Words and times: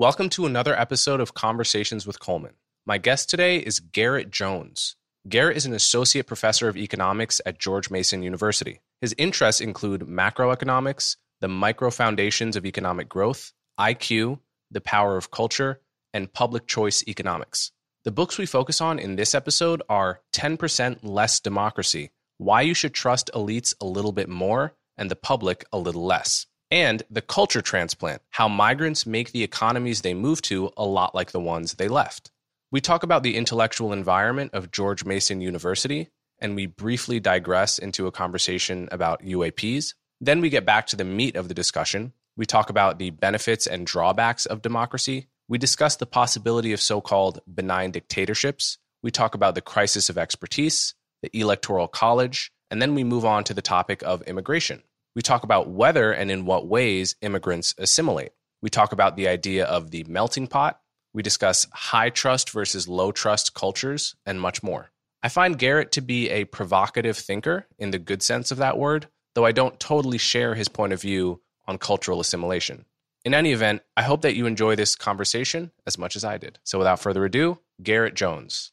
Welcome 0.00 0.30
to 0.30 0.46
another 0.46 0.74
episode 0.80 1.20
of 1.20 1.34
Conversations 1.34 2.06
with 2.06 2.20
Coleman. 2.20 2.54
My 2.86 2.96
guest 2.96 3.28
today 3.28 3.58
is 3.58 3.80
Garett 3.80 4.30
Jones. 4.30 4.96
Garett 5.28 5.58
is 5.58 5.66
an 5.66 5.74
associate 5.74 6.26
professor 6.26 6.68
of 6.68 6.76
economics 6.78 7.42
at 7.44 7.58
George 7.58 7.90
Mason 7.90 8.22
University. 8.22 8.80
His 9.02 9.14
interests 9.18 9.60
include 9.60 10.00
macroeconomics, 10.00 11.16
the 11.42 11.48
micro 11.48 11.90
foundations 11.90 12.56
of 12.56 12.64
economic 12.64 13.10
growth, 13.10 13.52
IQ, 13.78 14.38
the 14.70 14.80
power 14.80 15.18
of 15.18 15.30
culture, 15.30 15.82
and 16.14 16.32
public 16.32 16.66
choice 16.66 17.04
economics. 17.06 17.70
The 18.04 18.10
books 18.10 18.38
we 18.38 18.46
focus 18.46 18.80
on 18.80 18.98
in 18.98 19.16
this 19.16 19.34
episode 19.34 19.82
are 19.90 20.22
10% 20.34 21.00
Less 21.02 21.40
Democracy 21.40 22.10
Why 22.38 22.62
You 22.62 22.72
Should 22.72 22.94
Trust 22.94 23.30
Elites 23.34 23.74
a 23.82 23.84
Little 23.84 24.12
Bit 24.12 24.30
More 24.30 24.72
and 24.96 25.10
the 25.10 25.16
Public 25.16 25.66
a 25.74 25.78
Little 25.78 26.06
Less 26.06 26.46
and 26.70 27.02
the 27.10 27.22
culture 27.22 27.62
transplant, 27.62 28.22
how 28.30 28.48
migrants 28.48 29.06
make 29.06 29.32
the 29.32 29.42
economies 29.42 30.02
they 30.02 30.14
move 30.14 30.40
to 30.42 30.70
a 30.76 30.84
lot 30.84 31.14
like 31.14 31.32
the 31.32 31.40
ones 31.40 31.74
they 31.74 31.88
left. 31.88 32.30
We 32.70 32.80
talk 32.80 33.02
about 33.02 33.24
the 33.24 33.36
intellectual 33.36 33.92
environment 33.92 34.52
of 34.54 34.70
George 34.70 35.04
Mason 35.04 35.40
University, 35.40 36.08
and 36.38 36.54
we 36.54 36.66
briefly 36.66 37.18
digress 37.18 37.78
into 37.78 38.06
a 38.06 38.12
conversation 38.12 38.88
about 38.92 39.24
UAPs. 39.24 39.94
Then 40.20 40.40
we 40.40 40.50
get 40.50 40.64
back 40.64 40.86
to 40.88 40.96
the 40.96 41.04
meat 41.04 41.34
of 41.34 41.48
the 41.48 41.54
discussion. 41.54 42.12
We 42.36 42.46
talk 42.46 42.70
about 42.70 42.98
the 42.98 43.10
benefits 43.10 43.66
and 43.66 43.86
drawbacks 43.86 44.46
of 44.46 44.62
democracy. 44.62 45.26
We 45.48 45.58
discuss 45.58 45.96
the 45.96 46.06
possibility 46.06 46.72
of 46.72 46.80
so 46.80 47.00
called 47.00 47.40
benign 47.52 47.90
dictatorships. 47.90 48.78
We 49.02 49.10
talk 49.10 49.34
about 49.34 49.56
the 49.56 49.60
crisis 49.60 50.08
of 50.08 50.16
expertise, 50.16 50.94
the 51.22 51.30
electoral 51.36 51.88
college, 51.88 52.52
and 52.70 52.80
then 52.80 52.94
we 52.94 53.02
move 53.02 53.24
on 53.24 53.42
to 53.44 53.54
the 53.54 53.62
topic 53.62 54.02
of 54.04 54.22
immigration. 54.22 54.84
We 55.16 55.22
talk 55.22 55.42
about 55.42 55.68
whether 55.68 56.12
and 56.12 56.30
in 56.30 56.44
what 56.44 56.68
ways 56.68 57.16
immigrants 57.20 57.74
assimilate. 57.78 58.30
We 58.62 58.70
talk 58.70 58.92
about 58.92 59.16
the 59.16 59.26
idea 59.26 59.64
of 59.64 59.90
the 59.90 60.04
melting 60.04 60.46
pot. 60.46 60.80
We 61.12 61.24
discuss 61.24 61.66
high 61.72 62.10
trust 62.10 62.50
versus 62.50 62.86
low 62.86 63.10
trust 63.10 63.52
cultures 63.52 64.14
and 64.24 64.40
much 64.40 64.62
more. 64.62 64.92
I 65.20 65.28
find 65.28 65.58
Garett 65.58 65.90
to 65.92 66.00
be 66.00 66.30
a 66.30 66.44
provocative 66.44 67.16
thinker 67.16 67.66
in 67.76 67.90
the 67.90 67.98
good 67.98 68.22
sense 68.22 68.52
of 68.52 68.58
that 68.58 68.78
word, 68.78 69.08
though 69.34 69.44
I 69.44 69.50
don't 69.50 69.80
totally 69.80 70.18
share 70.18 70.54
his 70.54 70.68
point 70.68 70.92
of 70.92 71.02
view 71.02 71.40
on 71.66 71.78
cultural 71.78 72.20
assimilation. 72.20 72.84
In 73.24 73.34
any 73.34 73.52
event, 73.52 73.82
I 73.96 74.02
hope 74.02 74.22
that 74.22 74.36
you 74.36 74.46
enjoy 74.46 74.76
this 74.76 74.94
conversation 74.94 75.72
as 75.86 75.98
much 75.98 76.14
as 76.14 76.24
I 76.24 76.38
did. 76.38 76.60
So 76.62 76.78
without 76.78 77.00
further 77.00 77.24
ado, 77.24 77.58
Garett 77.82 78.14
Jones. 78.14 78.70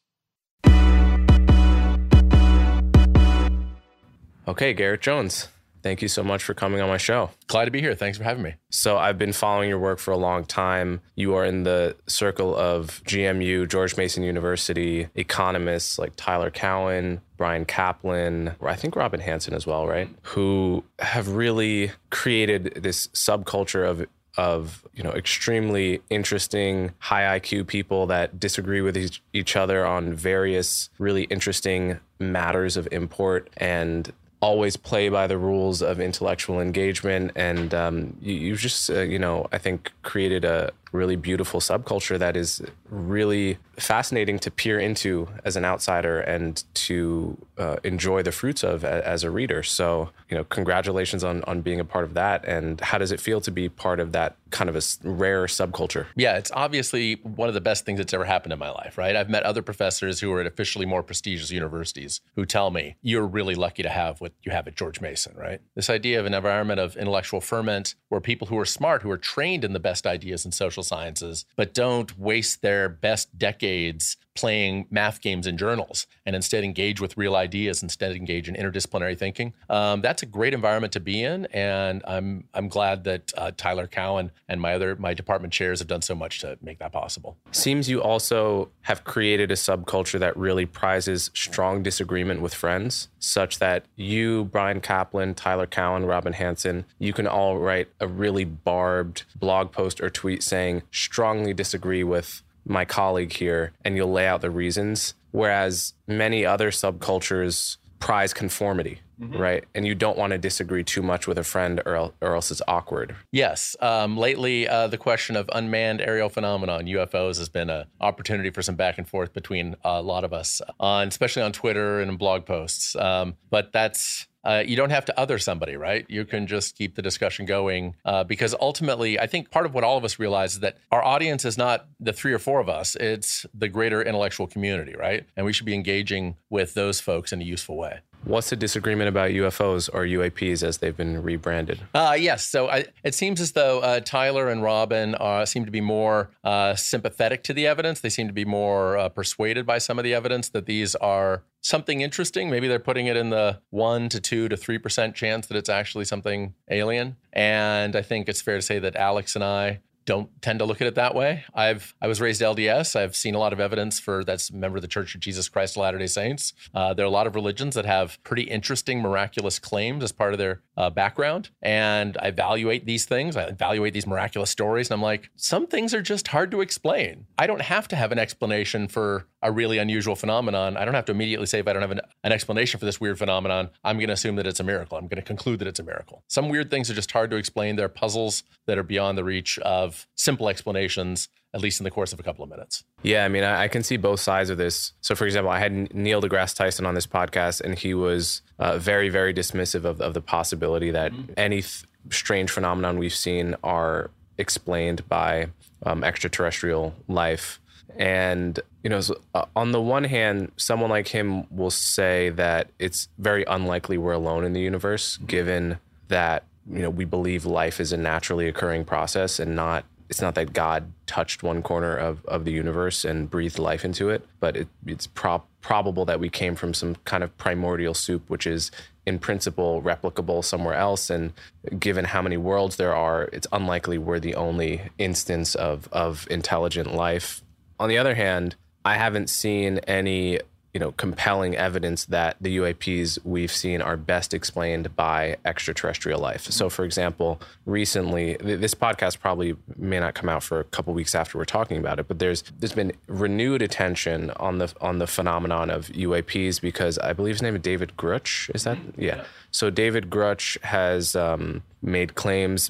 Okay, 4.48 4.74
Garett 4.74 5.02
Jones. 5.02 5.50
Thank 5.82 6.02
you 6.02 6.08
so 6.08 6.24
much 6.24 6.44
for 6.44 6.54
coming 6.54 6.82
on 6.82 6.90
my 6.90 6.98
show. 6.98 7.32
Glad 7.48 7.66
to 7.66 7.72
be 7.72 7.82
here. 7.82 7.96
Thanks 7.96 8.18
for 8.18 8.24
having 8.24 8.44
me. 8.44 8.56
So, 8.70 8.98
I've 8.98 9.18
been 9.18 9.34
following 9.34 9.70
your 9.70 9.80
work 9.80 10.00
for 10.00 10.12
a 10.12 10.18
long 10.18 10.46
time. 10.46 11.02
You 11.16 11.36
are 11.36 11.46
in 11.46 11.64
the 11.64 11.96
circle 12.08 12.56
of 12.56 13.02
GMU, 13.06 13.70
George 13.70 13.98
Mason 13.98 14.24
University 14.24 15.08
economists 15.16 15.98
like 16.00 16.14
Tyler 16.16 16.50
Cowen, 16.50 17.22
Bryan 17.38 17.66
Caplan, 17.66 18.56
I 18.62 18.76
think 18.76 18.96
Robin 18.96 19.20
Hanson 19.20 19.54
as 19.54 19.66
well, 19.66 19.88
right? 19.88 20.10
Who 20.24 20.84
have 21.00 21.30
really 21.30 21.92
created 22.10 22.80
this 22.82 23.08
subculture 23.08 23.88
of 23.88 24.06
of 24.38 24.86
you 24.94 25.04
know 25.04 25.12
extremely 25.12 26.00
interesting 26.10 26.92
high 27.00 27.40
IQ 27.40 27.68
people 27.68 28.06
that 28.06 28.40
disagree 28.40 28.82
with 28.82 28.96
each, 28.96 29.22
each 29.34 29.56
other 29.56 29.86
on 29.86 30.14
various 30.14 30.90
really 31.00 31.24
interesting 31.24 32.00
matters 32.20 32.78
of 32.78 32.88
import 32.92 33.50
and 33.58 34.14
always 34.40 34.78
play 34.78 35.10
by 35.10 35.28
the 35.28 35.38
rules 35.38 35.82
of 35.82 36.00
intellectual 36.00 36.60
engagement. 36.60 37.32
And 37.36 37.74
um, 37.74 38.18
you, 38.22 38.56
just 38.56 38.90
uh, 38.90 39.02
you 39.02 39.20
know 39.20 39.48
i 39.52 39.58
think 39.58 39.92
created 40.04 40.44
a 40.46 40.72
really 40.92 41.16
beautiful 41.16 41.60
subculture 41.60 42.18
that 42.18 42.36
is 42.36 42.62
really 42.90 43.58
fascinating 43.78 44.40
to 44.40 44.50
peer 44.50 44.80
into 44.80 45.28
as 45.46 45.56
an 45.56 45.64
outsider 45.64 46.20
and 46.20 46.64
to 46.74 47.38
uh, 47.58 47.78
enjoy 47.84 48.24
the 48.24 48.32
fruits 48.32 48.64
of 48.64 48.84
as 48.84 49.24
a 49.24 49.30
reader. 49.30 49.64
So, 49.64 50.10
you 50.30 50.38
know, 50.38 50.44
congratulations 50.44 51.24
on 51.24 51.44
on 51.44 51.62
being 51.62 51.80
a 51.80 51.86
part 51.86 52.04
of 52.04 52.14
that. 52.16 52.46
And 52.46 52.82
how 52.82 52.98
does 52.98 53.12
it 53.12 53.20
feel 53.20 53.42
to 53.42 53.52
be 53.52 53.70
part 53.70 54.00
of 54.00 54.12
that 54.14 54.36
kind 54.50 54.70
of 54.70 54.76
a 54.76 54.82
rare 55.04 55.46
subculture? 55.46 56.08
Yeah, 56.16 56.38
it's 56.38 56.52
obviously 56.54 57.16
one 57.24 57.48
of 57.48 57.54
the 57.54 57.62
best 57.62 57.86
things 57.86 58.00
that's 58.00 58.14
ever 58.14 58.26
happened 58.26 58.54
in 58.54 58.60
my 58.60 58.70
life, 58.70 58.98
right? 58.98 59.16
I've 59.16 59.30
met 59.30 59.44
other 59.44 59.62
professors 59.62 60.20
who 60.20 60.32
are 60.34 60.42
at 60.42 60.48
officially 60.48 60.86
more 60.86 61.04
prestigious 61.04 61.52
universities 61.52 62.22
who 62.36 62.46
tell 62.46 62.72
me 62.72 62.96
you're 63.02 63.28
really 63.28 63.56
lucky 63.56 63.84
to 63.84 63.90
have 63.90 64.22
what 64.22 64.34
you 64.44 64.52
have 64.52 64.68
at 64.68 64.76
George 64.76 65.02
Mason, 65.02 65.36
right? 65.36 65.62
This 65.76 65.90
idea 65.90 66.20
of 66.20 66.26
an 66.26 66.34
environment 66.34 66.80
of 66.80 66.96
intellectual 66.98 67.42
ferment 67.42 67.96
where 68.10 68.22
people 68.22 68.48
who 68.48 68.58
are 68.58 68.66
smart, 68.66 69.02
who 69.02 69.12
are 69.12 69.18
trained 69.18 69.64
in 69.64 69.74
the 69.74 69.80
best 69.80 70.08
ideas 70.08 70.46
in 70.46 70.52
social 70.52 70.84
sciences, 70.88 71.46
but 71.56 71.74
don't 71.74 72.18
waste 72.18 72.62
their 72.62 72.90
best 72.90 73.38
decades 73.38 74.18
playing 74.38 74.86
math 74.92 75.20
games 75.20 75.48
in 75.48 75.58
journals 75.58 76.08
and 76.26 76.36
instead 76.36 76.64
engage 76.64 77.02
with 77.02 77.18
real 77.18 77.36
ideas, 77.36 77.84
instead 77.84 78.16
engage 78.16 78.48
in 78.48 78.56
interdisciplinary 78.56 79.18
thinking. 79.18 79.52
Um, 79.70 80.02
that's 80.02 80.24
a 80.24 80.26
great 80.26 80.54
environment 80.54 80.94
to 80.94 81.00
be 81.00 81.24
in, 81.24 81.48
and 81.48 82.04
I'm 82.08 82.46
I'm 82.54 82.70
glad 82.70 83.04
that 83.06 83.34
uh, 83.36 83.52
Tyler 83.58 83.88
Cowen 83.88 84.32
and 84.48 84.62
my 84.62 84.76
other 84.76 84.96
my 84.96 85.14
department 85.14 85.52
chairs 85.52 85.80
have 85.80 85.88
done 85.88 86.04
so 86.04 86.16
much 86.16 86.40
to 86.42 86.58
make 86.62 86.78
that 86.80 86.92
possible. 86.92 87.36
Seems 87.52 87.90
you 87.90 88.02
also 88.02 88.70
have 88.84 89.04
created 89.04 89.52
a 89.52 89.56
subculture 89.56 90.20
that 90.20 90.38
really 90.38 90.66
prizes 90.66 91.32
strong 91.34 91.82
disagreement 91.82 92.42
with 92.42 92.54
friends, 92.54 93.10
such 93.20 93.58
that 93.60 93.86
you, 93.96 94.46
Bryan 94.46 94.80
Caplan, 94.80 95.36
Tyler 95.36 95.68
Cowen, 95.68 96.06
Robin 96.06 96.34
Hanson, 96.34 96.86
you 97.00 97.12
can 97.12 97.28
all 97.28 97.58
write 97.58 97.88
a 98.00 98.08
really 98.08 98.46
barbed 98.46 99.24
blog 99.36 99.72
post 99.72 100.00
or 100.00 100.10
tweet 100.10 100.44
saying 100.44 100.84
strongly 100.92 101.54
disagree 101.54 102.04
with 102.04 102.44
my 102.68 102.86
colleague 102.86 103.34
here 103.34 103.74
and 103.84 103.96
you'll 103.96 104.12
lay 104.12 104.28
out 104.28 104.42
the 104.42 104.52
reasons. 104.52 105.14
Whereas 105.32 105.94
many 106.08 106.46
other 106.46 106.72
subcultures 106.72 107.78
prize 108.00 108.34
conformity, 108.34 109.02
mm-hmm. 109.20 109.38
right? 109.38 109.64
And 109.76 109.86
you 109.86 109.96
don't 109.96 110.18
want 110.18 110.32
to 110.32 110.38
disagree 110.38 110.84
too 110.84 111.02
much 111.02 111.28
with 111.28 111.38
a 111.38 111.44
friend 111.44 111.82
or, 111.86 112.14
or 112.22 112.36
else 112.36 112.52
it's 112.52 112.62
awkward. 112.68 113.16
Yes. 113.32 113.76
Um, 113.82 114.18
lately, 114.18 114.68
uh, 114.68 114.88
the 114.88 114.98
question 114.98 115.36
of 115.36 115.50
unmanned 115.54 116.02
aerial 116.02 116.30
phenomenon, 116.30 116.86
UFOs, 116.86 117.38
has 117.38 117.50
been 117.50 117.70
an 117.70 117.86
opportunity 118.00 118.50
for 118.50 118.62
some 118.62 118.76
back 118.76 118.98
and 118.98 119.08
forth 119.08 119.34
between 119.34 119.76
a 119.84 120.02
lot 120.02 120.24
of 120.24 120.34
us, 120.34 120.62
on, 120.80 121.08
especially 121.08 121.42
on 121.42 121.52
Twitter 121.52 122.00
and 122.00 122.18
blog 122.18 122.46
posts. 122.46 122.96
Um, 122.96 123.36
but 123.50 123.72
that's 123.74 124.28
uh, 124.48 124.64
you 124.66 124.78
don't 124.78 124.92
have 124.92 125.04
to 125.06 125.20
other 125.20 125.38
somebody, 125.38 125.76
right? 125.76 126.06
You 126.08 126.24
can 126.24 126.48
just 126.48 126.78
keep 126.78 126.96
the 126.96 127.02
discussion 127.02 127.46
going 127.46 127.96
uh, 128.06 128.24
because 128.24 128.56
ultimately, 128.62 129.20
I 129.20 129.28
think 129.28 129.52
part 129.52 129.66
of 129.66 129.74
what 129.74 129.84
all 129.84 129.98
of 129.98 130.06
us 130.06 130.20
realize 130.20 130.54
is 130.54 130.60
that 130.62 130.78
our 130.90 131.04
audience 131.04 131.44
is 131.44 131.58
not 131.58 131.86
the 132.00 132.14
three 132.14 132.32
or 132.32 132.40
four 132.40 132.62
of 132.62 132.70
us; 132.70 132.96
it's 132.96 133.46
the 133.54 133.68
greater 133.68 134.02
intellectual 134.02 134.48
community, 134.48 134.96
right? 134.96 135.26
And 135.36 135.46
we 135.46 135.52
should 135.52 135.66
be 135.66 135.74
engaging 135.74 136.38
with 136.50 136.74
those 136.76 137.02
folks 137.02 137.34
in 137.34 137.42
a 137.42 137.46
useful 137.46 137.76
way. 137.76 138.00
What's 138.28 138.50
the 138.50 138.58
disagreement 138.58 139.08
about 139.08 139.32
UFOs 139.32 139.90
or 139.94 140.04
UAPs 140.04 140.62
as 140.62 140.80
they've 140.80 140.96
been 140.96 141.24
rebranded? 141.24 141.80
Uh, 141.94 142.18
yes. 142.20 142.44
So 142.44 142.68
I, 142.68 142.88
it 143.02 143.16
seems 143.16 143.40
as 143.40 143.54
though 143.54 143.80
uh, 143.80 144.02
Tyler 144.02 144.50
and 144.50 144.62
Robin 144.62 145.16
uh, 145.16 145.46
seem 145.46 145.64
to 145.64 145.72
be 145.72 145.80
more 145.80 146.30
uh, 146.44 146.76
sympathetic 146.76 147.42
to 147.44 147.54
the 147.54 147.66
evidence. 147.66 148.02
They 148.02 148.10
seem 148.10 148.28
to 148.28 148.34
be 148.34 148.44
more 148.44 148.98
uh, 148.98 149.08
persuaded 149.08 149.66
by 149.66 149.78
some 149.78 149.98
of 149.98 150.04
the 150.04 150.14
evidence 150.14 150.50
that 150.50 150.66
these 150.66 150.94
are 150.96 151.44
something 151.62 152.02
interesting. 152.02 152.50
Maybe 152.50 152.68
they're 152.68 152.80
putting 152.80 153.08
it 153.08 153.16
in 153.16 153.30
the 153.30 153.62
one 153.70 154.10
to 154.10 154.20
two 154.20 154.50
to 154.50 154.58
three 154.58 154.78
percent 154.78 155.16
chance 155.16 155.48
that 155.48 155.56
it's 155.56 155.70
actually 155.70 156.04
something 156.04 156.54
alien. 156.70 157.16
And 157.32 157.96
I 157.96 158.02
think 158.02 158.28
it's 158.28 158.42
fair 158.42 158.58
to 158.58 158.62
say 158.62 158.78
that 158.80 158.98
Alex 158.98 159.36
and 159.36 159.44
I 159.44 159.80
don't 160.08 160.42
tend 160.42 160.60
to 160.60 160.66
look 160.66 160.82
at 160.82 160.88
it 160.88 160.96
that 160.96 161.14
way. 161.14 161.44
I've 161.54 161.94
I 162.02 162.08
was 162.08 162.20
raised 162.20 162.42
LDS. 162.42 162.96
I've 162.96 163.16
seen 163.16 163.36
a 163.36 163.40
lot 163.40 163.54
of 163.54 163.60
evidence 163.60 164.00
for 164.00 164.24
that's 164.24 164.52
member 164.52 164.78
of 164.78 164.82
the 164.82 164.88
Church 164.88 165.14
of 165.14 165.22
Jesus 165.22 165.50
Christ 165.50 165.76
of 165.76 165.82
Latter 165.82 166.00
Day 166.00 166.08
Saints. 166.08 166.54
Uh, 166.74 166.94
there 166.94 167.06
are 167.06 167.08
a 167.08 167.12
lot 167.12 167.28
of 167.28 167.36
religions 167.36 167.76
that 167.76 167.86
have 167.86 168.18
pretty 168.24 168.44
interesting 168.44 169.02
miraculous 169.02 169.60
claims 169.60 170.04
as 170.04 170.14
part 170.14 170.34
of 170.34 170.40
their 170.40 170.62
uh, 170.78 170.90
background, 170.90 171.50
and 171.62 172.18
I 172.22 172.30
evaluate 172.30 172.86
these 172.86 173.06
things. 173.06 173.36
I 173.36 173.44
evaluate 173.44 173.94
these 173.94 174.08
miraculous 174.08 174.50
stories, 174.50 174.90
and 174.90 174.96
I'm 174.96 175.04
like, 175.04 175.30
some 175.36 175.68
things 175.68 175.94
are 175.94 176.02
just 176.02 176.30
hard 176.30 176.52
to 176.52 176.62
explain. 176.62 177.28
I 177.38 177.46
don't 177.46 177.62
have 177.62 177.88
to 177.90 177.98
have 177.98 178.14
an 178.14 178.18
explanation 178.20 178.88
for 178.88 179.28
a 179.42 179.52
really 179.52 179.78
unusual 179.78 180.16
phenomenon, 180.16 180.78
I 180.78 180.86
don't 180.86 180.94
have 180.94 181.06
to 181.06 181.12
immediately 181.12 181.46
say 181.46 181.60
if 181.60 181.68
I 181.68 181.74
don't 181.74 181.82
have 181.82 181.92
an, 181.92 182.02
an 182.24 182.32
explanation 182.32 182.80
for 182.80 182.86
this 182.86 183.00
weird 183.00 183.18
phenomenon, 183.20 183.70
I'm 183.84 183.98
going 183.98 184.08
to 184.08 184.14
assume 184.14 184.36
that 184.38 184.48
it's 184.48 184.60
a 184.60 184.64
miracle. 184.64 184.98
I'm 184.98 185.08
going 185.08 185.22
to 185.22 185.26
conclude 185.26 185.60
that 185.60 185.68
it's 185.68 185.80
a 185.80 185.84
miracle. 185.84 186.24
Some 186.28 186.50
weird 186.50 186.72
things 186.72 186.90
are 186.90 186.96
just 186.96 187.12
hard 187.12 187.30
to 187.32 187.38
explain. 187.38 187.76
They're 187.76 187.90
puzzles 187.90 188.44
that 188.66 188.78
are 188.78 188.84
beyond 188.84 189.18
the 189.18 189.24
reach 189.24 189.60
of 189.60 190.08
simple 190.16 190.50
explanations 190.50 191.30
at 191.54 191.62
least 191.62 191.80
in 191.80 191.86
the 191.86 191.92
course 191.92 192.14
of 192.14 192.20
a 192.20 192.24
couple 192.24 192.44
of 192.44 192.50
minutes. 192.50 192.84
Yeah, 193.04 193.26
I 193.26 193.30
mean, 193.30 193.44
I, 193.44 193.64
I, 193.64 193.68
can 193.68 193.82
see 193.82 193.98
both 193.98 194.20
sides 194.20 194.50
of 194.50 194.58
this. 194.58 194.94
So, 195.02 195.16
for 195.16 195.26
example, 195.26 195.50
I 195.50 195.60
had 195.60 195.94
Neil 195.94 196.22
deGrasse 196.22 196.56
Tyson 196.56 196.86
on 196.86 196.94
this 196.94 197.08
podcast, 197.08 197.62
and 197.62 197.78
he 197.78 197.94
was 197.94 198.42
uh, 198.60 198.78
very, 198.78 199.10
very 199.10 199.34
dismissive 199.34 199.86
of, 199.86 200.02
of 200.02 200.14
the 200.14 200.22
possibility 200.22 200.92
that 200.92 201.14
mm-hmm. 201.14 201.34
any 201.38 201.62
th- 201.62 201.86
strange 202.12 202.52
phenomenon 202.52 203.00
we've 203.00 203.14
seen 203.14 203.56
are 203.64 204.12
explained 204.38 205.08
by 205.10 205.48
um, 205.84 206.04
extraterrestrial 206.04 206.94
life. 207.08 207.60
And, 207.98 208.60
you 208.88 208.90
know, 208.90 209.02
so, 209.02 209.20
uh, 209.34 209.44
on 209.54 209.74
the 209.74 209.82
one 209.82 210.06
hand, 210.06 210.50
someone 210.56 210.90
like 210.90 211.10
him 211.10 211.46
will 211.54 211.70
say 211.70 212.30
that 212.30 212.70
it's 212.80 213.10
very 213.18 213.44
unlikely 213.44 213.98
we're 213.98 214.14
alone 214.14 214.46
in 214.46 214.54
the 214.54 214.62
universe, 214.62 215.18
given 215.18 215.80
that, 216.08 216.46
you 216.72 216.82
know, 216.82 216.90
we 216.90 217.04
believe 217.04 217.46
life 217.46 217.82
is 217.82 217.92
a 217.92 217.98
naturally 217.98 218.48
occurring 218.48 218.86
process 218.86 219.42
and 219.42 219.58
not 219.58 219.84
it's 220.08 220.22
not 220.22 220.36
that 220.36 220.54
God 220.54 220.94
touched 221.06 221.44
one 221.44 221.62
corner 221.62 221.98
of, 221.98 222.24
of 222.28 222.46
the 222.46 222.52
universe 222.54 223.04
and 223.04 223.30
breathed 223.30 223.60
life 223.60 223.84
into 223.84 224.10
it, 224.10 224.26
but 224.40 224.56
it, 224.56 224.70
it's 224.86 225.06
pro- 225.06 225.44
probable 225.60 226.06
that 226.06 226.22
we 226.22 226.30
came 226.30 226.56
from 226.56 226.74
some 226.74 226.96
kind 227.04 227.26
of 227.26 227.38
primordial 227.38 227.94
soup, 227.94 228.30
which 228.30 228.48
is 228.48 228.72
in 229.06 229.20
principle 229.20 229.82
replicable 229.82 230.46
somewhere 230.46 230.76
else. 230.76 231.10
And 231.10 231.34
given 231.78 232.06
how 232.06 232.22
many 232.22 232.38
worlds 232.38 232.78
there 232.78 232.96
are, 232.96 233.24
it's 233.34 233.48
unlikely 233.52 233.98
we're 233.98 234.22
the 234.22 234.36
only 234.36 234.82
instance 234.98 235.56
of, 235.56 235.90
of 235.92 236.26
intelligent 236.32 236.94
life. 236.94 237.42
On 237.78 237.90
the 237.90 237.98
other 237.98 238.16
hand, 238.16 238.56
I 238.88 238.96
haven't 238.96 239.30
seen 239.30 239.80
any 239.80 240.40
you 240.78 240.80
know, 240.80 240.92
compelling 240.92 241.56
evidence 241.56 242.06
that 242.06 242.38
the 242.40 242.58
UAPs 242.58 243.18
we've 243.24 243.52
seen 243.52 243.82
are 243.82 243.98
best 243.98 244.32
explained 244.32 244.96
by 244.96 245.38
extraterrestrial 245.44 246.20
life. 246.20 246.44
So, 246.44 246.70
for 246.70 246.86
example, 246.86 247.42
recently, 247.66 248.38
this 248.40 248.76
podcast 248.76 249.20
probably 249.20 249.56
may 249.76 250.00
not 250.00 250.14
come 250.14 250.30
out 250.30 250.44
for 250.44 250.60
a 250.60 250.64
couple 250.66 250.94
weeks 250.94 251.16
after 251.16 251.40
we're 251.40 251.46
talking 251.46 251.78
about 251.78 252.00
it, 252.00 252.08
but 252.08 252.20
there's 252.20 252.44
there's 252.60 252.74
been 252.74 252.92
renewed 253.08 253.64
attention 253.64 254.30
on 254.32 254.60
the 254.60 254.72
on 254.80 255.00
the 255.00 255.08
phenomenon 255.08 255.72
of 255.72 255.88
UAPs 255.88 256.62
because 256.62 257.00
I 257.00 257.12
believe 257.12 257.34
his 257.34 257.42
name 257.42 257.56
is 257.56 257.62
David 257.64 257.94
Grusch. 257.98 258.54
Is 258.54 258.64
that 258.66 258.78
yeah? 258.98 259.24
So 259.50 259.72
David 259.72 260.12
Grusch 260.12 260.62
has 260.62 261.16
um, 261.16 261.64
made 261.82 262.14
claims 262.14 262.70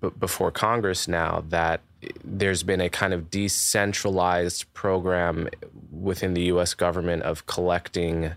b- 0.00 0.10
before 0.20 0.52
Congress 0.52 1.08
now 1.08 1.42
that 1.48 1.80
there's 2.24 2.62
been 2.62 2.80
a 2.80 2.88
kind 2.88 3.12
of 3.12 3.30
decentralized 3.30 4.72
program 4.74 5.48
within 5.90 6.34
the 6.34 6.42
US 6.42 6.74
government 6.74 7.22
of 7.22 7.46
collecting 7.46 8.32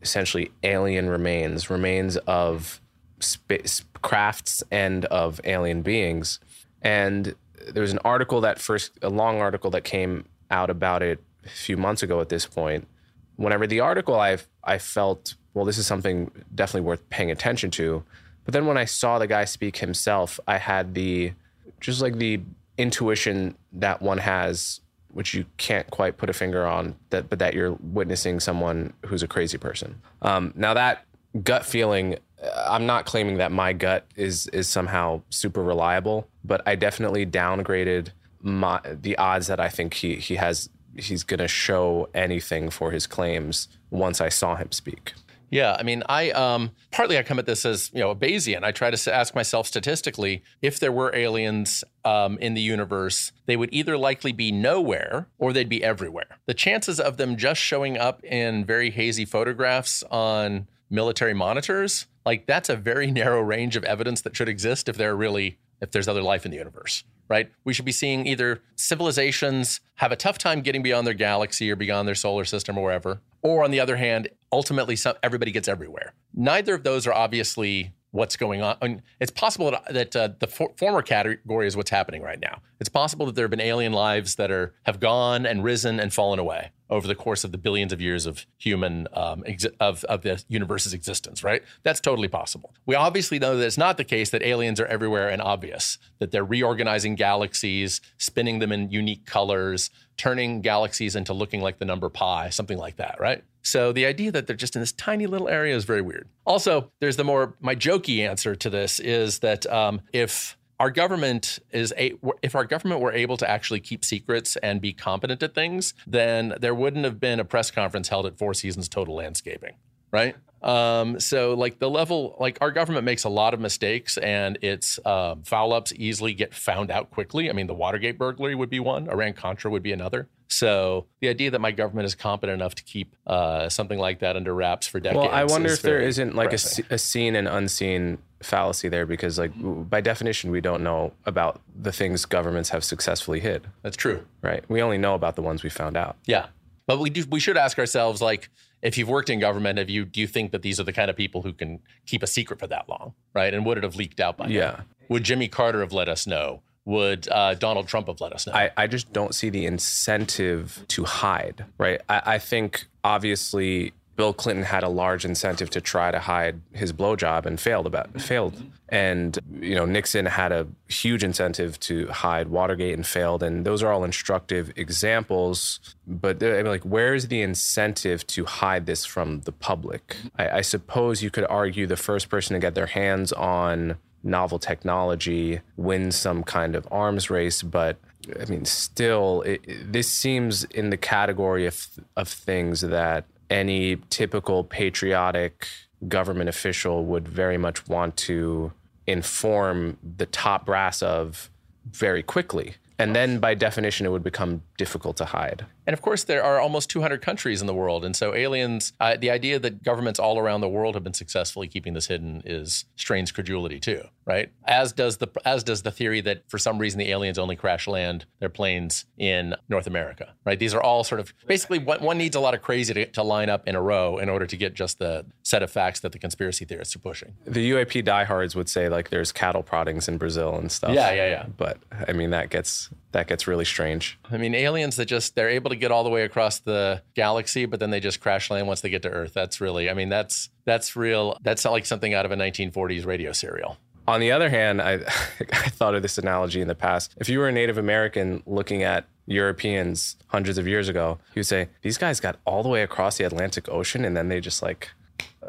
essentially 0.00 0.50
alien 0.62 1.08
remains, 1.08 1.70
remains 1.70 2.16
of 2.18 2.80
space, 3.20 3.84
crafts 4.02 4.62
and 4.70 5.04
of 5.06 5.40
alien 5.44 5.82
beings. 5.82 6.40
And 6.80 7.34
there 7.68 7.82
was 7.82 7.92
an 7.92 8.00
article 8.04 8.40
that 8.40 8.58
first, 8.58 8.92
a 9.02 9.10
long 9.10 9.40
article 9.40 9.70
that 9.70 9.84
came 9.84 10.24
out 10.50 10.70
about 10.70 11.02
it 11.02 11.22
a 11.44 11.48
few 11.48 11.76
months 11.76 12.02
ago 12.02 12.20
at 12.20 12.28
this 12.28 12.46
point. 12.46 12.88
When 13.36 13.52
I 13.52 13.56
read 13.56 13.70
the 13.70 13.80
article, 13.80 14.18
I, 14.18 14.38
I 14.64 14.78
felt, 14.78 15.34
well, 15.54 15.64
this 15.64 15.78
is 15.78 15.86
something 15.86 16.30
definitely 16.54 16.86
worth 16.86 17.08
paying 17.10 17.30
attention 17.30 17.70
to. 17.72 18.02
But 18.44 18.54
then 18.54 18.66
when 18.66 18.76
I 18.76 18.84
saw 18.84 19.18
the 19.18 19.26
guy 19.26 19.44
speak 19.44 19.76
himself, 19.76 20.40
I 20.48 20.58
had 20.58 20.94
the, 20.94 21.32
just 21.80 22.02
like 22.02 22.16
the 22.16 22.40
intuition 22.78 23.56
that 23.72 24.02
one 24.02 24.18
has 24.18 24.80
which 25.08 25.34
you 25.34 25.44
can't 25.58 25.90
quite 25.90 26.16
put 26.16 26.30
a 26.30 26.32
finger 26.32 26.66
on 26.66 26.96
that 27.10 27.28
but 27.28 27.38
that 27.38 27.52
you're 27.54 27.72
witnessing 27.80 28.40
someone 28.40 28.92
who's 29.06 29.22
a 29.22 29.28
crazy 29.28 29.58
person. 29.58 30.00
Um, 30.22 30.54
now 30.56 30.72
that 30.72 31.04
gut 31.42 31.64
feeling 31.64 32.16
uh, 32.42 32.66
i'm 32.68 32.86
not 32.86 33.06
claiming 33.06 33.38
that 33.38 33.50
my 33.50 33.72
gut 33.72 34.06
is 34.16 34.46
is 34.48 34.68
somehow 34.68 35.22
super 35.30 35.62
reliable 35.62 36.28
but 36.44 36.60
i 36.66 36.74
definitely 36.74 37.24
downgraded 37.24 38.10
my 38.42 38.80
the 38.84 39.16
odds 39.16 39.46
that 39.46 39.58
i 39.58 39.68
think 39.68 39.94
he 39.94 40.16
he 40.16 40.36
has 40.36 40.68
he's 40.96 41.24
going 41.24 41.38
to 41.38 41.48
show 41.48 42.08
anything 42.14 42.68
for 42.68 42.90
his 42.90 43.06
claims 43.06 43.68
once 43.90 44.20
i 44.20 44.28
saw 44.28 44.56
him 44.56 44.70
speak 44.70 45.14
yeah, 45.52 45.76
I 45.78 45.82
mean, 45.82 46.02
I 46.08 46.30
um, 46.30 46.70
partly 46.90 47.18
I 47.18 47.22
come 47.22 47.38
at 47.38 47.44
this 47.44 47.66
as 47.66 47.90
you 47.92 48.00
know 48.00 48.10
a 48.10 48.16
Bayesian. 48.16 48.64
I 48.64 48.72
try 48.72 48.90
to 48.90 49.14
ask 49.14 49.34
myself 49.34 49.66
statistically 49.66 50.42
if 50.62 50.80
there 50.80 50.90
were 50.90 51.14
aliens 51.14 51.84
um, 52.06 52.38
in 52.38 52.54
the 52.54 52.62
universe, 52.62 53.32
they 53.44 53.58
would 53.58 53.68
either 53.70 53.98
likely 53.98 54.32
be 54.32 54.50
nowhere 54.50 55.28
or 55.38 55.52
they'd 55.52 55.68
be 55.68 55.84
everywhere. 55.84 56.38
The 56.46 56.54
chances 56.54 56.98
of 56.98 57.18
them 57.18 57.36
just 57.36 57.60
showing 57.60 57.98
up 57.98 58.24
in 58.24 58.64
very 58.64 58.90
hazy 58.90 59.26
photographs 59.26 60.02
on 60.10 60.68
military 60.88 61.34
monitors, 61.34 62.06
like 62.24 62.46
that's 62.46 62.70
a 62.70 62.76
very 62.76 63.06
narrow 63.10 63.42
range 63.42 63.76
of 63.76 63.84
evidence 63.84 64.22
that 64.22 64.34
should 64.34 64.48
exist 64.48 64.88
if 64.88 64.96
they're 64.96 65.14
really 65.14 65.58
if 65.82 65.90
there's 65.90 66.08
other 66.08 66.22
life 66.22 66.46
in 66.46 66.50
the 66.50 66.56
universe 66.56 67.04
right? 67.32 67.50
We 67.64 67.72
should 67.72 67.86
be 67.86 67.92
seeing 67.92 68.26
either 68.26 68.60
civilizations 68.76 69.80
have 69.94 70.12
a 70.12 70.16
tough 70.16 70.36
time 70.36 70.60
getting 70.60 70.82
beyond 70.82 71.06
their 71.06 71.14
galaxy 71.14 71.70
or 71.70 71.76
beyond 71.76 72.06
their 72.06 72.14
solar 72.14 72.44
system 72.44 72.76
or 72.76 72.82
wherever, 72.82 73.22
or 73.40 73.64
on 73.64 73.70
the 73.70 73.80
other 73.80 73.96
hand, 73.96 74.28
ultimately 74.52 74.96
some, 74.96 75.16
everybody 75.22 75.50
gets 75.50 75.66
everywhere. 75.66 76.12
Neither 76.34 76.74
of 76.74 76.84
those 76.84 77.06
are 77.06 77.14
obviously 77.14 77.94
what's 78.10 78.36
going 78.36 78.60
on. 78.60 78.76
I 78.82 78.88
mean, 78.88 79.02
it's 79.18 79.30
possible 79.30 79.70
that, 79.70 79.94
that 79.94 80.14
uh, 80.14 80.28
the 80.38 80.46
for, 80.46 80.72
former 80.76 81.00
category 81.00 81.66
is 81.66 81.74
what's 81.74 81.88
happening 81.88 82.20
right 82.20 82.38
now. 82.38 82.60
It's 82.78 82.90
possible 82.90 83.24
that 83.24 83.34
there 83.34 83.44
have 83.44 83.50
been 83.50 83.60
alien 83.62 83.94
lives 83.94 84.34
that 84.34 84.50
are 84.50 84.74
have 84.82 85.00
gone 85.00 85.46
and 85.46 85.64
risen 85.64 85.98
and 85.98 86.12
fallen 86.12 86.38
away 86.38 86.70
over 86.92 87.08
the 87.08 87.14
course 87.14 87.44
of 87.44 87.52
the 87.52 87.58
billions 87.58 87.92
of 87.92 88.00
years 88.00 88.26
of 88.26 88.46
human 88.58 89.08
um, 89.14 89.42
exi- 89.42 89.74
of 89.80 90.04
of 90.04 90.22
the 90.22 90.42
universe's 90.48 90.94
existence. 90.94 91.42
Right? 91.42 91.62
That's 91.82 92.00
totally 92.00 92.28
possible. 92.28 92.74
We 92.86 92.94
obviously 92.94 93.38
know 93.38 93.56
that 93.56 93.66
it's 93.66 93.78
not 93.78 93.96
the 93.96 94.04
case 94.04 94.30
that 94.30 94.42
aliens 94.42 94.78
are 94.80 94.86
everywhere 94.86 95.28
and 95.28 95.40
obvious. 95.42 95.98
That 96.18 96.30
they're 96.30 96.44
reorganizing 96.44 97.14
galaxies, 97.16 98.00
spinning 98.18 98.58
them 98.58 98.72
in 98.72 98.90
unique 98.90 99.26
colors, 99.26 99.90
turning 100.16 100.60
galaxies 100.60 101.16
into 101.16 101.32
looking 101.32 101.60
like 101.60 101.78
the 101.78 101.84
number 101.84 102.08
pi, 102.08 102.50
something 102.50 102.78
like 102.78 102.96
that. 102.96 103.16
Right? 103.18 103.42
So 103.62 103.92
the 103.92 104.06
idea 104.06 104.32
that 104.32 104.46
they're 104.46 104.56
just 104.56 104.76
in 104.76 104.80
this 104.80 104.92
tiny 104.92 105.26
little 105.26 105.48
area 105.48 105.74
is 105.74 105.84
very 105.84 106.02
weird. 106.02 106.28
Also, 106.44 106.90
there's 107.00 107.16
the 107.16 107.24
more 107.24 107.54
my 107.60 107.76
jokey 107.76 108.28
answer 108.28 108.54
to 108.56 108.68
this 108.68 108.98
is 109.00 109.38
that 109.38 109.66
um, 109.66 110.00
if 110.12 110.58
our 110.82 110.90
government 110.90 111.60
is 111.70 111.94
a 111.96 112.14
if 112.42 112.56
our 112.56 112.64
government 112.64 113.00
were 113.00 113.12
able 113.12 113.36
to 113.36 113.48
actually 113.48 113.78
keep 113.78 114.04
secrets 114.04 114.56
and 114.56 114.80
be 114.80 114.92
competent 114.92 115.40
at 115.40 115.54
things, 115.54 115.94
then 116.08 116.56
there 116.60 116.74
wouldn't 116.74 117.04
have 117.04 117.20
been 117.20 117.38
a 117.38 117.44
press 117.44 117.70
conference 117.70 118.08
held 118.08 118.26
at 118.26 118.36
Four 118.36 118.52
Seasons 118.52 118.88
Total 118.88 119.14
Landscaping, 119.14 119.74
right? 120.10 120.34
Um, 120.60 121.20
so 121.20 121.54
like 121.54 121.78
the 121.78 121.88
level, 121.88 122.36
like 122.40 122.58
our 122.60 122.72
government 122.72 123.04
makes 123.04 123.22
a 123.22 123.28
lot 123.28 123.54
of 123.54 123.60
mistakes 123.60 124.18
and 124.18 124.58
its 124.60 124.98
um, 125.06 125.44
foul 125.44 125.72
ups 125.72 125.92
easily 125.94 126.34
get 126.34 126.52
found 126.52 126.90
out 126.90 127.12
quickly. 127.12 127.48
I 127.48 127.52
mean, 127.52 127.68
the 127.68 127.74
Watergate 127.74 128.18
burglary 128.18 128.56
would 128.56 128.70
be 128.70 128.80
one, 128.80 129.08
Iran 129.08 129.34
Contra 129.34 129.70
would 129.70 129.84
be 129.84 129.92
another. 129.92 130.28
So 130.48 131.06
the 131.20 131.28
idea 131.28 131.50
that 131.52 131.60
my 131.60 131.70
government 131.70 132.06
is 132.06 132.14
competent 132.14 132.60
enough 132.60 132.74
to 132.74 132.82
keep 132.82 133.16
uh, 133.26 133.68
something 133.68 133.98
like 133.98 134.18
that 134.18 134.36
under 134.36 134.54
wraps 134.54 134.86
for 134.86 135.00
decades. 135.00 135.20
Well, 135.20 135.30
I 135.30 135.44
wonder 135.44 135.70
if 135.70 135.80
there 135.80 136.00
isn't 136.00 136.34
like 136.34 136.52
a, 136.52 136.58
a, 136.90 136.98
seen 136.98 137.36
and 137.36 137.48
unseen 137.48 138.18
fallacy 138.42 138.88
there 138.88 139.06
because, 139.06 139.38
like, 139.38 139.52
by 139.56 140.00
definition, 140.00 140.50
we 140.50 140.60
don't 140.60 140.82
know 140.82 141.12
about 141.24 141.60
the 141.74 141.92
things 141.92 142.24
governments 142.24 142.70
have 142.70 142.84
successfully 142.84 143.40
hid. 143.40 143.66
That's 143.82 143.96
true, 143.96 144.24
right? 144.42 144.64
We 144.68 144.82
only 144.82 144.98
know 144.98 145.14
about 145.14 145.36
the 145.36 145.42
ones 145.42 145.62
we 145.62 145.70
found 145.70 145.96
out. 145.96 146.16
Yeah, 146.26 146.46
but 146.86 146.98
we 146.98 147.10
do. 147.10 147.24
We 147.30 147.40
should 147.40 147.56
ask 147.56 147.78
ourselves, 147.78 148.20
like, 148.20 148.48
if 148.82 148.98
you've 148.98 149.08
worked 149.08 149.30
in 149.30 149.40
government, 149.40 149.78
have 149.78 149.90
you 149.90 150.04
do 150.04 150.20
you 150.20 150.26
think 150.26 150.52
that 150.52 150.62
these 150.62 150.78
are 150.80 150.84
the 150.84 150.92
kind 150.92 151.10
of 151.10 151.16
people 151.16 151.42
who 151.42 151.52
can 151.52 151.80
keep 152.06 152.22
a 152.22 152.26
secret 152.26 152.58
for 152.58 152.66
that 152.66 152.88
long, 152.88 153.14
right? 153.34 153.52
And 153.52 153.64
would 153.66 153.78
it 153.78 153.84
have 153.84 153.96
leaked 153.96 154.20
out 154.20 154.36
by 154.36 154.48
yeah. 154.48 154.60
now? 154.60 154.84
Would 155.08 155.24
Jimmy 155.24 155.48
Carter 155.48 155.80
have 155.80 155.92
let 155.92 156.08
us 156.08 156.26
know? 156.26 156.62
would 156.84 157.28
uh, 157.30 157.54
Donald 157.54 157.86
Trump 157.86 158.08
have 158.08 158.20
let 158.20 158.32
us 158.32 158.46
know? 158.46 158.52
I, 158.52 158.70
I 158.76 158.86
just 158.86 159.12
don't 159.12 159.34
see 159.34 159.50
the 159.50 159.66
incentive 159.66 160.84
to 160.88 161.04
hide, 161.04 161.64
right? 161.78 162.00
I, 162.08 162.22
I 162.26 162.38
think 162.38 162.86
obviously 163.04 163.92
Bill 164.16 164.32
Clinton 164.32 164.64
had 164.64 164.82
a 164.82 164.88
large 164.88 165.24
incentive 165.24 165.70
to 165.70 165.80
try 165.80 166.10
to 166.10 166.20
hide 166.20 166.60
his 166.72 166.92
blowjob 166.92 167.46
and 167.46 167.58
failed 167.58 167.86
about 167.86 168.08
mm-hmm. 168.08 168.18
failed. 168.18 168.62
And 168.88 169.38
you 169.60 169.74
know 169.74 169.86
Nixon 169.86 170.26
had 170.26 170.52
a 170.52 170.66
huge 170.88 171.24
incentive 171.24 171.80
to 171.80 172.08
hide 172.08 172.48
Watergate 172.48 172.94
and 172.94 173.06
failed. 173.06 173.42
And 173.42 173.64
those 173.64 173.82
are 173.82 173.92
all 173.92 174.04
instructive 174.04 174.72
examples. 174.76 175.80
But 176.06 176.42
uh, 176.42 176.48
I 176.48 176.56
mean, 176.56 176.66
like, 176.66 176.84
where's 176.84 177.28
the 177.28 177.40
incentive 177.40 178.26
to 178.28 178.44
hide 178.44 178.86
this 178.86 179.04
from 179.04 179.40
the 179.42 179.52
public? 179.52 180.08
Mm-hmm. 180.08 180.28
I, 180.40 180.58
I 180.58 180.60
suppose 180.60 181.22
you 181.22 181.30
could 181.30 181.46
argue 181.48 181.86
the 181.86 181.96
first 181.96 182.28
person 182.28 182.54
to 182.54 182.60
get 182.60 182.74
their 182.74 182.86
hands 182.86 183.32
on 183.32 183.96
novel 184.24 184.58
technology 184.58 185.60
wins 185.76 186.16
some 186.16 186.44
kind 186.44 186.76
of 186.76 186.86
arms 186.90 187.30
race, 187.30 187.62
but 187.62 187.96
I 188.40 188.44
mean, 188.44 188.64
still, 188.64 189.42
it, 189.42 189.92
this 189.92 190.08
seems 190.08 190.64
in 190.64 190.90
the 190.90 190.96
category 190.96 191.66
of 191.66 191.88
of 192.16 192.28
things 192.28 192.82
that 192.82 193.24
any 193.52 193.96
typical 194.10 194.64
patriotic 194.64 195.68
government 196.08 196.48
official 196.48 197.04
would 197.04 197.28
very 197.28 197.58
much 197.58 197.86
want 197.86 198.16
to 198.16 198.72
inform 199.06 199.98
the 200.16 200.26
top 200.26 200.66
brass 200.66 201.02
of 201.02 201.50
very 201.90 202.22
quickly. 202.22 202.74
And 202.98 203.14
then 203.14 203.38
by 203.38 203.54
definition, 203.54 204.06
it 204.06 204.10
would 204.10 204.22
become 204.22 204.62
difficult 204.82 205.16
to 205.16 205.24
hide. 205.24 205.64
And 205.86 205.94
of 205.94 206.02
course, 206.02 206.24
there 206.24 206.42
are 206.42 206.58
almost 206.58 206.90
200 206.90 207.22
countries 207.22 207.60
in 207.60 207.68
the 207.68 207.74
world. 207.74 208.04
And 208.04 208.16
so, 208.16 208.34
aliens, 208.34 208.92
uh, 208.98 209.16
the 209.16 209.30
idea 209.30 209.60
that 209.60 209.84
governments 209.84 210.18
all 210.18 210.36
around 210.36 210.60
the 210.60 210.68
world 210.68 210.96
have 210.96 211.04
been 211.04 211.14
successfully 211.14 211.68
keeping 211.68 211.94
this 211.94 212.06
hidden 212.06 212.42
is 212.44 212.84
strains 212.96 213.30
credulity 213.30 213.78
too, 213.78 214.02
right? 214.24 214.50
As 214.64 214.92
does 214.92 215.18
the 215.18 215.28
as 215.44 215.62
does 215.62 215.82
the 215.82 215.92
theory 215.92 216.20
that 216.22 216.42
for 216.50 216.58
some 216.58 216.78
reason 216.78 216.98
the 216.98 217.10
aliens 217.10 217.38
only 217.38 217.54
crash 217.54 217.86
land 217.86 218.24
their 218.40 218.48
planes 218.48 219.04
in 219.18 219.54
North 219.68 219.86
America, 219.86 220.34
right? 220.44 220.58
These 220.58 220.74
are 220.74 220.82
all 220.82 221.04
sort 221.04 221.20
of 221.20 221.32
basically 221.46 221.78
one 221.78 222.18
needs 222.18 222.34
a 222.34 222.40
lot 222.40 222.54
of 222.54 222.62
crazy 222.62 222.92
to, 222.94 223.06
to 223.06 223.22
line 223.22 223.48
up 223.48 223.68
in 223.68 223.76
a 223.76 223.82
row 223.82 224.18
in 224.18 224.28
order 224.28 224.48
to 224.48 224.56
get 224.56 224.74
just 224.74 224.98
the 224.98 225.24
set 225.44 225.62
of 225.62 225.70
facts 225.70 226.00
that 226.00 226.10
the 226.10 226.18
conspiracy 226.18 226.64
theorists 226.64 226.96
are 226.96 227.00
pushing. 227.00 227.34
The 227.44 227.70
UAP 227.70 228.04
diehards 228.04 228.56
would 228.56 228.68
say 228.68 228.88
like 228.88 229.10
there's 229.10 229.30
cattle 229.30 229.62
proddings 229.62 230.08
in 230.08 230.18
Brazil 230.18 230.56
and 230.56 230.72
stuff. 230.72 230.92
Yeah, 230.92 231.12
yeah, 231.12 231.28
yeah. 231.28 231.46
But 231.56 231.78
I 232.08 232.12
mean 232.12 232.30
that 232.30 232.50
gets 232.50 232.90
that 233.12 233.28
gets 233.28 233.46
really 233.46 233.64
strange. 233.64 234.18
I 234.30 234.36
mean, 234.36 234.54
aliens 234.54 234.96
that 234.96 235.06
just 235.06 235.34
they're 235.34 235.50
able 235.50 235.70
to 235.70 235.76
get 235.76 235.90
all 235.90 236.04
the 236.04 236.10
way 236.10 236.24
across 236.24 236.58
the 236.58 237.02
galaxy, 237.14 237.66
but 237.66 237.80
then 237.80 237.90
they 237.90 238.00
just 238.00 238.20
crash 238.20 238.50
land 238.50 238.66
once 238.66 238.80
they 238.80 238.90
get 238.90 239.02
to 239.02 239.10
Earth. 239.10 239.32
That's 239.34 239.60
really, 239.60 239.88
I 239.88 239.94
mean, 239.94 240.08
that's 240.08 240.50
that's 240.64 240.96
real. 240.96 241.36
That's 241.42 241.64
like 241.64 241.86
something 241.86 242.14
out 242.14 242.24
of 242.24 242.32
a 242.32 242.36
1940s 242.36 243.06
radio 243.06 243.32
serial. 243.32 243.76
On 244.08 244.20
the 244.20 244.32
other 244.32 244.50
hand, 244.50 244.82
I, 244.82 244.94
I 245.40 245.68
thought 245.68 245.94
of 245.94 246.02
this 246.02 246.18
analogy 246.18 246.60
in 246.60 246.68
the 246.68 246.74
past. 246.74 247.14
If 247.18 247.28
you 247.28 247.38
were 247.38 247.48
a 247.48 247.52
Native 247.52 247.78
American 247.78 248.42
looking 248.46 248.82
at 248.82 249.06
Europeans 249.26 250.16
hundreds 250.26 250.58
of 250.58 250.66
years 250.66 250.88
ago, 250.88 251.18
you 251.34 251.40
would 251.40 251.46
say, 251.46 251.68
these 251.82 251.98
guys 251.98 252.18
got 252.18 252.38
all 252.44 252.62
the 252.62 252.68
way 252.68 252.82
across 252.82 253.18
the 253.18 253.24
Atlantic 253.24 253.68
Ocean 253.68 254.04
and 254.04 254.16
then 254.16 254.28
they 254.28 254.40
just 254.40 254.62
like 254.62 254.90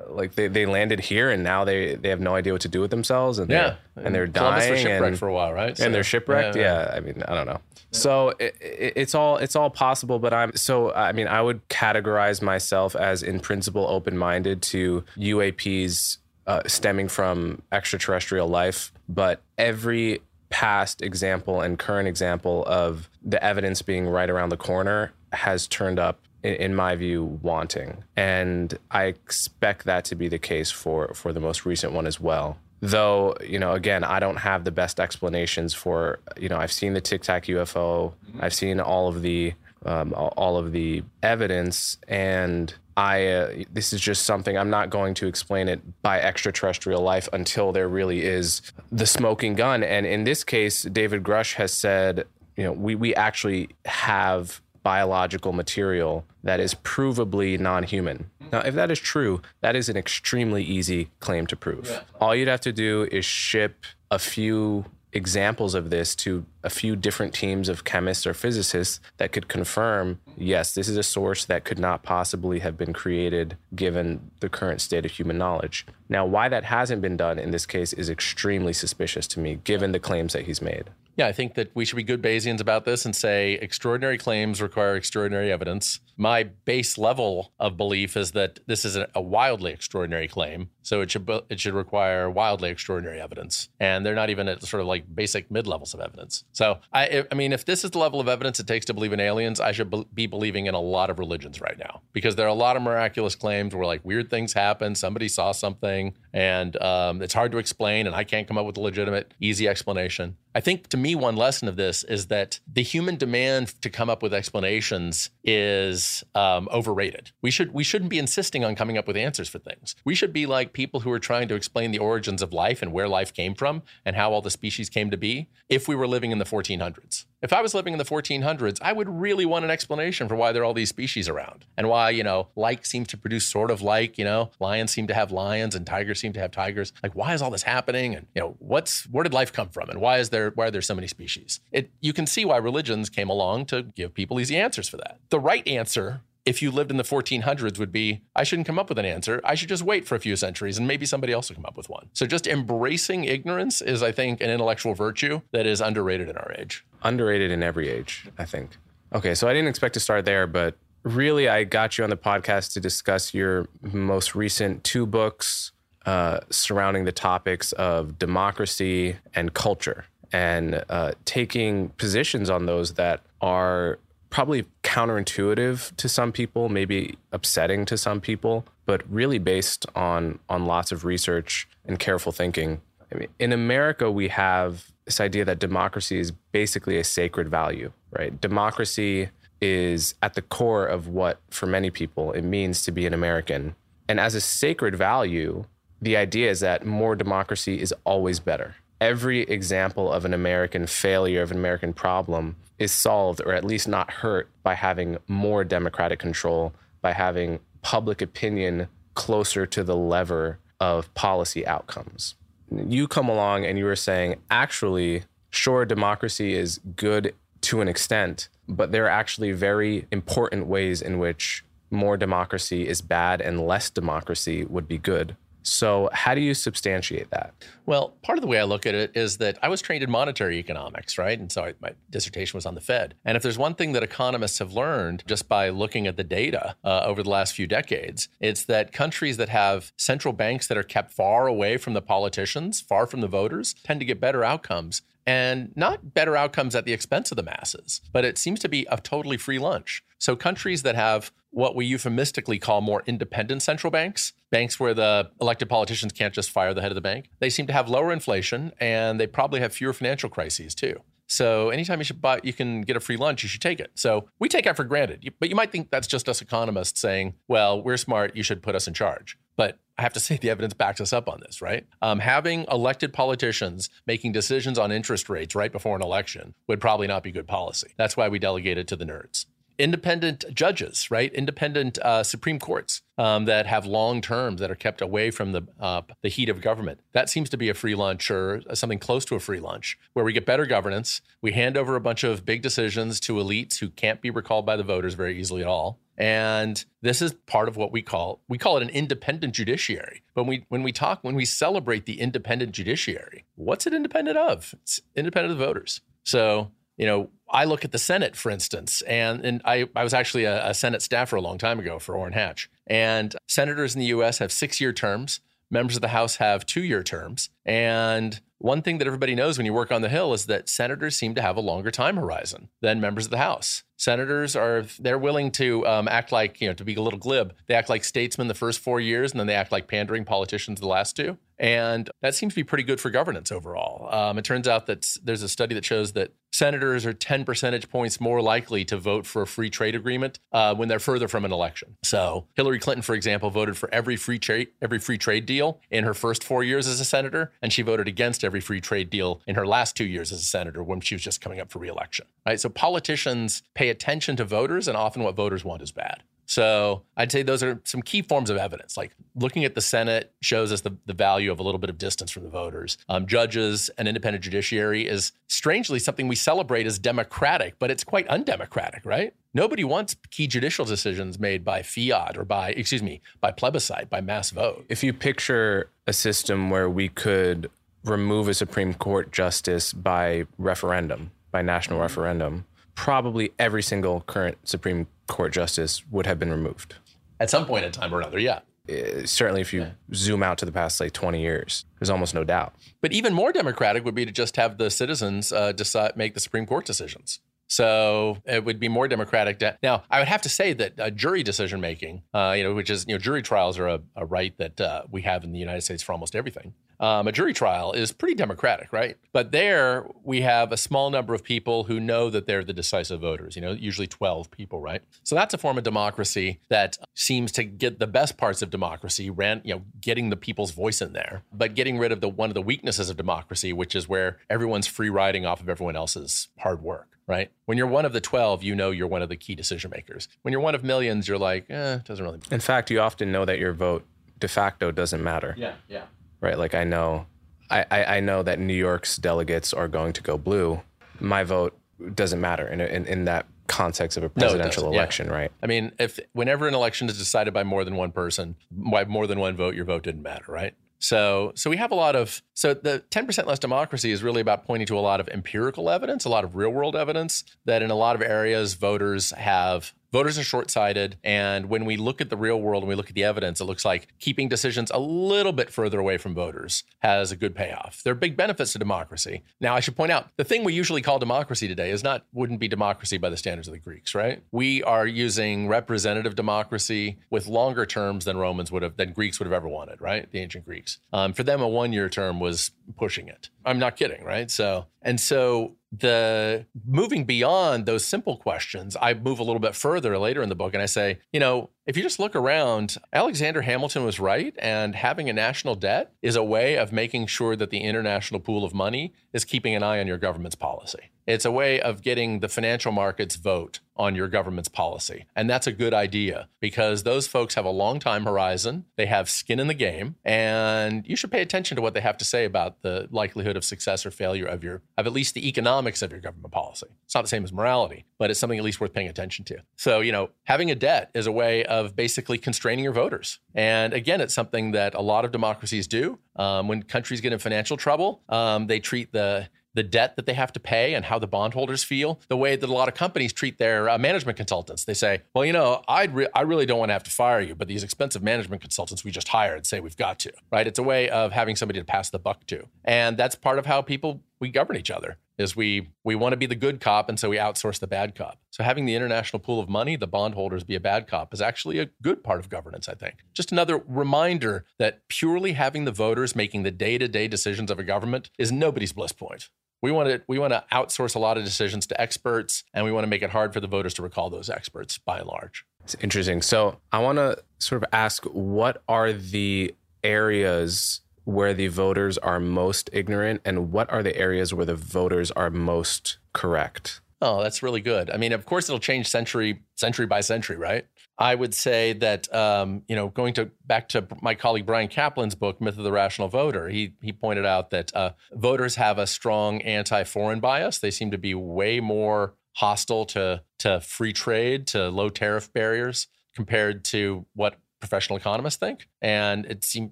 like 0.10 0.36
they, 0.36 0.48
they 0.48 0.65
landed 0.65 1.00
here 1.00 1.29
and 1.29 1.43
now 1.43 1.63
they, 1.63 1.95
they 1.95 2.10
have 2.10 2.19
no 2.19 2.36
idea 2.36 2.53
what 2.53 2.62
to 2.62 2.67
do 2.67 2.81
with 2.81 2.91
themselves 2.91 3.39
and 3.39 3.50
yeah. 3.50 3.75
they're, 3.95 4.05
and 4.05 4.15
they're 4.15 4.27
Columbus 4.27 4.65
dying 4.65 4.88
and, 4.88 5.19
for 5.19 5.27
a 5.27 5.33
while 5.33 5.53
right? 5.53 5.77
and 5.79 5.93
they're 5.93 6.03
shipwrecked? 6.03 6.55
yeah, 6.55 6.89
yeah, 6.89 6.95
I 6.95 7.00
mean 7.00 7.24
I 7.27 7.33
don't 7.33 7.48
know. 7.48 7.60
So 7.91 8.29
it, 8.39 8.55
it, 8.60 8.93
it's 8.95 9.15
all 9.15 9.38
it's 9.38 9.55
all 9.55 9.69
possible 9.69 10.19
but 10.19 10.33
I'm 10.33 10.55
so 10.55 10.93
I 10.93 11.12
mean 11.12 11.27
I 11.27 11.41
would 11.41 11.67
categorize 11.69 12.41
myself 12.41 12.95
as 12.95 13.24
in 13.24 13.39
principle 13.39 13.86
open 13.88 14.17
minded 14.17 14.62
to 14.63 15.03
UAPs 15.17 16.17
uh, 16.45 16.62
stemming 16.67 17.07
from 17.07 17.62
extraterrestrial 17.72 18.48
life 18.48 18.91
but 19.07 19.41
every 19.57 20.22
past 20.50 21.01
example 21.01 21.62
and 21.62 21.79
current 21.79 22.07
example 22.07 22.63
of 22.67 23.10
the 23.24 23.43
evidence 23.43 23.81
being 23.81 24.07
right 24.07 24.29
around 24.29 24.50
the 24.50 24.57
corner 24.57 25.12
has 25.31 25.67
turned 25.67 25.98
up 25.98 26.19
in, 26.43 26.75
my 26.75 26.95
view 26.95 27.39
wanting. 27.41 28.03
And 28.15 28.77
i 28.91 29.05
expect 29.05 29.85
that 29.85 30.05
to 30.05 30.15
be 30.15 30.27
the 30.27 30.39
case 30.39 30.71
for 30.71 31.13
for 31.13 31.33
the 31.33 31.39
most 31.39 31.65
recent 31.65 31.93
one 31.93 32.07
as 32.07 32.19
well. 32.19 32.57
Though 32.81 33.35
you 33.41 33.59
know 33.59 33.73
again 33.73 34.03
i 34.03 34.19
don't 34.19 34.38
have 34.38 34.65
the 34.65 34.71
best 34.71 35.00
explanations 35.00 35.73
for 35.73 36.19
you 36.38 36.50
know 36.50 36.57
i've 36.57 36.71
seen 36.71 36.93
the 36.93 37.00
tic 37.00 37.21
tac 37.21 37.45
ufo 37.45 38.13
i've 38.41 38.53
seen 38.53 38.81
all 38.81 39.07
of 39.07 39.21
the 39.21 39.53
um, 39.85 40.13
all 40.13 40.57
of 40.57 40.71
the 40.71 41.03
evidence 41.21 41.97
and 42.07 42.73
I 42.95 43.27
uh, 43.27 43.63
this 43.71 43.93
is 43.93 44.01
just 44.01 44.23
something 44.23 44.57
I'm 44.57 44.69
not 44.69 44.89
going 44.89 45.13
to 45.15 45.27
explain 45.27 45.67
it 45.67 45.81
by 46.01 46.19
extraterrestrial 46.21 47.01
life 47.01 47.27
until 47.33 47.71
there 47.71 47.88
really 47.88 48.23
is 48.23 48.62
the 48.91 49.05
smoking 49.05 49.55
gun. 49.55 49.83
And 49.83 50.05
in 50.05 50.25
this 50.25 50.43
case, 50.43 50.83
David 50.83 51.23
Grusch 51.23 51.55
has 51.55 51.73
said, 51.73 52.25
you 52.55 52.63
know, 52.63 52.71
we 52.71 52.95
we 52.95 53.15
actually 53.15 53.69
have 53.85 54.62
biological 54.83 55.53
material 55.53 56.25
that 56.43 56.59
is 56.59 56.75
provably 56.75 57.59
non-human. 57.59 58.29
Now, 58.51 58.59
if 58.59 58.75
that 58.75 58.91
is 58.91 58.99
true, 58.99 59.41
that 59.61 59.75
is 59.75 59.89
an 59.89 59.97
extremely 59.97 60.63
easy 60.63 61.09
claim 61.19 61.47
to 61.47 61.55
prove. 61.55 61.89
Yeah. 61.89 62.01
All 62.19 62.35
you'd 62.35 62.47
have 62.49 62.61
to 62.61 62.73
do 62.73 63.07
is 63.11 63.25
ship 63.25 63.85
a 64.11 64.19
few 64.19 64.85
examples 65.13 65.75
of 65.75 65.89
this 65.89 66.15
to 66.15 66.45
a 66.63 66.69
few 66.69 66.95
different 66.95 67.33
teams 67.33 67.69
of 67.69 67.83
chemists 67.83 68.25
or 68.25 68.33
physicists 68.33 68.99
that 69.17 69.31
could 69.31 69.47
confirm 69.47 70.19
yes, 70.35 70.73
this 70.73 70.89
is 70.89 70.97
a 70.97 71.03
source 71.03 71.45
that 71.45 71.63
could 71.63 71.79
not 71.79 72.03
possibly 72.03 72.59
have 72.59 72.77
been 72.77 72.93
created 72.93 73.55
given 73.75 74.31
the 74.39 74.49
current 74.49 74.81
state 74.81 75.05
of 75.05 75.11
human 75.11 75.37
knowledge. 75.37 75.85
Now, 76.09 76.25
why 76.25 76.49
that 76.49 76.63
hasn't 76.65 77.01
been 77.01 77.15
done 77.15 77.37
in 77.37 77.51
this 77.51 77.65
case 77.65 77.93
is 77.93 78.09
extremely 78.09 78.73
suspicious 78.73 79.27
to 79.27 79.39
me, 79.39 79.59
given 79.63 79.91
the 79.91 79.99
claims 79.99 80.33
that 80.33 80.45
he's 80.45 80.61
made. 80.61 80.89
Yeah, 81.15 81.27
I 81.27 81.32
think 81.32 81.53
that 81.55 81.70
we 81.75 81.86
should 81.86 81.96
be 81.96 82.03
good 82.03 82.24
Bayesians 82.24 82.60
about 82.60 82.86
this 82.86 83.05
and 83.05 83.15
say 83.15 83.53
extraordinary 83.53 84.17
claims 84.17 84.62
require 84.62 84.96
extraordinary 84.96 85.51
evidence. 85.51 86.00
My 86.17 86.43
base 86.43 86.98
level 86.98 87.53
of 87.60 87.77
belief 87.77 88.17
is 88.17 88.32
that 88.32 88.60
this 88.65 88.84
is 88.84 88.98
a 88.98 89.22
wildly 89.22 89.72
extraordinary 89.72 90.27
claim, 90.27 90.70
so 90.82 91.01
it 91.01 91.12
should 91.12 91.29
it 91.50 91.60
should 91.60 91.74
require 91.74 92.29
wildly 92.29 92.70
extraordinary 92.70 93.20
evidence, 93.20 93.70
and 93.79 94.05
they're 94.05 94.15
not 94.15 94.29
even 94.29 94.48
at 94.48 94.63
sort 94.63 94.82
of 94.82 94.88
like 94.88 95.03
basic 95.13 95.50
mid 95.51 95.67
levels 95.67 95.93
of 95.93 96.00
evidence. 96.00 96.46
So 96.51 96.79
I, 96.91 97.25
I 97.32 97.36
mean, 97.36 97.51
if 97.53 97.65
this 97.65 97.84
is 97.84 97.91
the 97.91 98.00
level 98.00 98.20
of 98.20 98.27
evidence 98.27 98.60
it 98.60 98.67
takes 98.67 98.86
to 98.88 98.93
believe 98.93 99.13
in 99.13 99.20
aliens, 99.20 99.60
I 99.60 99.72
should 99.72 99.93
be 100.13 100.27
believing 100.27 100.65
in 100.67 100.74
a 100.75 100.82
lot 100.82 101.10
of 101.10 101.20
religions 101.20 101.62
right 101.62 101.77
now 101.77 102.01
because 102.12 102.36
there 102.36 102.46
are 102.46 102.50
a 102.50 102.53
lot 102.53 102.75
of 102.75 102.84
miraculous 102.84 103.36
claims 103.36 103.74
where 103.74 103.86
like 103.86 104.03
weird 104.03 104.29
things 104.29 104.53
happen, 104.53 104.96
somebody 104.96 105.27
saw 105.27 105.51
something, 105.51 106.15
and 106.32 106.79
um, 106.82 107.22
it's 107.22 107.34
hard 107.34 107.51
to 107.51 107.58
explain, 107.60 108.08
and 108.08 108.15
I 108.15 108.24
can't 108.24 108.48
come 108.48 108.58
up 108.58 108.65
with 108.65 108.77
a 108.77 108.82
legitimate, 108.82 109.34
easy 109.39 109.67
explanation. 109.67 110.38
I 110.55 110.60
think 110.60 110.88
to 110.89 110.98
me, 110.98 111.15
one 111.15 111.36
lesson 111.36 111.67
of 111.67 111.75
this 111.75 112.03
is 112.03 112.27
that 112.27 112.60
the 112.72 112.83
human 112.83 113.15
demand 113.15 113.81
to 113.81 113.89
come 113.89 114.10
up 114.10 114.22
with 114.22 114.33
explanations 114.33 115.31
is 115.43 116.24
um, 116.36 116.69
overrated. 116.72 117.31
We 117.41 117.50
should 117.50 117.74
we 117.74 117.83
shouldn't 117.83 118.12
be 118.12 118.19
insisting 118.19 118.63
on 118.63 118.75
coming 118.75 118.98
up 118.98 119.07
with 119.07 119.17
answers 119.17 119.50
for 119.50 119.60
things. 119.60 119.95
We 120.05 120.15
should 120.15 120.31
be 120.31 120.45
like 120.45 120.74
people 120.74 121.00
who 121.00 121.12
are 121.12 121.19
trying 121.19 121.48
to 121.48 121.55
explain 121.55 121.91
the 121.91 122.00
origins 122.00 122.41
of 122.41 122.53
life 122.53 122.81
and 122.81 122.93
where 122.93 123.07
life 123.07 123.33
came 123.33 123.55
from 123.55 123.81
and 124.05 124.15
how 124.15 124.31
all 124.31 124.41
the 124.41 124.51
species 124.51 124.89
came 124.89 125.10
to 125.10 125.17
be. 125.17 125.50
If 125.69 125.88
we 125.88 125.95
were 125.95 126.07
living 126.07 126.31
in 126.31 126.38
the 126.38 126.45
1400s, 126.45 127.25
if 127.43 127.51
I 127.51 127.62
was 127.62 127.73
living 127.75 127.93
in 127.93 128.00
the 128.00 128.05
1400s, 128.05 128.79
I 128.81 128.93
would 128.93 129.09
really 129.09 129.45
want 129.45 129.65
an 129.65 129.71
explanation 129.71 130.29
for 130.29 130.35
why 130.35 130.53
there 130.53 130.62
are 130.62 130.65
all 130.65 130.73
these 130.73 130.88
species 130.88 131.27
around 131.27 131.65
and 131.75 131.89
why, 131.89 132.09
you 132.09 132.23
know, 132.23 132.47
like 132.55 132.85
seems 132.85 133.09
to 133.09 133.17
produce 133.17 133.45
sort 133.45 133.69
of 133.69 133.81
like, 133.81 134.17
you 134.17 134.23
know, 134.23 134.50
lions 134.62 134.91
seem 134.91 135.07
to 135.07 135.13
have 135.13 135.29
lions 135.29 135.75
and 135.75 135.85
tigers 135.85 136.21
seem 136.21 136.31
to 136.33 136.39
have 136.39 136.51
tigers. 136.51 136.93
Like, 137.03 137.15
why 137.15 137.33
is 137.33 137.41
all 137.41 137.51
this 137.51 137.63
happening? 137.63 138.15
And, 138.15 138.27
you 138.33 138.41
know, 138.41 138.55
what's, 138.59 139.03
where 139.09 139.23
did 139.23 139.33
life 139.33 139.51
come 139.51 139.67
from? 139.67 139.89
And 139.89 140.00
why 140.00 140.19
is 140.19 140.29
there, 140.29 140.51
why 140.51 140.67
are 140.67 140.71
there 140.71 140.81
so 140.81 140.95
many 140.95 141.07
species? 141.07 141.59
It, 141.73 141.91
you 142.00 142.13
can 142.13 142.25
see 142.25 142.45
why 142.45 142.57
religions 142.57 143.09
came 143.09 143.29
along 143.29 143.65
to 143.67 143.83
give 143.83 144.13
people 144.13 144.39
easy 144.39 144.55
answers 144.55 144.88
for 144.88 144.95
that. 144.97 145.19
The 145.29 145.39
right 145.39 145.67
answer 145.67 146.21
if 146.45 146.62
you 146.62 146.71
lived 146.71 146.91
in 146.91 146.97
the 146.97 147.03
1400s 147.03 147.79
would 147.79 147.91
be 147.91 148.21
I 148.35 148.43
shouldn't 148.43 148.67
come 148.67 148.77
up 148.77 148.89
with 148.89 149.00
an 149.00 149.05
answer. 149.05 149.39
I 149.43 149.55
should 149.55 149.69
just 149.69 149.83
wait 149.83 150.05
for 150.05 150.15
a 150.15 150.19
few 150.19 150.35
centuries 150.35 150.77
and 150.77 150.88
maybe 150.88 151.05
somebody 151.05 151.33
else 151.33 151.50
will 151.50 151.55
come 151.55 151.65
up 151.65 151.77
with 151.77 151.89
one. 151.89 152.09
So 152.13 152.25
just 152.25 152.47
embracing 152.47 153.23
ignorance 153.25 153.81
is, 153.81 154.03
I 154.03 154.12
think, 154.12 154.41
an 154.41 154.50
intellectual 154.50 154.93
virtue 154.93 155.41
that 155.51 155.65
is 155.65 155.81
underrated 155.81 156.29
in 156.29 156.38
our 156.38 156.53
age. 156.57 156.85
Underrated 157.03 157.51
in 157.51 157.63
every 157.63 157.89
age, 157.89 158.27
I 158.38 158.45
think. 158.45 158.71
Okay, 159.13 159.35
so 159.35 159.47
I 159.47 159.53
didn't 159.53 159.69
expect 159.69 159.93
to 159.93 160.00
start 160.00 160.25
there, 160.25 160.47
but 160.47 160.75
really 161.03 161.47
I 161.47 161.63
got 161.63 161.97
you 161.97 162.03
on 162.03 162.09
the 162.09 162.17
podcast 162.17 162.73
to 162.73 162.79
discuss 162.79 163.33
your 163.33 163.67
most 163.81 164.35
recent 164.35 164.83
two 164.83 165.05
books 165.05 165.71
uh, 166.05 166.39
surrounding 166.50 167.05
the 167.05 167.12
topics 167.12 167.71
of 167.73 168.19
democracy 168.19 169.17
and 169.35 169.53
culture 169.53 170.05
and 170.33 170.83
uh, 170.89 171.12
taking 171.25 171.89
positions 171.89 172.50
on 172.50 172.65
those 172.65 172.95
that 172.95 173.21
are 173.39 174.00
probably 174.33 174.65
counterintuitive 174.81 175.95
to 175.95 176.09
some 176.09 176.31
people, 176.31 176.67
maybe 176.67 177.15
upsetting 177.31 177.85
to 177.85 177.95
some 177.95 178.19
people, 178.19 178.65
but 178.87 179.03
really 179.07 179.37
based 179.37 179.85
on 179.95 180.39
on 180.49 180.65
lots 180.65 180.91
of 180.91 181.05
research 181.05 181.67
and 181.85 181.99
careful 181.99 182.31
thinking. 182.31 182.81
I 183.13 183.19
mean, 183.19 183.27
in 183.37 183.53
America, 183.53 184.11
we 184.11 184.29
have 184.29 184.91
this 185.05 185.21
idea 185.21 185.45
that 185.45 185.59
democracy 185.59 186.17
is 186.17 186.31
basically 186.51 186.97
a 186.97 187.03
sacred 187.03 187.47
value, 187.47 187.91
right? 188.11 188.41
Democracy 188.41 189.29
is 189.61 190.15
at 190.23 190.33
the 190.33 190.41
core 190.41 190.87
of 190.87 191.07
what, 191.07 191.39
for 191.51 191.67
many 191.67 191.91
people, 191.91 192.31
it 192.31 192.41
means 192.41 192.81
to 192.85 192.91
be 192.91 193.05
an 193.05 193.13
American. 193.13 193.75
And 194.09 194.19
as 194.19 194.33
a 194.33 194.41
sacred 194.41 194.95
value, 194.95 195.65
the 196.01 196.17
idea 196.17 196.49
is 196.49 196.59
that 196.61 196.87
more 196.87 197.15
democracy 197.15 197.79
is 197.79 197.93
always 198.03 198.39
better. 198.39 198.75
Every 198.99 199.41
example 199.41 200.11
of 200.11 200.25
an 200.25 200.33
American 200.33 200.87
failure, 200.87 201.43
of 201.43 201.51
an 201.51 201.57
American 201.57 201.93
problem, 201.93 202.55
is 202.83 202.91
solved 202.91 203.41
or 203.45 203.53
at 203.53 203.63
least 203.63 203.87
not 203.87 204.11
hurt 204.11 204.49
by 204.61 204.75
having 204.75 205.17
more 205.27 205.63
democratic 205.63 206.19
control, 206.19 206.73
by 207.01 207.13
having 207.13 207.59
public 207.81 208.21
opinion 208.21 208.87
closer 209.15 209.65
to 209.65 209.83
the 209.83 209.95
lever 209.95 210.59
of 210.79 211.13
policy 211.13 211.65
outcomes. 211.65 212.35
You 212.69 213.07
come 213.07 213.29
along 213.29 213.65
and 213.65 213.77
you 213.77 213.85
were 213.85 213.95
saying, 213.95 214.35
actually, 214.49 215.23
sure, 215.49 215.85
democracy 215.85 216.53
is 216.53 216.79
good 216.95 217.33
to 217.61 217.81
an 217.81 217.87
extent, 217.87 218.49
but 218.67 218.91
there 218.91 219.05
are 219.05 219.09
actually 219.09 219.51
very 219.51 220.05
important 220.11 220.67
ways 220.67 221.01
in 221.01 221.19
which 221.19 221.63
more 221.91 222.17
democracy 222.17 222.87
is 222.87 223.01
bad 223.01 223.39
and 223.39 223.65
less 223.65 223.89
democracy 223.89 224.65
would 224.65 224.87
be 224.87 224.97
good. 224.97 225.37
So, 225.63 226.10
how 226.13 226.36
do 226.36 226.41
you 226.41 226.53
substantiate 226.53 227.32
that? 227.32 227.53
Well, 227.86 228.13
part 228.22 228.38
of 228.38 228.41
the 228.41 228.48
way 228.48 228.60
I 228.60 228.63
look 228.63 228.86
at 228.86 228.93
it 228.96 229.12
is 229.15 229.38
that 229.38 229.58
I 229.62 229.70
was 229.70 229.82
trained 229.82 230.03
in 230.03 230.12
monetary 230.12 230.58
economics, 230.58 231.17
right? 231.17 231.38
And 231.38 231.51
so 231.51 231.63
I, 231.63 231.74
my 231.82 231.91
dissertation 232.10 232.58
was 232.58 232.65
on 232.65 232.75
the 232.75 232.82
Fed. 232.82 233.15
And 233.25 233.36
if 233.36 233.43
there's 233.43 233.58
one 233.58 233.75
thing 233.75 233.93
that 233.93 234.03
economists 234.03 234.60
have 234.60 234.74
learned 234.74 235.24
just 235.27 235.50
by 235.50 235.70
looking 235.70 236.08
at 236.08 236.17
the 236.17 236.24
data 236.24 236.75
uh, 236.84 237.03
over 237.05 237.24
the 237.24 237.29
last 237.29 237.55
few 237.55 237.67
decades, 237.67 238.29
it's 238.39 238.63
that 238.65 238.91
countries 238.91 239.38
that 239.38 239.50
have 239.50 239.91
central 239.98 240.34
banks 240.34 240.67
that 240.67 240.77
are 240.77 240.84
kept 240.84 241.12
far 241.12 241.48
away 241.48 241.77
from 241.77 241.93
the 241.93 242.01
politicians, 242.01 242.82
far 242.82 243.08
from 243.08 243.22
the 243.22 243.27
voters, 243.27 243.74
tend 243.84 244.00
to 244.00 244.05
get 244.05 244.20
better 244.20 244.43
outcomes 244.43 245.01
and 245.25 245.72
not 245.75 246.13
better 246.13 246.36
outcomes 246.36 246.75
at 246.75 246.86
the 246.86 246.94
expense 246.94 247.32
of 247.32 247.38
the 247.38 247.44
masses, 247.44 248.01
but 248.12 248.25
it 248.25 248.38
seems 248.38 248.60
to 248.62 248.70
be 248.70 248.86
a 248.89 248.98
totally 248.98 249.38
free 249.38 249.60
lunch. 249.60 250.03
So 250.18 250.36
countries 250.36 250.84
that 250.84 250.96
have 250.96 251.32
what 251.50 251.75
we 251.75 251.86
euphemistically 251.86 252.58
call 252.58 252.82
more 252.82 253.03
independent 253.06 253.62
central 253.62 253.92
banks, 253.92 254.34
banks 254.50 254.80
where 254.80 254.94
the 254.94 255.30
elected 255.39 255.70
politicians 255.70 256.12
can't 256.12 256.34
just 256.34 256.50
fire 256.50 256.74
the 256.74 256.82
head 256.82 256.92
of 256.92 256.96
the 256.96 257.01
bank, 257.01 257.30
they 257.39 257.50
seem 257.50 257.68
to 257.68 257.74
have 257.74 257.89
lower 257.89 258.12
inflation 258.12 258.72
and 258.80 259.20
they 259.20 259.27
probably 259.27 259.60
have 259.60 259.74
fewer 259.74 259.94
financial 259.94 260.30
crises 260.30 260.74
too. 260.74 261.00
So 261.27 261.70
anytime 261.70 262.00
you 262.00 262.03
should 262.03 262.22
buy, 262.22 262.42
you 262.44 262.53
can 262.53 262.82
get 262.82 262.96
a 262.96 263.00
free 263.00 263.18
lunch, 263.18 263.44
you 263.44 263.50
should 263.50 263.62
take 263.62 263.80
it. 263.80 263.92
So 263.96 264.30
we 264.39 264.50
take 264.50 264.65
that 264.65 264.75
for 264.75 264.84
granted. 264.84 265.34
But 265.39 265.50
you 265.50 265.56
might 265.56 265.72
think 265.72 265.89
that's 265.89 266.08
just 266.08 266.27
us 266.27 266.42
economists 266.42 267.00
saying, 267.00 267.36
"Well, 267.48 267.82
we're 267.82 267.98
smart. 267.98 268.36
You 268.36 268.44
should 268.44 268.62
put 268.62 268.75
us 268.75 268.88
in 268.88 268.94
charge." 268.94 269.38
But 269.55 269.79
I 269.98 270.01
have 270.01 270.13
to 270.13 270.19
say 270.22 270.38
the 270.38 270.50
evidence 270.50 270.74
backs 270.74 271.01
us 271.01 271.13
up 271.13 271.27
on 271.27 271.41
this, 271.41 271.62
right? 271.62 271.86
Um, 272.01 272.19
having 272.19 272.65
elected 272.72 273.13
politicians 273.13 273.89
making 274.05 274.31
decisions 274.31 274.77
on 274.77 274.91
interest 274.91 275.29
rates 275.29 275.55
right 275.55 275.72
before 275.72 275.95
an 275.95 276.01
election 276.01 276.53
would 276.67 276.81
probably 276.81 277.07
not 277.07 277.24
be 277.24 277.31
good 277.31 277.48
policy. 277.48 277.93
That's 277.98 278.17
why 278.17 278.29
we 278.29 278.39
delegate 278.39 278.77
it 278.77 278.88
to 278.88 278.95
the 278.95 279.05
nerds 279.05 279.45
independent 279.77 280.45
judges, 280.53 281.10
right? 281.10 281.33
Independent 281.33 281.98
uh, 282.00 282.24
Supreme 282.24 282.60
Courts 282.60 283.01
um, 283.17 283.45
that 283.45 283.65
have 283.65 283.86
long 283.86 284.22
terms 284.22 284.60
that 284.62 284.72
are 284.72 284.75
kept 284.75 285.01
away 285.01 285.31
from 285.31 285.51
the 285.51 285.67
uh, 285.79 286.01
the 286.22 286.29
heat 286.29 286.50
of 286.50 286.62
government. 286.62 287.00
That 287.13 287.29
seems 287.29 287.50
to 287.50 287.57
be 287.57 287.69
a 287.69 287.74
free 287.74 287.95
lunch 287.95 288.29
or 288.29 288.62
something 288.74 289.00
close 289.00 289.25
to 289.25 289.36
a 289.36 289.39
free 289.39 289.60
lunch, 289.60 289.98
where 290.13 290.25
we 290.25 290.33
get 290.33 290.45
better 290.45 290.65
governance. 290.65 291.22
We 291.41 291.53
hand 291.53 291.77
over 291.77 291.95
a 291.95 292.01
bunch 292.01 292.24
of 292.24 292.45
big 292.45 292.62
decisions 292.62 293.19
to 293.22 293.33
elites 293.36 293.79
who 293.79 293.89
can't 293.89 294.22
be 294.22 294.29
recalled 294.29 294.65
by 294.65 294.75
the 294.75 294.83
voters 294.83 295.13
very 295.15 295.39
easily 295.39 295.62
at 295.62 295.67
all. 295.67 296.00
And 296.17 296.84
this 297.01 297.22
is 297.22 297.34
part 297.48 297.67
of 297.67 297.75
what 297.75 297.91
we 297.91 298.01
call 298.01 298.41
we 298.48 298.58
call 298.58 298.77
it 298.77 298.84
an 298.84 298.89
independent 298.89 299.55
judiciary. 299.55 300.24
But 300.34 300.43
when 300.43 300.50
we 300.50 300.65
when 300.70 300.84
we 300.84 300.91
talk 300.91 301.20
when 301.24 301.36
we 301.36 301.46
celebrate 301.46 302.05
the 302.05 302.20
independent 302.20 302.72
judiciary, 302.72 303.46
what's 303.55 303.88
it 303.88 303.93
independent 303.93 304.38
of? 304.38 304.75
It's 304.82 305.01
independent 305.15 305.53
of 305.53 305.58
the 305.58 305.65
voters. 305.65 306.01
So 306.24 306.72
you 306.98 307.05
know, 307.05 307.29
I 307.50 307.65
look 307.65 307.84
at 307.84 307.91
the 307.91 307.98
Senate, 307.98 308.36
for 308.36 308.50
instance, 308.50 309.01
and, 309.03 309.43
and 309.46 309.62
I, 309.65 309.88
I 309.96 310.03
was 310.03 310.13
actually 310.13 310.46
a, 310.46 310.70
a 310.70 310.74
Senate 310.74 311.01
staffer 311.01 311.36
a 311.36 311.41
long 311.41 311.58
time 311.58 311.79
ago 311.79 312.00
for 312.00 312.15
Orrin 312.15 312.34
Hatch. 312.34 312.70
And 312.88 313.36
senators 313.48 313.96
in 313.96 314.00
the 314.00 314.08
US 314.08 314.38
have 314.39 314.51
six 314.51 314.79
year 314.79 314.93
terms, 314.93 315.39
members 315.70 315.96
of 315.96 316.01
the 316.01 316.10
House 316.10 316.38
have 316.38 316.65
two 316.65 316.84
year 316.84 317.03
terms. 317.03 317.50
And 317.65 318.39
one 318.63 318.82
thing 318.82 318.98
that 319.00 319.08
everybody 319.08 319.36
knows 319.36 319.58
when 319.58 319.65
you 319.65 319.74
work 319.74 319.91
on 319.91 320.01
the 320.01 320.08
Hill 320.08 320.32
is 320.32 320.46
that 320.46 320.70
senators 320.70 321.17
seem 321.17 321.36
to 321.36 321.41
have 321.41 321.58
a 321.58 321.60
longer 321.60 321.91
time 321.91 322.15
horizon 322.15 322.70
than 322.82 323.01
members 323.01 323.25
of 323.25 323.32
the 323.32 323.38
House. 323.38 323.84
Senators 323.98 324.55
are 324.55 324.86
they're 325.00 325.17
willing 325.17 325.51
to 325.51 325.86
um, 325.86 326.08
act 326.08 326.32
like 326.32 326.62
you 326.62 326.70
know 326.70 326.74
to 326.74 326.86
be 326.86 326.96
a 326.96 327.01
little 327.01 327.20
glib. 327.20 327.53
They 327.67 327.74
act 327.74 327.89
like 327.89 328.05
statesmen 328.05 328.48
the 328.48 328.53
first 328.53 328.79
four 328.79 329.01
years, 329.01 329.32
and 329.32 329.39
then 329.39 329.48
they 329.48 329.53
act 329.53 329.74
like 329.74 329.89
pandering 329.89 330.24
politicians 330.24 330.79
the 330.79 330.88
last 330.88 331.17
two. 331.17 331.38
And 331.63 332.10
that 332.22 332.36
seems 332.36 332.51
to 332.51 332.55
be 332.60 332.65
pretty 332.65 332.84
good 332.84 333.00
for 333.00 333.10
governance 333.10 333.50
overall. 333.50 334.13
Um, 334.13 334.38
it 334.38 334.43
turns 334.43 334.67
out 334.67 334.86
that 334.88 335.15
there's 335.24 335.43
a 335.43 335.48
study 335.48 335.74
that 335.75 335.86
shows 335.86 336.12
that 336.12 336.34
senators 336.51 337.05
are 337.05 337.13
10 337.13 337.46
percentage 337.46 337.89
points 337.89 338.20
more 338.20 338.41
likely 338.41 338.84
to 338.84 338.98
vote 338.98 339.25
for 339.25 339.43
a 339.43 339.48
free 339.48 339.70
trade 339.70 339.96
agreement 339.96 340.39
uh, 340.51 340.75
when 340.75 340.89
they're 340.89 341.00
further 341.00 341.29
from 341.29 341.46
an 341.46 341.53
election. 341.53 341.96
So 342.03 342.48
Hillary 342.55 342.79
Clinton, 342.79 343.01
for 343.01 343.15
example, 343.15 343.50
voted 343.50 343.77
for 343.77 343.89
every 343.93 344.17
free 344.17 344.39
trade 344.39 344.67
every 344.82 345.00
free 345.00 345.17
trade 345.17 345.46
deal 345.46 345.79
in 345.89 346.03
her 346.03 346.13
first 346.13 346.43
four 346.43 346.65
years 346.65 346.86
as 346.86 347.00
a 347.00 347.05
senator, 347.05 347.53
and 347.62 347.72
she 347.72 347.82
voted 347.82 348.10
against 348.10 348.43
every 348.43 348.60
free 348.60 348.82
trade 348.82 349.10
deal 349.10 349.39
in 349.48 349.55
her 349.55 349.65
last 349.65 349.96
two 349.96 350.03
years 350.03 350.34
as 350.34 350.41
a 350.41 350.46
senator 350.46 350.84
when 350.84 351.00
she 351.00 351.15
was 351.15 351.22
just 351.22 351.39
coming 351.39 351.62
up 351.62 351.72
for 351.72 351.79
reelection. 351.79 352.25
Right. 352.46 352.60
So 352.60 352.67
politicians 352.67 353.63
pay 353.74 353.88
attention 353.88 354.36
to 354.36 354.43
voters, 354.43 354.90
and 354.90 354.98
often 354.98 355.24
what 355.24 355.37
voters 355.37 355.64
want 355.64 355.81
is 355.81 355.94
bad. 355.94 356.24
So 356.53 357.01
I'd 357.18 357.31
say 357.31 357.42
those 357.42 357.63
are 357.63 357.81
some 357.83 358.03
key 358.03 358.22
forms 358.22 358.51
of 358.51 358.57
evidence. 358.57 358.96
Like 358.96 359.16
looking 359.33 359.66
at 359.66 359.74
the 359.74 359.81
Senate 359.81 360.31
shows 360.42 360.72
us 360.72 360.81
the, 360.81 360.96
the 361.07 361.13
value 361.13 361.51
of 361.51 361.59
a 361.59 361.63
little 361.63 361.79
bit 361.79 361.89
of 361.89 361.98
distance 361.98 362.29
from 362.29 362.44
the 362.44 362.50
voters. 362.50 362.96
Um, 363.09 363.25
judges, 363.25 363.89
and 363.98 364.07
independent 364.07 364.44
judiciary 364.44 365.07
is 365.07 365.31
strangely 365.48 365.98
something 365.98 366.27
we 366.27 366.35
celebrate 366.35 366.85
as 366.85 367.00
democratic, 367.00 367.79
but 367.79 367.89
it's 367.89 368.03
quite 368.03 368.27
undemocratic, 368.27 369.03
right? 369.03 369.33
Nobody 369.55 369.83
wants 369.83 370.16
key 370.29 370.46
judicial 370.46 370.85
decisions 370.85 371.39
made 371.39 371.66
by 371.66 371.81
fiat 371.81 372.37
or 372.37 372.46
by, 372.46 372.70
excuse 372.70 373.01
me, 373.01 373.22
by 373.42 373.51
plebiscite, 373.51 374.11
by 374.11 374.22
mass 374.22 374.51
vote. 374.51 374.85
If 374.89 375.03
you 375.03 375.11
picture 375.11 375.89
a 376.05 376.13
system 376.13 376.70
where 376.70 376.87
we 376.87 377.09
could 377.09 377.72
remove 378.03 378.48
a 378.48 378.53
Supreme 378.53 378.94
Court 378.94 379.31
justice 379.31 379.92
by 379.92 380.46
referendum, 380.59 381.31
by 381.51 381.63
national 381.63 382.00
referendum, 382.00 382.66
probably 382.96 383.51
every 383.60 383.84
single 383.84 384.22
current 384.22 384.58
Supreme 384.64 385.08
Court 385.27 385.53
justice 385.53 386.03
would 386.12 386.25
have 386.25 386.40
been 386.40 386.51
removed. 386.51 386.96
At 387.40 387.50
some 387.50 387.66
point 387.66 387.86
in 387.86 387.92
time 387.92 388.14
or 388.14 388.20
another, 388.20 388.40
yeah. 388.40 388.60
Uh, 388.90 389.25
certainly, 389.25 389.62
if 389.62 389.74
you 389.74 389.82
yeah. 389.82 389.92
zoom 390.14 390.44
out 390.44 390.58
to 390.58 390.66
the 390.66 390.72
past 390.72 391.00
like 391.00 391.14
20 391.14 391.42
years, 391.42 391.86
there's 392.00 392.10
almost 392.10 392.34
no 392.34 392.44
doubt. 392.44 392.74
But 393.01 393.14
even 393.14 393.34
more 393.34 393.53
democratic 393.53 394.03
would 394.03 394.16
be 394.16 394.25
to 394.25 394.32
just 394.32 394.58
have 394.58 394.77
the 394.77 394.90
citizens 394.90 395.53
uh, 395.53 395.72
decide, 395.72 396.18
make 396.18 396.34
the 396.34 396.40
Supreme 396.42 396.66
Court 396.66 396.86
decisions. 396.86 397.40
So 397.68 398.38
it 398.46 398.66
would 398.66 398.79
be 398.79 398.90
more 398.90 399.08
democratic. 399.08 399.60
To, 399.60 399.77
now, 399.82 400.03
I 400.12 400.20
would 400.20 400.27
have 400.27 400.42
to 400.44 400.50
say 400.50 400.74
that 400.74 401.00
uh, 401.00 401.10
jury 401.10 401.44
decision 401.44 401.79
making, 401.79 402.24
uh, 402.34 402.53
you 402.58 402.64
know, 402.64 402.74
which 402.74 402.90
is 402.90 403.06
you 403.08 403.16
know, 403.16 403.20
jury 403.20 403.42
trials 403.42 403.79
are 403.79 403.88
a, 403.88 404.01
a 404.16 404.25
right 404.25 404.56
that 404.58 404.79
uh, 404.79 405.03
we 405.10 405.22
have 405.22 405.44
in 405.44 405.53
the 405.53 405.60
United 405.60 405.82
States 405.82 406.03
for 406.03 406.12
almost 406.12 406.36
everything 406.36 406.74
um, 407.03 407.27
a 407.27 407.33
jury 407.33 407.53
trial 407.53 407.92
is 407.92 408.13
pretty 408.13 408.33
democratic, 408.33 408.94
right? 408.94 409.18
But 409.33 409.51
there 409.51 410.05
we 410.24 410.39
have 410.39 410.72
a 410.72 410.77
small 410.77 411.09
number 411.09 411.33
of 411.33 411.44
people 411.44 411.83
who 411.83 412.00
know 412.00 412.29
that 412.29 412.48
they're 412.48 412.63
the 412.63 412.72
decisive 412.72 413.20
voters, 413.20 413.57
you 413.57 413.61
know, 413.61 413.74
usually 413.74 414.07
12 414.07 414.50
people, 414.50 414.79
right? 414.79 415.01
So 415.24 415.35
that's 415.35 415.53
a 415.53 415.57
form 415.57 415.77
of 415.77 415.83
democracy 415.83 416.61
that 416.70 416.98
seems 417.13 417.51
to 417.53 417.66
get 417.66 418.00
the 418.00 418.07
best 418.07 418.37
parts 418.37 418.61
of 418.61 418.70
democracy, 418.70 419.29
ran, 419.29 419.59
you 419.66 419.75
know, 419.75 419.81
getting 420.00 420.29
the 420.29 420.37
people's 420.37 420.72
voice 420.72 421.01
in 421.01 421.11
there, 421.11 421.44
but 421.51 421.75
getting 421.75 421.98
rid 421.98 422.13
of 422.13 422.22
the 422.22 422.29
one 422.29 422.50
of 422.50 422.53
the 422.53 422.61
weaknesses 422.61 423.09
of 423.09 423.18
democracy, 423.18 423.74
which 423.74 423.98
is 423.98 424.07
where 424.07 424.37
everyone's 424.50 424.87
free 424.87 425.09
riding 425.09 425.46
off 425.46 425.59
of 425.59 425.68
everyone 425.68 425.98
else's 425.98 426.48
hard 426.59 426.81
work 426.81 427.09
right? 427.25 427.51
When 427.68 427.77
you're 427.77 427.87
one 427.87 428.03
of 428.03 428.11
the 428.11 428.20
12, 428.20 428.63
you 428.63 428.75
know 428.75 428.92
you're 428.92 429.07
one 429.07 429.22
of 429.22 429.29
the 429.29 429.37
key 429.37 429.55
decision 429.55 429.92
makers. 429.92 430.27
When 430.42 430.51
you're 430.51 430.59
one 430.59 430.75
of 430.75 430.83
millions, 430.83 431.25
you're 431.25 431.37
like, 431.37 431.66
eh, 431.70 431.96
it 431.96 432.03
doesn't 432.03 432.22
really 432.24 432.39
matter. 432.39 432.53
In 432.53 432.59
fact, 432.59 432.92
you 432.92 433.00
often 433.00 433.31
know 433.31 433.46
that 433.46 433.59
your 433.59 433.72
vote 433.72 434.05
de 434.42 434.50
facto 434.50 434.92
doesn't 434.92 435.24
matter. 435.24 435.55
Yeah, 435.57 435.75
yeah 435.87 436.03
right? 436.44 436.58
Like 436.58 436.75
I 436.75 436.84
know, 436.84 437.25
I, 437.72 437.86
I, 437.90 438.06
I 438.06 438.20
know 438.20 438.44
that 438.44 438.60
New 438.60 438.74
York's 438.74 439.18
delegates 439.18 439.74
are 439.74 439.88
going 439.88 440.14
to 440.14 440.22
go 440.22 440.38
blue. 440.38 440.82
My 441.20 441.44
vote 441.44 441.77
doesn't 442.14 442.42
matter 442.42 442.68
in, 442.68 442.82
in, 442.82 443.06
in 443.06 443.25
that 443.25 443.48
context 443.68 444.18
of 444.18 444.24
a 444.24 444.29
presidential 444.29 444.84
no, 444.84 444.92
election, 444.92 445.27
yeah. 445.27 445.34
right? 445.34 445.51
I 445.64 445.68
mean, 445.68 445.94
if 445.98 446.20
whenever 446.34 446.68
an 446.68 446.74
election 446.74 447.08
is 447.10 447.18
decided 447.18 447.53
by 447.53 447.64
more 447.64 447.86
than 447.86 447.96
one 447.96 448.12
person, 448.12 448.56
by 448.70 449.06
more 449.06 449.25
than 449.25 449.40
one 449.40 449.56
vote, 449.56 449.74
your 449.74 449.86
vote 449.86 450.03
didn't 450.03 450.22
matter, 450.22 450.51
right? 450.51 450.75
So, 451.00 451.51
so 451.56 451.70
we 451.70 451.77
have 451.77 451.92
a 451.92 451.96
lot 451.96 452.16
of 452.16 452.42
so 452.53 452.74
the 452.74 453.03
10% 453.10 453.46
less 453.46 453.60
democracy 453.60 454.12
is 454.12 454.24
really 454.24 454.40
about 454.40 454.66
pointing 454.66 454.88
to 454.88 454.98
a 454.98 455.01
lot 455.01 455.20
of 455.20 455.27
empirical 455.29 455.90
evidence, 455.90 456.24
a 456.24 456.29
lot 456.29 456.44
of 456.44 456.56
real 456.56 456.70
world 456.70 456.96
evidence 456.96 457.44
that 457.66 457.82
in 457.82 457.92
a 457.92 457.96
lot 457.96 458.16
of 458.16 458.22
areas 458.22 458.75
voters 458.75 459.32
have 459.32 459.94
voters 460.13 460.37
are 460.37 460.43
short 460.43 460.69
sighted. 460.69 461.17
And 461.23 461.65
when 461.65 461.85
we 461.85 461.97
look 461.97 462.21
at 462.21 462.29
the 462.29 462.37
real 462.37 462.61
world 462.61 462.83
and 462.83 462.87
we 462.87 462.95
look 462.95 463.09
at 463.09 463.15
the 463.15 463.23
evidence, 463.23 463.59
it 463.59 463.65
looks 463.65 463.83
like 463.83 464.07
keeping 464.19 464.47
decisions 464.47 464.91
a 464.91 464.99
little 464.99 465.51
bit 465.51 465.71
further 465.71 465.99
away 465.99 466.17
from 466.17 466.35
voters 466.35 466.83
has 466.99 467.31
a 467.31 467.35
good 467.35 467.55
payoff. 467.55 468.03
There 468.03 468.11
are 468.11 468.15
big 468.15 468.37
benefits 468.37 468.73
to 468.73 468.79
democracy. 468.79 469.43
Now, 469.59 469.75
I 469.75 469.79
should 469.79 469.97
point 469.97 470.11
out 470.11 470.29
the 470.37 470.43
thing 470.43 470.63
we 470.63 470.73
usually 470.73 471.01
call 471.01 471.17
democracy 471.17 471.67
today 471.67 471.89
is 471.89 472.03
not, 472.03 472.25
wouldn't 472.31 472.59
be 472.59 472.67
democracy 472.67 473.17
by 473.17 473.29
the 473.29 473.37
standards 473.37 473.67
of 473.67 473.73
the 473.73 473.79
Greeks, 473.79 474.13
right? 474.13 474.43
We 474.51 474.83
are 474.83 475.07
using 475.07 475.67
representative 475.67 476.35
democracy 476.35 477.17
with 477.31 477.47
longer 477.47 477.87
terms 477.87 478.25
than 478.25 478.37
Romans 478.37 478.71
would 478.71 478.83
have, 478.83 478.95
than 478.97 479.13
Greeks 479.13 479.39
would 479.39 479.47
have 479.47 479.53
ever 479.53 479.67
wanted, 479.67 479.99
right? 479.99 480.31
The 480.31 480.39
ancient 480.39 480.65
Greeks. 480.65 480.99
Um, 481.11 481.33
for 481.33 481.43
them, 481.43 481.59
a 481.59 481.67
one 481.67 481.91
year 481.91 482.07
term 482.07 482.39
was 482.39 482.69
pushing 482.97 483.27
it. 483.27 483.49
I'm 483.65 483.79
not 483.79 483.95
kidding, 483.95 484.23
right? 484.23 484.51
So, 484.51 484.85
and 485.03 485.20
so 485.20 485.75
the 485.96 486.66
moving 486.87 487.24
beyond 487.25 487.85
those 487.85 488.03
simple 488.03 488.37
questions, 488.37 488.98
I 489.00 489.13
move 489.13 489.39
a 489.39 489.44
little 489.44 489.59
bit 489.59 489.75
further 489.75 490.18
later 490.18 490.42
in 490.42 490.50
the 490.50 490.55
book 490.55 490.74
and 490.74 490.81
I 490.81 490.87
say, 490.87 491.20
you 491.31 491.39
know, 491.39 491.70
if 491.85 491.96
you 491.96 492.01
just 492.01 492.20
look 492.20 492.35
around, 492.35 492.98
Alexander 493.11 493.61
Hamilton 493.61 494.05
was 494.05 494.20
right, 494.20 494.55
and 494.57 494.96
having 494.96 495.29
a 495.29 495.33
national 495.33 495.75
debt 495.75 496.13
is 496.22 496.35
a 496.35 496.44
way 496.44 496.77
of 496.77 496.92
making 496.92 497.27
sure 497.27 497.55
that 497.55 497.70
the 497.70 497.79
international 497.79 498.39
pool 498.39 498.63
of 498.63 498.74
money 498.74 499.13
is 499.33 499.44
keeping 499.44 499.75
an 499.75 499.83
eye 499.83 500.00
on 500.00 500.07
your 500.07 500.18
government's 500.18 500.55
policy. 500.55 501.11
It's 501.27 501.46
a 501.46 501.51
way 501.51 501.81
of 501.81 502.01
getting 502.01 502.39
the 502.39 502.50
financial 502.50 502.92
markets 502.92 503.35
vote 503.35 503.79
on 503.96 504.16
your 504.16 504.27
government's 504.27 504.70
policy. 504.70 505.25
And 505.36 505.50
that's 505.50 505.68
a 505.68 505.72
good 505.72 505.94
idea 505.94 506.48
because 506.60 507.03
those 507.03 507.27
folks 507.27 507.56
have 507.56 507.66
a 507.66 507.70
long 507.70 508.00
time 508.00 508.25
horizon. 508.25 508.86
They 508.96 509.06
have 509.06 509.29
skin 509.29 509.60
in 509.60 509.68
the 509.68 509.74
game 509.74 510.16
and 510.24 511.06
you 511.08 511.16
should 511.16 511.32
pay 511.32 511.42
attention 511.42 511.75
to 511.75 511.82
what 511.82 511.94
they 511.94 512.01
have 512.01 512.18
to 512.18 512.25
say 512.25 512.46
about 512.46 512.82
the 512.82 513.08
likelihood 513.12 513.56
of 513.56 513.64
success 513.64 514.06
or 514.06 514.12
failure 514.12 514.46
of 514.46 514.64
your 514.64 514.82
of 514.98 515.06
at 515.06 515.14
least 515.14 515.34
the 515.34 515.48
economics 515.48 516.01
of 516.01 516.12
your 516.12 516.22
government 516.22 516.51
policy. 516.51 516.88
It's 517.06 517.16
not 517.16 517.24
the 517.24 517.27
same 517.27 517.44
as 517.44 517.53
morality, 517.53 518.06
but 518.18 518.32
it's 518.32 518.40
something 518.40 518.58
at 518.58 518.66
least 518.66 518.79
worth 518.79 518.94
paying 518.94 519.08
attention 519.08 519.46
to. 519.46 519.58
So, 519.75 520.00
you 520.00 520.12
know, 520.12 520.29
having 520.44 520.72
a 520.72 520.75
debt 520.75 521.12
is 521.14 521.27
a 521.27 521.32
way 521.32 521.66
of 521.66 521.96
basically 521.96 522.38
constraining 522.38 522.84
your 522.84 522.94
voters. 522.94 523.40
And 523.53 523.94
again, 523.94 524.22
it's 524.22 524.34
something 524.34 524.72
that 524.72 524.96
a 524.96 525.01
lot 525.01 525.25
of 525.25 525.32
democracies 525.32 525.88
do. 525.88 526.20
Um, 526.36 526.68
when 526.68 526.84
countries 526.84 527.22
get 527.22 527.34
in 527.34 527.40
financial 527.40 527.77
trouble, 527.77 528.22
um, 528.29 528.68
they 528.68 528.79
treat 528.79 529.12
the 529.12 529.48
the 529.74 529.83
debt 529.83 530.16
that 530.16 530.25
they 530.25 530.33
have 530.33 530.51
to 530.53 530.59
pay 530.59 530.94
and 530.94 531.05
how 531.05 531.20
the 531.20 531.27
bondholders 531.27 531.83
feel, 531.83 532.20
the 532.27 532.38
way 532.38 532.55
that 532.55 532.70
a 532.70 532.74
lot 532.74 532.88
of 532.88 532.94
companies 532.94 533.33
treat 533.33 533.57
their 533.57 533.90
uh, 533.90 533.98
management 533.98 534.38
consultants. 534.38 534.86
They 534.86 534.94
say, 534.94 535.22
well, 535.33 535.46
you 535.46 535.53
know, 535.53 535.83
I'd 535.88 536.14
re- 536.14 536.27
I 536.33 536.42
really 536.42 536.66
don't 536.66 536.79
want 536.79 536.90
to 536.90 536.94
have 536.94 537.03
to 537.03 537.12
fire 537.12 537.42
you, 537.42 537.55
but 537.55 537.68
these 537.68 537.83
expensive 537.83 538.24
management 538.24 538.62
consultants 538.62 539.03
we 539.03 539.12
just 539.12 539.27
hired 539.27 539.66
say 539.66 539.79
we've 539.79 539.98
got 539.98 540.20
to, 540.20 540.33
right? 540.51 540.68
It's 540.68 540.79
a 540.79 540.83
way 540.83 541.09
of 541.09 541.31
having 541.31 541.55
somebody 541.55 541.79
to 541.79 541.86
pass 541.86 542.09
the 542.09 542.20
buck 542.20 542.46
to. 542.48 542.68
And 542.86 543.18
that's 543.18 543.36
part 543.36 543.59
of 543.59 543.66
how 543.66 543.81
people 543.81 544.22
we 544.44 544.50
govern 544.50 544.75
each 544.75 544.92
other. 544.92 545.18
Is 545.38 545.56
we 545.56 545.90
we 546.03 546.14
want 546.14 546.34
to 546.34 546.38
be 546.38 546.46
the 546.46 546.56
good 546.56 546.79
cop, 546.79 547.10
and 547.10 547.20
so 547.20 547.29
we 547.29 547.38
outsource 547.38 547.79
the 547.79 547.88
bad 547.88 548.14
cop. 548.14 548.38
So 548.51 548.64
having 548.64 548.86
the 548.86 548.94
international 548.94 549.40
pool 549.40 549.60
of 549.60 549.68
money, 549.68 549.96
the 549.96 550.06
bondholders 550.06 550.64
be 550.64 550.75
a 550.75 550.79
bad 550.79 551.08
cop, 551.08 551.34
is 551.34 551.42
actually 551.42 551.79
a 551.79 551.90
good 552.03 552.24
part 552.24 552.40
of 552.40 552.50
governance. 552.50 552.88
I 552.88 552.94
think. 552.94 553.16
Just 553.34 553.51
another 553.51 553.82
reminder 553.88 554.66
that 554.77 555.08
purely 555.08 555.53
having 555.53 555.86
the 555.86 555.92
voters 555.92 556.36
making 556.36 556.64
the 556.64 556.72
day 556.72 556.98
to 556.98 557.08
day 557.08 557.27
decisions 557.27 557.72
of 557.72 557.79
a 557.79 557.84
government 557.84 558.29
is 558.38 558.51
nobody's 558.51 558.92
bliss 558.92 559.14
point. 559.14 559.50
We 559.82 559.92
want 559.92 560.10
to 560.10 560.22
we 560.27 560.38
want 560.38 560.53
to 560.53 560.64
outsource 560.72 561.16
a 561.16 561.20
lot 561.20 561.38
of 561.38 561.46
decisions 561.46 561.88
to 561.88 562.00
experts, 562.00 562.64
and 562.74 562.86
we 562.86 562.92
want 562.92 563.06
to 563.06 563.10
make 563.10 563.24
it 563.24 563.32
hard 563.32 563.53
for 563.53 563.60
the 563.62 563.68
voters 563.68 563.94
to 563.96 564.03
recall 564.03 564.29
those 564.29 564.50
experts 564.50 564.98
by 564.98 565.20
and 565.20 565.27
large. 565.27 565.66
It's 565.84 565.96
interesting. 565.96 566.42
So 566.42 566.79
I 566.92 567.00
want 567.00 567.18
to 567.18 567.42
sort 567.60 567.82
of 567.82 567.90
ask, 567.92 568.24
what 568.25 568.84
are 568.88 569.14
the 569.14 569.74
areas 570.03 571.01
where 571.25 571.53
the 571.53 571.68
voters 571.68 572.18
are 572.18 572.40
most 572.40 572.90
ignorant 572.94 573.42
and 573.46 573.72
what 573.72 573.92
are 573.92 574.03
the 574.03 574.16
areas 574.18 574.53
where 574.53 574.66
the 574.66 574.75
voters 574.75 575.31
are 575.31 575.50
most 575.50 576.18
correct? 576.33 577.01
Oh, 577.22 577.42
that's 577.42 577.64
really 577.64 577.79
good. 577.79 578.09
I 578.09 578.18
mean, 578.18 578.33
of 578.33 578.46
course, 578.46 578.68
it'll 578.68 578.79
change 578.79 579.07
century 579.07 579.62
century 579.75 580.05
by 580.05 580.20
century, 580.20 580.57
right? 580.57 580.86
I 581.18 581.36
would 581.36 581.53
say 581.53 581.94
that 581.94 582.33
um, 582.36 582.83
you 582.90 582.98
know, 582.98 583.07
going 583.07 583.33
to 583.36 583.50
back 583.66 583.88
to 583.90 584.05
my 584.22 584.36
colleague 584.36 584.66
Bryan 584.66 584.90
Caplan's 584.90 585.36
book, 585.36 585.62
Myth 585.62 585.77
of 585.77 585.86
the 585.86 585.92
Rational 585.92 586.27
Voter, 586.27 586.68
he 586.68 586.96
he 587.01 587.14
pointed 587.14 587.46
out 587.46 587.70
that 587.70 587.96
uh, 587.96 588.12
voters 588.33 588.75
have 588.75 588.98
a 588.98 589.07
strong 589.07 589.62
anti-foreign 589.62 590.42
bias. 590.42 590.79
They 590.79 590.92
seem 590.92 591.12
to 591.12 591.18
be 591.18 591.33
way 591.33 591.79
more 591.79 592.33
hostile 592.57 593.05
to 593.05 593.42
to 593.59 593.79
free 593.79 594.12
trade, 594.12 594.68
to 594.68 594.90
low 594.90 595.09
tariff 595.09 595.53
barriers 595.53 596.07
compared 596.36 596.83
to 596.83 597.25
what 597.36 597.55
professional 597.83 598.17
economists 598.17 598.55
think. 598.55 598.87
And 599.01 599.46
it 599.46 599.65
seemed 599.65 599.91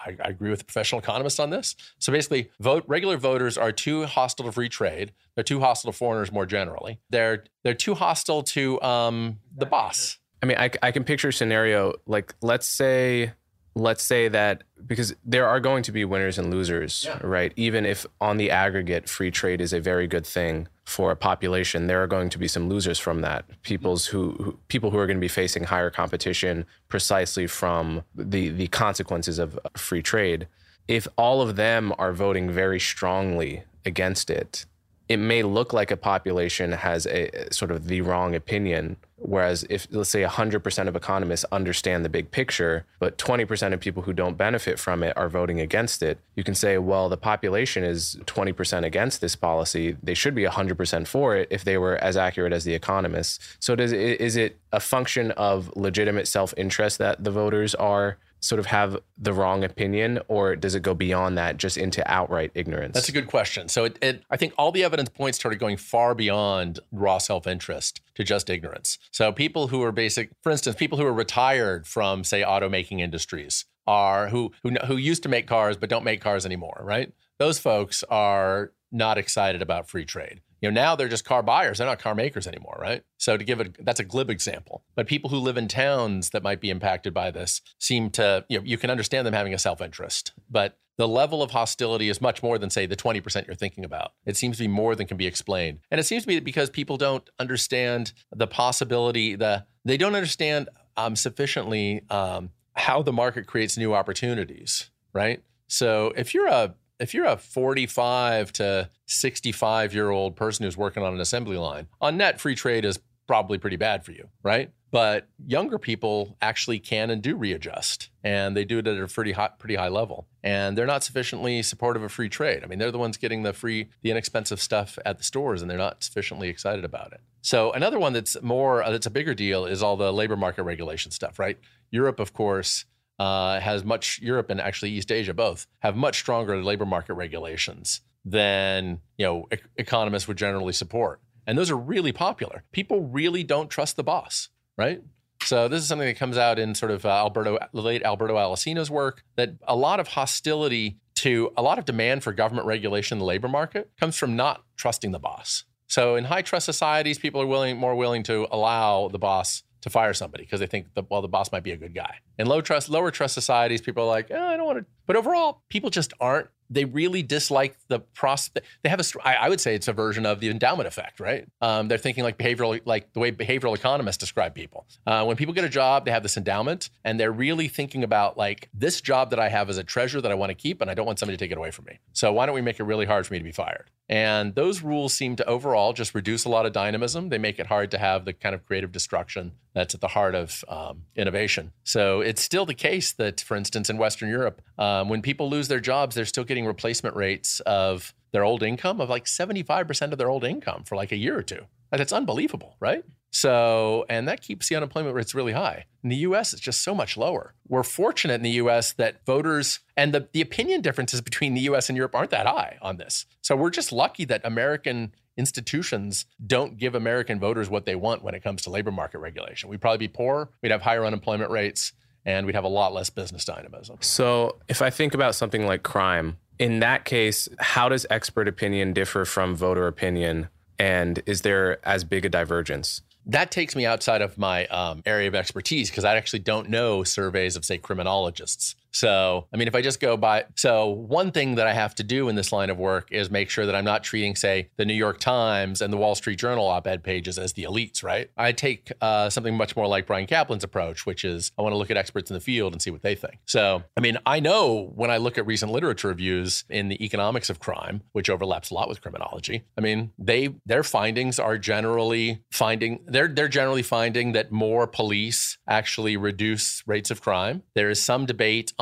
I, 0.00 0.16
I, 0.24 0.28
agree 0.28 0.48
with 0.48 0.60
the 0.60 0.64
professional 0.64 1.00
economists 1.00 1.38
on 1.38 1.50
this. 1.50 1.76
So 1.98 2.10
basically, 2.10 2.50
vote 2.58 2.84
regular 2.86 3.18
voters 3.18 3.58
are 3.58 3.70
too 3.70 4.06
hostile 4.06 4.46
to 4.46 4.52
free 4.52 4.70
trade. 4.70 5.12
They're 5.34 5.44
too 5.44 5.60
hostile 5.60 5.92
to 5.92 5.96
foreigners 5.96 6.32
more 6.32 6.46
generally. 6.46 7.00
They're 7.10 7.44
they're 7.64 7.74
too 7.74 7.94
hostile 7.94 8.42
to 8.44 8.80
um, 8.80 9.40
the 9.54 9.66
boss. 9.66 10.18
I 10.42 10.46
mean, 10.46 10.56
I, 10.58 10.70
I 10.82 10.90
can 10.90 11.04
picture 11.04 11.28
a 11.28 11.32
scenario 11.32 11.94
like 12.06 12.34
let's 12.40 12.66
say 12.66 13.32
let's 13.74 14.02
say 14.02 14.28
that 14.28 14.62
because 14.86 15.14
there 15.22 15.46
are 15.46 15.60
going 15.60 15.82
to 15.82 15.92
be 15.92 16.04
winners 16.06 16.38
and 16.38 16.50
losers, 16.50 17.04
yeah. 17.06 17.18
right? 17.22 17.52
Even 17.56 17.84
if 17.84 18.06
on 18.22 18.38
the 18.38 18.50
aggregate, 18.50 19.06
free 19.06 19.30
trade 19.30 19.60
is 19.60 19.74
a 19.74 19.80
very 19.80 20.06
good 20.06 20.26
thing 20.26 20.68
for 20.86 21.10
a 21.10 21.16
population, 21.16 21.88
there 21.88 22.02
are 22.02 22.06
going 22.06 22.30
to 22.30 22.38
be 22.38 22.46
some 22.46 22.68
losers 22.68 22.98
from 22.98 23.20
that. 23.20 23.44
People's 23.62 24.06
who, 24.06 24.30
who 24.40 24.58
people 24.68 24.90
who 24.92 24.98
are 24.98 25.06
going 25.06 25.16
to 25.16 25.20
be 25.20 25.28
facing 25.28 25.64
higher 25.64 25.90
competition 25.90 26.64
precisely 26.88 27.46
from 27.46 28.04
the 28.14 28.48
the 28.50 28.68
consequences 28.68 29.38
of 29.38 29.58
free 29.76 30.00
trade. 30.00 30.46
If 30.86 31.08
all 31.18 31.42
of 31.42 31.56
them 31.56 31.92
are 31.98 32.12
voting 32.12 32.48
very 32.50 32.78
strongly 32.78 33.64
against 33.84 34.30
it, 34.30 34.64
it 35.08 35.16
may 35.16 35.42
look 35.42 35.72
like 35.72 35.90
a 35.90 35.96
population 35.96 36.70
has 36.72 37.06
a 37.06 37.52
sort 37.52 37.72
of 37.72 37.88
the 37.88 38.00
wrong 38.00 38.36
opinion. 38.36 38.96
Whereas 39.18 39.64
if 39.70 39.88
let's 39.90 40.10
say 40.10 40.22
100% 40.22 40.88
of 40.88 40.96
economists 40.96 41.44
understand 41.50 42.04
the 42.04 42.08
big 42.08 42.30
picture, 42.30 42.84
but 42.98 43.16
20% 43.16 43.72
of 43.72 43.80
people 43.80 44.02
who 44.02 44.12
don't 44.12 44.36
benefit 44.36 44.78
from 44.78 45.02
it 45.02 45.16
are 45.16 45.28
voting 45.28 45.60
against 45.60 46.02
it, 46.02 46.18
you 46.34 46.44
can 46.44 46.54
say, 46.54 46.76
well, 46.76 47.08
the 47.08 47.16
population 47.16 47.82
is 47.82 48.18
20% 48.26 48.84
against 48.84 49.20
this 49.20 49.34
policy. 49.34 49.96
They 50.02 50.14
should 50.14 50.34
be 50.34 50.44
100% 50.44 51.06
for 51.06 51.34
it 51.34 51.48
if 51.50 51.64
they 51.64 51.78
were 51.78 51.96
as 51.96 52.16
accurate 52.16 52.52
as 52.52 52.64
the 52.64 52.74
economists. 52.74 53.56
So 53.58 53.74
does 53.74 53.92
is 53.92 54.36
it 54.36 54.58
a 54.72 54.80
function 54.80 55.30
of 55.32 55.74
legitimate 55.76 56.28
self-interest 56.28 56.98
that 56.98 57.24
the 57.24 57.30
voters 57.30 57.74
are 57.74 58.18
sort 58.40 58.58
of 58.58 58.66
have 58.66 58.98
the 59.16 59.32
wrong 59.32 59.64
opinion 59.64 60.20
or 60.28 60.56
does 60.56 60.74
it 60.74 60.80
go 60.80 60.94
beyond 60.94 61.36
that 61.38 61.56
just 61.56 61.76
into 61.76 62.08
outright 62.10 62.50
ignorance? 62.54 62.94
That's 62.94 63.08
a 63.08 63.12
good 63.12 63.26
question. 63.26 63.68
So 63.68 63.84
it, 63.84 63.98
it, 64.02 64.22
i 64.30 64.36
think 64.36 64.52
all 64.58 64.72
the 64.72 64.84
evidence 64.84 65.08
points 65.08 65.38
started 65.38 65.58
going 65.58 65.76
far 65.76 66.14
beyond 66.14 66.80
raw 66.92 67.18
self-interest 67.18 68.00
to 68.14 68.24
just 68.24 68.50
ignorance. 68.50 68.98
So 69.10 69.32
people 69.32 69.68
who 69.68 69.82
are 69.82 69.92
basic 69.92 70.30
for 70.42 70.52
instance 70.52 70.76
people 70.76 70.98
who 70.98 71.06
are 71.06 71.12
retired 71.12 71.86
from 71.86 72.24
say 72.24 72.42
automaking 72.42 73.00
industries 73.00 73.64
are 73.86 74.28
who 74.28 74.52
who 74.62 74.70
who 74.86 74.96
used 74.96 75.22
to 75.22 75.28
make 75.28 75.46
cars 75.46 75.76
but 75.76 75.88
don't 75.88 76.04
make 76.04 76.20
cars 76.20 76.46
anymore 76.46 76.80
right? 76.82 77.12
Those 77.38 77.58
folks 77.58 78.02
are 78.04 78.72
not 78.92 79.18
excited 79.18 79.62
about 79.62 79.88
free 79.88 80.04
trade 80.04 80.40
you 80.60 80.70
know, 80.70 80.80
now 80.80 80.96
they're 80.96 81.08
just 81.08 81.24
car 81.24 81.42
buyers. 81.42 81.78
They're 81.78 81.86
not 81.86 81.98
car 81.98 82.14
makers 82.14 82.46
anymore, 82.46 82.78
right? 82.80 83.02
So 83.18 83.36
to 83.36 83.44
give 83.44 83.60
it, 83.60 83.84
that's 83.84 84.00
a 84.00 84.04
glib 84.04 84.30
example. 84.30 84.84
But 84.94 85.06
people 85.06 85.30
who 85.30 85.38
live 85.38 85.56
in 85.56 85.68
towns 85.68 86.30
that 86.30 86.42
might 86.42 86.60
be 86.60 86.70
impacted 86.70 87.12
by 87.12 87.30
this 87.30 87.60
seem 87.78 88.10
to, 88.10 88.44
you 88.48 88.58
know, 88.58 88.64
you 88.64 88.78
can 88.78 88.90
understand 88.90 89.26
them 89.26 89.34
having 89.34 89.54
a 89.54 89.58
self-interest. 89.58 90.32
But 90.50 90.78
the 90.96 91.06
level 91.06 91.42
of 91.42 91.50
hostility 91.50 92.08
is 92.08 92.20
much 92.20 92.42
more 92.42 92.58
than, 92.58 92.70
say, 92.70 92.86
the 92.86 92.96
20% 92.96 93.46
you're 93.46 93.54
thinking 93.54 93.84
about. 93.84 94.12
It 94.24 94.36
seems 94.36 94.56
to 94.56 94.64
be 94.64 94.68
more 94.68 94.94
than 94.94 95.06
can 95.06 95.18
be 95.18 95.26
explained. 95.26 95.80
And 95.90 96.00
it 96.00 96.04
seems 96.04 96.22
to 96.22 96.26
be 96.26 96.40
because 96.40 96.70
people 96.70 96.96
don't 96.96 97.28
understand 97.38 98.12
the 98.34 98.46
possibility, 98.46 99.36
the 99.36 99.66
they 99.84 99.96
don't 99.96 100.14
understand 100.14 100.68
um, 100.96 101.14
sufficiently 101.14 102.02
um, 102.10 102.50
how 102.72 103.02
the 103.02 103.12
market 103.12 103.46
creates 103.46 103.76
new 103.76 103.94
opportunities, 103.94 104.90
right? 105.12 105.42
So 105.68 106.12
if 106.16 106.34
you're 106.34 106.48
a 106.48 106.74
if 106.98 107.14
you're 107.14 107.26
a 107.26 107.36
45 107.36 108.52
to 108.54 108.90
65 109.06 109.94
year 109.94 110.10
old 110.10 110.36
person 110.36 110.64
who's 110.64 110.76
working 110.76 111.02
on 111.02 111.14
an 111.14 111.20
assembly 111.20 111.56
line, 111.56 111.88
on 112.00 112.16
net, 112.16 112.40
free 112.40 112.54
trade 112.54 112.84
is 112.84 112.98
probably 113.26 113.58
pretty 113.58 113.76
bad 113.76 114.04
for 114.04 114.12
you, 114.12 114.28
right? 114.42 114.70
But 114.92 115.28
younger 115.44 115.78
people 115.78 116.36
actually 116.40 116.78
can 116.78 117.10
and 117.10 117.20
do 117.20 117.36
readjust, 117.36 118.08
and 118.22 118.56
they 118.56 118.64
do 118.64 118.78
it 118.78 118.86
at 118.86 118.98
a 118.98 119.08
pretty 119.08 119.32
high, 119.32 119.50
pretty 119.58 119.74
high 119.74 119.88
level. 119.88 120.28
And 120.42 120.78
they're 120.78 120.86
not 120.86 121.02
sufficiently 121.02 121.62
supportive 121.62 122.02
of 122.02 122.12
free 122.12 122.28
trade. 122.28 122.62
I 122.62 122.66
mean, 122.66 122.78
they're 122.78 122.92
the 122.92 122.98
ones 122.98 123.16
getting 123.16 123.42
the 123.42 123.52
free, 123.52 123.88
the 124.02 124.12
inexpensive 124.12 124.60
stuff 124.60 124.98
at 125.04 125.18
the 125.18 125.24
stores, 125.24 125.60
and 125.60 125.70
they're 125.70 125.76
not 125.76 126.04
sufficiently 126.04 126.48
excited 126.48 126.84
about 126.84 127.12
it. 127.12 127.20
So 127.42 127.72
another 127.72 127.98
one 127.98 128.12
that's 128.12 128.40
more, 128.42 128.82
that's 128.86 129.06
a 129.06 129.10
bigger 129.10 129.34
deal 129.34 129.66
is 129.66 129.82
all 129.82 129.96
the 129.96 130.12
labor 130.12 130.36
market 130.36 130.62
regulation 130.62 131.10
stuff, 131.10 131.38
right? 131.38 131.58
Europe, 131.90 132.20
of 132.20 132.32
course, 132.32 132.84
uh, 133.18 133.60
has 133.60 133.84
much 133.84 134.20
Europe 134.20 134.50
and 134.50 134.60
actually 134.60 134.90
East 134.90 135.10
Asia 135.10 135.34
both 135.34 135.66
have 135.80 135.96
much 135.96 136.18
stronger 136.18 136.62
labor 136.62 136.86
market 136.86 137.14
regulations 137.14 138.00
than 138.24 139.00
you 139.16 139.24
know 139.24 139.46
e- 139.52 139.58
economists 139.76 140.28
would 140.28 140.36
generally 140.36 140.72
support, 140.72 141.20
and 141.46 141.56
those 141.56 141.70
are 141.70 141.76
really 141.76 142.12
popular. 142.12 142.64
People 142.72 143.02
really 143.08 143.44
don't 143.44 143.70
trust 143.70 143.96
the 143.96 144.04
boss, 144.04 144.48
right? 144.76 145.02
So 145.42 145.68
this 145.68 145.82
is 145.82 145.88
something 145.88 146.08
that 146.08 146.16
comes 146.16 146.36
out 146.36 146.58
in 146.58 146.74
sort 146.74 146.90
of 146.90 147.04
uh, 147.04 147.10
Alberto, 147.10 147.58
late 147.72 148.02
Alberto 148.02 148.34
Alesina's 148.36 148.90
work 148.90 149.22
that 149.36 149.50
a 149.68 149.76
lot 149.76 150.00
of 150.00 150.08
hostility 150.08 150.98
to 151.16 151.52
a 151.56 151.62
lot 151.62 151.78
of 151.78 151.84
demand 151.84 152.22
for 152.22 152.32
government 152.32 152.66
regulation 152.66 153.16
in 153.16 153.18
the 153.20 153.24
labor 153.24 153.48
market 153.48 153.90
comes 153.98 154.16
from 154.16 154.36
not 154.36 154.62
trusting 154.76 155.12
the 155.12 155.18
boss. 155.18 155.64
So 155.88 156.16
in 156.16 156.24
high 156.24 156.42
trust 156.42 156.66
societies, 156.66 157.18
people 157.18 157.40
are 157.40 157.46
willing 157.46 157.76
more 157.76 157.94
willing 157.94 158.22
to 158.24 158.46
allow 158.50 159.08
the 159.08 159.18
boss 159.18 159.62
to 159.82 159.90
fire 159.90 160.14
somebody 160.14 160.44
because 160.44 160.60
they 160.60 160.66
think 160.66 160.86
that 160.94 161.10
well 161.10 161.22
the 161.22 161.28
boss 161.28 161.52
might 161.52 161.62
be 161.62 161.72
a 161.72 161.76
good 161.76 161.94
guy. 161.94 162.16
In 162.38 162.46
low 162.46 162.60
trust, 162.60 162.88
lower 162.88 163.10
trust 163.10 163.34
societies, 163.34 163.80
people 163.80 164.04
are 164.04 164.08
like, 164.08 164.30
oh, 164.30 164.46
I 164.46 164.56
don't 164.56 164.66
want 164.66 164.78
to. 164.78 164.86
But 165.06 165.16
overall, 165.16 165.62
people 165.68 165.90
just 165.90 166.12
aren't 166.20 166.48
they 166.70 166.84
really 166.84 167.22
dislike 167.22 167.76
the 167.88 168.00
process. 168.00 168.62
They 168.82 168.88
have 168.88 169.00
a, 169.00 169.04
I 169.24 169.48
would 169.48 169.60
say 169.60 169.74
it's 169.74 169.88
a 169.88 169.92
version 169.92 170.26
of 170.26 170.40
the 170.40 170.48
endowment 170.48 170.86
effect, 170.86 171.20
right? 171.20 171.46
Um, 171.60 171.88
they're 171.88 171.98
thinking 171.98 172.24
like 172.24 172.38
behavioral, 172.38 172.80
like 172.84 173.12
the 173.12 173.20
way 173.20 173.32
behavioral 173.32 173.74
economists 173.74 174.18
describe 174.18 174.54
people. 174.54 174.86
Uh, 175.06 175.24
when 175.24 175.36
people 175.36 175.54
get 175.54 175.64
a 175.64 175.68
job, 175.68 176.04
they 176.04 176.10
have 176.10 176.22
this 176.22 176.36
endowment, 176.36 176.90
and 177.04 177.18
they're 177.18 177.32
really 177.32 177.68
thinking 177.68 178.04
about 178.04 178.36
like 178.36 178.68
this 178.74 179.00
job 179.00 179.30
that 179.30 179.38
I 179.38 179.48
have 179.48 179.70
is 179.70 179.78
a 179.78 179.84
treasure 179.84 180.20
that 180.20 180.30
I 180.30 180.34
want 180.34 180.50
to 180.50 180.54
keep, 180.54 180.80
and 180.80 180.90
I 180.90 180.94
don't 180.94 181.06
want 181.06 181.18
somebody 181.18 181.36
to 181.36 181.44
take 181.44 181.52
it 181.52 181.58
away 181.58 181.70
from 181.70 181.86
me. 181.86 181.98
So 182.12 182.32
why 182.32 182.46
don't 182.46 182.54
we 182.54 182.62
make 182.62 182.80
it 182.80 182.84
really 182.84 183.06
hard 183.06 183.26
for 183.26 183.34
me 183.34 183.38
to 183.38 183.44
be 183.44 183.52
fired? 183.52 183.90
And 184.08 184.54
those 184.54 184.82
rules 184.82 185.12
seem 185.14 185.34
to 185.36 185.44
overall 185.46 185.92
just 185.92 186.14
reduce 186.14 186.44
a 186.44 186.48
lot 186.48 186.64
of 186.64 186.72
dynamism. 186.72 187.28
They 187.28 187.38
make 187.38 187.58
it 187.58 187.66
hard 187.66 187.90
to 187.90 187.98
have 187.98 188.24
the 188.24 188.32
kind 188.32 188.54
of 188.54 188.64
creative 188.64 188.92
destruction 188.92 189.52
that's 189.74 189.94
at 189.94 190.00
the 190.00 190.08
heart 190.08 190.34
of 190.34 190.64
um, 190.68 191.02
innovation. 191.16 191.72
So 191.82 192.20
it's 192.20 192.40
still 192.40 192.64
the 192.64 192.74
case 192.74 193.12
that, 193.12 193.40
for 193.40 193.56
instance, 193.56 193.90
in 193.90 193.98
Western 193.98 194.28
Europe, 194.28 194.62
um, 194.78 195.08
when 195.08 195.22
people 195.22 195.50
lose 195.50 195.68
their 195.68 195.80
jobs, 195.80 196.14
they're 196.14 196.24
still 196.24 196.44
getting 196.44 196.55
replacement 196.64 197.16
rates 197.16 197.60
of 197.60 198.14
their 198.32 198.44
old 198.44 198.62
income 198.62 199.00
of 199.00 199.08
like 199.08 199.24
75% 199.24 200.12
of 200.12 200.18
their 200.18 200.30
old 200.30 200.44
income 200.44 200.84
for 200.84 200.96
like 200.96 201.12
a 201.12 201.16
year 201.16 201.36
or 201.36 201.42
two. 201.42 201.66
That's 201.90 202.12
unbelievable, 202.12 202.76
right? 202.80 203.04
So, 203.30 204.06
and 204.08 204.26
that 204.28 204.40
keeps 204.40 204.68
the 204.68 204.76
unemployment 204.76 205.14
rates 205.14 205.34
really 205.34 205.52
high. 205.52 205.84
In 206.02 206.08
the 206.08 206.16
US, 206.16 206.52
it's 206.52 206.62
just 206.62 206.82
so 206.82 206.94
much 206.94 207.16
lower. 207.16 207.54
We're 207.68 207.82
fortunate 207.82 208.34
in 208.34 208.42
the 208.42 208.50
US 208.62 208.92
that 208.94 209.24
voters 209.26 209.80
and 209.96 210.14
the, 210.14 210.28
the 210.32 210.40
opinion 210.40 210.80
differences 210.80 211.20
between 211.20 211.54
the 211.54 211.60
US 211.62 211.88
and 211.88 211.96
Europe 211.96 212.14
aren't 212.14 212.30
that 212.30 212.46
high 212.46 212.78
on 212.80 212.96
this. 212.96 213.26
So, 213.42 213.54
we're 213.54 213.70
just 213.70 213.92
lucky 213.92 214.24
that 214.24 214.40
American 214.44 215.12
institutions 215.36 216.24
don't 216.46 216.78
give 216.78 216.94
American 216.94 217.38
voters 217.38 217.68
what 217.68 217.84
they 217.84 217.94
want 217.94 218.22
when 218.22 218.34
it 218.34 218.42
comes 218.42 218.62
to 218.62 218.70
labor 218.70 218.90
market 218.90 219.18
regulation. 219.18 219.68
We'd 219.68 219.82
probably 219.82 219.98
be 219.98 220.08
poor, 220.08 220.50
we'd 220.62 220.72
have 220.72 220.82
higher 220.82 221.04
unemployment 221.04 221.50
rates, 221.50 221.92
and 222.24 222.46
we'd 222.46 222.54
have 222.54 222.64
a 222.64 222.68
lot 222.68 222.94
less 222.94 223.10
business 223.10 223.44
dynamism. 223.44 223.98
So, 224.00 224.56
if 224.68 224.80
I 224.82 224.90
think 224.90 225.14
about 225.14 225.34
something 225.34 225.66
like 225.66 225.82
crime, 225.82 226.38
in 226.58 226.80
that 226.80 227.04
case, 227.04 227.48
how 227.58 227.88
does 227.88 228.06
expert 228.10 228.48
opinion 228.48 228.92
differ 228.92 229.24
from 229.24 229.54
voter 229.54 229.86
opinion? 229.86 230.48
And 230.78 231.22
is 231.26 231.42
there 231.42 231.86
as 231.86 232.04
big 232.04 232.24
a 232.24 232.28
divergence? 232.28 233.02
that 233.26 233.50
takes 233.50 233.74
me 233.74 233.84
outside 233.84 234.22
of 234.22 234.38
my 234.38 234.66
um, 234.66 235.02
area 235.04 235.28
of 235.28 235.34
expertise 235.34 235.90
because 235.90 236.04
I 236.04 236.16
actually 236.16 236.38
don't 236.38 236.70
know 236.70 237.02
surveys 237.02 237.56
of, 237.56 237.64
say, 237.64 237.76
criminologists. 237.76 238.76
So, 238.96 239.46
I 239.52 239.58
mean, 239.58 239.68
if 239.68 239.74
I 239.74 239.82
just 239.82 240.00
go 240.00 240.16
by, 240.16 240.46
so 240.54 240.88
one 240.88 241.30
thing 241.30 241.56
that 241.56 241.66
I 241.66 241.74
have 241.74 241.94
to 241.96 242.02
do 242.02 242.30
in 242.30 242.34
this 242.34 242.50
line 242.50 242.70
of 242.70 242.78
work 242.78 243.12
is 243.12 243.30
make 243.30 243.50
sure 243.50 243.66
that 243.66 243.74
I'm 243.74 243.84
not 243.84 244.02
treating, 244.02 244.34
say, 244.34 244.70
the 244.78 244.86
New 244.86 244.94
York 244.94 245.20
Times 245.20 245.82
and 245.82 245.92
the 245.92 245.98
Wall 245.98 246.14
Street 246.14 246.38
Journal 246.38 246.66
op 246.66 246.86
ed 246.86 247.04
pages 247.04 247.38
as 247.38 247.52
the 247.52 247.64
elites, 247.64 248.02
right? 248.02 248.30
I 248.38 248.52
take 248.52 248.90
uh, 249.02 249.28
something 249.28 249.54
much 249.54 249.76
more 249.76 249.86
like 249.86 250.06
Bryan 250.06 250.26
Caplan's 250.26 250.64
approach, 250.64 251.04
which 251.04 251.26
is 251.26 251.52
I 251.58 251.62
want 251.62 251.74
to 251.74 251.76
look 251.76 251.90
at 251.90 251.98
experts 251.98 252.30
in 252.30 252.34
the 252.34 252.40
field 252.40 252.72
and 252.72 252.80
see 252.80 252.90
what 252.90 253.02
they 253.02 253.14
think. 253.14 253.36
So, 253.44 253.82
I 253.98 254.00
mean, 254.00 254.16
I 254.24 254.40
know 254.40 254.90
when 254.94 255.10
I 255.10 255.18
look 255.18 255.36
at 255.36 255.44
recent 255.44 255.70
literature 255.72 256.08
reviews 256.08 256.64
in 256.70 256.88
the 256.88 257.04
economics 257.04 257.50
of 257.50 257.60
crime, 257.60 258.00
which 258.12 258.30
overlaps 258.30 258.70
a 258.70 258.74
lot 258.74 258.88
with 258.88 259.02
criminology, 259.02 259.64
I 259.76 259.82
mean, 259.82 260.12
they 260.18 260.54
their 260.64 260.82
findings 260.82 261.38
are 261.38 261.58
generally 261.58 262.42
finding 262.50 263.00
they're 263.06 263.28
they're 263.28 263.48
generally 263.48 263.82
finding 263.82 264.32
that 264.32 264.50
more 264.50 264.86
police 264.86 265.58
actually 265.68 266.16
reduce 266.16 266.82
rates 266.86 267.10
of 267.10 267.20
crime. 267.20 267.62
There 267.74 267.90
is 267.90 268.00
some 268.00 268.24
debate 268.24 268.72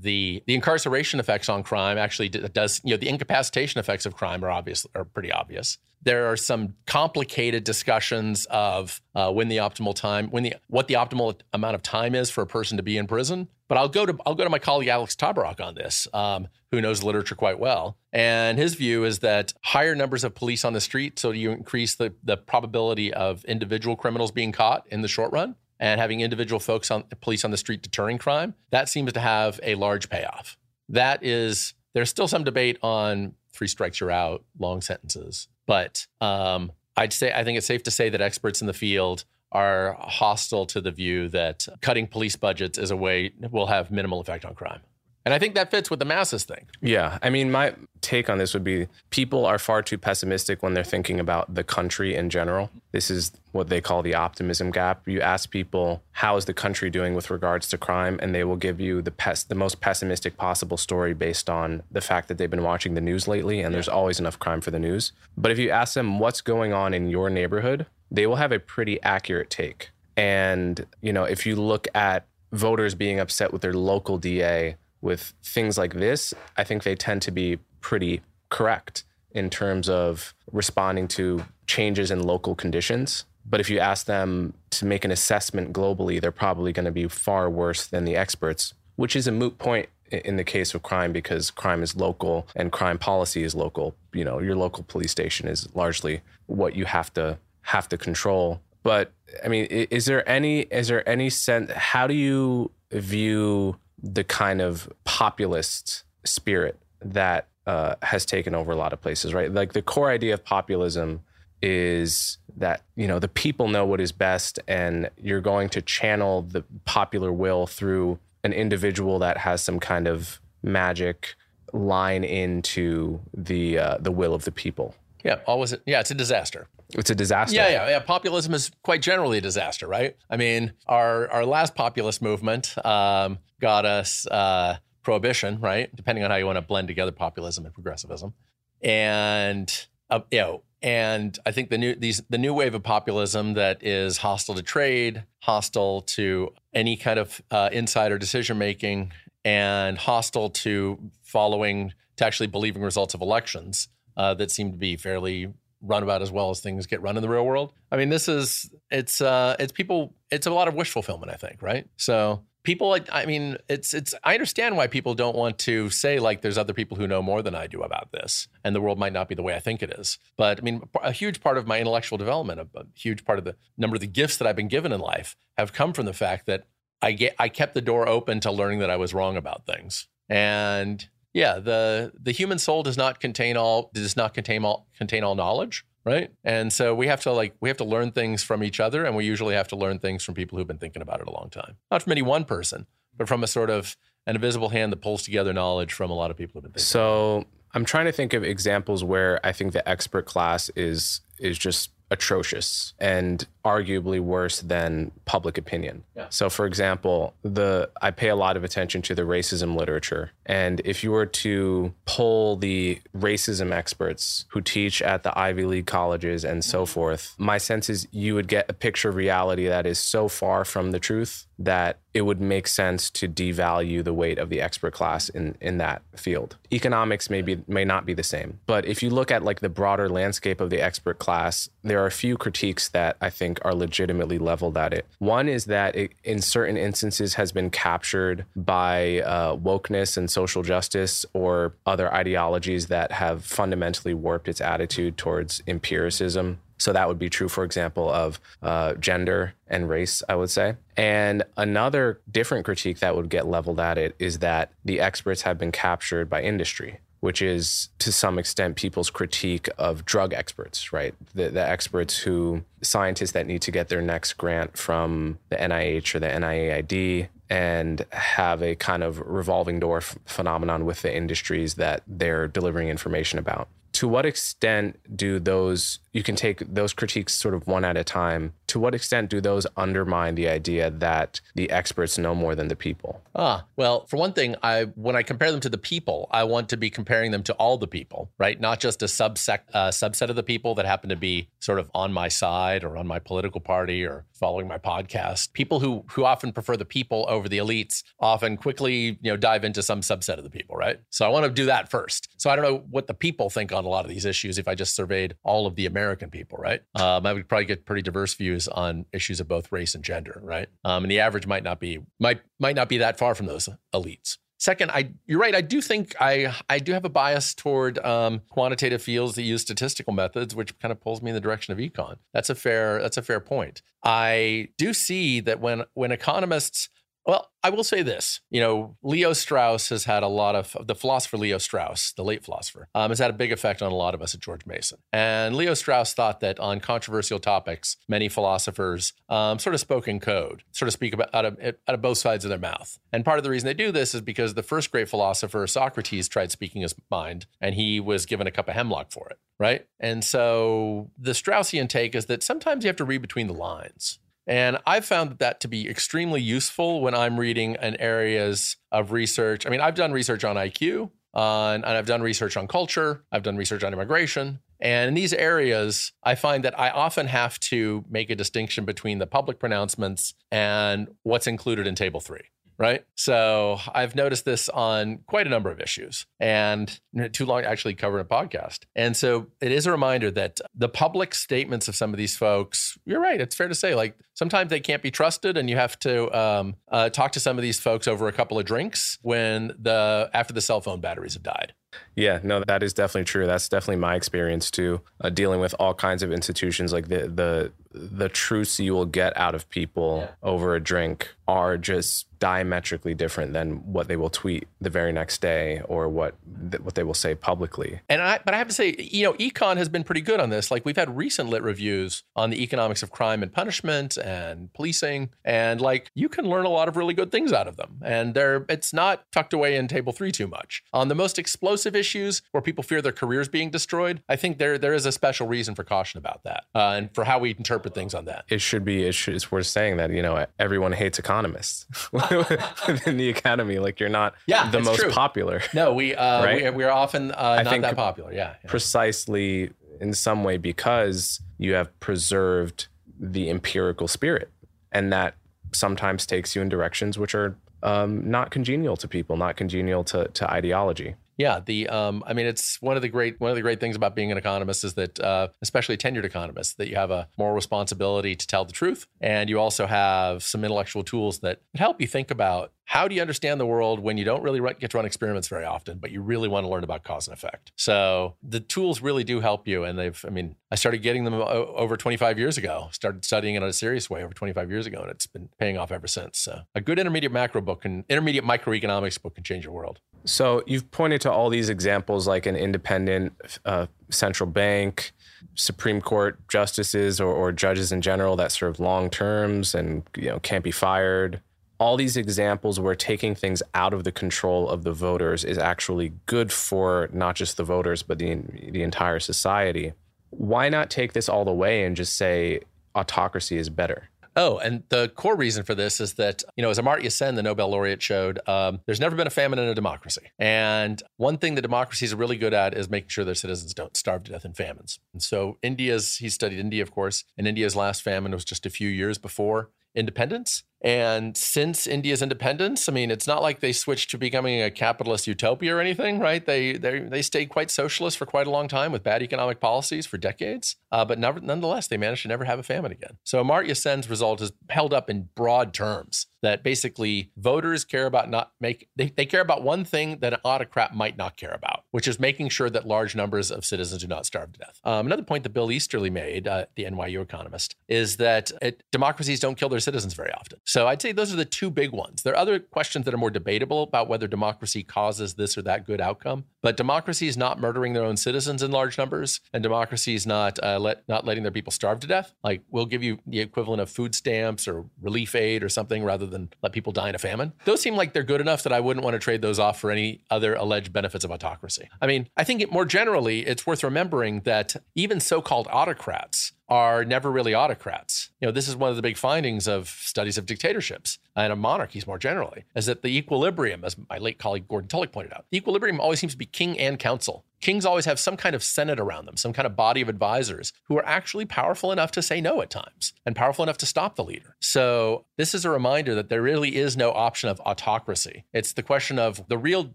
the 0.00 0.42
the 0.46 0.54
incarceration 0.54 1.20
effects 1.20 1.48
on 1.48 1.62
crime 1.62 1.98
actually 1.98 2.28
does 2.28 2.80
you 2.84 2.90
know 2.92 2.96
the 2.96 3.08
incapacitation 3.08 3.78
effects 3.78 4.06
of 4.06 4.14
crime 4.14 4.44
are 4.44 4.50
obvious 4.50 4.86
are 4.94 5.04
pretty 5.04 5.32
obvious. 5.32 5.78
There 6.02 6.30
are 6.30 6.36
some 6.36 6.74
complicated 6.86 7.62
discussions 7.64 8.46
of 8.46 9.02
uh, 9.14 9.30
when 9.30 9.48
the 9.48 9.58
optimal 9.58 9.94
time, 9.94 10.30
when 10.30 10.42
the 10.42 10.54
what 10.68 10.88
the 10.88 10.94
optimal 10.94 11.38
amount 11.52 11.74
of 11.74 11.82
time 11.82 12.14
is 12.14 12.30
for 12.30 12.42
a 12.42 12.46
person 12.46 12.76
to 12.78 12.82
be 12.82 12.96
in 12.96 13.06
prison. 13.06 13.48
But 13.68 13.78
I'll 13.78 13.88
go 13.88 14.06
to 14.06 14.16
I'll 14.26 14.34
go 14.34 14.44
to 14.44 14.50
my 14.50 14.58
colleague 14.58 14.88
Alex 14.88 15.14
Tabarrok 15.14 15.60
on 15.60 15.74
this, 15.74 16.08
um, 16.12 16.48
who 16.70 16.80
knows 16.80 17.02
literature 17.02 17.34
quite 17.34 17.58
well, 17.58 17.96
and 18.12 18.58
his 18.58 18.74
view 18.74 19.04
is 19.04 19.20
that 19.20 19.52
higher 19.62 19.94
numbers 19.94 20.24
of 20.24 20.34
police 20.34 20.64
on 20.64 20.72
the 20.72 20.80
street, 20.80 21.18
so 21.18 21.30
you 21.30 21.50
increase 21.52 21.94
the 21.94 22.14
the 22.24 22.36
probability 22.36 23.12
of 23.12 23.44
individual 23.44 23.94
criminals 23.94 24.32
being 24.32 24.52
caught 24.52 24.86
in 24.88 25.02
the 25.02 25.08
short 25.08 25.32
run, 25.32 25.54
and 25.80 26.00
having 26.00 26.20
individual 26.20 26.60
folks 26.60 26.90
on 26.90 27.02
police 27.20 27.44
on 27.44 27.50
the 27.50 27.56
street 27.56 27.82
deterring 27.82 28.18
crime, 28.18 28.54
that 28.70 28.88
seems 28.88 29.12
to 29.14 29.20
have 29.20 29.58
a 29.62 29.74
large 29.74 30.08
payoff. 30.08 30.56
That 30.88 31.24
is, 31.24 31.74
there's 31.94 32.10
still 32.10 32.28
some 32.28 32.44
debate 32.44 32.78
on 32.82 33.34
three 33.52 33.66
strikes 33.66 33.98
you're 33.98 34.10
out, 34.10 34.44
long 34.58 34.82
sentences. 34.82 35.48
But 35.66 36.06
um, 36.20 36.70
I'd 36.96 37.12
say 37.12 37.32
I 37.32 37.42
think 37.44 37.56
it's 37.58 37.66
safe 37.66 37.82
to 37.84 37.90
say 37.90 38.10
that 38.10 38.20
experts 38.20 38.60
in 38.60 38.66
the 38.66 38.72
field 38.72 39.24
are 39.52 39.96
hostile 39.98 40.66
to 40.66 40.80
the 40.80 40.90
view 40.90 41.28
that 41.30 41.66
cutting 41.80 42.06
police 42.06 42.36
budgets 42.36 42.78
is 42.78 42.90
a 42.90 42.96
way 42.96 43.32
will 43.50 43.66
have 43.66 43.90
minimal 43.90 44.20
effect 44.20 44.44
on 44.44 44.54
crime. 44.54 44.80
And 45.24 45.34
I 45.34 45.38
think 45.38 45.54
that 45.54 45.70
fits 45.70 45.90
with 45.90 45.98
the 45.98 46.04
masses 46.04 46.44
thing. 46.44 46.66
Yeah. 46.80 47.18
I 47.22 47.28
mean, 47.28 47.50
my 47.50 47.74
take 48.00 48.30
on 48.30 48.38
this 48.38 48.54
would 48.54 48.64
be 48.64 48.88
people 49.10 49.44
are 49.44 49.58
far 49.58 49.82
too 49.82 49.98
pessimistic 49.98 50.62
when 50.62 50.72
they're 50.72 50.82
thinking 50.82 51.20
about 51.20 51.54
the 51.54 51.62
country 51.62 52.14
in 52.14 52.30
general. 52.30 52.70
This 52.92 53.10
is 53.10 53.32
what 53.52 53.68
they 53.68 53.82
call 53.82 54.02
the 54.02 54.14
optimism 54.14 54.70
gap. 54.70 55.06
You 55.06 55.20
ask 55.20 55.50
people, 55.50 56.02
how 56.12 56.36
is 56.36 56.46
the 56.46 56.54
country 56.54 56.88
doing 56.88 57.14
with 57.14 57.30
regards 57.30 57.68
to 57.68 57.78
crime? 57.78 58.18
And 58.22 58.34
they 58.34 58.44
will 58.44 58.56
give 58.56 58.80
you 58.80 59.02
the 59.02 59.10
pes- 59.10 59.44
the 59.44 59.54
most 59.54 59.80
pessimistic 59.80 60.38
possible 60.38 60.78
story 60.78 61.12
based 61.12 61.50
on 61.50 61.82
the 61.90 62.00
fact 62.00 62.28
that 62.28 62.38
they've 62.38 62.50
been 62.50 62.62
watching 62.62 62.94
the 62.94 63.00
news 63.00 63.28
lately 63.28 63.60
and 63.60 63.72
yeah. 63.72 63.76
there's 63.76 63.88
always 63.88 64.18
enough 64.18 64.38
crime 64.38 64.62
for 64.62 64.70
the 64.70 64.78
news. 64.78 65.12
But 65.36 65.52
if 65.52 65.58
you 65.58 65.70
ask 65.70 65.94
them 65.94 66.18
what's 66.18 66.40
going 66.40 66.72
on 66.72 66.94
in 66.94 67.10
your 67.10 67.28
neighborhood, 67.28 67.86
they 68.10 68.26
will 68.26 68.36
have 68.36 68.52
a 68.52 68.58
pretty 68.58 69.00
accurate 69.02 69.50
take. 69.50 69.90
And, 70.16 70.86
you 71.00 71.12
know, 71.12 71.24
if 71.24 71.46
you 71.46 71.56
look 71.56 71.86
at 71.94 72.26
voters 72.52 72.94
being 72.94 73.20
upset 73.20 73.52
with 73.52 73.62
their 73.62 73.72
local 73.72 74.18
DA, 74.18 74.76
with 75.00 75.32
things 75.42 75.78
like 75.78 75.94
this, 75.94 76.34
I 76.56 76.64
think 76.64 76.82
they 76.82 76.94
tend 76.94 77.22
to 77.22 77.30
be 77.30 77.58
pretty 77.80 78.22
correct 78.48 79.04
in 79.32 79.48
terms 79.48 79.88
of 79.88 80.34
responding 80.52 81.08
to 81.08 81.44
changes 81.66 82.10
in 82.10 82.22
local 82.22 82.54
conditions. 82.54 83.24
But 83.44 83.60
if 83.60 83.70
you 83.70 83.78
ask 83.78 84.06
them 84.06 84.54
to 84.70 84.84
make 84.84 85.04
an 85.04 85.10
assessment 85.10 85.72
globally, 85.72 86.20
they're 86.20 86.32
probably 86.32 86.72
going 86.72 86.84
to 86.84 86.92
be 86.92 87.08
far 87.08 87.48
worse 87.48 87.86
than 87.86 88.04
the 88.04 88.16
experts, 88.16 88.74
which 88.96 89.16
is 89.16 89.26
a 89.26 89.32
moot 89.32 89.58
point 89.58 89.88
in 90.10 90.36
the 90.36 90.44
case 90.44 90.74
of 90.74 90.82
crime 90.82 91.12
because 91.12 91.50
crime 91.50 91.82
is 91.82 91.96
local 91.96 92.46
and 92.56 92.72
crime 92.72 92.98
policy 92.98 93.42
is 93.42 93.54
local. 93.54 93.94
You 94.12 94.24
know, 94.24 94.40
your 94.40 94.56
local 94.56 94.82
police 94.84 95.10
station 95.10 95.48
is 95.48 95.68
largely 95.74 96.20
what 96.46 96.74
you 96.74 96.84
have 96.84 97.12
to 97.14 97.38
have 97.62 97.88
to 97.90 97.98
control. 97.98 98.60
But 98.82 99.12
I 99.44 99.48
mean, 99.48 99.66
is 99.66 100.06
there 100.06 100.28
any 100.28 100.60
is 100.62 100.88
there 100.88 101.08
any 101.08 101.30
sense 101.30 101.70
how 101.70 102.06
do 102.06 102.14
you 102.14 102.70
view 102.90 103.76
the 104.02 104.24
kind 104.24 104.60
of 104.60 104.90
populist 105.04 106.04
spirit 106.24 106.78
that 107.02 107.48
uh, 107.66 107.94
has 108.02 108.24
taken 108.24 108.54
over 108.54 108.72
a 108.72 108.76
lot 108.76 108.92
of 108.92 109.00
places, 109.00 109.34
right? 109.34 109.52
Like 109.52 109.72
the 109.72 109.82
core 109.82 110.10
idea 110.10 110.34
of 110.34 110.44
populism 110.44 111.20
is 111.62 112.38
that 112.56 112.82
you 112.96 113.06
know 113.06 113.18
the 113.18 113.28
people 113.28 113.68
know 113.68 113.84
what 113.84 114.00
is 114.00 114.12
best, 114.12 114.58
and 114.66 115.10
you're 115.16 115.40
going 115.40 115.68
to 115.70 115.82
channel 115.82 116.42
the 116.42 116.64
popular 116.84 117.32
will 117.32 117.66
through 117.66 118.18
an 118.42 118.52
individual 118.52 119.18
that 119.18 119.38
has 119.38 119.62
some 119.62 119.78
kind 119.78 120.08
of 120.08 120.40
magic 120.62 121.34
line 121.72 122.24
into 122.24 123.20
the 123.34 123.78
uh, 123.78 123.98
the 123.98 124.10
will 124.10 124.34
of 124.34 124.44
the 124.44 124.52
people. 124.52 124.94
Yeah, 125.22 125.40
always. 125.46 125.74
Yeah, 125.86 126.00
it's 126.00 126.10
a 126.10 126.14
disaster. 126.14 126.66
It's 126.94 127.10
a 127.10 127.14
disaster. 127.14 127.56
Yeah, 127.56 127.68
yeah, 127.68 127.88
yeah. 127.88 127.98
Populism 128.00 128.54
is 128.54 128.70
quite 128.82 129.02
generally 129.02 129.38
a 129.38 129.40
disaster, 129.40 129.86
right? 129.86 130.16
I 130.28 130.36
mean, 130.36 130.72
our 130.86 131.30
our 131.30 131.44
last 131.44 131.74
populist 131.74 132.22
movement 132.22 132.74
um, 132.84 133.38
got 133.60 133.84
us 133.84 134.26
uh, 134.26 134.78
prohibition, 135.02 135.60
right? 135.60 135.94
Depending 135.94 136.24
on 136.24 136.30
how 136.30 136.36
you 136.36 136.46
want 136.46 136.56
to 136.56 136.62
blend 136.62 136.88
together 136.88 137.12
populism 137.12 137.64
and 137.64 137.74
progressivism, 137.74 138.34
and 138.82 139.86
uh, 140.10 140.20
you 140.30 140.38
know, 140.38 140.62
and 140.82 141.38
I 141.46 141.52
think 141.52 141.70
the 141.70 141.78
new 141.78 141.94
these 141.94 142.22
the 142.28 142.38
new 142.38 142.54
wave 142.54 142.74
of 142.74 142.82
populism 142.82 143.54
that 143.54 143.82
is 143.82 144.18
hostile 144.18 144.54
to 144.54 144.62
trade, 144.62 145.24
hostile 145.40 146.02
to 146.02 146.52
any 146.74 146.96
kind 146.96 147.18
of 147.18 147.40
uh, 147.50 147.70
insider 147.72 148.18
decision 148.18 148.58
making, 148.58 149.12
and 149.44 149.98
hostile 149.98 150.50
to 150.50 151.10
following 151.22 151.92
to 152.16 152.26
actually 152.26 152.48
believing 152.48 152.82
results 152.82 153.14
of 153.14 153.20
elections 153.20 153.88
uh, 154.16 154.34
that 154.34 154.50
seem 154.50 154.72
to 154.72 154.76
be 154.76 154.96
fairly 154.96 155.48
run 155.82 156.02
about 156.02 156.22
as 156.22 156.30
well 156.30 156.50
as 156.50 156.60
things 156.60 156.86
get 156.86 157.02
run 157.02 157.16
in 157.16 157.22
the 157.22 157.28
real 157.28 157.44
world. 157.44 157.72
I 157.90 157.96
mean, 157.96 158.08
this 158.08 158.28
is 158.28 158.70
it's 158.90 159.20
uh 159.20 159.56
it's 159.58 159.72
people 159.72 160.14
it's 160.30 160.46
a 160.46 160.50
lot 160.50 160.68
of 160.68 160.74
wish 160.74 160.90
fulfillment, 160.90 161.32
I 161.32 161.36
think, 161.36 161.62
right? 161.62 161.86
So 161.96 162.44
people 162.62 162.88
like 162.88 163.08
I 163.10 163.26
mean, 163.26 163.56
it's 163.68 163.94
it's 163.94 164.14
I 164.22 164.34
understand 164.34 164.76
why 164.76 164.86
people 164.86 165.14
don't 165.14 165.36
want 165.36 165.58
to 165.60 165.90
say 165.90 166.18
like 166.18 166.42
there's 166.42 166.58
other 166.58 166.74
people 166.74 166.96
who 166.96 167.06
know 167.06 167.22
more 167.22 167.42
than 167.42 167.54
I 167.54 167.66
do 167.66 167.82
about 167.82 168.12
this 168.12 168.48
and 168.64 168.74
the 168.74 168.80
world 168.80 168.98
might 168.98 169.12
not 169.12 169.28
be 169.28 169.34
the 169.34 169.42
way 169.42 169.54
I 169.54 169.60
think 169.60 169.82
it 169.82 169.90
is. 169.98 170.18
But 170.36 170.58
I 170.58 170.62
mean, 170.62 170.82
a 171.02 171.12
huge 171.12 171.40
part 171.40 171.56
of 171.56 171.66
my 171.66 171.78
intellectual 171.78 172.18
development, 172.18 172.60
a, 172.60 172.80
a 172.80 172.84
huge 172.94 173.24
part 173.24 173.38
of 173.38 173.44
the 173.44 173.56
number 173.78 173.96
of 173.96 174.00
the 174.00 174.06
gifts 174.06 174.36
that 174.38 174.46
I've 174.46 174.56
been 174.56 174.68
given 174.68 174.92
in 174.92 175.00
life 175.00 175.36
have 175.56 175.72
come 175.72 175.92
from 175.92 176.06
the 176.06 176.12
fact 176.12 176.46
that 176.46 176.64
I 177.02 177.12
get 177.12 177.34
I 177.38 177.48
kept 177.48 177.74
the 177.74 177.80
door 177.80 178.08
open 178.08 178.40
to 178.40 178.50
learning 178.50 178.80
that 178.80 178.90
I 178.90 178.96
was 178.96 179.14
wrong 179.14 179.36
about 179.36 179.66
things. 179.66 180.06
And 180.28 181.08
yeah, 181.32 181.58
the 181.58 182.12
the 182.20 182.32
human 182.32 182.58
soul 182.58 182.82
does 182.82 182.96
not 182.96 183.20
contain 183.20 183.56
all 183.56 183.90
does 183.94 184.16
not 184.16 184.34
contain 184.34 184.64
all 184.64 184.86
contain 184.96 185.22
all 185.24 185.34
knowledge, 185.34 185.84
right? 186.04 186.30
And 186.44 186.72
so 186.72 186.94
we 186.94 187.06
have 187.06 187.20
to 187.22 187.32
like 187.32 187.54
we 187.60 187.68
have 187.68 187.78
to 187.78 187.84
learn 187.84 188.12
things 188.12 188.42
from 188.42 188.64
each 188.64 188.80
other, 188.80 189.04
and 189.04 189.14
we 189.14 189.24
usually 189.24 189.54
have 189.54 189.68
to 189.68 189.76
learn 189.76 189.98
things 189.98 190.24
from 190.24 190.34
people 190.34 190.58
who've 190.58 190.66
been 190.66 190.78
thinking 190.78 191.02
about 191.02 191.20
it 191.20 191.28
a 191.28 191.32
long 191.32 191.50
time. 191.50 191.76
Not 191.90 192.02
from 192.02 192.12
any 192.12 192.22
one 192.22 192.44
person, 192.44 192.86
but 193.16 193.28
from 193.28 193.44
a 193.44 193.46
sort 193.46 193.70
of 193.70 193.96
an 194.26 194.34
invisible 194.34 194.70
hand 194.70 194.92
that 194.92 195.00
pulls 195.00 195.22
together 195.22 195.52
knowledge 195.52 195.92
from 195.92 196.10
a 196.10 196.14
lot 196.14 196.30
of 196.30 196.36
people 196.36 196.54
who've 196.54 196.64
been 196.64 196.72
thinking. 196.72 196.84
So 196.84 197.46
I'm 197.74 197.84
trying 197.84 198.06
to 198.06 198.12
think 198.12 198.32
of 198.32 198.42
examples 198.42 199.04
where 199.04 199.44
I 199.44 199.52
think 199.52 199.72
the 199.72 199.88
expert 199.88 200.26
class 200.26 200.68
is 200.70 201.20
is 201.38 201.58
just 201.58 201.90
atrocious 202.10 202.92
and 202.98 203.46
arguably 203.64 204.20
worse 204.20 204.60
than 204.60 205.12
public 205.26 205.56
opinion. 205.56 206.02
Yeah. 206.16 206.26
So 206.30 206.50
for 206.50 206.66
example, 206.66 207.34
the 207.42 207.90
I 208.00 208.10
pay 208.10 208.28
a 208.28 208.36
lot 208.36 208.56
of 208.56 208.64
attention 208.64 209.02
to 209.02 209.14
the 209.14 209.22
racism 209.22 209.76
literature 209.76 210.32
and 210.46 210.80
if 210.84 211.04
you 211.04 211.12
were 211.12 211.26
to 211.26 211.94
poll 212.06 212.56
the 212.56 213.00
racism 213.16 213.72
experts 213.72 214.46
who 214.48 214.60
teach 214.60 215.02
at 215.02 215.22
the 215.22 215.38
Ivy 215.38 215.64
League 215.64 215.86
colleges 215.86 216.44
and 216.44 216.64
so 216.64 216.86
forth, 216.86 217.34
my 217.38 217.58
sense 217.58 217.88
is 217.88 218.08
you 218.10 218.34
would 218.34 218.48
get 218.48 218.68
a 218.68 218.72
picture 218.72 219.10
of 219.10 219.14
reality 219.14 219.68
that 219.68 219.86
is 219.86 219.98
so 219.98 220.28
far 220.28 220.64
from 220.64 220.90
the 220.90 220.98
truth 220.98 221.46
that 221.60 221.98
it 222.14 222.22
would 222.22 222.40
make 222.40 222.66
sense 222.66 223.10
to 223.10 223.28
devalue 223.28 224.02
the 224.02 224.14
weight 224.14 224.38
of 224.38 224.48
the 224.48 224.60
expert 224.60 224.92
class 224.92 225.28
in, 225.28 225.56
in 225.60 225.78
that 225.78 226.02
field. 226.16 226.56
Economics 226.72 227.28
may 227.30 227.42
be 227.42 227.62
may 227.68 227.84
not 227.84 228.06
be 228.06 228.14
the 228.14 228.22
same, 228.22 228.58
but 228.66 228.84
if 228.86 229.02
you 229.02 229.10
look 229.10 229.30
at 229.30 229.44
like 229.44 229.60
the 229.60 229.68
broader 229.68 230.08
landscape 230.08 230.60
of 230.60 230.70
the 230.70 230.80
expert 230.80 231.18
class, 231.18 231.68
there 231.82 232.02
are 232.02 232.06
a 232.06 232.10
few 232.10 232.36
critiques 232.36 232.88
that 232.88 233.16
I 233.20 233.30
think 233.30 233.60
are 233.62 233.74
legitimately 233.74 234.38
leveled 234.38 234.76
at 234.76 234.94
it. 234.94 235.06
One 235.18 235.48
is 235.48 235.66
that 235.66 235.94
it, 235.94 236.12
in 236.24 236.40
certain 236.40 236.76
instances 236.76 237.34
has 237.34 237.52
been 237.52 237.70
captured 237.70 238.46
by 238.56 239.20
uh, 239.20 239.56
wokeness 239.56 240.16
and 240.16 240.30
social 240.30 240.62
justice 240.62 241.26
or 241.34 241.74
other 241.84 242.12
ideologies 242.12 242.86
that 242.86 243.12
have 243.12 243.44
fundamentally 243.44 244.14
warped 244.14 244.48
its 244.48 244.60
attitude 244.62 245.18
towards 245.18 245.62
empiricism 245.66 246.58
so 246.80 246.94
that 246.94 247.06
would 247.06 247.18
be 247.18 247.28
true, 247.28 247.48
for 247.48 247.62
example, 247.62 248.10
of 248.10 248.40
uh, 248.62 248.94
gender 248.94 249.52
and 249.68 249.86
race, 249.88 250.22
I 250.30 250.34
would 250.34 250.50
say. 250.50 250.76
And 250.96 251.42
another 251.58 252.20
different 252.30 252.64
critique 252.64 253.00
that 253.00 253.14
would 253.14 253.28
get 253.28 253.46
leveled 253.46 253.78
at 253.78 253.98
it 253.98 254.16
is 254.18 254.38
that 254.38 254.72
the 254.82 254.98
experts 254.98 255.42
have 255.42 255.58
been 255.58 255.72
captured 255.72 256.30
by 256.30 256.42
industry. 256.42 256.98
which 257.20 257.42
is 257.42 257.90
to 257.98 258.10
some 258.10 258.38
extent 258.38 258.76
people's 258.76 259.10
critique 259.10 259.68
of 259.76 260.04
drug 260.06 260.32
experts, 260.32 260.90
right? 260.90 261.14
The, 261.34 261.50
the 261.50 261.62
experts 261.62 262.16
who, 262.16 262.62
scientists 262.80 263.32
that 263.32 263.46
need 263.46 263.60
to 263.62 263.70
get 263.70 263.88
their 263.88 264.00
next 264.00 264.32
grant 264.34 264.78
from 264.78 265.38
the 265.50 265.56
NIH 265.56 266.14
or 266.14 266.20
the 266.20 266.28
NIAID 266.28 267.28
and 267.50 268.06
have 268.10 268.62
a 268.62 268.74
kind 268.74 269.02
of 269.02 269.20
revolving 269.20 269.80
door 269.80 269.98
f- 269.98 270.16
phenomenon 270.24 270.86
with 270.86 271.02
the 271.02 271.14
industries 271.14 271.74
that 271.74 272.02
they're 272.06 272.48
delivering 272.48 272.88
information 272.88 273.38
about 273.38 273.68
to 274.00 274.08
what 274.08 274.24
extent 274.24 274.98
do 275.14 275.38
those 275.38 275.98
you 276.12 276.22
can 276.22 276.34
take 276.34 276.60
those 276.60 276.94
critiques 276.94 277.34
sort 277.34 277.52
of 277.52 277.66
one 277.66 277.84
at 277.84 277.98
a 277.98 278.02
time 278.02 278.54
to 278.66 278.80
what 278.80 278.94
extent 278.94 279.28
do 279.28 279.42
those 279.42 279.66
undermine 279.76 280.36
the 280.36 280.48
idea 280.48 280.90
that 280.90 281.40
the 281.54 281.70
experts 281.70 282.16
know 282.16 282.34
more 282.34 282.54
than 282.54 282.68
the 282.68 282.74
people? 282.74 283.20
Ah 283.34 283.66
well 283.76 284.06
for 284.06 284.16
one 284.16 284.32
thing 284.32 284.56
i 284.62 284.84
when 284.94 285.16
i 285.16 285.22
compare 285.22 285.50
them 285.50 285.60
to 285.60 285.68
the 285.68 285.76
people 285.76 286.28
i 286.30 286.42
want 286.44 286.70
to 286.70 286.78
be 286.78 286.88
comparing 286.88 287.30
them 287.30 287.42
to 287.42 287.52
all 287.54 287.76
the 287.76 287.86
people 287.86 288.30
right? 288.38 288.58
Not 288.58 288.80
just 288.80 289.02
a 289.02 289.04
subset 289.04 289.58
subset 289.74 290.30
of 290.30 290.36
the 290.36 290.42
people 290.42 290.74
that 290.76 290.86
happen 290.86 291.10
to 291.10 291.16
be 291.16 291.50
sort 291.58 291.78
of 291.78 291.90
on 291.94 292.10
my 292.10 292.28
side 292.28 292.84
or 292.84 292.96
on 292.96 293.06
my 293.06 293.18
political 293.18 293.60
party 293.60 294.02
or 294.06 294.24
following 294.32 294.66
my 294.66 294.78
podcast. 294.78 295.52
People 295.52 295.78
who 295.80 296.06
who 296.12 296.24
often 296.24 296.54
prefer 296.54 296.78
the 296.78 296.86
people 296.86 297.26
over 297.28 297.50
the 297.50 297.58
elites 297.58 298.02
often 298.18 298.56
quickly 298.56 299.18
you 299.20 299.30
know 299.30 299.36
dive 299.36 299.62
into 299.62 299.82
some 299.82 300.00
subset 300.00 300.38
of 300.38 300.44
the 300.44 300.48
people 300.58 300.74
right? 300.74 301.00
So 301.10 301.26
i 301.26 301.28
want 301.28 301.44
to 301.44 301.50
do 301.50 301.66
that 301.66 301.90
first. 301.90 302.28
So 302.38 302.48
i 302.48 302.56
don't 302.56 302.64
know 302.64 302.82
what 302.88 303.06
the 303.06 303.14
people 303.26 303.50
think 303.50 303.72
on 303.72 303.89
lot 303.90 304.04
of 304.04 304.10
these 304.10 304.24
issues 304.24 304.58
if 304.58 304.68
i 304.68 304.74
just 304.74 304.94
surveyed 304.94 305.34
all 305.42 305.66
of 305.66 305.76
the 305.76 305.86
American 305.86 306.30
people, 306.30 306.58
right? 306.58 306.80
Um, 306.94 307.26
I 307.26 307.32
would 307.32 307.48
probably 307.48 307.64
get 307.66 307.84
pretty 307.84 308.02
diverse 308.02 308.34
views 308.34 308.68
on 308.68 309.06
issues 309.12 309.40
of 309.40 309.48
both 309.48 309.70
race 309.72 309.94
and 309.94 310.04
gender, 310.04 310.40
right? 310.42 310.68
Um, 310.84 311.04
and 311.04 311.10
the 311.10 311.20
average 311.20 311.46
might 311.46 311.62
not 311.62 311.80
be 311.80 312.00
might 312.18 312.40
might 312.58 312.76
not 312.76 312.88
be 312.88 312.98
that 312.98 313.18
far 313.18 313.34
from 313.34 313.46
those 313.46 313.68
elites. 313.94 314.38
Second, 314.58 314.90
I 314.90 315.12
you're 315.26 315.40
right. 315.40 315.54
I 315.54 315.62
do 315.62 315.80
think 315.80 316.14
I 316.20 316.54
I 316.68 316.78
do 316.78 316.92
have 316.92 317.04
a 317.04 317.08
bias 317.08 317.54
toward 317.54 317.98
um, 318.00 318.42
quantitative 318.50 319.02
fields 319.02 319.34
that 319.36 319.42
use 319.42 319.62
statistical 319.62 320.12
methods, 320.12 320.54
which 320.54 320.78
kind 320.78 320.92
of 320.92 321.00
pulls 321.00 321.22
me 321.22 321.30
in 321.30 321.34
the 321.34 321.40
direction 321.40 321.72
of 321.72 321.78
econ. 321.78 322.16
That's 322.34 322.50
a 322.50 322.54
fair 322.54 323.00
that's 323.00 323.16
a 323.16 323.22
fair 323.22 323.40
point. 323.40 323.82
I 324.04 324.68
do 324.76 324.92
see 324.92 325.40
that 325.40 325.60
when 325.60 325.84
when 325.94 326.12
economists 326.12 326.90
well, 327.26 327.50
I 327.62 327.70
will 327.70 327.84
say 327.84 328.02
this. 328.02 328.40
You 328.50 328.60
know, 328.60 328.96
Leo 329.02 329.32
Strauss 329.34 329.90
has 329.90 330.04
had 330.04 330.22
a 330.22 330.28
lot 330.28 330.54
of 330.54 330.74
the 330.86 330.94
philosopher 330.94 331.36
Leo 331.36 331.58
Strauss, 331.58 332.12
the 332.12 332.24
late 332.24 332.44
philosopher, 332.44 332.88
um, 332.94 333.10
has 333.10 333.18
had 333.18 333.30
a 333.30 333.34
big 333.34 333.52
effect 333.52 333.82
on 333.82 333.92
a 333.92 333.94
lot 333.94 334.14
of 334.14 334.22
us 334.22 334.34
at 334.34 334.40
George 334.40 334.64
Mason. 334.64 334.98
And 335.12 335.54
Leo 335.54 335.74
Strauss 335.74 336.14
thought 336.14 336.40
that 336.40 336.58
on 336.58 336.80
controversial 336.80 337.38
topics, 337.38 337.98
many 338.08 338.28
philosophers 338.28 339.12
um, 339.28 339.58
sort 339.58 339.74
of 339.74 339.80
spoke 339.80 340.08
in 340.08 340.20
code, 340.20 340.62
sort 340.72 340.88
of 340.88 340.94
speak 340.94 341.12
about 341.12 341.28
out 341.34 341.44
of, 341.44 341.58
out 341.62 341.94
of 341.94 342.00
both 342.00 342.18
sides 342.18 342.44
of 342.44 342.48
their 342.48 342.58
mouth. 342.58 342.98
And 343.12 343.24
part 343.24 343.38
of 343.38 343.44
the 343.44 343.50
reason 343.50 343.66
they 343.66 343.74
do 343.74 343.92
this 343.92 344.14
is 344.14 344.22
because 344.22 344.54
the 344.54 344.62
first 344.62 344.90
great 344.90 345.08
philosopher, 345.08 345.66
Socrates, 345.66 346.28
tried 346.28 346.50
speaking 346.50 346.82
his 346.82 346.94
mind, 347.10 347.46
and 347.60 347.74
he 347.74 348.00
was 348.00 348.24
given 348.24 348.46
a 348.46 348.50
cup 348.50 348.68
of 348.68 348.74
hemlock 348.74 349.12
for 349.12 349.28
it, 349.28 349.38
right? 349.58 349.86
And 349.98 350.24
so 350.24 351.10
the 351.18 351.32
Straussian 351.32 351.88
take 351.88 352.14
is 352.14 352.26
that 352.26 352.42
sometimes 352.42 352.84
you 352.84 352.88
have 352.88 352.96
to 352.96 353.04
read 353.04 353.20
between 353.20 353.46
the 353.46 353.52
lines. 353.52 354.18
And 354.46 354.78
I've 354.86 355.04
found 355.04 355.38
that 355.38 355.60
to 355.60 355.68
be 355.68 355.88
extremely 355.88 356.40
useful 356.40 357.00
when 357.00 357.14
I'm 357.14 357.38
reading 357.38 357.76
in 357.80 357.96
areas 357.96 358.76
of 358.90 359.12
research. 359.12 359.66
I 359.66 359.70
mean, 359.70 359.80
I've 359.80 359.94
done 359.94 360.12
research 360.12 360.44
on 360.44 360.56
IQ, 360.56 361.10
on, 361.34 361.76
and 361.76 361.84
I've 361.84 362.06
done 362.06 362.22
research 362.22 362.56
on 362.56 362.66
culture, 362.66 363.24
I've 363.30 363.42
done 363.42 363.56
research 363.56 363.84
on 363.84 363.92
immigration. 363.92 364.60
And 364.80 365.08
in 365.08 365.14
these 365.14 365.34
areas, 365.34 366.12
I 366.22 366.34
find 366.34 366.64
that 366.64 366.78
I 366.78 366.90
often 366.90 367.26
have 367.26 367.60
to 367.60 368.04
make 368.08 368.30
a 368.30 368.34
distinction 368.34 368.84
between 368.84 369.18
the 369.18 369.26
public 369.26 369.58
pronouncements 369.58 370.34
and 370.50 371.08
what's 371.22 371.46
included 371.46 371.86
in 371.86 371.94
Table 371.94 372.20
3 372.20 372.40
right? 372.80 373.04
So 373.14 373.78
I've 373.94 374.16
noticed 374.16 374.46
this 374.46 374.70
on 374.70 375.18
quite 375.26 375.46
a 375.46 375.50
number 375.50 375.70
of 375.70 375.80
issues 375.80 376.24
and 376.40 376.98
too 377.32 377.44
long 377.44 377.62
actually 377.64 377.94
covering 377.94 378.22
a 378.22 378.24
podcast. 378.24 378.86
And 378.96 379.14
so 379.14 379.48
it 379.60 379.70
is 379.70 379.84
a 379.84 379.92
reminder 379.92 380.30
that 380.30 380.62
the 380.74 380.88
public 380.88 381.34
statements 381.34 381.88
of 381.88 381.94
some 381.94 382.14
of 382.14 382.16
these 382.16 382.38
folks, 382.38 382.96
you're 383.04 383.20
right, 383.20 383.38
it's 383.38 383.54
fair 383.54 383.68
to 383.68 383.74
say, 383.74 383.94
like 383.94 384.16
sometimes 384.32 384.70
they 384.70 384.80
can't 384.80 385.02
be 385.02 385.10
trusted 385.10 385.58
and 385.58 385.68
you 385.68 385.76
have 385.76 385.98
to 385.98 386.34
um, 386.36 386.74
uh, 386.90 387.10
talk 387.10 387.32
to 387.32 387.40
some 387.40 387.58
of 387.58 387.62
these 387.62 387.78
folks 387.78 388.08
over 388.08 388.28
a 388.28 388.32
couple 388.32 388.58
of 388.58 388.64
drinks 388.64 389.18
when 389.20 389.74
the 389.78 390.30
after 390.32 390.54
the 390.54 390.62
cell 390.62 390.80
phone 390.80 391.02
batteries 391.02 391.34
have 391.34 391.42
died. 391.42 391.74
Yeah, 392.16 392.38
no, 392.42 392.64
that 392.66 392.82
is 392.82 392.94
definitely 392.94 393.24
true. 393.24 393.46
That's 393.46 393.68
definitely 393.68 394.00
my 394.00 394.14
experience 394.14 394.70
too, 394.70 395.02
uh, 395.20 395.28
dealing 395.28 395.60
with 395.60 395.74
all 395.78 395.92
kinds 395.92 396.22
of 396.22 396.32
institutions. 396.32 396.94
Like 396.94 397.08
the 397.08 397.28
the 397.28 397.72
the 397.92 398.28
truths 398.28 398.78
you 398.78 398.92
will 398.92 399.06
get 399.06 399.36
out 399.36 399.54
of 399.54 399.68
people 399.68 400.18
yeah. 400.18 400.30
over 400.42 400.74
a 400.74 400.80
drink 400.80 401.34
are 401.48 401.76
just 401.76 402.26
diametrically 402.38 403.12
different 403.14 403.52
than 403.52 403.92
what 403.92 404.08
they 404.08 404.16
will 404.16 404.30
tweet 404.30 404.66
the 404.80 404.88
very 404.88 405.12
next 405.12 405.40
day 405.42 405.82
or 405.86 406.08
what 406.08 406.34
what 406.80 406.94
they 406.94 407.02
will 407.02 407.14
say 407.14 407.34
publicly. 407.34 408.00
And 408.08 408.22
I, 408.22 408.38
but 408.44 408.54
I 408.54 408.58
have 408.58 408.68
to 408.68 408.74
say, 408.74 408.96
you 408.98 409.24
know, 409.24 409.34
econ 409.34 409.76
has 409.76 409.88
been 409.88 410.04
pretty 410.04 410.22
good 410.22 410.40
on 410.40 410.48
this. 410.48 410.70
Like 410.70 410.84
we've 410.84 410.96
had 410.96 411.16
recent 411.16 411.50
lit 411.50 411.62
reviews 411.62 412.22
on 412.34 412.50
the 412.50 412.62
economics 412.62 413.02
of 413.02 413.10
crime 413.10 413.42
and 413.42 413.52
punishment 413.52 414.16
and 414.16 414.72
policing, 414.72 415.30
and 415.44 415.80
like 415.80 416.10
you 416.14 416.28
can 416.28 416.46
learn 416.46 416.64
a 416.64 416.70
lot 416.70 416.88
of 416.88 416.96
really 416.96 417.14
good 417.14 417.30
things 417.30 417.52
out 417.52 417.68
of 417.68 417.76
them. 417.76 418.00
And 418.02 418.32
they're 418.32 418.64
it's 418.68 418.94
not 418.94 419.30
tucked 419.32 419.52
away 419.52 419.76
in 419.76 419.86
table 419.86 420.12
three 420.12 420.32
too 420.32 420.46
much. 420.46 420.82
On 420.92 421.08
the 421.08 421.14
most 421.14 421.38
explosive 421.38 421.94
issues 421.94 422.42
where 422.52 422.62
people 422.62 422.82
fear 422.82 423.02
their 423.02 423.12
careers 423.12 423.48
being 423.48 423.70
destroyed, 423.70 424.22
I 424.28 424.36
think 424.36 424.58
there 424.58 424.78
there 424.78 424.94
is 424.94 425.04
a 425.04 425.12
special 425.12 425.46
reason 425.46 425.74
for 425.74 425.84
caution 425.84 426.18
about 426.18 426.44
that 426.44 426.64
uh, 426.74 426.94
and 426.96 427.14
for 427.14 427.24
how 427.24 427.40
we 427.40 427.50
interpret 427.50 427.79
things 427.88 428.12
on 428.12 428.26
that. 428.26 428.44
It 428.48 428.60
should 428.60 428.84
be. 428.84 429.04
It 429.04 429.14
should, 429.14 429.34
it's 429.34 429.50
worth 429.50 429.66
saying 429.66 429.96
that 429.96 430.10
you 430.10 430.20
know 430.20 430.44
everyone 430.58 430.92
hates 430.92 431.18
economists 431.18 431.86
within 432.12 433.16
the 433.16 433.30
academy. 433.30 433.78
Like 433.78 433.98
you're 433.98 434.10
not 434.10 434.34
yeah, 434.46 434.70
the 434.70 434.80
most 434.80 435.00
true. 435.00 435.10
popular. 435.10 435.62
No, 435.72 435.94
we 435.94 436.14
uh, 436.14 436.44
right? 436.44 436.74
we, 436.74 436.84
are 436.84 436.90
often 436.90 437.30
uh, 437.32 437.62
not 437.62 437.80
that 437.80 437.96
popular. 437.96 438.32
Yeah, 438.32 438.56
yeah, 438.62 438.70
precisely 438.70 439.70
in 440.00 440.12
some 440.12 440.44
way 440.44 440.58
because 440.58 441.40
you 441.58 441.72
have 441.74 441.98
preserved 442.00 442.88
the 443.18 443.48
empirical 443.48 444.08
spirit, 444.08 444.50
and 444.92 445.12
that 445.12 445.34
sometimes 445.72 446.26
takes 446.26 446.54
you 446.54 446.62
in 446.62 446.68
directions 446.68 447.18
which 447.18 447.34
are 447.34 447.56
um, 447.82 448.28
not 448.28 448.50
congenial 448.50 448.96
to 448.96 449.08
people, 449.08 449.36
not 449.36 449.56
congenial 449.56 450.04
to, 450.04 450.28
to 450.28 450.50
ideology. 450.50 451.14
Yeah, 451.40 451.60
the 451.64 451.88
um, 451.88 452.22
I 452.26 452.34
mean, 452.34 452.44
it's 452.44 452.76
one 452.82 452.96
of 452.96 453.02
the 453.02 453.08
great 453.08 453.40
one 453.40 453.50
of 453.50 453.56
the 453.56 453.62
great 453.62 453.80
things 453.80 453.96
about 453.96 454.14
being 454.14 454.30
an 454.30 454.36
economist 454.36 454.84
is 454.84 454.92
that, 454.94 455.18
uh, 455.18 455.48
especially 455.62 455.96
tenured 455.96 456.24
economists, 456.24 456.74
that 456.74 456.88
you 456.88 456.96
have 456.96 457.10
a 457.10 457.28
moral 457.38 457.54
responsibility 457.54 458.36
to 458.36 458.46
tell 458.46 458.66
the 458.66 458.74
truth, 458.74 459.06
and 459.22 459.48
you 459.48 459.58
also 459.58 459.86
have 459.86 460.42
some 460.42 460.64
intellectual 460.64 461.02
tools 461.02 461.38
that 461.38 461.62
help 461.76 461.98
you 461.98 462.06
think 462.06 462.30
about 462.30 462.72
how 462.84 463.08
do 463.08 463.14
you 463.14 463.22
understand 463.22 463.58
the 463.58 463.64
world 463.64 464.00
when 464.00 464.18
you 464.18 464.24
don't 464.24 464.42
really 464.42 464.60
get 464.80 464.90
to 464.90 464.96
run 464.98 465.06
experiments 465.06 465.46
very 465.46 465.64
often, 465.64 465.98
but 465.98 466.10
you 466.10 466.20
really 466.20 466.48
want 466.48 466.66
to 466.66 466.68
learn 466.68 466.82
about 466.82 467.04
cause 467.04 467.28
and 467.28 467.34
effect. 467.34 467.70
So 467.76 468.34
the 468.42 468.58
tools 468.58 469.00
really 469.00 469.22
do 469.24 469.40
help 469.40 469.66
you, 469.66 469.84
and 469.84 469.98
they've. 469.98 470.22
I 470.26 470.30
mean, 470.30 470.56
I 470.70 470.74
started 470.74 470.98
getting 470.98 471.24
them 471.24 471.32
over 471.32 471.96
25 471.96 472.38
years 472.38 472.58
ago. 472.58 472.88
Started 472.92 473.24
studying 473.24 473.54
it 473.54 473.62
in 473.62 473.68
a 473.68 473.72
serious 473.72 474.10
way 474.10 474.22
over 474.22 474.34
25 474.34 474.70
years 474.70 474.86
ago, 474.86 475.00
and 475.00 475.10
it's 475.10 475.26
been 475.26 475.48
paying 475.58 475.78
off 475.78 475.90
ever 475.90 476.06
since. 476.06 476.38
So 476.38 476.62
a 476.74 476.82
good 476.82 476.98
intermediate 476.98 477.32
macro 477.32 477.62
book 477.62 477.86
and 477.86 478.04
intermediate 478.10 478.44
microeconomics 478.44 479.22
book 479.22 479.36
can 479.36 479.44
change 479.44 479.64
your 479.64 479.72
world. 479.72 480.00
So 480.24 480.62
you've 480.66 480.90
pointed 480.90 481.20
to 481.22 481.32
all 481.32 481.50
these 481.50 481.68
examples, 481.68 482.26
like 482.26 482.46
an 482.46 482.56
independent 482.56 483.32
uh, 483.64 483.86
central 484.10 484.48
bank. 484.48 485.12
Supreme 485.54 486.02
Court 486.02 486.38
justices 486.48 487.20
or, 487.20 487.32
or, 487.32 487.50
judges 487.50 487.92
in 487.92 488.02
general 488.02 488.36
that 488.36 488.52
serve 488.52 488.78
long 488.78 489.08
terms 489.08 489.74
and 489.74 490.02
you 490.16 490.28
know 490.28 490.38
can't 490.38 490.62
be 490.62 490.70
fired 490.70 491.40
all 491.80 491.96
these 491.96 492.16
examples 492.16 492.78
where 492.78 492.94
taking 492.94 493.34
things 493.34 493.62
out 493.72 493.94
of 493.94 494.04
the 494.04 494.12
control 494.12 494.68
of 494.68 494.84
the 494.84 494.92
voters 494.92 495.44
is 495.44 495.56
actually 495.56 496.12
good 496.26 496.52
for 496.52 497.08
not 497.10 497.34
just 497.34 497.56
the 497.56 497.64
voters 497.64 498.02
but 498.02 498.18
the 498.18 498.34
the 498.70 498.82
entire 498.82 499.18
society. 499.18 499.94
Why 500.28 500.68
not 500.68 500.90
take 500.90 501.14
this 501.14 501.28
all 501.28 501.44
the 501.44 501.52
way 501.52 501.84
and 501.84 501.96
just 501.96 502.16
say 502.16 502.60
autocracy 502.94 503.56
is 503.56 503.70
better? 503.70 504.09
Oh, 504.36 504.58
and 504.58 504.84
the 504.88 505.08
core 505.08 505.36
reason 505.36 505.64
for 505.64 505.74
this 505.74 506.00
is 506.00 506.14
that, 506.14 506.42
you 506.56 506.62
know, 506.62 506.70
as 506.70 506.78
Amartya 506.78 507.10
Sen, 507.10 507.34
the 507.34 507.42
Nobel 507.42 507.68
laureate, 507.68 508.02
showed, 508.02 508.38
um, 508.48 508.80
there's 508.86 509.00
never 509.00 509.16
been 509.16 509.26
a 509.26 509.30
famine 509.30 509.58
in 509.58 509.68
a 509.68 509.74
democracy. 509.74 510.30
And 510.38 511.02
one 511.16 511.38
thing 511.38 511.56
that 511.56 511.62
democracies 511.62 512.12
are 512.12 512.16
really 512.16 512.36
good 512.36 512.54
at 512.54 512.74
is 512.74 512.88
making 512.88 513.08
sure 513.08 513.24
their 513.24 513.34
citizens 513.34 513.74
don't 513.74 513.96
starve 513.96 514.24
to 514.24 514.32
death 514.32 514.44
in 514.44 514.54
famines. 514.54 515.00
And 515.12 515.22
so 515.22 515.58
India's, 515.62 516.16
he 516.16 516.28
studied 516.28 516.60
India, 516.60 516.82
of 516.82 516.90
course, 516.92 517.24
and 517.36 517.48
India's 517.48 517.74
last 517.74 518.02
famine 518.02 518.32
was 518.32 518.44
just 518.44 518.66
a 518.66 518.70
few 518.70 518.88
years 518.88 519.18
before 519.18 519.70
independence. 519.94 520.62
And 520.82 521.36
since 521.36 521.86
India's 521.86 522.22
independence, 522.22 522.88
I 522.88 522.92
mean, 522.92 523.10
it's 523.10 523.26
not 523.26 523.42
like 523.42 523.60
they 523.60 523.72
switched 523.72 524.10
to 524.10 524.18
becoming 524.18 524.62
a 524.62 524.70
capitalist 524.70 525.26
utopia 525.26 525.76
or 525.76 525.80
anything, 525.80 526.18
right? 526.18 526.44
They 526.44 526.72
they 526.72 527.00
they 527.00 527.22
stayed 527.22 527.50
quite 527.50 527.70
socialist 527.70 528.16
for 528.16 528.24
quite 528.24 528.46
a 528.46 528.50
long 528.50 528.66
time 528.66 528.90
with 528.90 529.02
bad 529.02 529.22
economic 529.22 529.60
policies 529.60 530.06
for 530.06 530.16
decades. 530.16 530.76
Uh, 530.90 531.04
but 531.04 531.18
never, 531.18 531.40
nonetheless, 531.40 531.86
they 531.86 531.98
managed 531.98 532.22
to 532.22 532.28
never 532.28 532.44
have 532.44 532.58
a 532.58 532.62
famine 532.62 532.92
again. 532.92 533.18
So 533.24 533.44
Amartya 533.44 533.76
Sen's 533.76 534.08
result 534.08 534.40
is 534.40 534.52
held 534.70 534.94
up 534.94 535.10
in 535.10 535.28
broad 535.34 535.74
terms 535.74 536.26
that 536.42 536.62
basically 536.62 537.30
voters 537.36 537.84
care 537.84 538.06
about 538.06 538.30
not 538.30 538.52
make 538.60 538.88
they, 538.96 539.12
they 539.16 539.26
care 539.26 539.40
about 539.40 539.62
one 539.62 539.84
thing 539.84 540.18
that 540.20 540.32
an 540.32 540.40
autocrat 540.44 540.94
might 540.94 541.16
not 541.16 541.36
care 541.36 541.52
about, 541.52 541.84
which 541.90 542.08
is 542.08 542.18
making 542.18 542.48
sure 542.48 542.70
that 542.70 542.86
large 542.86 543.14
numbers 543.14 543.50
of 543.50 543.64
citizens 543.64 544.02
do 544.02 544.08
not 544.08 544.26
starve 544.26 544.52
to 544.52 544.58
death. 544.58 544.80
Um, 544.84 545.06
another 545.06 545.22
point 545.22 545.42
that 545.44 545.50
Bill 545.50 545.70
Easterly 545.70 546.10
made, 546.10 546.48
uh, 546.48 546.66
the 546.76 546.84
NYU 546.84 547.22
economist, 547.22 547.76
is 547.88 548.16
that 548.16 548.50
it, 548.62 548.82
democracies 548.90 549.40
don't 549.40 549.56
kill 549.56 549.68
their 549.68 549.80
citizens 549.80 550.14
very 550.14 550.32
often. 550.32 550.58
So 550.64 550.88
I'd 550.88 551.02
say 551.02 551.12
those 551.12 551.32
are 551.32 551.36
the 551.36 551.44
two 551.44 551.70
big 551.70 551.92
ones. 551.92 552.22
There 552.22 552.32
are 552.32 552.36
other 552.36 552.58
questions 552.58 553.04
that 553.04 553.14
are 553.14 553.18
more 553.18 553.30
debatable 553.30 553.82
about 553.82 554.08
whether 554.08 554.26
democracy 554.26 554.82
causes 554.82 555.34
this 555.34 555.56
or 555.58 555.62
that 555.62 555.86
good 555.86 556.00
outcome, 556.00 556.44
but 556.62 556.76
democracy 556.76 557.28
is 557.28 557.36
not 557.36 557.60
murdering 557.60 557.92
their 557.92 558.04
own 558.04 558.16
citizens 558.16 558.62
in 558.62 558.70
large 558.70 558.98
numbers, 558.98 559.40
and 559.52 559.62
democracy 559.62 560.14
is 560.14 560.26
not 560.26 560.58
uh, 560.62 560.78
let 560.78 561.08
not 561.08 561.24
letting 561.24 561.42
their 561.42 561.52
people 561.52 561.70
starve 561.70 562.00
to 562.00 562.06
death. 562.06 562.34
Like 562.42 562.62
we'll 562.70 562.86
give 562.86 563.02
you 563.02 563.18
the 563.26 563.40
equivalent 563.40 563.80
of 563.80 563.90
food 563.90 564.14
stamps 564.14 564.66
or 564.68 564.84
relief 565.00 565.34
aid 565.34 565.62
or 565.62 565.68
something 565.68 566.04
rather 566.04 566.26
than 566.30 566.50
let 566.62 566.72
people 566.72 566.92
die 566.92 567.10
in 567.10 567.14
a 567.14 567.18
famine. 567.18 567.52
Those 567.64 567.80
seem 567.82 567.96
like 567.96 568.12
they're 568.12 568.22
good 568.22 568.40
enough 568.40 568.62
that 568.62 568.72
I 568.72 568.80
wouldn't 568.80 569.04
want 569.04 569.14
to 569.14 569.18
trade 569.18 569.42
those 569.42 569.58
off 569.58 569.80
for 569.80 569.90
any 569.90 570.22
other 570.30 570.54
alleged 570.54 570.92
benefits 570.92 571.24
of 571.24 571.30
autocracy. 571.30 571.88
I 572.00 572.06
mean, 572.06 572.28
I 572.36 572.44
think 572.44 572.62
it, 572.62 572.72
more 572.72 572.84
generally, 572.84 573.46
it's 573.46 573.66
worth 573.66 573.84
remembering 573.84 574.40
that 574.42 574.76
even 574.94 575.20
so-called 575.20 575.68
autocrats 575.70 576.52
are 576.68 577.04
never 577.04 577.32
really 577.32 577.52
autocrats. 577.52 578.30
You 578.40 578.46
know, 578.46 578.52
this 578.52 578.68
is 578.68 578.76
one 578.76 578.90
of 578.90 578.96
the 578.96 579.02
big 579.02 579.16
findings 579.16 579.66
of 579.66 579.88
studies 579.88 580.38
of 580.38 580.46
dictatorships 580.46 581.18
and 581.34 581.52
of 581.52 581.58
monarchies 581.58 582.06
more 582.06 582.18
generally, 582.18 582.64
is 582.76 582.86
that 582.86 583.02
the 583.02 583.08
equilibrium, 583.08 583.84
as 583.84 583.96
my 584.08 584.18
late 584.18 584.38
colleague 584.38 584.68
Gordon 584.68 584.88
Tullock 584.88 585.10
pointed 585.10 585.32
out, 585.32 585.46
the 585.50 585.58
equilibrium 585.58 586.00
always 586.00 586.20
seems 586.20 586.32
to 586.32 586.38
be 586.38 586.46
king 586.46 586.78
and 586.78 586.98
council. 586.98 587.44
Kings 587.60 587.84
always 587.84 588.06
have 588.06 588.18
some 588.18 588.36
kind 588.36 588.54
of 588.54 588.64
senate 588.64 588.98
around 588.98 589.26
them, 589.26 589.36
some 589.36 589.52
kind 589.52 589.66
of 589.66 589.76
body 589.76 590.00
of 590.00 590.08
advisors 590.08 590.72
who 590.84 590.96
are 590.96 591.06
actually 591.06 591.44
powerful 591.44 591.92
enough 591.92 592.10
to 592.12 592.22
say 592.22 592.40
no 592.40 592.62
at 592.62 592.70
times 592.70 593.12
and 593.26 593.36
powerful 593.36 593.62
enough 593.62 593.76
to 593.78 593.86
stop 593.86 594.16
the 594.16 594.24
leader. 594.24 594.56
So, 594.60 595.26
this 595.36 595.54
is 595.54 595.64
a 595.64 595.70
reminder 595.70 596.14
that 596.14 596.28
there 596.28 596.42
really 596.42 596.76
is 596.76 596.96
no 596.96 597.12
option 597.12 597.48
of 597.50 597.60
autocracy. 597.60 598.44
It's 598.52 598.72
the 598.72 598.82
question 598.82 599.18
of 599.18 599.46
the 599.48 599.58
real 599.58 599.94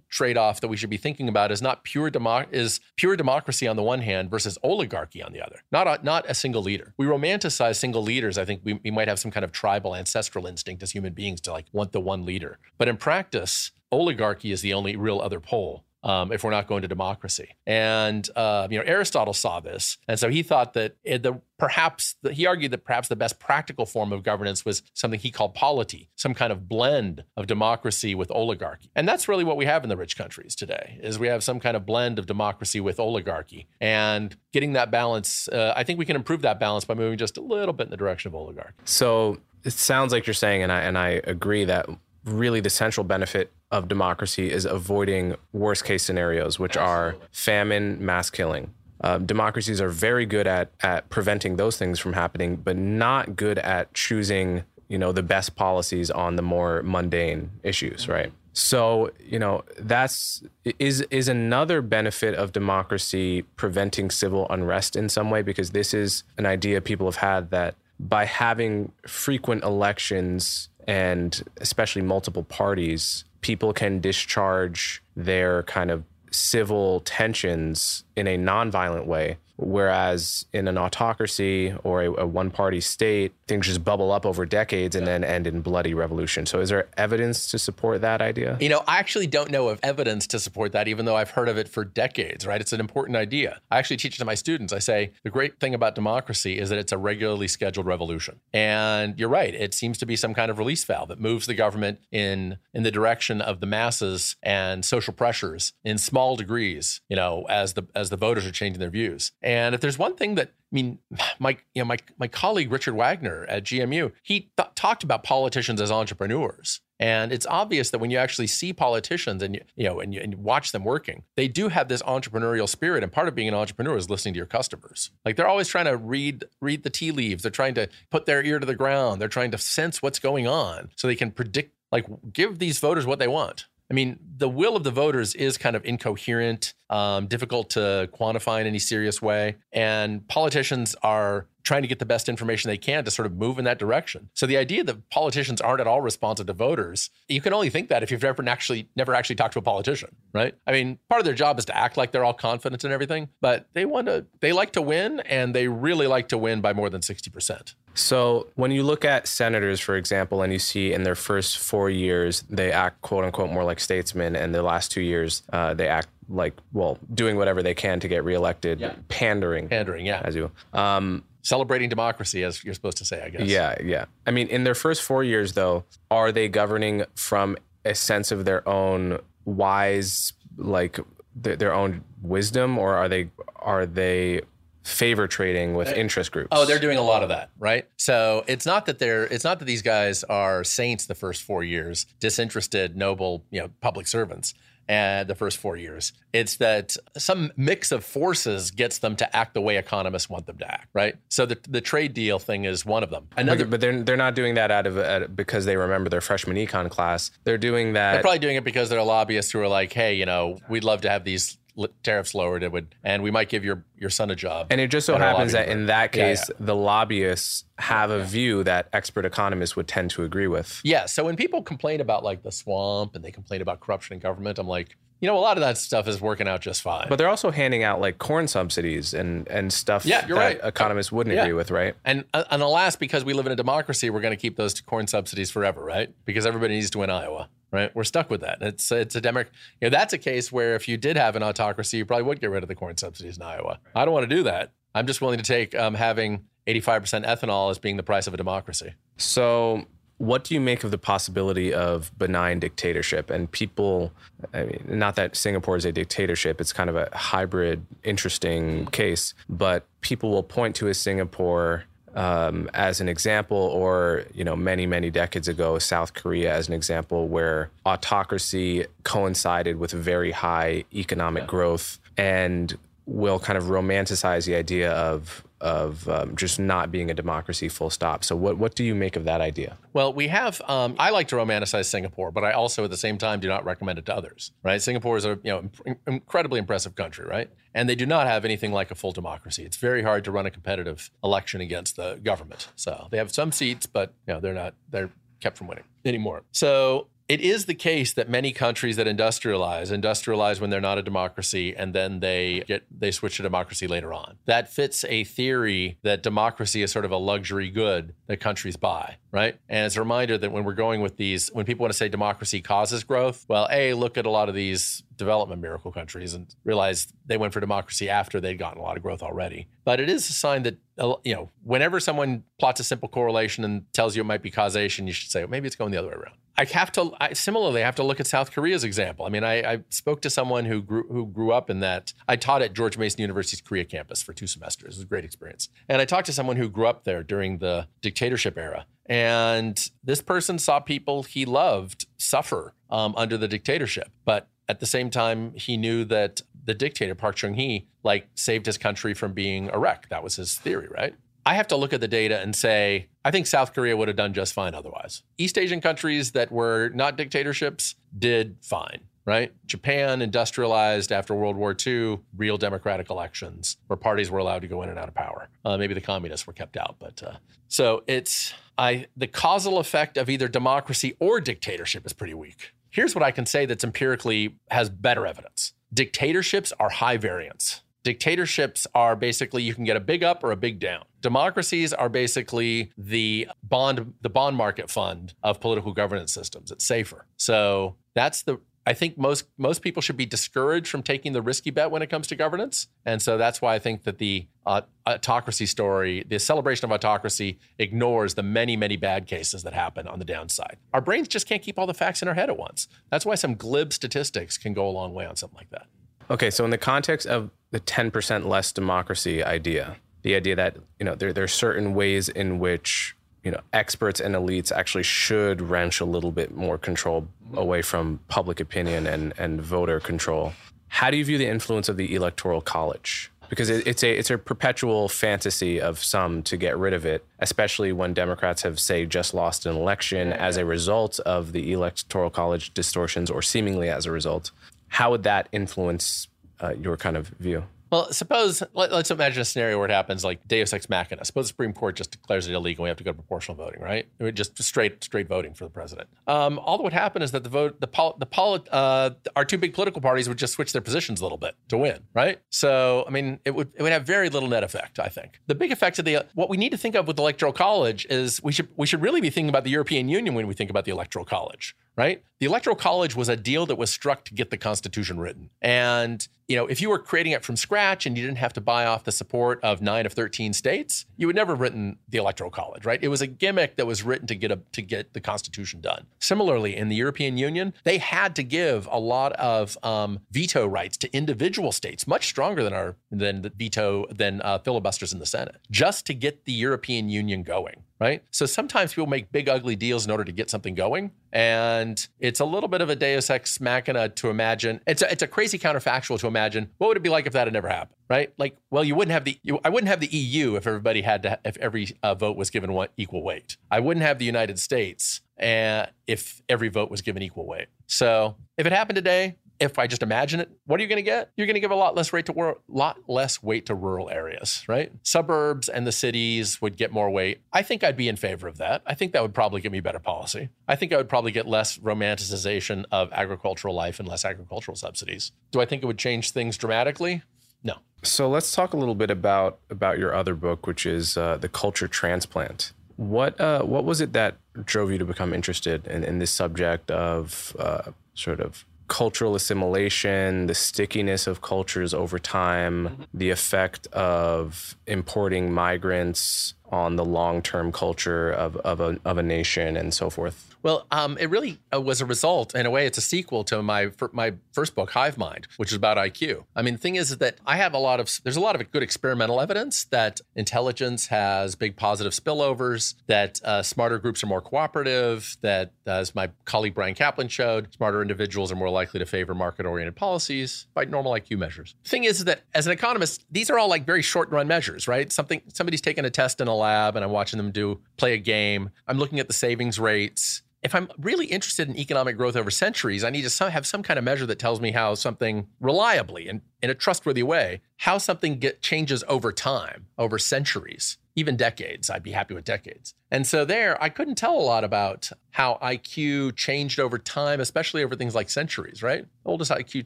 trade-off 0.10 0.62
that 0.62 0.68
we 0.68 0.78
should 0.78 0.90
be 0.90 0.98
thinking 0.98 1.28
about 1.28 1.52
is 1.52 1.62
not 1.62 1.84
pure 1.84 2.10
demo- 2.10 2.46
is 2.52 2.80
pure 2.98 3.16
democracy 3.16 3.68
on 3.68 3.76
the 3.76 3.84
one 3.84 4.02
hand 4.02 4.30
versus 4.30 4.58
oligarchy 4.64 5.24
on 5.24 5.34
the 5.34 5.42
other. 5.42 5.62
Not 5.72 5.88
a, 5.88 6.00
not 6.04 6.26
a 6.30 6.34
single 6.34 6.62
leader. 6.62 6.94
We 6.98 7.06
romanticize 7.06 7.78
single 7.78 8.04
leaders. 8.04 8.38
I 8.38 8.46
think 8.46 8.62
we, 8.64 8.80
we 8.84 8.92
might 8.92 9.08
have 9.08 9.20
some 9.20 9.32
kind 9.32 9.44
of 9.44 9.52
tribal 9.52 9.96
ancestral 9.96 10.46
instinct 10.46 10.84
as 10.84 10.92
human 10.92 11.14
beings 11.14 11.42
to 11.42 11.52
like 11.52 11.66
want 11.72 11.92
the 11.92 12.02
one 12.02 12.26
leader. 12.26 12.60
But 12.78 12.88
in 12.88 12.98
practice, 12.98 13.72
oligarchy 13.92 14.52
is 14.52 14.62
the 14.62 14.74
only 14.74 14.96
real 14.96 15.20
other 15.20 15.40
pole 15.40 15.86
um, 16.06 16.32
if 16.32 16.44
we're 16.44 16.52
not 16.52 16.68
going 16.68 16.84
to 16.84 16.88
democracy. 16.88 17.56
And 17.66 18.30
uh, 18.36 18.68
you 18.70 18.78
know, 18.78 18.86
Aristotle 18.86 19.34
saw 19.34 19.60
this, 19.60 19.98
and 20.08 20.18
so 20.20 20.30
he 20.30 20.44
thought 20.44 20.74
that 20.74 20.96
the 21.04 21.42
perhaps 21.58 22.16
the, 22.22 22.32
he 22.32 22.46
argued 22.46 22.72
that 22.72 22.86
perhaps 22.86 23.08
the 23.08 23.16
best 23.16 23.40
practical 23.40 23.86
form 23.86 24.14
of 24.14 24.24
governance 24.24 24.64
was 24.64 24.84
something 24.94 25.20
he 25.20 25.32
called 25.32 25.56
polity, 25.56 26.10
some 26.16 26.34
kind 26.34 26.54
of 26.54 26.70
blend 26.70 27.24
of 27.36 27.48
democracy 27.48 28.14
with 28.14 28.30
oligarchy. 28.32 28.92
And 28.96 29.08
that's 29.08 29.28
really 29.28 29.44
what 29.44 29.58
we 29.58 29.66
have 29.66 29.84
in 29.84 29.90
the 29.90 29.98
rich 29.98 30.16
countries 30.16 30.56
today. 30.56 31.00
Is 31.02 31.18
we 31.18 31.28
have 31.28 31.44
some 31.44 31.60
kind 31.60 31.76
of 31.76 31.86
blend 31.86 32.20
of 32.20 32.28
democracy 32.28 32.80
with 32.80 33.00
oligarchy, 33.00 33.68
and 33.82 34.36
getting 34.54 34.74
that 34.74 34.92
balance. 34.92 35.48
Uh, 35.48 35.74
I 35.76 35.84
think 35.84 35.98
we 36.00 36.06
can 36.06 36.16
improve 36.16 36.44
that 36.44 36.60
balance 36.60 36.86
by 36.86 36.94
moving 36.94 37.18
just 37.18 37.38
a 37.38 37.42
little 37.42 37.74
bit 37.74 37.88
in 37.88 37.92
the 37.92 37.98
direction 37.98 38.30
of 38.30 38.36
oligarchy. 38.36 38.74
So 38.86 39.40
it 39.64 39.74
sounds 39.74 40.14
like 40.14 40.28
you're 40.28 40.36
saying, 40.36 40.62
and 40.62 40.72
I 40.72 40.82
and 40.82 40.98
I 40.98 41.22
agree 41.24 41.66
that 41.66 41.88
really 42.26 42.60
the 42.60 42.70
central 42.70 43.04
benefit 43.04 43.52
of 43.72 43.88
democracy 43.88 44.52
is 44.52 44.66
avoiding 44.66 45.36
worst 45.54 45.86
case 45.86 46.04
scenarios, 46.04 46.60
which 46.60 46.78
are 46.78 47.16
famine, 47.32 48.04
mass 48.04 48.30
killing. 48.30 48.74
Uh, 49.02 49.18
democracies 49.18 49.82
are 49.82 49.90
very 49.90 50.26
good 50.26 50.48
at 50.48 50.72
at 50.82 51.10
preventing 51.10 51.58
those 51.58 51.78
things 51.78 52.00
from 52.00 52.14
happening, 52.14 52.56
but 52.56 52.76
not 52.76 53.36
good 53.36 53.60
at 53.60 53.94
choosing 53.94 54.64
you 54.88 54.98
know 54.98 55.12
the 55.12 55.24
best 55.24 55.56
policies 55.56 56.12
on 56.12 56.36
the 56.36 56.42
more 56.42 56.82
mundane 56.84 57.52
issues, 57.64 58.08
right? 58.08 58.32
So 58.54 59.12
you 59.20 59.38
know 59.38 59.64
that's 59.78 60.44
is 60.80 61.02
is 61.12 61.28
another 61.28 61.82
benefit 61.82 62.36
of 62.36 62.54
democracy 62.54 63.42
preventing 63.58 64.10
civil 64.10 64.48
unrest 64.50 64.96
in 64.96 65.10
some 65.10 65.30
way 65.30 65.42
because 65.42 65.72
this 65.72 65.94
is 65.94 66.24
an 66.38 66.46
idea 66.46 66.82
people 66.82 67.08
have 67.08 67.18
had 67.18 67.52
that 67.52 67.76
by 68.00 68.26
having 68.26 68.92
frequent 69.08 69.64
elections 69.64 70.70
and 70.88 71.44
especially 71.58 72.02
multiple 72.02 72.44
parties, 72.44 73.26
people 73.42 73.74
can 73.74 74.00
discharge 74.00 75.02
their 75.16 75.64
kind 75.64 75.92
of 75.92 76.04
civil 76.32 77.00
tensions 77.02 78.04
in 78.16 78.28
a 78.28 78.38
nonviolent 78.38 79.06
way 79.06 79.38
Whereas 79.58 80.46
in 80.54 80.68
an 80.68 80.78
autocracy 80.78 81.74
or 81.84 82.04
a, 82.04 82.22
a 82.24 82.28
one 82.28 82.52
party 82.52 82.82
state, 82.82 83.34
things 83.48 83.68
just 83.68 83.84
bubble 83.84 84.12
up 84.12 84.26
over 84.26 84.46
decades 84.46 84.96
and 84.96 85.08
then 85.08 85.24
end 85.24 85.48
in 85.48 85.62
bloody 85.62 85.94
revolution. 85.94 86.46
So, 86.46 86.60
is 86.60 86.70
there 86.70 86.88
evidence 86.98 87.50
to 87.52 87.60
support 87.60 88.02
that 88.02 88.22
idea? 88.22 88.58
You 88.60 88.70
know, 88.70 88.84
I 88.88 89.00
actually 89.00 89.28
don't 89.28 89.52
know 89.52 89.70
of 89.70 89.80
evidence 89.84 90.28
to 90.28 90.40
support 90.40 90.74
that, 90.74 90.88
even 90.88 91.06
though 91.06 91.16
I've 91.16 91.32
heard 91.32 91.50
of 91.50 91.58
it 91.58 91.70
for 91.70 91.86
decades, 91.86 92.46
right? 92.46 92.60
It's 92.60 92.74
an 92.74 92.80
important 92.80 93.18
idea. 93.18 93.62
I 93.72 93.80
actually 93.80 93.98
teach 93.98 94.16
it 94.16 94.20
to 94.20 94.26
my 94.26 94.36
students. 94.36 94.74
I 94.74 94.80
say 94.80 95.12
the 95.24 95.30
great 95.30 95.60
thing 95.60 95.74
about 95.74 95.96
democracy 95.96 96.60
is 96.60 96.70
that 96.70 96.78
it's 96.78 96.92
a 96.92 96.98
regularly 96.98 97.48
scheduled 97.48 97.86
revolution. 97.86 98.40
And 98.54 99.18
you're 99.18 99.30
right, 99.30 99.54
it 99.54 99.74
seems 99.74 99.98
to 100.00 100.06
be 100.06 100.16
some 100.16 100.34
kind 100.34 100.52
of 100.52 100.58
release 100.58 100.84
valve 100.84 101.10
that 101.10 101.20
moves 101.20 101.46
the 101.46 101.54
government 101.54 102.00
in, 102.12 102.58
in 102.74 102.84
the 102.84 102.92
direction 102.92 103.42
of 103.42 103.60
the 103.60 103.66
masses 103.66 104.36
and 104.44 104.84
social 104.84 105.14
pressures 105.14 105.74
in 105.84 105.98
small 105.98 106.36
degrees, 106.36 107.02
you 107.10 107.16
know, 107.16 107.46
as 107.50 107.74
the, 107.74 107.84
as 107.96 108.10
the 108.10 108.18
voters 108.18 108.46
are 108.46 108.52
changing 108.52 108.80
their 108.80 108.90
views. 108.90 109.32
And 109.46 109.76
if 109.76 109.82
there's 109.82 110.00
one 110.00 110.16
thing 110.16 110.36
that 110.36 110.50
I 110.50 110.76
mean, 110.76 111.00
my 111.40 111.52
you 111.74 111.82
know 111.82 111.86
my 111.86 111.98
my 112.20 112.28
colleague 112.28 112.72
Richard 112.72 112.96
Wagner 112.96 113.46
at 113.48 113.64
GMU, 113.64 114.12
he 114.24 114.50
th- 114.58 114.70
talked 114.76 115.04
about 115.04 115.24
politicians 115.24 115.80
as 115.80 115.92
entrepreneurs. 115.92 116.82
And 116.98 117.34
it's 117.34 117.46
obvious 117.48 117.90
that 117.90 118.00
when 118.00 118.10
you 118.10 118.18
actually 118.18 118.48
see 118.48 118.72
politicians 118.72 119.44
and 119.44 119.56
you, 119.56 119.62
you 119.76 119.84
know 119.86 120.00
and 120.00 120.14
you, 120.14 120.22
and 120.22 120.34
you 120.34 120.40
watch 120.40 120.72
them 120.72 120.84
working, 120.84 121.24
they 121.36 121.48
do 121.48 121.68
have 121.68 121.88
this 121.88 122.02
entrepreneurial 122.04 122.68
spirit. 122.68 123.04
And 123.04 123.12
part 123.12 123.28
of 123.28 123.36
being 123.36 123.50
an 123.50 123.54
entrepreneur 123.54 123.98
is 123.98 124.10
listening 124.10 124.34
to 124.34 124.38
your 124.38 124.48
customers. 124.48 125.12
Like 125.24 125.36
they're 125.36 125.48
always 125.48 125.68
trying 125.68 125.86
to 125.86 125.98
read 125.98 126.46
read 126.60 126.84
the 126.84 126.90
tea 126.90 127.12
leaves. 127.12 127.44
They're 127.44 127.52
trying 127.52 127.76
to 127.76 127.88
put 128.10 128.26
their 128.26 128.44
ear 128.44 128.60
to 128.60 128.66
the 128.66 128.76
ground. 128.76 129.22
They're 129.22 129.28
trying 129.28 129.52
to 129.52 129.58
sense 129.58 130.02
what's 130.02 130.20
going 130.20 130.48
on 130.48 130.90
so 130.96 131.08
they 131.08 131.16
can 131.16 131.32
predict, 131.32 131.76
like 131.92 132.06
give 132.34 132.58
these 132.60 132.80
voters 132.80 133.06
what 133.06 133.20
they 133.20 133.28
want. 133.28 133.68
I 133.90 133.94
mean, 133.94 134.20
the 134.38 134.50
will 134.50 134.76
of 134.76 134.84
the 134.84 134.92
voters 134.92 135.36
is 135.36 135.58
kind 135.58 135.76
of 135.76 135.86
incoherent, 135.86 136.74
um, 136.90 137.28
difficult 137.28 137.70
to 137.72 138.10
quantify 138.14 138.62
in 138.62 138.68
any 138.68 138.80
serious 138.80 139.22
way. 139.22 139.58
And 139.72 140.28
politicians 140.28 140.96
are 141.04 141.48
trying 141.64 141.82
to 141.82 141.88
get 141.88 142.00
the 142.00 142.06
best 142.06 142.30
information 142.30 142.70
they 142.70 142.78
can 142.78 143.04
to 143.04 143.12
sort 143.12 143.26
of 143.26 143.34
move 143.34 143.58
in 143.60 143.66
that 143.66 143.80
direction. 143.80 144.30
So 144.34 144.46
the 144.46 144.58
idea 144.58 144.84
that 144.84 145.10
politicians 145.10 145.62
aren't 145.62 145.82
at 145.82 145.88
all 145.88 146.02
responsive 146.02 146.48
to 146.48 146.54
voters, 146.54 147.10
you 147.28 147.42
can 147.42 147.54
only 147.54 147.70
think 147.70 147.90
that 147.90 148.04
if 148.04 148.12
you've 148.12 148.22
never 148.22 148.48
actually 148.48 148.88
never 148.96 149.14
actually 149.14 149.36
talked 149.36 149.54
to 149.54 149.60
a 149.60 149.64
politician, 149.64 150.16
right? 150.34 150.56
I 150.66 150.72
mean, 150.72 151.00
part 151.10 151.20
of 151.20 151.26
their 151.26 151.34
job 151.34 151.58
is 151.60 151.66
to 151.66 151.76
act 151.76 151.98
like 151.98 152.12
they're 152.12 152.24
all 152.24 152.34
confident 152.34 152.84
and 152.84 152.94
everything, 152.94 153.30
but 153.42 153.68
they 153.74 153.86
want 153.86 154.08
to 154.08 154.26
they 154.42 154.54
like 154.54 154.74
to 154.74 154.82
win 154.82 155.20
and 155.22 155.56
they 155.56 155.68
really 155.68 156.08
like 156.08 156.30
to 156.30 156.38
win 156.38 156.62
by 156.62 156.74
more 156.74 156.90
than 156.90 157.02
60%. 157.02 157.76
So 157.96 158.48
when 158.56 158.72
you 158.72 158.84
look 158.84 159.06
at 159.06 159.28
senators, 159.28 159.80
for 159.80 159.96
example, 159.96 160.42
and 160.42 160.52
you 160.52 160.60
see 160.60 160.94
in 160.94 161.04
their 161.04 161.16
first 161.16 161.58
four 161.58 161.90
years 161.90 162.44
they 162.50 162.72
act 162.72 163.02
quote 163.02 163.24
unquote 163.24 163.52
more 163.52 163.64
like 163.64 163.80
statesmen, 163.80 164.36
and 164.36 164.54
the 164.54 164.62
last 164.62 164.92
two 164.92 165.02
years 165.02 165.44
uh, 165.52 165.74
they 165.74 165.88
act 165.88 166.10
like 166.30 166.54
well 166.74 166.98
doing 167.14 167.38
whatever 167.38 167.64
they 167.64 167.74
can 167.74 168.00
to 168.02 168.08
get 168.08 168.24
reelected, 168.24 168.80
yeah. 168.80 168.94
pandering, 169.08 169.68
pandering, 169.68 170.06
yeah, 170.06 170.22
as 170.24 170.36
you. 170.36 170.52
Um, 170.74 171.24
Celebrating 171.42 171.90
democracy, 171.90 172.44
as 172.44 172.64
you're 172.64 172.74
supposed 172.74 172.98
to 172.98 173.06
say, 173.06 173.22
I 173.22 173.30
guess. 173.30 173.48
Yeah, 173.48 173.76
yeah. 173.84 174.06
I 174.26 174.32
mean, 174.32 174.48
in 174.48 174.64
their 174.64 174.74
first 174.74 175.04
four 175.04 175.24
years, 175.24 175.54
though, 175.54 175.84
are 176.10 176.32
they 176.32 176.48
governing 176.48 177.06
from 177.14 177.56
a 177.86 177.94
sense 177.94 178.32
of 178.32 178.46
their 178.46 178.68
own 178.68 179.20
wise, 179.46 180.34
like 180.58 181.00
th- 181.44 181.60
their 181.60 181.72
own 181.72 182.04
wisdom, 182.24 182.80
or 182.80 182.96
are 182.96 183.08
they 183.08 183.30
are 183.58 183.86
they 183.86 184.42
favor 184.86 185.28
trading 185.28 185.74
with 185.74 185.92
interest 185.92 186.32
groups. 186.32 186.50
Oh, 186.52 186.66
they're 186.66 186.80
doing 186.80 186.98
a 186.98 187.02
lot 187.02 187.24
of 187.24 187.30
that, 187.30 187.50
right? 187.58 187.88
So 187.98 188.44
it's 188.48 188.66
not 188.66 188.86
that 188.86 189.00
they're 189.00 189.26
it's 189.26 189.44
not 189.44 189.60
that 189.60 189.66
these 189.66 189.82
guys 189.82 190.24
are 190.26 190.64
saints 190.64 191.08
the 191.08 191.16
first 191.16 191.42
four 191.42 191.64
years, 191.64 192.06
disinterested, 192.20 192.96
noble, 192.96 193.44
you 193.50 193.60
know, 193.60 193.70
public 193.82 194.08
servants 194.08 194.54
and 194.88 195.28
the 195.28 195.34
first 195.34 195.58
four 195.58 195.76
years. 195.76 196.14
It's 196.32 196.58
that 196.58 196.96
some 197.18 197.52
mix 197.58 197.92
of 197.92 198.06
forces 198.06 198.70
gets 198.70 199.00
them 199.00 199.16
to 199.16 199.36
act 199.36 199.56
the 199.56 199.62
way 199.62 199.78
economists 199.78 200.30
want 200.30 200.46
them 200.46 200.60
to 200.60 200.72
act, 200.72 200.90
right? 200.94 201.16
So 201.30 201.48
the, 201.48 201.58
the 201.68 201.82
trade 201.82 202.14
deal 202.14 202.38
thing 202.38 202.66
is 202.66 202.86
one 202.86 203.02
of 203.02 203.10
them. 203.10 203.28
Another, 203.36 203.66
but 203.66 203.82
they're 203.82 204.04
they're 204.04 204.16
not 204.16 204.36
doing 204.36 204.54
that 204.54 204.70
out 204.70 204.86
of, 204.86 204.98
of 204.98 205.36
because 205.36 205.66
they 205.66 205.78
remember 205.78 206.12
their 206.12 206.22
freshman 206.22 206.58
econ 206.58 206.92
class. 206.92 207.32
They're 207.44 207.58
doing 207.58 207.94
that. 207.94 208.14
They're 208.14 208.22
probably 208.22 208.40
doing 208.40 208.56
it 208.56 208.64
because 208.64 208.90
they're 208.90 209.02
lobbyists 209.02 209.52
who 209.52 209.60
are 209.62 209.68
like, 209.68 209.92
hey, 209.94 210.14
you 210.14 210.28
know, 210.28 210.60
we'd 210.70 210.84
love 210.84 211.02
to 211.02 211.10
have 211.10 211.24
these 211.24 211.58
tariffs 212.04 212.34
lowered, 212.34 212.64
it 212.64 212.72
would, 212.72 212.96
and 213.04 213.22
we 213.24 213.32
might 213.32 213.50
give 213.50 213.64
your 213.66 213.84
your 213.98 214.10
son 214.10 214.30
a 214.32 214.36
job. 214.36 214.68
And 214.70 214.80
it 214.82 214.90
just 214.90 215.06
so 215.06 215.18
happens 215.18 215.52
that 215.54 215.68
in 215.70 215.86
that 215.88 216.16
Yeah, 216.16 216.24
case, 216.36 216.50
the 216.60 216.76
lobbyists 216.76 217.66
have 217.78 218.10
a 218.12 218.24
view 218.24 218.64
that 218.64 218.88
expert 218.94 219.26
economists 219.26 219.76
would 219.76 219.88
tend 219.88 220.12
to 220.12 220.24
agree 220.24 220.48
with. 220.48 220.82
Yeah. 220.84 221.06
So 221.06 221.24
when 221.26 221.36
people 221.36 221.62
complain 221.62 222.02
about 222.02 222.24
like 222.24 222.44
the 222.44 222.52
swamp 222.52 223.16
and 223.16 223.24
they 223.24 223.32
complain 223.32 223.62
about 223.62 223.80
corruption 223.80 224.14
in 224.16 224.20
government, 224.20 224.58
I'm 224.60 224.68
like, 224.68 224.98
you 225.22 225.28
know, 225.28 225.38
a 225.38 225.40
lot 225.40 225.58
of 225.58 225.62
that 225.62 225.78
stuff 225.78 226.08
is 226.08 226.20
working 226.22 226.48
out 226.48 226.62
just 226.62 226.82
fine. 226.82 227.08
But 227.10 227.16
they're 227.18 227.30
also 227.30 227.50
handing 227.52 227.84
out 227.84 228.00
like 228.02 228.18
corn 228.18 228.48
subsidies 228.48 229.14
and 229.14 229.48
and 229.48 229.72
stuff 229.72 230.06
Yeah, 230.06 230.26
you're 230.28 230.38
that 230.38 230.46
right. 230.46 230.64
Uh, 230.64 230.68
economists 230.68 231.12
wouldn't 231.12 231.36
Yeah. 231.36 231.44
agree 231.44 231.54
with, 231.54 231.72
right? 231.72 231.96
and 232.04 232.26
uh, 232.34 232.44
and 232.52 232.62
alas, 232.62 232.96
because 232.96 233.24
we 233.26 233.34
live 233.34 233.46
in 233.46 233.52
a 233.52 233.56
democracy, 233.56 234.10
we're 234.10 234.22
going 234.22 234.34
to 234.36 234.42
keep 234.42 234.56
those 234.58 234.80
corn 234.82 235.08
subsidies 235.08 235.52
forever, 235.52 235.84
right? 235.84 236.14
Because 236.26 236.46
everybody 236.46 236.76
needs 236.76 236.90
to 236.92 237.00
win 237.00 237.10
Iowa, 237.10 237.50
right? 237.72 237.96
We're 237.96 238.04
stuck 238.04 238.30
with 238.30 238.42
that. 238.42 238.62
It's 238.62 238.92
it's 238.92 239.16
a 239.16 239.22
democrat. 239.22 239.54
You 239.82 239.90
know, 239.90 239.98
that's 239.98 240.14
a 240.14 240.18
case 240.18 240.52
where 240.52 240.76
if 240.76 240.88
you 240.88 240.98
did 240.98 241.18
have 241.18 241.36
an 241.36 241.44
autocracy, 241.44 241.98
you 241.98 242.06
probably 242.06 242.24
would 242.24 242.40
get 242.40 242.50
rid 242.50 242.64
of 242.64 242.70
the 242.70 242.76
corn 242.76 242.98
subsidies 242.98 243.38
in 243.38 243.44
Iowa. 243.44 243.80
I 243.96 244.06
don't 244.06 244.14
want 244.14 244.30
to 244.30 244.36
do 244.36 244.44
that. 244.44 244.72
I'm 244.94 245.08
just 245.08 245.22
willing 245.22 245.38
to 245.38 245.44
take 245.44 245.76
um, 245.76 245.94
having 245.94 246.46
85% 246.68 247.26
ethanol 247.26 247.70
as 247.70 247.78
being 247.78 247.98
the 247.98 248.04
price 248.04 248.28
of 248.28 248.34
a 248.34 248.38
democracy. 248.38 248.94
So, 249.18 249.86
what 250.18 250.46
do 250.46 250.54
you 250.54 250.62
make 250.62 250.86
of 250.86 250.92
the 250.92 250.98
possibility 250.98 251.74
of 251.74 252.18
benign 252.18 252.60
dictatorship? 252.60 253.30
And 253.30 253.52
people, 253.52 254.14
I 254.54 254.64
mean, 254.64 254.86
not 254.88 255.16
that 255.18 255.36
Singapore 255.36 255.76
is 255.76 255.84
a 255.84 255.92
dictatorship, 255.92 256.62
it's 256.62 256.72
kind 256.72 256.90
of 256.90 256.96
a 256.96 257.10
hybrid, 257.14 257.86
interesting 258.04 258.86
case, 258.88 259.34
but 259.50 259.86
people 260.00 260.32
will 260.32 260.44
point 260.44 260.76
to 260.78 260.88
a 260.88 260.94
Singapore 260.94 261.84
um, 262.16 262.70
as 262.74 263.02
an 263.02 263.10
example, 263.10 263.58
or 263.58 264.24
you 264.34 264.44
know, 264.44 264.56
many 264.56 264.86
many 264.86 265.10
decades 265.10 265.48
ago, 265.48 265.80
South 265.80 266.14
Korea 266.14 266.54
as 266.54 266.68
an 266.68 266.74
example, 266.74 267.28
where 267.28 267.70
autocracy 267.86 268.86
coincided 269.04 269.78
with 269.78 269.92
very 269.92 270.32
high 270.32 270.86
economic 270.94 271.46
growth, 271.48 272.00
and 272.18 272.78
will 273.06 273.40
kind 273.40 273.58
of 273.58 273.66
romanticize 273.66 274.46
the 274.46 274.56
idea 274.56 274.92
of 274.92 275.44
of 275.62 276.08
um, 276.10 276.36
just 276.36 276.60
not 276.60 276.92
being 276.92 277.10
a 277.10 277.14
democracy, 277.14 277.70
full 277.70 277.90
stop. 277.90 278.24
So, 278.24 278.36
what 278.36 278.58
what 278.58 278.76
do 278.76 278.84
you 278.84 278.94
make 278.94 279.16
of 279.16 279.26
that 279.26 279.42
idea? 279.42 279.78
Well, 279.94 280.14
we 280.14 280.28
have. 280.28 280.62
Um, 280.68 280.96
I 281.00 281.10
like 281.12 281.28
to 281.30 281.36
romanticize 281.36 281.86
Singapore, 281.86 282.32
but 282.32 282.44
I 282.44 282.52
also, 282.52 282.84
at 282.84 282.92
the 282.92 282.98
same 282.98 283.18
time, 283.18 283.40
do 283.40 283.48
not 283.48 283.66
recommend 283.66 283.98
it 283.98 284.06
to 284.08 284.16
others. 284.16 284.52
Right? 284.64 284.82
Singapore 284.82 285.18
is 285.18 285.26
a 285.26 285.40
you 285.44 285.52
know 285.52 285.70
in- 285.86 286.00
incredibly 286.08 286.60
impressive 286.60 286.96
country, 286.96 287.26
right? 287.26 287.50
And 287.74 287.90
they 287.90 287.96
do 287.96 288.06
not 288.06 288.28
have 288.28 288.46
anything 288.46 288.72
like 288.72 288.92
a 288.92 288.96
full 288.96 289.12
democracy. 289.12 289.64
It's 289.64 289.78
very 289.78 290.02
hard 290.02 290.24
to 290.26 290.32
run 290.32 290.46
a 290.46 290.52
competitive 290.52 291.12
election 291.24 291.62
against 291.62 291.96
the 291.96 292.20
government. 292.24 292.70
So 292.76 293.08
they 293.12 293.18
have 293.18 293.32
some 293.32 293.52
seats, 293.52 293.86
but 293.86 294.14
you 294.28 294.34
know 294.34 294.40
they're 294.40 294.54
not. 294.54 294.76
They're 294.90 295.12
kept 295.40 295.58
from 295.58 295.68
winning 295.68 295.84
anymore. 296.04 296.44
So 296.52 297.08
it 297.28 297.42
is 297.42 297.66
the 297.66 297.74
case 297.74 298.14
that 298.14 298.30
many 298.30 298.52
countries 298.52 298.98
that 298.98 299.08
industrialize 299.08 299.92
industrialize 299.92 300.62
when 300.62 300.70
they're 300.70 300.82
not 300.82 300.98
a 300.98 301.02
democracy 301.02 301.76
and 301.76 301.94
then 301.94 302.20
they 302.20 302.64
get 302.68 302.86
they 302.92 303.12
switch 303.12 303.38
to 303.38 303.44
democracy 303.44 303.88
later 303.88 304.14
on. 304.14 304.38
That 304.46 304.72
fits 304.72 305.04
a 305.06 305.24
theory 305.24 305.98
that 306.04 306.22
democracy 306.22 306.82
is 306.82 306.92
sort 306.92 307.06
of 307.06 307.12
a 307.12 307.18
luxury 307.18 307.70
good 307.70 308.14
that 308.28 308.40
countries 308.40 308.76
buy 308.78 309.18
right? 309.36 309.60
And 309.68 309.86
it's 309.86 309.98
a 309.98 310.00
reminder 310.00 310.38
that 310.38 310.54
when 310.54 310.64
we're 310.64 310.74
going 310.74 311.02
with 311.02 311.18
these 311.18 311.50
when 311.50 311.66
people 311.66 311.84
want 311.84 311.92
to 311.92 311.98
say 311.98 312.08
democracy 312.08 312.62
causes 312.62 313.04
growth 313.04 313.46
well 313.50 313.68
a 313.70 313.94
look 313.94 314.18
at 314.18 314.26
a 314.26 314.30
lot 314.30 314.48
of 314.48 314.56
these 314.56 315.04
development 315.18 315.62
miracle 315.62 315.92
countries 315.92 316.34
and 316.34 316.56
realize 316.64 317.12
they 317.26 317.36
went 317.36 317.52
for 317.52 317.60
democracy 317.60 318.10
after 318.10 318.40
they'd 318.40 318.58
gotten 318.58 318.80
a 318.80 318.84
lot 318.84 318.96
of 318.96 319.04
growth 319.04 319.22
already. 319.22 319.68
But 319.84 320.00
it 320.00 320.10
is 320.10 320.30
a 320.30 320.34
sign 320.34 320.64
that 320.64 320.78
uh, 320.98 321.16
you 321.26 321.36
know 321.36 321.50
whenever 321.64 322.00
someone 322.00 322.44
plots 322.60 322.80
a 322.80 322.86
simple 322.86 323.10
correlation 323.10 323.66
and 323.66 323.92
tells 323.94 324.16
you 324.16 324.22
it 324.22 324.26
might 324.26 324.42
be 324.42 324.52
causation 324.52 325.06
you 325.06 325.14
should 325.14 325.30
say 325.30 325.42
well, 325.42 325.50
maybe 325.50 325.68
it's 325.68 325.76
going 325.76 325.92
the 325.92 325.98
other 325.98 326.08
way 326.08 326.14
around 326.14 326.36
I 326.58 326.66
have 326.66 326.92
to 326.94 327.12
I, 327.20 327.34
similarly 327.34 327.82
I 327.82 327.86
have 327.86 327.96
to 327.96 328.04
look 328.04 328.20
at 328.20 328.28
South 328.28 328.52
Korea's 328.52 328.84
example. 328.84 329.26
I 329.26 329.30
mean, 329.30 329.44
I, 329.44 329.74
I 329.74 329.84
spoke 329.90 330.22
to 330.22 330.30
someone 330.30 330.66
who 330.66 330.82
grew 330.82 331.04
who 331.08 331.26
grew 331.28 331.52
up 331.52 331.70
in 331.70 331.80
that. 331.82 332.14
I 332.28 332.36
taught 332.36 332.62
at 332.62 332.74
George 332.74 332.98
Mason 332.98 333.22
University's 333.22 333.62
Korea 333.62 333.86
campus 333.86 334.22
for 334.22 334.34
two 334.34 334.48
semesters. 334.48 334.96
It 334.96 335.00
was 335.00 335.04
a 335.04 335.08
great 335.08 335.26
experience. 335.26 335.70
And 335.90 336.02
I 336.02 336.06
talked 336.06 336.28
to 336.28 336.34
someone 336.34 336.56
who 336.56 336.70
grew 336.70 336.88
up 336.88 337.04
there 337.04 337.24
during 337.24 337.58
the 337.58 337.88
dictatorship 338.02 338.58
era. 338.58 338.86
And 339.06 339.80
this 340.04 340.22
person 340.22 340.58
saw 340.58 340.80
people 340.80 341.24
he 341.24 341.46
loved 341.46 342.08
suffer 342.18 342.74
um, 342.90 343.14
under 343.18 343.38
the 343.38 343.48
dictatorship, 343.48 344.10
but 344.24 344.48
at 344.68 344.80
the 344.80 344.86
same 344.86 345.10
time, 345.10 345.54
he 345.54 345.78
knew 345.78 346.06
that 346.06 346.42
the 346.64 346.74
dictator 346.74 347.14
Park 347.14 347.36
Chung 347.36 347.54
Hee 347.54 347.88
like 348.04 348.28
saved 348.34 348.66
his 348.66 348.78
country 348.78 349.14
from 349.14 349.34
being 349.34 349.70
a 349.72 349.78
wreck. 349.78 350.10
That 350.10 350.24
was 350.24 350.38
his 350.38 350.56
theory, 350.58 350.88
right? 350.90 351.16
I 351.46 351.54
have 351.54 351.68
to 351.68 351.76
look 351.76 351.94
at 351.94 352.02
the 352.02 352.08
data 352.08 352.40
and 352.40 352.56
say, 352.56 353.08
I 353.24 353.32
think 353.32 353.46
South 353.46 353.74
Korea 353.74 353.96
would 353.96 354.08
have 354.08 354.18
done 354.18 354.34
just 354.34 354.54
fine 354.54 354.74
otherwise. 354.74 355.22
East 355.38 355.58
Asian 355.58 355.80
countries 355.80 356.32
that 356.32 356.52
were 356.52 356.90
not 356.90 357.18
dictatorships 357.18 357.96
did 358.18 358.58
fine, 358.62 359.02
right? 359.26 359.54
Japan 359.68 360.24
industrialized 360.24 361.12
after 361.12 361.36
World 361.36 361.56
War 361.56 361.76
II, 361.86 362.20
real 362.36 362.58
democratic 362.58 363.12
elections 363.12 363.78
where 363.88 363.98
parties 363.98 364.32
were 364.32 364.40
allowed 364.40 364.64
to 364.64 364.68
go 364.68 364.82
in 364.82 364.90
and 364.90 364.98
out 364.98 365.08
of 365.08 365.14
power. 365.14 365.50
Uh, 365.64 365.78
maybe 365.78 365.94
the 365.94 366.02
communists 366.02 366.48
were 366.48 366.54
kept 366.54 366.78
out, 366.78 366.96
but 367.00 367.22
uh, 367.22 367.34
so 367.68 368.04
it's 368.08 368.54
I 368.78 369.06
the 369.16 369.28
causal 369.28 369.78
effect 369.78 370.18
of 370.18 370.30
either 370.30 370.48
democracy 370.48 371.16
or 371.20 371.40
dictatorship 371.40 372.06
is 372.06 372.14
pretty 372.14 372.34
weak. 372.34 372.74
Here's 372.90 373.14
what 373.14 373.24
I 373.24 373.32
can 373.32 373.46
say 373.46 373.66
that's 373.66 373.84
empirically 373.84 374.56
has 374.72 374.90
better 374.90 375.28
evidence. 375.28 375.74
Dictatorships 375.94 376.74
are 376.80 376.90
high 376.90 377.18
variance. 377.18 377.82
Dictatorships 378.04 378.86
are 378.94 379.16
basically 379.16 379.64
you 379.64 379.74
can 379.74 379.84
get 379.84 379.98
a 379.98 380.00
big 380.00 380.24
up 380.24 380.44
or 380.44 380.52
a 380.52 380.56
big 380.56 380.80
down. 380.80 381.06
Democracies 381.26 381.92
are 381.92 382.08
basically 382.08 382.92
the 383.00 383.48
bond 383.64 384.14
the 384.22 384.30
bond 384.30 384.56
market 384.56 384.92
fund 384.92 385.34
of 385.42 385.60
political 385.60 385.92
governance 385.92 386.32
systems. 386.32 386.70
It's 386.70 386.86
safer. 386.86 387.26
So 387.36 387.96
that's 388.14 388.44
the 388.44 388.60
I 388.86 388.94
think 388.94 389.18
most 389.18 389.46
most 389.58 389.82
people 389.82 390.04
should 390.04 390.18
be 390.18 390.28
discouraged 390.28 390.88
from 390.88 391.02
taking 391.02 391.34
the 391.34 391.42
risky 391.42 391.72
bet 391.72 391.90
when 391.90 392.04
it 392.04 392.12
comes 392.12 392.28
to 392.28 392.36
governance, 392.36 392.90
and 393.08 393.20
so 393.24 393.40
that's 393.40 393.60
why 393.60 393.74
I 393.74 393.80
think 393.80 394.04
that 394.04 394.20
the 394.20 394.46
uh, 394.68 394.82
autocracy 395.08 395.66
story, 395.66 396.24
the 396.30 396.38
celebration 396.38 396.86
of 396.86 396.92
autocracy, 396.92 397.58
ignores 397.80 398.36
the 398.36 398.44
many 398.44 398.78
many 398.78 398.96
bad 398.96 399.26
cases 399.26 399.64
that 399.64 399.74
happen 399.74 400.08
on 400.08 400.20
the 400.20 400.26
downside. 400.26 400.78
Our 400.94 401.02
brains 401.02 401.28
just 401.28 401.48
can't 401.48 401.64
keep 401.64 401.80
all 401.80 401.88
the 401.88 401.96
facts 401.96 402.22
in 402.22 402.28
our 402.28 402.36
head 402.36 402.52
at 402.52 402.58
once. 402.58 402.88
That's 403.10 403.26
why 403.26 403.34
some 403.34 403.56
glib 403.56 403.94
statistics 403.94 404.60
can 404.60 404.76
go 404.76 404.88
a 404.88 404.92
long 404.92 405.16
way 405.16 405.26
on 405.26 405.38
something 405.38 405.58
like 405.58 405.72
that. 405.72 405.88
Okay, 406.30 406.52
so 406.52 406.64
in 406.64 406.70
the 406.70 406.78
context 406.78 407.26
of 407.26 407.50
the 407.72 407.80
10% 407.80 408.46
less 408.46 408.72
democracy 408.72 409.44
idea, 409.44 409.98
the 410.26 410.34
idea 410.34 410.56
that, 410.56 410.76
you 411.00 411.06
know, 411.06 411.14
there, 411.14 411.32
there 411.32 411.44
are 411.44 411.48
certain 411.48 411.94
ways 411.94 412.30
in 412.30 412.58
which, 412.58 413.16
you 413.44 413.52
know, 413.52 413.60
experts 413.74 414.20
and 414.20 414.34
elites 414.34 414.72
actually 414.72 415.04
should 415.04 415.62
wrench 415.62 416.00
a 416.00 416.06
little 416.06 416.32
bit 416.32 416.56
more 416.56 416.80
control 416.80 417.28
away 417.54 417.84
from 417.84 418.20
public 418.28 418.60
opinion 418.60 419.06
and, 419.06 419.36
and 419.38 419.62
voter 419.62 420.00
control. 420.00 420.54
How 420.88 421.12
do 421.12 421.18
you 421.18 421.24
view 421.24 421.38
the 421.38 421.46
influence 421.46 421.90
of 421.90 421.98
the 421.98 422.16
electoral 422.16 422.60
college? 422.60 423.32
Because 423.50 423.70
it, 423.70 423.86
it's 423.86 424.04
a 424.04 424.18
it's 424.18 424.32
a 424.32 424.40
perpetual 424.40 425.08
fantasy 425.10 425.80
of 425.80 426.04
some 426.04 426.42
to 426.44 426.58
get 426.58 426.76
rid 426.76 426.94
of 426.94 427.06
it, 427.06 427.24
especially 427.38 427.92
when 427.92 428.16
Democrats 428.16 428.64
have 428.64 428.80
say 428.80 429.06
just 429.06 429.36
lost 429.36 429.68
an 429.68 429.76
election 429.76 430.34
as 430.34 430.58
a 430.58 430.66
result 430.66 431.20
of 431.20 431.52
the 431.52 431.72
electoral 431.72 432.32
college 432.32 432.74
distortions, 432.74 433.30
or 433.30 433.44
seemingly 433.44 433.90
as 433.90 434.08
a 434.08 434.12
result. 434.12 434.50
How 434.88 435.12
would 435.12 435.22
that 435.22 435.50
influence 435.52 436.28
uh, 436.60 436.74
your 436.82 436.98
kind 436.98 437.16
of 437.16 437.28
view? 437.38 437.66
Well, 437.92 438.12
suppose 438.12 438.64
let, 438.74 438.92
us 438.92 439.12
imagine 439.12 439.42
a 439.42 439.46
scenario 439.46 439.78
where 439.78 439.88
it 439.88 439.92
happens 439.92 440.24
like 440.24 440.48
Deus 440.48 440.74
ex 440.74 440.90
machina. 440.90 441.24
Suppose 441.24 441.46
the 441.46 441.50
Supreme 441.50 441.74
Court 441.74 441.96
just 441.96 442.12
declares 442.12 442.48
it 442.48 442.54
illegal. 442.54 442.84
We 442.84 442.90
have 442.90 442.98
to 442.98 443.04
go 443.04 443.12
to 443.12 443.16
proportional 443.16 443.56
voting, 443.56 443.82
right? 443.82 444.08
I 444.20 444.24
mean, 444.24 444.36
just 444.36 444.62
straight 444.62 445.04
straight 445.04 445.28
voting 445.28 445.54
for 445.54 445.66
the 445.66 445.70
president. 445.70 446.10
Um, 446.28 446.60
all 446.60 446.78
that 446.78 446.84
would 446.84 446.94
happen 446.94 447.22
is 447.22 447.32
that 447.32 447.44
the 447.44 447.50
vote, 447.50 447.80
the 447.80 447.88
pol, 447.88 448.16
the 448.20 448.26
pol, 448.26 448.60
uh, 448.72 449.12
our 449.36 449.46
two 449.46 449.58
big 449.58 449.74
political 449.74 450.02
parties 450.02 450.28
would 450.28 450.38
just 450.38 450.54
switch 450.54 450.74
their 450.74 450.82
positions 450.82 451.22
a 451.22 451.24
little 451.24 451.38
bit 451.38 451.56
to 451.70 451.78
win, 451.78 452.00
right? 452.14 452.40
So, 452.50 453.06
I 453.08 453.12
mean, 453.12 453.40
it 453.46 453.54
would 453.54 453.72
it 453.76 453.84
would 453.84 453.92
have 453.92 454.04
very 454.04 454.30
little 454.30 454.50
net 454.50 454.64
effect. 454.64 455.00
I 455.00 455.08
think 455.08 455.40
the 455.48 455.56
big 455.56 455.72
effect 455.72 456.00
of 456.00 456.06
the 456.06 456.26
what 456.34 456.50
we 456.50 456.58
need 456.58 456.72
to 456.72 456.78
think 456.78 456.96
of 456.96 457.08
with 457.08 457.18
the 457.18 457.22
electoral 457.22 457.54
college 457.54 458.06
is 458.10 458.42
we 458.44 458.52
should 458.52 458.70
we 458.76 458.88
should 458.88 459.02
really 459.02 459.22
be 459.22 459.30
thinking 459.30 459.50
about 459.50 459.64
the 459.64 459.70
European 459.70 460.10
Union 460.10 460.34
when 460.34 460.48
we 460.48 460.54
think 460.54 460.70
about 460.70 460.86
the 460.86 460.92
electoral 460.92 461.26
college, 461.26 461.76
right? 461.96 462.24
The 462.40 462.46
electoral 462.46 462.76
college 462.76 463.16
was 463.16 463.30
a 463.30 463.36
deal 463.36 463.66
that 463.66 463.78
was 463.78 463.90
struck 463.90 464.26
to 464.26 464.34
get 464.34 464.50
the 464.52 464.58
Constitution 464.58 465.20
written, 465.20 465.50
and 465.62 466.28
you 466.48 466.56
know, 466.56 466.68
if 466.68 466.80
you 466.82 466.90
were 466.90 467.00
creating 467.00 467.32
it 467.32 467.44
from 467.44 467.56
scratch 467.56 468.06
and 468.06 468.18
you 468.18 468.24
didn't 468.24 468.38
have 468.38 468.54
to 468.54 468.62
buy 468.62 468.86
off 468.86 469.04
the 469.04 469.12
support 469.12 469.60
of 469.64 469.82
nine 469.82 470.06
of 470.06 470.14
13 470.14 470.54
states, 470.54 471.06
you 471.18 471.28
would 471.28 471.36
never 471.36 471.54
have 471.54 471.60
written 471.60 471.98
the 472.08 472.18
electoral 472.18 472.52
college, 472.52 472.86
right? 472.86 473.00
It 473.02 473.08
was 473.08 473.22
a 473.22 473.28
gimmick 473.28 473.78
that 473.78 473.88
was 473.88 474.04
written 474.04 474.28
to 474.28 474.36
get 474.36 474.52
a, 474.52 474.60
to 474.74 474.82
get 474.82 475.14
the 475.14 475.22
constitution 475.22 475.82
done. 475.82 476.06
Similarly, 476.20 476.76
in 476.76 476.90
the 476.90 476.96
European 476.96 477.38
Union, 477.38 477.74
they 477.84 477.98
had 477.98 478.36
to 478.36 478.44
give 478.44 478.88
a 478.92 479.00
lot 479.00 479.34
of 479.34 479.78
um, 479.84 480.20
veto 480.32 480.68
rights 480.68 480.98
to 480.98 481.14
individual 481.16 481.72
states, 481.72 482.08
much 482.08 482.28
stronger 482.28 482.64
than 482.64 482.74
our 482.74 482.96
than 483.12 483.42
the 483.42 483.50
veto 483.50 484.06
than 484.08 484.42
uh, 484.42 484.60
filibusters 484.60 485.14
in 485.14 485.20
the 485.20 485.26
Senate, 485.26 485.58
just 485.72 486.06
to 486.06 486.14
get 486.14 486.46
the 486.46 486.54
European 486.54 487.10
Union 487.10 487.44
going 487.44 487.84
right? 488.00 488.24
So 488.32 488.46
sometimes 488.46 488.94
people 488.94 489.08
make 489.08 489.32
big, 489.32 489.48
ugly 489.48 489.76
deals 489.76 490.06
in 490.06 490.12
order 490.12 490.24
to 490.24 490.32
get 490.32 490.50
something 490.50 490.76
going. 490.76 491.12
And 491.32 492.06
it's 492.20 492.40
a 492.40 492.46
little 492.46 492.70
bit 492.70 492.82
of 492.82 492.90
a 492.90 492.96
deus 492.96 493.30
ex 493.30 493.60
machina 493.60 494.10
to 494.10 494.30
imagine. 494.30 494.82
It's 494.88 495.02
a, 495.02 495.12
it's 495.12 495.24
a 495.24 495.28
crazy 495.28 495.58
counterfactual 495.58 496.20
to 496.20 496.28
imagine 496.28 496.70
what 496.78 496.88
would 496.88 496.98
it 496.98 497.04
be 497.04 497.10
like 497.10 497.26
if 497.26 497.34
that 497.34 497.48
had 497.48 497.54
never 497.54 497.68
happened, 497.68 497.98
right? 498.10 498.34
Like, 498.38 498.58
well, 498.70 498.84
you 498.84 498.96
wouldn't 498.96 499.14
have 499.14 499.26
the, 499.26 499.38
you, 499.44 499.60
I 499.64 499.70
wouldn't 499.70 499.90
have 499.90 500.00
the 500.00 500.08
EU 500.08 500.56
if 500.56 500.68
everybody 500.68 501.02
had 501.02 501.24
to, 501.24 501.40
if 501.46 501.58
every 501.58 501.90
uh, 502.04 502.16
vote 502.16 502.38
was 502.38 502.50
given 502.50 502.74
one 502.74 502.90
equal 502.98 503.24
weight. 503.24 503.58
I 503.72 503.80
wouldn't 503.80 504.06
have 504.06 504.20
the 504.20 504.26
United 504.26 504.60
States 504.60 505.22
uh, 505.42 505.88
if 506.08 506.42
every 506.48 506.70
vote 506.70 506.90
was 506.90 507.02
given 507.02 507.22
equal 507.22 507.46
weight. 507.46 507.68
So 507.88 508.36
if 508.58 508.66
it 508.66 508.72
happened 508.72 508.96
today, 508.96 509.36
if 509.60 509.80
I 509.80 509.88
just 509.88 510.04
imagine 510.04 510.40
it, 510.40 510.50
what 510.66 510.80
are 510.80 510.84
you 510.84 510.90
going 510.90 510.98
to 510.98 511.04
get? 511.04 511.32
You're 511.36 511.48
going 511.48 511.56
to 511.56 511.60
give 511.60 511.72
a 511.72 511.76
lot 511.76 511.96
less 511.96 512.12
weight 512.12 512.26
to 512.28 512.34
wor- 512.34 512.58
lot 512.68 512.98
less 513.08 513.42
weight 513.42 513.66
to 513.68 513.76
rural 513.76 514.10
areas, 514.10 514.64
right? 514.68 514.92
Suburbs 515.04 515.70
and 515.70 515.88
the 515.88 515.92
cities 515.92 516.62
would 516.62 516.78
get 516.78 516.92
more 516.92 517.10
weight. 517.10 517.42
I 517.54 517.62
think 517.62 517.84
I'd 517.84 517.98
be 517.98 518.10
in 518.10 518.16
favor 518.16 518.48
of 518.48 518.58
that. 518.58 518.82
I 518.86 518.94
think 518.96 519.14
that 519.14 519.22
would 519.22 519.34
probably 519.34 519.62
give 519.62 519.72
me 519.72 519.80
better 519.80 520.00
policy. 520.00 520.50
I 520.68 520.76
think 520.76 520.94
I 520.94 520.98
would 520.98 521.10
probably 521.10 521.32
get 521.32 521.48
less 521.48 521.78
romanticization 521.78 522.86
of 522.92 523.12
agricultural 523.12 523.74
life 523.74 524.00
and 524.00 524.08
less 524.08 524.26
agricultural 524.26 524.76
subsidies. 524.76 525.32
Do 525.52 525.62
I 525.62 525.66
think 525.66 525.84
it 525.84 525.86
would 525.86 526.00
change 526.00 526.32
things 526.32 526.58
dramatically? 526.58 527.24
No. 527.64 527.78
So 528.04 528.30
let's 528.30 528.52
talk 528.52 528.74
a 528.74 528.78
little 528.78 528.96
bit 528.96 529.10
about 529.10 529.60
about 529.70 529.98
your 529.98 530.14
other 530.14 530.36
book, 530.36 530.68
which 530.68 530.86
is 530.86 531.18
uh, 531.18 531.38
the 531.38 531.50
culture 531.50 531.88
transplant. 531.88 532.74
What 532.98 533.40
uh, 533.42 533.64
what 533.64 533.84
was 533.84 534.02
it 534.02 534.14
that 534.14 534.38
drove 534.64 534.92
you 534.92 534.98
to 534.98 535.06
become 535.06 535.34
interested 535.34 535.88
in, 535.88 536.04
in 536.04 536.20
this 536.20 536.32
subject 536.32 536.92
of 536.92 537.56
uh, 537.60 537.92
sort 538.14 538.40
of 538.40 538.66
cultural 538.88 539.36
assimilation, 539.36 540.48
the 540.48 540.56
stickiness 540.56 541.28
of 541.28 541.42
cultures 541.42 541.94
over 541.94 542.20
time, 542.20 542.90
mm-hmm. 542.90 543.04
the 543.14 543.30
effect 543.30 543.88
of 543.88 544.76
importing 544.86 545.52
migrants 545.52 546.54
on 546.72 546.96
the 546.96 547.06
long 547.06 547.42
term 547.42 547.72
culture 547.72 548.32
of, 548.32 548.56
of, 548.58 548.80
a, 548.80 548.98
of 549.06 549.18
a 549.18 549.24
nation, 549.24 549.78
and 549.78 549.94
so 549.94 550.10
forth? 550.10 550.56
Well, 550.66 550.88
um, 550.90 551.16
it 551.20 551.30
really 551.30 551.60
uh, 551.72 551.80
was 551.80 552.02
a 552.02 552.08
result. 552.08 552.56
In 552.56 552.66
a 552.66 552.72
way, 552.72 552.88
it's 552.88 552.98
a 552.98 553.02
sequel 553.02 553.44
to 553.44 553.62
my 553.62 553.92
my 554.14 554.34
first 554.52 554.74
book, 554.74 554.90
Hive 554.90 555.16
Mind, 555.16 555.48
which 555.58 555.70
is 555.70 555.76
about 555.76 555.98
IQ. 555.98 556.46
I 556.56 556.64
mean, 556.64 556.74
the 556.74 556.80
thing 556.80 556.96
is 556.96 557.18
that 557.18 557.38
I 557.46 557.58
have 557.58 557.76
a 557.76 557.78
lot 557.78 558.00
of 558.00 558.10
there's 558.24 558.36
a 558.36 558.40
lot 558.40 558.60
of 558.60 558.72
good 558.72 558.82
experimental 558.82 559.40
evidence 559.40 559.84
that 559.86 560.22
intelligence 560.36 561.06
has 561.08 561.54
big 561.54 561.76
positive 561.76 562.14
spillovers, 562.14 562.96
that 563.06 563.40
uh, 563.44 563.62
smarter 563.62 564.00
groups 564.00 564.24
are 564.24 564.28
more 564.28 564.42
cooperative, 564.42 565.38
that 565.42 565.72
as 565.86 566.16
my 566.16 566.32
colleague 566.46 566.74
Bryan 566.74 566.96
Caplan 566.96 567.30
showed, 567.30 567.72
smarter 567.72 568.02
individuals 568.02 568.52
are 568.52 568.56
more 568.56 568.72
likely 568.72 569.00
to 569.00 569.06
favor 569.06 569.36
market 569.36 569.68
oriented 569.68 569.96
policies 569.96 570.66
by 570.74 570.86
normal 570.86 571.12
IQ 571.12 571.38
measures. 571.38 571.76
The 571.84 571.90
thing 571.90 572.06
is 572.06 572.26
that 572.26 572.42
as 572.56 572.66
an 572.66 572.74
economist, 572.74 573.24
these 573.30 573.52
are 573.52 573.60
all 573.60 573.70
like 573.70 573.86
very 573.86 574.02
short 574.02 574.32
run 574.32 574.48
measures, 574.48 574.88
right? 574.88 575.12
Something 575.12 575.44
somebody's 575.54 575.82
taking 575.82 576.06
a 576.06 576.10
test 576.10 576.42
in 576.42 576.48
a 576.48 576.55
lab, 576.56 576.96
and 576.96 577.06
I'm 577.06 577.12
watching 577.12 577.38
them 577.38 577.52
do 577.52 577.82
play 577.98 578.14
a 578.14 578.18
game. 578.18 578.70
I'm 578.88 578.98
looking 578.98 579.20
at 579.20 579.28
the 579.28 579.34
savings 579.34 579.80
rates 579.80 580.42
if 580.66 580.74
I'm 580.74 580.90
really 580.98 581.28
interested 581.28 581.70
in 581.70 581.78
economic 581.78 582.18
growth 582.18 582.36
over 582.36 582.50
centuries, 582.50 583.04
I 583.04 583.12
need 583.12 583.30
to 583.30 583.50
have 583.52 583.68
some 583.68 583.84
kind 583.84 584.00
of 584.00 584.04
measure 584.04 584.26
that 584.26 584.40
tells 584.40 584.60
me 584.60 584.72
how 584.72 584.96
something 584.96 585.46
reliably 585.60 586.28
and 586.28 586.42
in 586.60 586.72
a 586.72 586.74
trustworthy 586.74 587.22
way, 587.22 587.62
how 587.78 588.00
something 588.00 588.40
get, 588.40 588.64
changes 588.64 589.04
over 589.08 589.32
time, 589.32 589.86
over 590.00 590.18
centuries, 590.18 590.98
even 591.16 591.38
decades. 591.38 591.92
I'd 591.92 592.02
be 592.02 592.14
happy 592.14 592.34
with 592.34 592.46
decades. 592.46 592.96
And 593.12 593.28
so 593.28 593.46
there, 593.46 593.82
I 593.82 593.90
couldn't 593.90 594.16
tell 594.16 594.36
a 594.36 594.42
lot 594.42 594.64
about 594.64 595.12
how 595.30 595.60
IQ 595.62 596.36
changed 596.36 596.80
over 596.80 596.98
time, 596.98 597.40
especially 597.40 597.84
over 597.84 597.96
things 597.96 598.16
like 598.16 598.32
centuries, 598.32 598.82
right? 598.82 599.06
The 599.24 599.30
oldest 599.30 599.52
IQ 599.52 599.86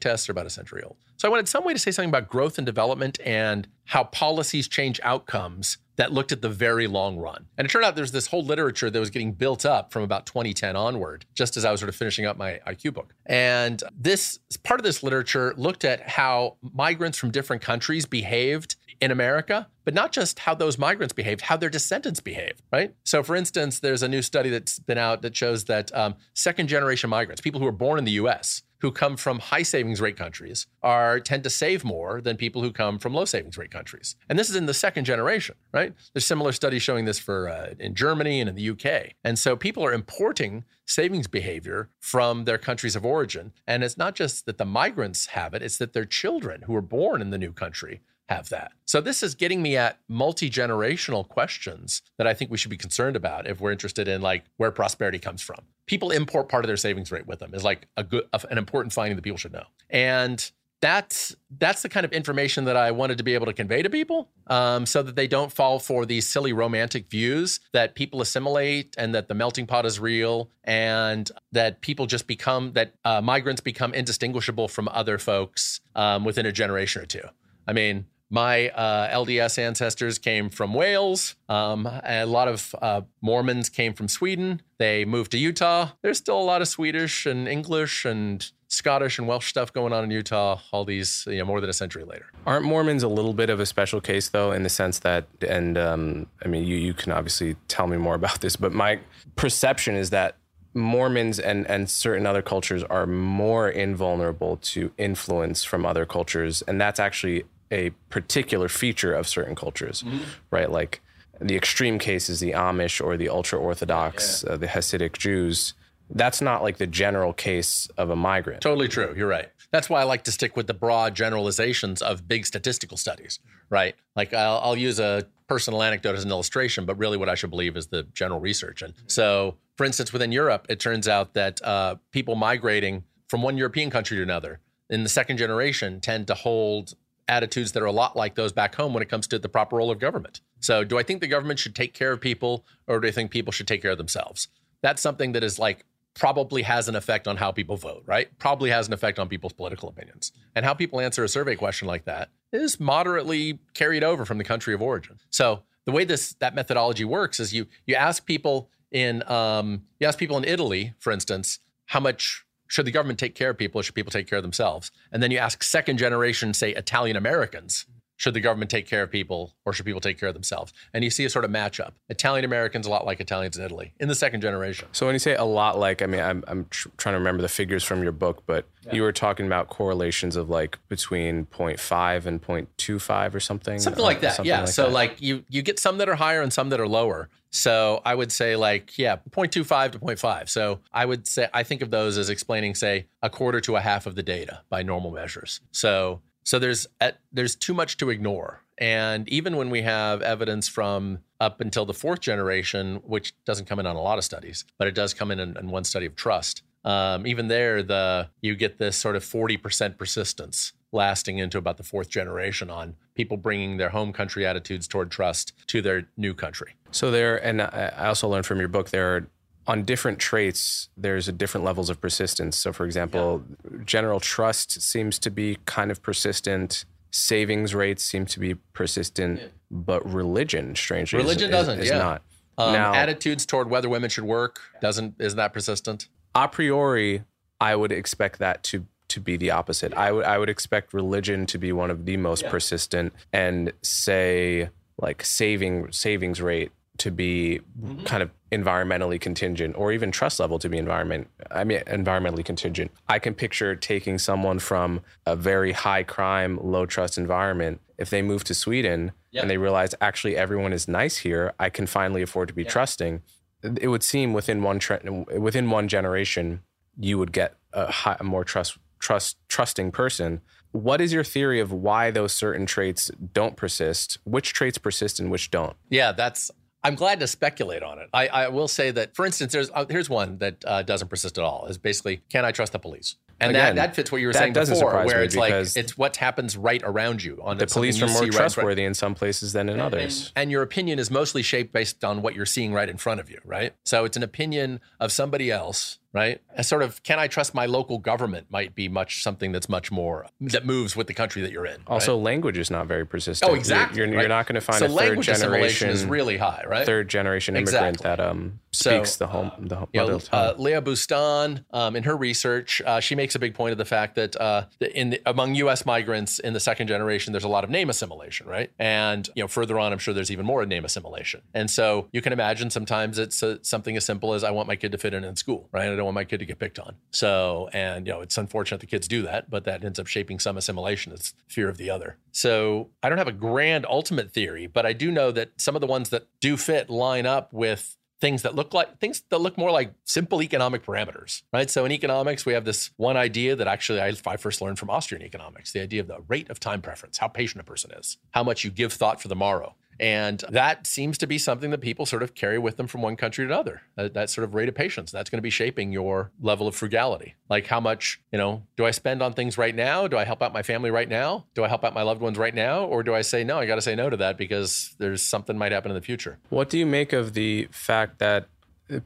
tests 0.00 0.30
are 0.30 0.32
about 0.32 0.46
a 0.46 0.50
century 0.50 0.82
old. 0.82 0.96
So 1.18 1.28
I 1.28 1.30
wanted 1.30 1.46
some 1.46 1.62
way 1.62 1.74
to 1.74 1.78
say 1.78 1.90
something 1.90 2.08
about 2.08 2.30
growth 2.30 2.56
and 2.56 2.64
development 2.64 3.20
and 3.22 3.68
how 3.84 4.04
policies 4.04 4.66
change 4.66 4.98
outcomes 5.02 5.76
that 6.00 6.12
looked 6.12 6.32
at 6.32 6.40
the 6.40 6.48
very 6.48 6.86
long 6.86 7.18
run. 7.18 7.44
And 7.58 7.66
it 7.66 7.70
turned 7.70 7.84
out 7.84 7.94
there's 7.94 8.10
this 8.10 8.26
whole 8.26 8.42
literature 8.42 8.88
that 8.88 8.98
was 8.98 9.10
getting 9.10 9.32
built 9.32 9.66
up 9.66 9.92
from 9.92 10.02
about 10.02 10.24
2010 10.24 10.74
onward, 10.74 11.26
just 11.34 11.58
as 11.58 11.64
I 11.66 11.70
was 11.70 11.80
sort 11.80 11.90
of 11.90 11.94
finishing 11.94 12.24
up 12.24 12.38
my 12.38 12.58
IQ 12.66 12.94
book. 12.94 13.14
And 13.26 13.82
this 13.94 14.38
part 14.62 14.80
of 14.80 14.84
this 14.84 15.02
literature 15.02 15.52
looked 15.58 15.84
at 15.84 16.08
how 16.08 16.56
migrants 16.62 17.18
from 17.18 17.30
different 17.30 17.60
countries 17.60 18.06
behaved 18.06 18.76
in 19.00 19.10
America, 19.10 19.68
but 19.84 19.94
not 19.94 20.12
just 20.12 20.40
how 20.40 20.54
those 20.54 20.78
migrants 20.78 21.14
behaved, 21.14 21.42
how 21.42 21.56
their 21.56 21.70
descendants 21.70 22.20
behaved, 22.20 22.62
right? 22.72 22.94
So, 23.04 23.22
for 23.22 23.34
instance, 23.34 23.80
there's 23.80 24.02
a 24.02 24.08
new 24.08 24.22
study 24.22 24.50
that's 24.50 24.78
been 24.78 24.98
out 24.98 25.22
that 25.22 25.34
shows 25.34 25.64
that 25.64 25.94
um, 25.96 26.16
second 26.34 26.68
generation 26.68 27.10
migrants, 27.10 27.40
people 27.40 27.60
who 27.60 27.66
were 27.66 27.72
born 27.72 27.98
in 27.98 28.04
the 28.04 28.12
US, 28.12 28.62
who 28.80 28.90
come 28.90 29.16
from 29.16 29.38
high 29.38 29.62
savings 29.62 30.00
rate 30.00 30.16
countries 30.16 30.66
are 30.82 31.20
tend 31.20 31.44
to 31.44 31.50
save 31.50 31.84
more 31.84 32.20
than 32.20 32.36
people 32.36 32.62
who 32.62 32.72
come 32.72 32.98
from 32.98 33.14
low 33.14 33.24
savings 33.24 33.58
rate 33.58 33.70
countries. 33.70 34.16
And 34.28 34.38
this 34.38 34.48
is 34.48 34.56
in 34.56 34.66
the 34.66 34.74
second 34.74 35.04
generation, 35.04 35.54
right? 35.72 35.94
There's 36.12 36.26
similar 36.26 36.52
studies 36.52 36.82
showing 36.82 37.04
this 37.04 37.18
for 37.18 37.48
uh, 37.48 37.74
in 37.78 37.94
Germany 37.94 38.40
and 38.40 38.48
in 38.48 38.56
the 38.56 38.70
UK. 38.70 39.12
And 39.22 39.38
so 39.38 39.54
people 39.54 39.84
are 39.84 39.92
importing 39.92 40.64
savings 40.86 41.28
behavior 41.28 41.90
from 42.00 42.44
their 42.46 42.58
countries 42.58 42.96
of 42.96 43.04
origin. 43.04 43.52
And 43.66 43.84
it's 43.84 43.98
not 43.98 44.14
just 44.14 44.46
that 44.46 44.58
the 44.58 44.64
migrants 44.64 45.26
have 45.26 45.54
it, 45.54 45.62
it's 45.62 45.78
that 45.78 45.92
their 45.92 46.04
children 46.04 46.62
who 46.62 46.74
are 46.74 46.82
born 46.82 47.20
in 47.20 47.30
the 47.30 47.38
new 47.38 47.52
country 47.52 48.00
have 48.30 48.48
that. 48.50 48.72
So 48.86 49.00
this 49.00 49.22
is 49.22 49.34
getting 49.34 49.60
me 49.60 49.76
at 49.76 49.98
multi-generational 50.08 51.28
questions 51.28 52.02
that 52.16 52.26
I 52.26 52.34
think 52.34 52.50
we 52.50 52.56
should 52.56 52.70
be 52.70 52.76
concerned 52.76 53.16
about 53.16 53.48
if 53.48 53.60
we're 53.60 53.72
interested 53.72 54.06
in 54.08 54.22
like 54.22 54.44
where 54.56 54.70
prosperity 54.70 55.18
comes 55.18 55.42
from. 55.42 55.58
People 55.86 56.12
import 56.12 56.48
part 56.48 56.64
of 56.64 56.68
their 56.68 56.76
savings 56.76 57.10
rate 57.10 57.26
with 57.26 57.40
them 57.40 57.52
is 57.54 57.64
like 57.64 57.88
a 57.96 58.04
good 58.04 58.24
an 58.48 58.58
important 58.58 58.92
finding 58.92 59.16
that 59.16 59.22
people 59.22 59.38
should 59.38 59.52
know. 59.52 59.64
And 59.90 60.50
that's 60.80 61.36
that's 61.58 61.82
the 61.82 61.88
kind 61.88 62.06
of 62.06 62.12
information 62.12 62.64
that 62.64 62.76
I 62.76 62.90
wanted 62.90 63.18
to 63.18 63.24
be 63.24 63.34
able 63.34 63.46
to 63.46 63.52
convey 63.52 63.82
to 63.82 63.90
people, 63.90 64.30
um, 64.46 64.86
so 64.86 65.02
that 65.02 65.14
they 65.14 65.26
don't 65.26 65.52
fall 65.52 65.78
for 65.78 66.06
these 66.06 66.26
silly 66.26 66.52
romantic 66.52 67.10
views 67.10 67.60
that 67.72 67.94
people 67.94 68.22
assimilate 68.22 68.94
and 68.96 69.14
that 69.14 69.28
the 69.28 69.34
melting 69.34 69.66
pot 69.66 69.84
is 69.84 70.00
real 70.00 70.50
and 70.64 71.30
that 71.52 71.80
people 71.82 72.06
just 72.06 72.26
become 72.26 72.72
that 72.72 72.94
uh, 73.04 73.20
migrants 73.20 73.60
become 73.60 73.92
indistinguishable 73.92 74.68
from 74.68 74.88
other 74.88 75.18
folks 75.18 75.80
um, 75.96 76.24
within 76.24 76.46
a 76.46 76.52
generation 76.52 77.02
or 77.02 77.06
two. 77.06 77.24
I 77.66 77.72
mean, 77.72 78.06
my 78.30 78.68
uh, 78.70 79.12
LDS 79.12 79.58
ancestors 79.58 80.18
came 80.18 80.48
from 80.50 80.72
Wales. 80.72 81.34
Um, 81.48 81.86
a 81.86 82.24
lot 82.24 82.46
of 82.46 82.74
uh, 82.80 83.02
Mormons 83.20 83.68
came 83.68 83.92
from 83.92 84.06
Sweden. 84.06 84.62
They 84.78 85.04
moved 85.04 85.32
to 85.32 85.38
Utah. 85.38 85.90
There's 86.02 86.18
still 86.18 86.38
a 86.38 86.42
lot 86.42 86.62
of 86.62 86.68
Swedish 86.68 87.26
and 87.26 87.48
English 87.48 88.04
and 88.04 88.48
Scottish 88.68 89.18
and 89.18 89.26
Welsh 89.26 89.48
stuff 89.48 89.72
going 89.72 89.92
on 89.92 90.04
in 90.04 90.12
Utah. 90.12 90.60
All 90.70 90.84
these, 90.84 91.24
you 91.26 91.38
know, 91.38 91.44
more 91.44 91.60
than 91.60 91.68
a 91.68 91.72
century 91.72 92.04
later. 92.04 92.26
Aren't 92.46 92.64
Mormons 92.64 93.02
a 93.02 93.08
little 93.08 93.34
bit 93.34 93.50
of 93.50 93.58
a 93.58 93.66
special 93.66 94.00
case, 94.00 94.28
though, 94.28 94.52
in 94.52 94.62
the 94.62 94.68
sense 94.68 95.00
that, 95.00 95.26
and 95.46 95.76
um, 95.76 96.26
I 96.44 96.48
mean, 96.48 96.64
you 96.64 96.76
you 96.76 96.94
can 96.94 97.10
obviously 97.10 97.56
tell 97.66 97.88
me 97.88 97.96
more 97.96 98.14
about 98.14 98.40
this, 98.40 98.54
but 98.54 98.72
my 98.72 99.00
perception 99.34 99.96
is 99.96 100.10
that 100.10 100.36
Mormons 100.72 101.40
and, 101.40 101.68
and 101.68 101.90
certain 101.90 102.26
other 102.26 102.42
cultures 102.42 102.84
are 102.84 103.06
more 103.06 103.68
invulnerable 103.68 104.56
to 104.58 104.92
influence 104.98 105.64
from 105.64 105.84
other 105.84 106.06
cultures. 106.06 106.62
And 106.62 106.80
that's 106.80 107.00
actually 107.00 107.44
a 107.70 107.90
particular 108.08 108.68
feature 108.68 109.14
of 109.14 109.28
certain 109.28 109.54
cultures, 109.54 110.02
mm-hmm. 110.02 110.24
right? 110.50 110.70
Like 110.70 111.00
the 111.40 111.56
extreme 111.56 111.98
case 111.98 112.28
is 112.28 112.40
the 112.40 112.52
Amish 112.52 113.04
or 113.04 113.16
the 113.16 113.28
ultra 113.28 113.58
Orthodox, 113.58 114.44
yeah. 114.46 114.54
uh, 114.54 114.56
the 114.56 114.66
Hasidic 114.66 115.16
Jews. 115.18 115.74
That's 116.10 116.40
not 116.40 116.62
like 116.62 116.78
the 116.78 116.86
general 116.86 117.32
case 117.32 117.88
of 117.96 118.10
a 118.10 118.16
migrant. 118.16 118.62
Totally 118.62 118.88
true. 118.88 119.14
You're 119.16 119.28
right. 119.28 119.48
That's 119.70 119.88
why 119.88 120.00
I 120.00 120.04
like 120.04 120.24
to 120.24 120.32
stick 120.32 120.56
with 120.56 120.66
the 120.66 120.74
broad 120.74 121.14
generalizations 121.14 122.02
of 122.02 122.26
big 122.26 122.44
statistical 122.44 122.96
studies, 122.96 123.38
right? 123.68 123.94
Like 124.16 124.34
I'll, 124.34 124.58
I'll 124.58 124.76
use 124.76 124.98
a 124.98 125.26
personal 125.46 125.82
anecdote 125.82 126.16
as 126.16 126.24
an 126.24 126.30
illustration, 126.30 126.84
but 126.84 126.98
really 126.98 127.16
what 127.16 127.28
I 127.28 127.36
should 127.36 127.50
believe 127.50 127.76
is 127.76 127.86
the 127.86 128.02
general 128.12 128.40
research. 128.40 128.82
And 128.82 128.94
so, 129.06 129.56
for 129.76 129.84
instance, 129.84 130.12
within 130.12 130.32
Europe, 130.32 130.66
it 130.68 130.80
turns 130.80 131.06
out 131.06 131.34
that 131.34 131.62
uh, 131.62 131.96
people 132.10 132.34
migrating 132.34 133.04
from 133.28 133.42
one 133.42 133.56
European 133.56 133.90
country 133.90 134.16
to 134.16 134.22
another 134.22 134.58
in 134.90 135.04
the 135.04 135.08
second 135.08 135.36
generation 135.36 136.00
tend 136.00 136.26
to 136.26 136.34
hold 136.34 136.94
attitudes 137.30 137.72
that 137.72 137.82
are 137.82 137.86
a 137.86 137.92
lot 137.92 138.16
like 138.16 138.34
those 138.34 138.52
back 138.52 138.74
home 138.74 138.92
when 138.92 139.02
it 139.02 139.08
comes 139.08 139.26
to 139.28 139.38
the 139.38 139.48
proper 139.48 139.76
role 139.76 139.90
of 139.90 139.98
government. 139.98 140.40
So, 140.60 140.84
do 140.84 140.98
I 140.98 141.02
think 141.02 141.20
the 141.20 141.26
government 141.26 141.58
should 141.58 141.74
take 141.74 141.94
care 141.94 142.12
of 142.12 142.20
people 142.20 142.66
or 142.86 143.00
do 143.00 143.08
I 143.08 143.10
think 143.10 143.30
people 143.30 143.52
should 143.52 143.68
take 143.68 143.80
care 143.80 143.92
of 143.92 143.98
themselves? 143.98 144.48
That's 144.82 145.00
something 145.00 145.32
that 145.32 145.44
is 145.44 145.58
like 145.58 145.84
probably 146.14 146.62
has 146.62 146.88
an 146.88 146.96
effect 146.96 147.28
on 147.28 147.36
how 147.36 147.52
people 147.52 147.76
vote, 147.76 148.02
right? 148.04 148.36
Probably 148.38 148.70
has 148.70 148.88
an 148.88 148.92
effect 148.92 149.18
on 149.18 149.28
people's 149.28 149.52
political 149.52 149.88
opinions. 149.88 150.32
And 150.54 150.66
how 150.66 150.74
people 150.74 151.00
answer 151.00 151.22
a 151.22 151.28
survey 151.28 151.54
question 151.54 151.86
like 151.86 152.04
that 152.04 152.30
is 152.52 152.80
moderately 152.80 153.60
carried 153.74 154.02
over 154.02 154.24
from 154.24 154.38
the 154.38 154.44
country 154.44 154.74
of 154.74 154.82
origin. 154.82 155.18
So, 155.30 155.62
the 155.86 155.92
way 155.92 156.04
this 156.04 156.34
that 156.40 156.54
methodology 156.54 157.04
works 157.04 157.40
is 157.40 157.54
you 157.54 157.66
you 157.86 157.94
ask 157.94 158.26
people 158.26 158.68
in 158.90 159.28
um, 159.30 159.84
you 159.98 160.06
ask 160.06 160.18
people 160.18 160.36
in 160.36 160.44
Italy, 160.44 160.94
for 160.98 161.12
instance, 161.12 161.60
how 161.86 162.00
much 162.00 162.44
should 162.70 162.86
the 162.86 162.92
government 162.92 163.18
take 163.18 163.34
care 163.34 163.50
of 163.50 163.58
people 163.58 163.80
or 163.80 163.82
should 163.82 163.96
people 163.96 164.12
take 164.12 164.28
care 164.28 164.38
of 164.38 164.44
themselves? 164.44 164.92
And 165.10 165.20
then 165.20 165.32
you 165.32 165.38
ask 165.38 165.62
second 165.64 165.98
generation, 165.98 166.54
say 166.54 166.70
Italian 166.72 167.16
Americans, 167.16 167.84
should 168.20 168.34
the 168.34 168.40
government 168.40 168.70
take 168.70 168.86
care 168.86 169.02
of 169.02 169.10
people 169.10 169.54
or 169.64 169.72
should 169.72 169.86
people 169.86 170.00
take 170.00 170.20
care 170.20 170.28
of 170.28 170.34
themselves? 170.34 170.74
And 170.92 171.02
you 171.02 171.08
see 171.08 171.24
a 171.24 171.30
sort 171.30 171.46
of 171.46 171.50
matchup. 171.50 171.92
Italian 172.10 172.44
Americans 172.44 172.86
a 172.86 172.90
lot 172.90 173.06
like 173.06 173.18
Italians 173.18 173.56
in 173.56 173.64
Italy 173.64 173.94
in 173.98 174.08
the 174.08 174.14
second 174.14 174.42
generation. 174.42 174.88
So 174.92 175.06
when 175.06 175.14
you 175.14 175.18
say 175.18 175.36
a 175.36 175.44
lot 175.44 175.78
like, 175.78 176.02
I 176.02 176.06
mean, 176.06 176.20
I'm, 176.20 176.44
I'm 176.46 176.66
tr- 176.68 176.90
trying 176.98 177.14
to 177.14 177.18
remember 177.18 177.40
the 177.40 177.48
figures 177.48 177.82
from 177.82 178.02
your 178.02 178.12
book, 178.12 178.42
but 178.44 178.66
yeah. 178.84 178.96
you 178.96 179.00
were 179.00 179.12
talking 179.12 179.46
about 179.46 179.70
correlations 179.70 180.36
of 180.36 180.50
like 180.50 180.78
between 180.90 181.46
0.5 181.46 182.26
and 182.26 182.42
0.25 182.42 183.34
or 183.34 183.40
something. 183.40 183.78
Something 183.78 184.04
like 184.04 184.20
that. 184.20 184.34
Something 184.34 184.50
yeah. 184.50 184.60
Like 184.60 184.68
so 184.68 184.82
that. 184.82 184.92
like 184.92 185.22
you 185.22 185.42
you 185.48 185.62
get 185.62 185.78
some 185.78 185.96
that 185.96 186.10
are 186.10 186.16
higher 186.16 186.42
and 186.42 186.52
some 186.52 186.68
that 186.68 186.78
are 186.78 186.88
lower. 186.88 187.30
So 187.48 188.02
I 188.04 188.14
would 188.14 188.30
say 188.30 188.54
like, 188.54 188.98
yeah, 188.98 189.16
0.25 189.30 189.92
to 189.92 189.98
0.5. 189.98 190.48
So 190.50 190.80
I 190.92 191.06
would 191.06 191.26
say, 191.26 191.48
I 191.52 191.62
think 191.62 191.80
of 191.80 191.90
those 191.90 192.18
as 192.18 192.28
explaining, 192.28 192.74
say, 192.74 193.06
a 193.22 193.30
quarter 193.30 193.60
to 193.62 193.76
a 193.76 193.80
half 193.80 194.06
of 194.06 194.14
the 194.14 194.22
data 194.22 194.60
by 194.68 194.82
normal 194.82 195.10
measures. 195.10 195.60
So, 195.72 196.20
so 196.44 196.58
there's, 196.58 196.86
there's 197.32 197.54
too 197.54 197.74
much 197.74 197.96
to 197.98 198.10
ignore. 198.10 198.62
And 198.78 199.28
even 199.28 199.56
when 199.56 199.68
we 199.68 199.82
have 199.82 200.22
evidence 200.22 200.66
from 200.66 201.18
up 201.38 201.60
until 201.60 201.84
the 201.84 201.94
fourth 201.94 202.20
generation, 202.20 202.96
which 203.04 203.34
doesn't 203.44 203.66
come 203.66 203.78
in 203.78 203.86
on 203.86 203.96
a 203.96 204.00
lot 204.00 204.16
of 204.18 204.24
studies, 204.24 204.64
but 204.78 204.88
it 204.88 204.94
does 204.94 205.12
come 205.12 205.30
in 205.30 205.38
in, 205.38 205.56
in 205.56 205.70
one 205.70 205.84
study 205.84 206.06
of 206.06 206.16
trust, 206.16 206.62
um, 206.84 207.26
even 207.26 207.48
there, 207.48 207.82
the 207.82 208.28
you 208.40 208.56
get 208.56 208.78
this 208.78 208.96
sort 208.96 209.16
of 209.16 209.24
40% 209.24 209.98
persistence 209.98 210.72
lasting 210.92 211.38
into 211.38 211.58
about 211.58 211.76
the 211.76 211.82
fourth 211.82 212.08
generation 212.08 212.70
on 212.70 212.96
people 213.14 213.36
bringing 213.36 213.76
their 213.76 213.90
home 213.90 214.12
country 214.12 214.46
attitudes 214.46 214.88
toward 214.88 215.10
trust 215.10 215.52
to 215.68 215.82
their 215.82 216.08
new 216.16 216.34
country. 216.34 216.74
So 216.90 217.10
there, 217.10 217.36
and 217.36 217.62
I 217.62 218.06
also 218.06 218.28
learned 218.28 218.46
from 218.46 218.58
your 218.58 218.68
book 218.68 218.90
there 218.90 219.16
are 219.16 219.28
on 219.66 219.84
different 219.84 220.18
traits, 220.18 220.88
there's 220.96 221.28
a 221.28 221.32
different 221.32 221.64
levels 221.64 221.90
of 221.90 222.00
persistence. 222.00 222.56
So, 222.56 222.72
for 222.72 222.84
example, 222.84 223.44
yeah. 223.64 223.78
general 223.84 224.20
trust 224.20 224.80
seems 224.82 225.18
to 225.20 225.30
be 225.30 225.58
kind 225.66 225.90
of 225.90 226.02
persistent. 226.02 226.84
Savings 227.12 227.74
rates 227.74 228.04
seem 228.04 228.26
to 228.26 228.40
be 228.40 228.54
persistent, 228.54 229.40
yeah. 229.40 229.46
but 229.70 230.08
religion, 230.10 230.74
strangely, 230.76 231.18
religion 231.18 231.50
is, 231.50 231.52
doesn't. 231.52 231.78
Is, 231.80 231.84
is 231.86 231.90
yeah. 231.90 231.98
not. 231.98 232.22
Um, 232.56 232.72
now, 232.72 232.94
attitudes 232.94 233.46
toward 233.46 233.70
whether 233.70 233.88
women 233.88 234.10
should 234.10 234.24
work 234.24 234.60
doesn't 234.80 235.14
isn't 235.18 235.36
that 235.36 235.52
persistent? 235.52 236.08
A 236.34 236.46
priori, 236.46 237.24
I 237.60 237.74
would 237.74 237.92
expect 237.92 238.38
that 238.38 238.62
to 238.64 238.86
to 239.08 239.20
be 239.20 239.36
the 239.36 239.50
opposite. 239.50 239.92
I 239.94 240.12
would 240.12 240.24
I 240.24 240.38
would 240.38 240.50
expect 240.50 240.94
religion 240.94 241.46
to 241.46 241.58
be 241.58 241.72
one 241.72 241.90
of 241.90 242.06
the 242.06 242.16
most 242.16 242.44
yeah. 242.44 242.50
persistent, 242.50 243.12
and 243.32 243.72
say 243.82 244.70
like 245.00 245.24
saving 245.24 245.90
savings 245.92 246.40
rate 246.40 246.72
to 246.98 247.10
be 247.10 247.60
mm-hmm. 247.80 248.04
kind 248.04 248.22
of 248.22 248.30
environmentally 248.52 249.20
contingent 249.20 249.76
or 249.76 249.92
even 249.92 250.10
trust 250.10 250.40
level 250.40 250.58
to 250.58 250.68
be 250.68 250.76
environment 250.76 251.28
I 251.50 251.64
mean 251.64 251.80
environmentally 251.86 252.44
contingent. 252.44 252.90
I 253.08 253.18
can 253.18 253.34
picture 253.34 253.76
taking 253.76 254.18
someone 254.18 254.58
from 254.58 255.02
a 255.24 255.36
very 255.36 255.72
high 255.72 256.02
crime, 256.02 256.58
low 256.62 256.86
trust 256.86 257.16
environment 257.16 257.80
if 258.00 258.10
they 258.10 258.22
move 258.22 258.42
to 258.44 258.54
Sweden 258.54 259.12
yep. 259.30 259.42
and 259.42 259.50
they 259.50 259.58
realize 259.58 259.94
actually 260.00 260.36
everyone 260.36 260.72
is 260.72 260.88
nice 260.88 261.18
here, 261.18 261.52
I 261.60 261.68
can 261.68 261.86
finally 261.86 262.22
afford 262.22 262.48
to 262.48 262.54
be 262.54 262.62
yep. 262.62 262.72
trusting. 262.72 263.22
It 263.62 263.88
would 263.88 264.02
seem 264.02 264.32
within 264.32 264.62
one 264.62 264.78
tre- 264.78 265.24
within 265.38 265.70
one 265.70 265.86
generation 265.86 266.62
you 266.98 267.18
would 267.18 267.30
get 267.30 267.54
a, 267.72 267.90
high, 267.92 268.16
a 268.18 268.24
more 268.24 268.42
trust 268.42 268.78
trust 268.98 269.36
trusting 269.48 269.92
person. 269.92 270.40
What 270.72 271.00
is 271.00 271.12
your 271.12 271.24
theory 271.24 271.60
of 271.60 271.72
why 271.72 272.10
those 272.10 272.32
certain 272.32 272.64
traits 272.64 273.10
don't 273.34 273.56
persist? 273.56 274.18
Which 274.24 274.54
traits 274.54 274.78
persist 274.78 275.20
and 275.20 275.30
which 275.30 275.50
don't? 275.50 275.76
Yeah, 275.90 276.12
that's 276.12 276.50
I'm 276.82 276.94
glad 276.94 277.20
to 277.20 277.26
speculate 277.26 277.82
on 277.82 277.98
it. 277.98 278.08
I, 278.12 278.28
I 278.28 278.48
will 278.48 278.68
say 278.68 278.90
that, 278.90 279.14
for 279.14 279.26
instance, 279.26 279.52
there's 279.52 279.70
uh, 279.70 279.84
here's 279.88 280.08
one 280.08 280.38
that 280.38 280.64
uh, 280.66 280.82
doesn't 280.82 281.08
persist 281.08 281.38
at 281.38 281.44
all. 281.44 281.66
Is 281.66 281.78
basically, 281.78 282.22
can 282.30 282.44
I 282.44 282.52
trust 282.52 282.72
the 282.72 282.78
police? 282.78 283.16
And 283.40 283.50
Again, 283.50 283.76
that, 283.76 283.88
that 283.88 283.96
fits 283.96 284.12
what 284.12 284.20
you 284.20 284.26
were 284.26 284.34
saying 284.34 284.52
before, 284.52 285.04
where 285.06 285.22
it's 285.22 285.34
like 285.34 285.54
it's 285.74 285.96
what 285.96 286.16
happens 286.16 286.58
right 286.58 286.82
around 286.84 287.24
you. 287.24 287.40
On 287.42 287.56
the 287.56 287.66
police 287.66 288.00
are 288.02 288.06
more 288.06 288.26
trustworthy 288.26 288.82
right 288.82 288.88
in 288.88 288.94
some 288.94 289.14
places 289.14 289.54
than 289.54 289.70
in 289.70 289.74
and, 289.74 289.82
others. 289.82 290.32
And, 290.36 290.42
and, 290.42 290.50
your 290.50 290.60
opinion 290.60 290.98
is 290.98 291.10
mostly 291.10 291.42
shaped 291.42 291.72
based 291.72 292.04
on 292.04 292.20
what 292.20 292.34
you're 292.34 292.44
seeing 292.44 292.74
right 292.74 292.88
in 292.88 292.98
front 292.98 293.18
of 293.18 293.30
you, 293.30 293.40
right? 293.44 293.74
So 293.84 294.04
it's 294.04 294.16
an 294.18 294.22
opinion 294.22 294.80
of 294.98 295.10
somebody 295.10 295.50
else 295.50 295.98
right? 296.12 296.40
A 296.56 296.64
sort 296.64 296.82
of 296.82 297.02
can 297.02 297.18
I 297.18 297.28
trust 297.28 297.54
my 297.54 297.66
local 297.66 297.98
government 297.98 298.46
might 298.50 298.74
be 298.74 298.88
much 298.88 299.22
something 299.22 299.52
that's 299.52 299.68
much 299.68 299.92
more 299.92 300.26
that 300.40 300.66
moves 300.66 300.96
with 300.96 301.06
the 301.06 301.14
country 301.14 301.42
that 301.42 301.52
you're 301.52 301.66
in. 301.66 301.82
Also, 301.86 302.16
right? 302.16 302.24
language 302.24 302.58
is 302.58 302.70
not 302.70 302.86
very 302.86 303.06
persistent. 303.06 303.50
Oh, 303.50 303.54
exactly. 303.54 303.98
You're, 303.98 304.06
you're, 304.06 304.16
right? 304.16 304.22
you're 304.22 304.28
not 304.28 304.46
going 304.46 304.54
to 304.54 304.60
find 304.60 304.78
so 304.78 304.86
a 304.86 304.88
third 304.88 305.22
generation 305.22 305.88
is 305.88 306.04
really 306.04 306.36
high, 306.36 306.64
right? 306.66 306.84
Third 306.84 307.08
generation 307.08 307.56
immigrant 307.56 307.96
exactly. 307.96 308.02
that 308.04 308.20
um 308.20 308.60
speaks 308.72 309.12
so, 309.12 309.24
the 309.24 309.30
home 309.30 309.50
the 309.58 309.76
home 309.76 309.88
you 309.92 310.00
know, 310.06 310.20
uh, 310.32 310.54
Leah 310.56 310.82
Boustan, 310.82 311.64
um, 311.72 311.96
in 311.96 312.04
her 312.04 312.16
research, 312.16 312.80
uh, 312.84 313.00
she 313.00 313.14
makes 313.14 313.34
a 313.34 313.38
big 313.38 313.54
point 313.54 313.72
of 313.72 313.78
the 313.78 313.84
fact 313.84 314.14
that 314.16 314.40
uh, 314.40 314.66
in 314.94 315.10
the, 315.10 315.22
among 315.26 315.54
U.S. 315.56 315.84
migrants 315.84 316.38
in 316.38 316.52
the 316.52 316.60
second 316.60 316.86
generation, 316.88 317.32
there's 317.32 317.44
a 317.44 317.48
lot 317.48 317.64
of 317.64 317.70
name 317.70 317.90
assimilation, 317.90 318.46
right? 318.46 318.70
And 318.78 319.28
you 319.34 319.42
know, 319.42 319.48
further 319.48 319.78
on, 319.78 319.92
I'm 319.92 319.98
sure 319.98 320.14
there's 320.14 320.30
even 320.30 320.46
more 320.46 320.64
name 320.66 320.84
assimilation. 320.84 321.42
And 321.54 321.70
so 321.70 322.08
you 322.12 322.22
can 322.22 322.32
imagine 322.32 322.70
sometimes 322.70 323.18
it's 323.18 323.42
uh, 323.42 323.58
something 323.62 323.96
as 323.96 324.04
simple 324.04 324.34
as 324.34 324.44
I 324.44 324.50
want 324.50 324.68
my 324.68 324.76
kid 324.76 324.92
to 324.92 324.98
fit 324.98 325.14
in 325.14 325.24
in 325.24 325.36
school, 325.36 325.68
right? 325.72 325.99
Don't 326.00 326.06
want 326.06 326.14
my 326.14 326.24
kid 326.24 326.38
to 326.38 326.46
get 326.46 326.58
picked 326.58 326.78
on. 326.78 326.94
So, 327.10 327.68
and 327.74 328.06
you 328.06 328.12
know, 328.14 328.22
it's 328.22 328.38
unfortunate 328.38 328.80
the 328.80 328.86
kids 328.86 329.06
do 329.06 329.20
that, 329.20 329.50
but 329.50 329.64
that 329.64 329.84
ends 329.84 329.98
up 329.98 330.06
shaping 330.06 330.38
some 330.38 330.56
assimilation. 330.56 331.12
It's 331.12 331.34
fear 331.46 331.68
of 331.68 331.76
the 331.76 331.90
other. 331.90 332.16
So 332.32 332.88
I 333.02 333.10
don't 333.10 333.18
have 333.18 333.28
a 333.28 333.32
grand 333.32 333.84
ultimate 333.86 334.32
theory, 334.32 334.66
but 334.66 334.86
I 334.86 334.94
do 334.94 335.10
know 335.10 335.30
that 335.32 335.50
some 335.58 335.74
of 335.74 335.82
the 335.82 335.86
ones 335.86 336.08
that 336.08 336.26
do 336.40 336.56
fit 336.56 336.88
line 336.88 337.26
up 337.26 337.52
with 337.52 337.98
things 338.18 338.40
that 338.42 338.54
look 338.54 338.72
like 338.72 338.98
things 338.98 339.22
that 339.28 339.42
look 339.42 339.58
more 339.58 339.70
like 339.70 339.92
simple 340.04 340.42
economic 340.42 340.86
parameters, 340.86 341.42
right? 341.52 341.68
So 341.68 341.84
in 341.84 341.92
economics, 341.92 342.46
we 342.46 342.54
have 342.54 342.64
this 342.64 342.92
one 342.96 343.18
idea 343.18 343.54
that 343.56 343.68
actually 343.68 344.00
I, 344.00 344.14
I, 344.26 344.38
first 344.38 344.62
learned 344.62 344.78
from 344.78 344.88
Austrian 344.88 345.22
economics, 345.22 345.72
the 345.72 345.80
idea 345.80 346.00
of 346.00 346.06
the 346.06 346.20
rate 346.28 346.48
of 346.48 346.60
time 346.60 346.80
preference, 346.80 347.18
how 347.18 347.28
patient 347.28 347.60
a 347.60 347.64
person 347.64 347.90
is, 347.92 348.16
how 348.30 348.42
much 348.42 348.64
you 348.64 348.70
give 348.70 348.94
thought 348.94 349.20
for 349.20 349.28
the 349.28 349.36
morrow. 349.36 349.74
And 350.00 350.42
that 350.48 350.86
seems 350.86 351.18
to 351.18 351.26
be 351.26 351.36
something 351.36 351.70
that 351.72 351.82
people 351.82 352.06
sort 352.06 352.22
of 352.22 352.34
carry 352.34 352.58
with 352.58 352.78
them 352.78 352.86
from 352.86 353.02
one 353.02 353.16
country 353.16 353.46
to 353.46 353.52
another. 353.52 353.82
That, 353.96 354.14
that 354.14 354.30
sort 354.30 354.46
of 354.46 354.54
rate 354.54 354.70
of 354.70 354.74
patience. 354.74 355.12
That's 355.12 355.28
going 355.28 355.38
to 355.38 355.42
be 355.42 355.50
shaping 355.50 355.92
your 355.92 356.32
level 356.40 356.66
of 356.66 356.74
frugality. 356.74 357.34
Like 357.50 357.66
how 357.66 357.80
much, 357.80 358.18
you 358.32 358.38
know, 358.38 358.62
do 358.76 358.86
I 358.86 358.92
spend 358.92 359.22
on 359.22 359.34
things 359.34 359.58
right 359.58 359.74
now? 359.74 360.08
Do 360.08 360.16
I 360.16 360.24
help 360.24 360.42
out 360.42 360.54
my 360.54 360.62
family 360.62 360.90
right 360.90 361.08
now? 361.08 361.44
Do 361.54 361.64
I 361.64 361.68
help 361.68 361.84
out 361.84 361.92
my 361.92 362.02
loved 362.02 362.22
ones 362.22 362.38
right 362.38 362.54
now? 362.54 362.86
Or 362.86 363.02
do 363.02 363.14
I 363.14 363.20
say, 363.20 363.44
no, 363.44 363.58
I 363.58 363.66
got 363.66 363.74
to 363.74 363.82
say 363.82 363.94
no 363.94 364.08
to 364.08 364.16
that 364.16 364.38
because 364.38 364.94
there's 364.98 365.22
something 365.22 365.58
might 365.58 365.72
happen 365.72 365.90
in 365.90 365.94
the 365.94 366.00
future? 366.00 366.38
What 366.48 366.70
do 366.70 366.78
you 366.78 366.86
make 366.86 367.12
of 367.12 367.34
the 367.34 367.68
fact 367.70 368.20
that 368.20 368.48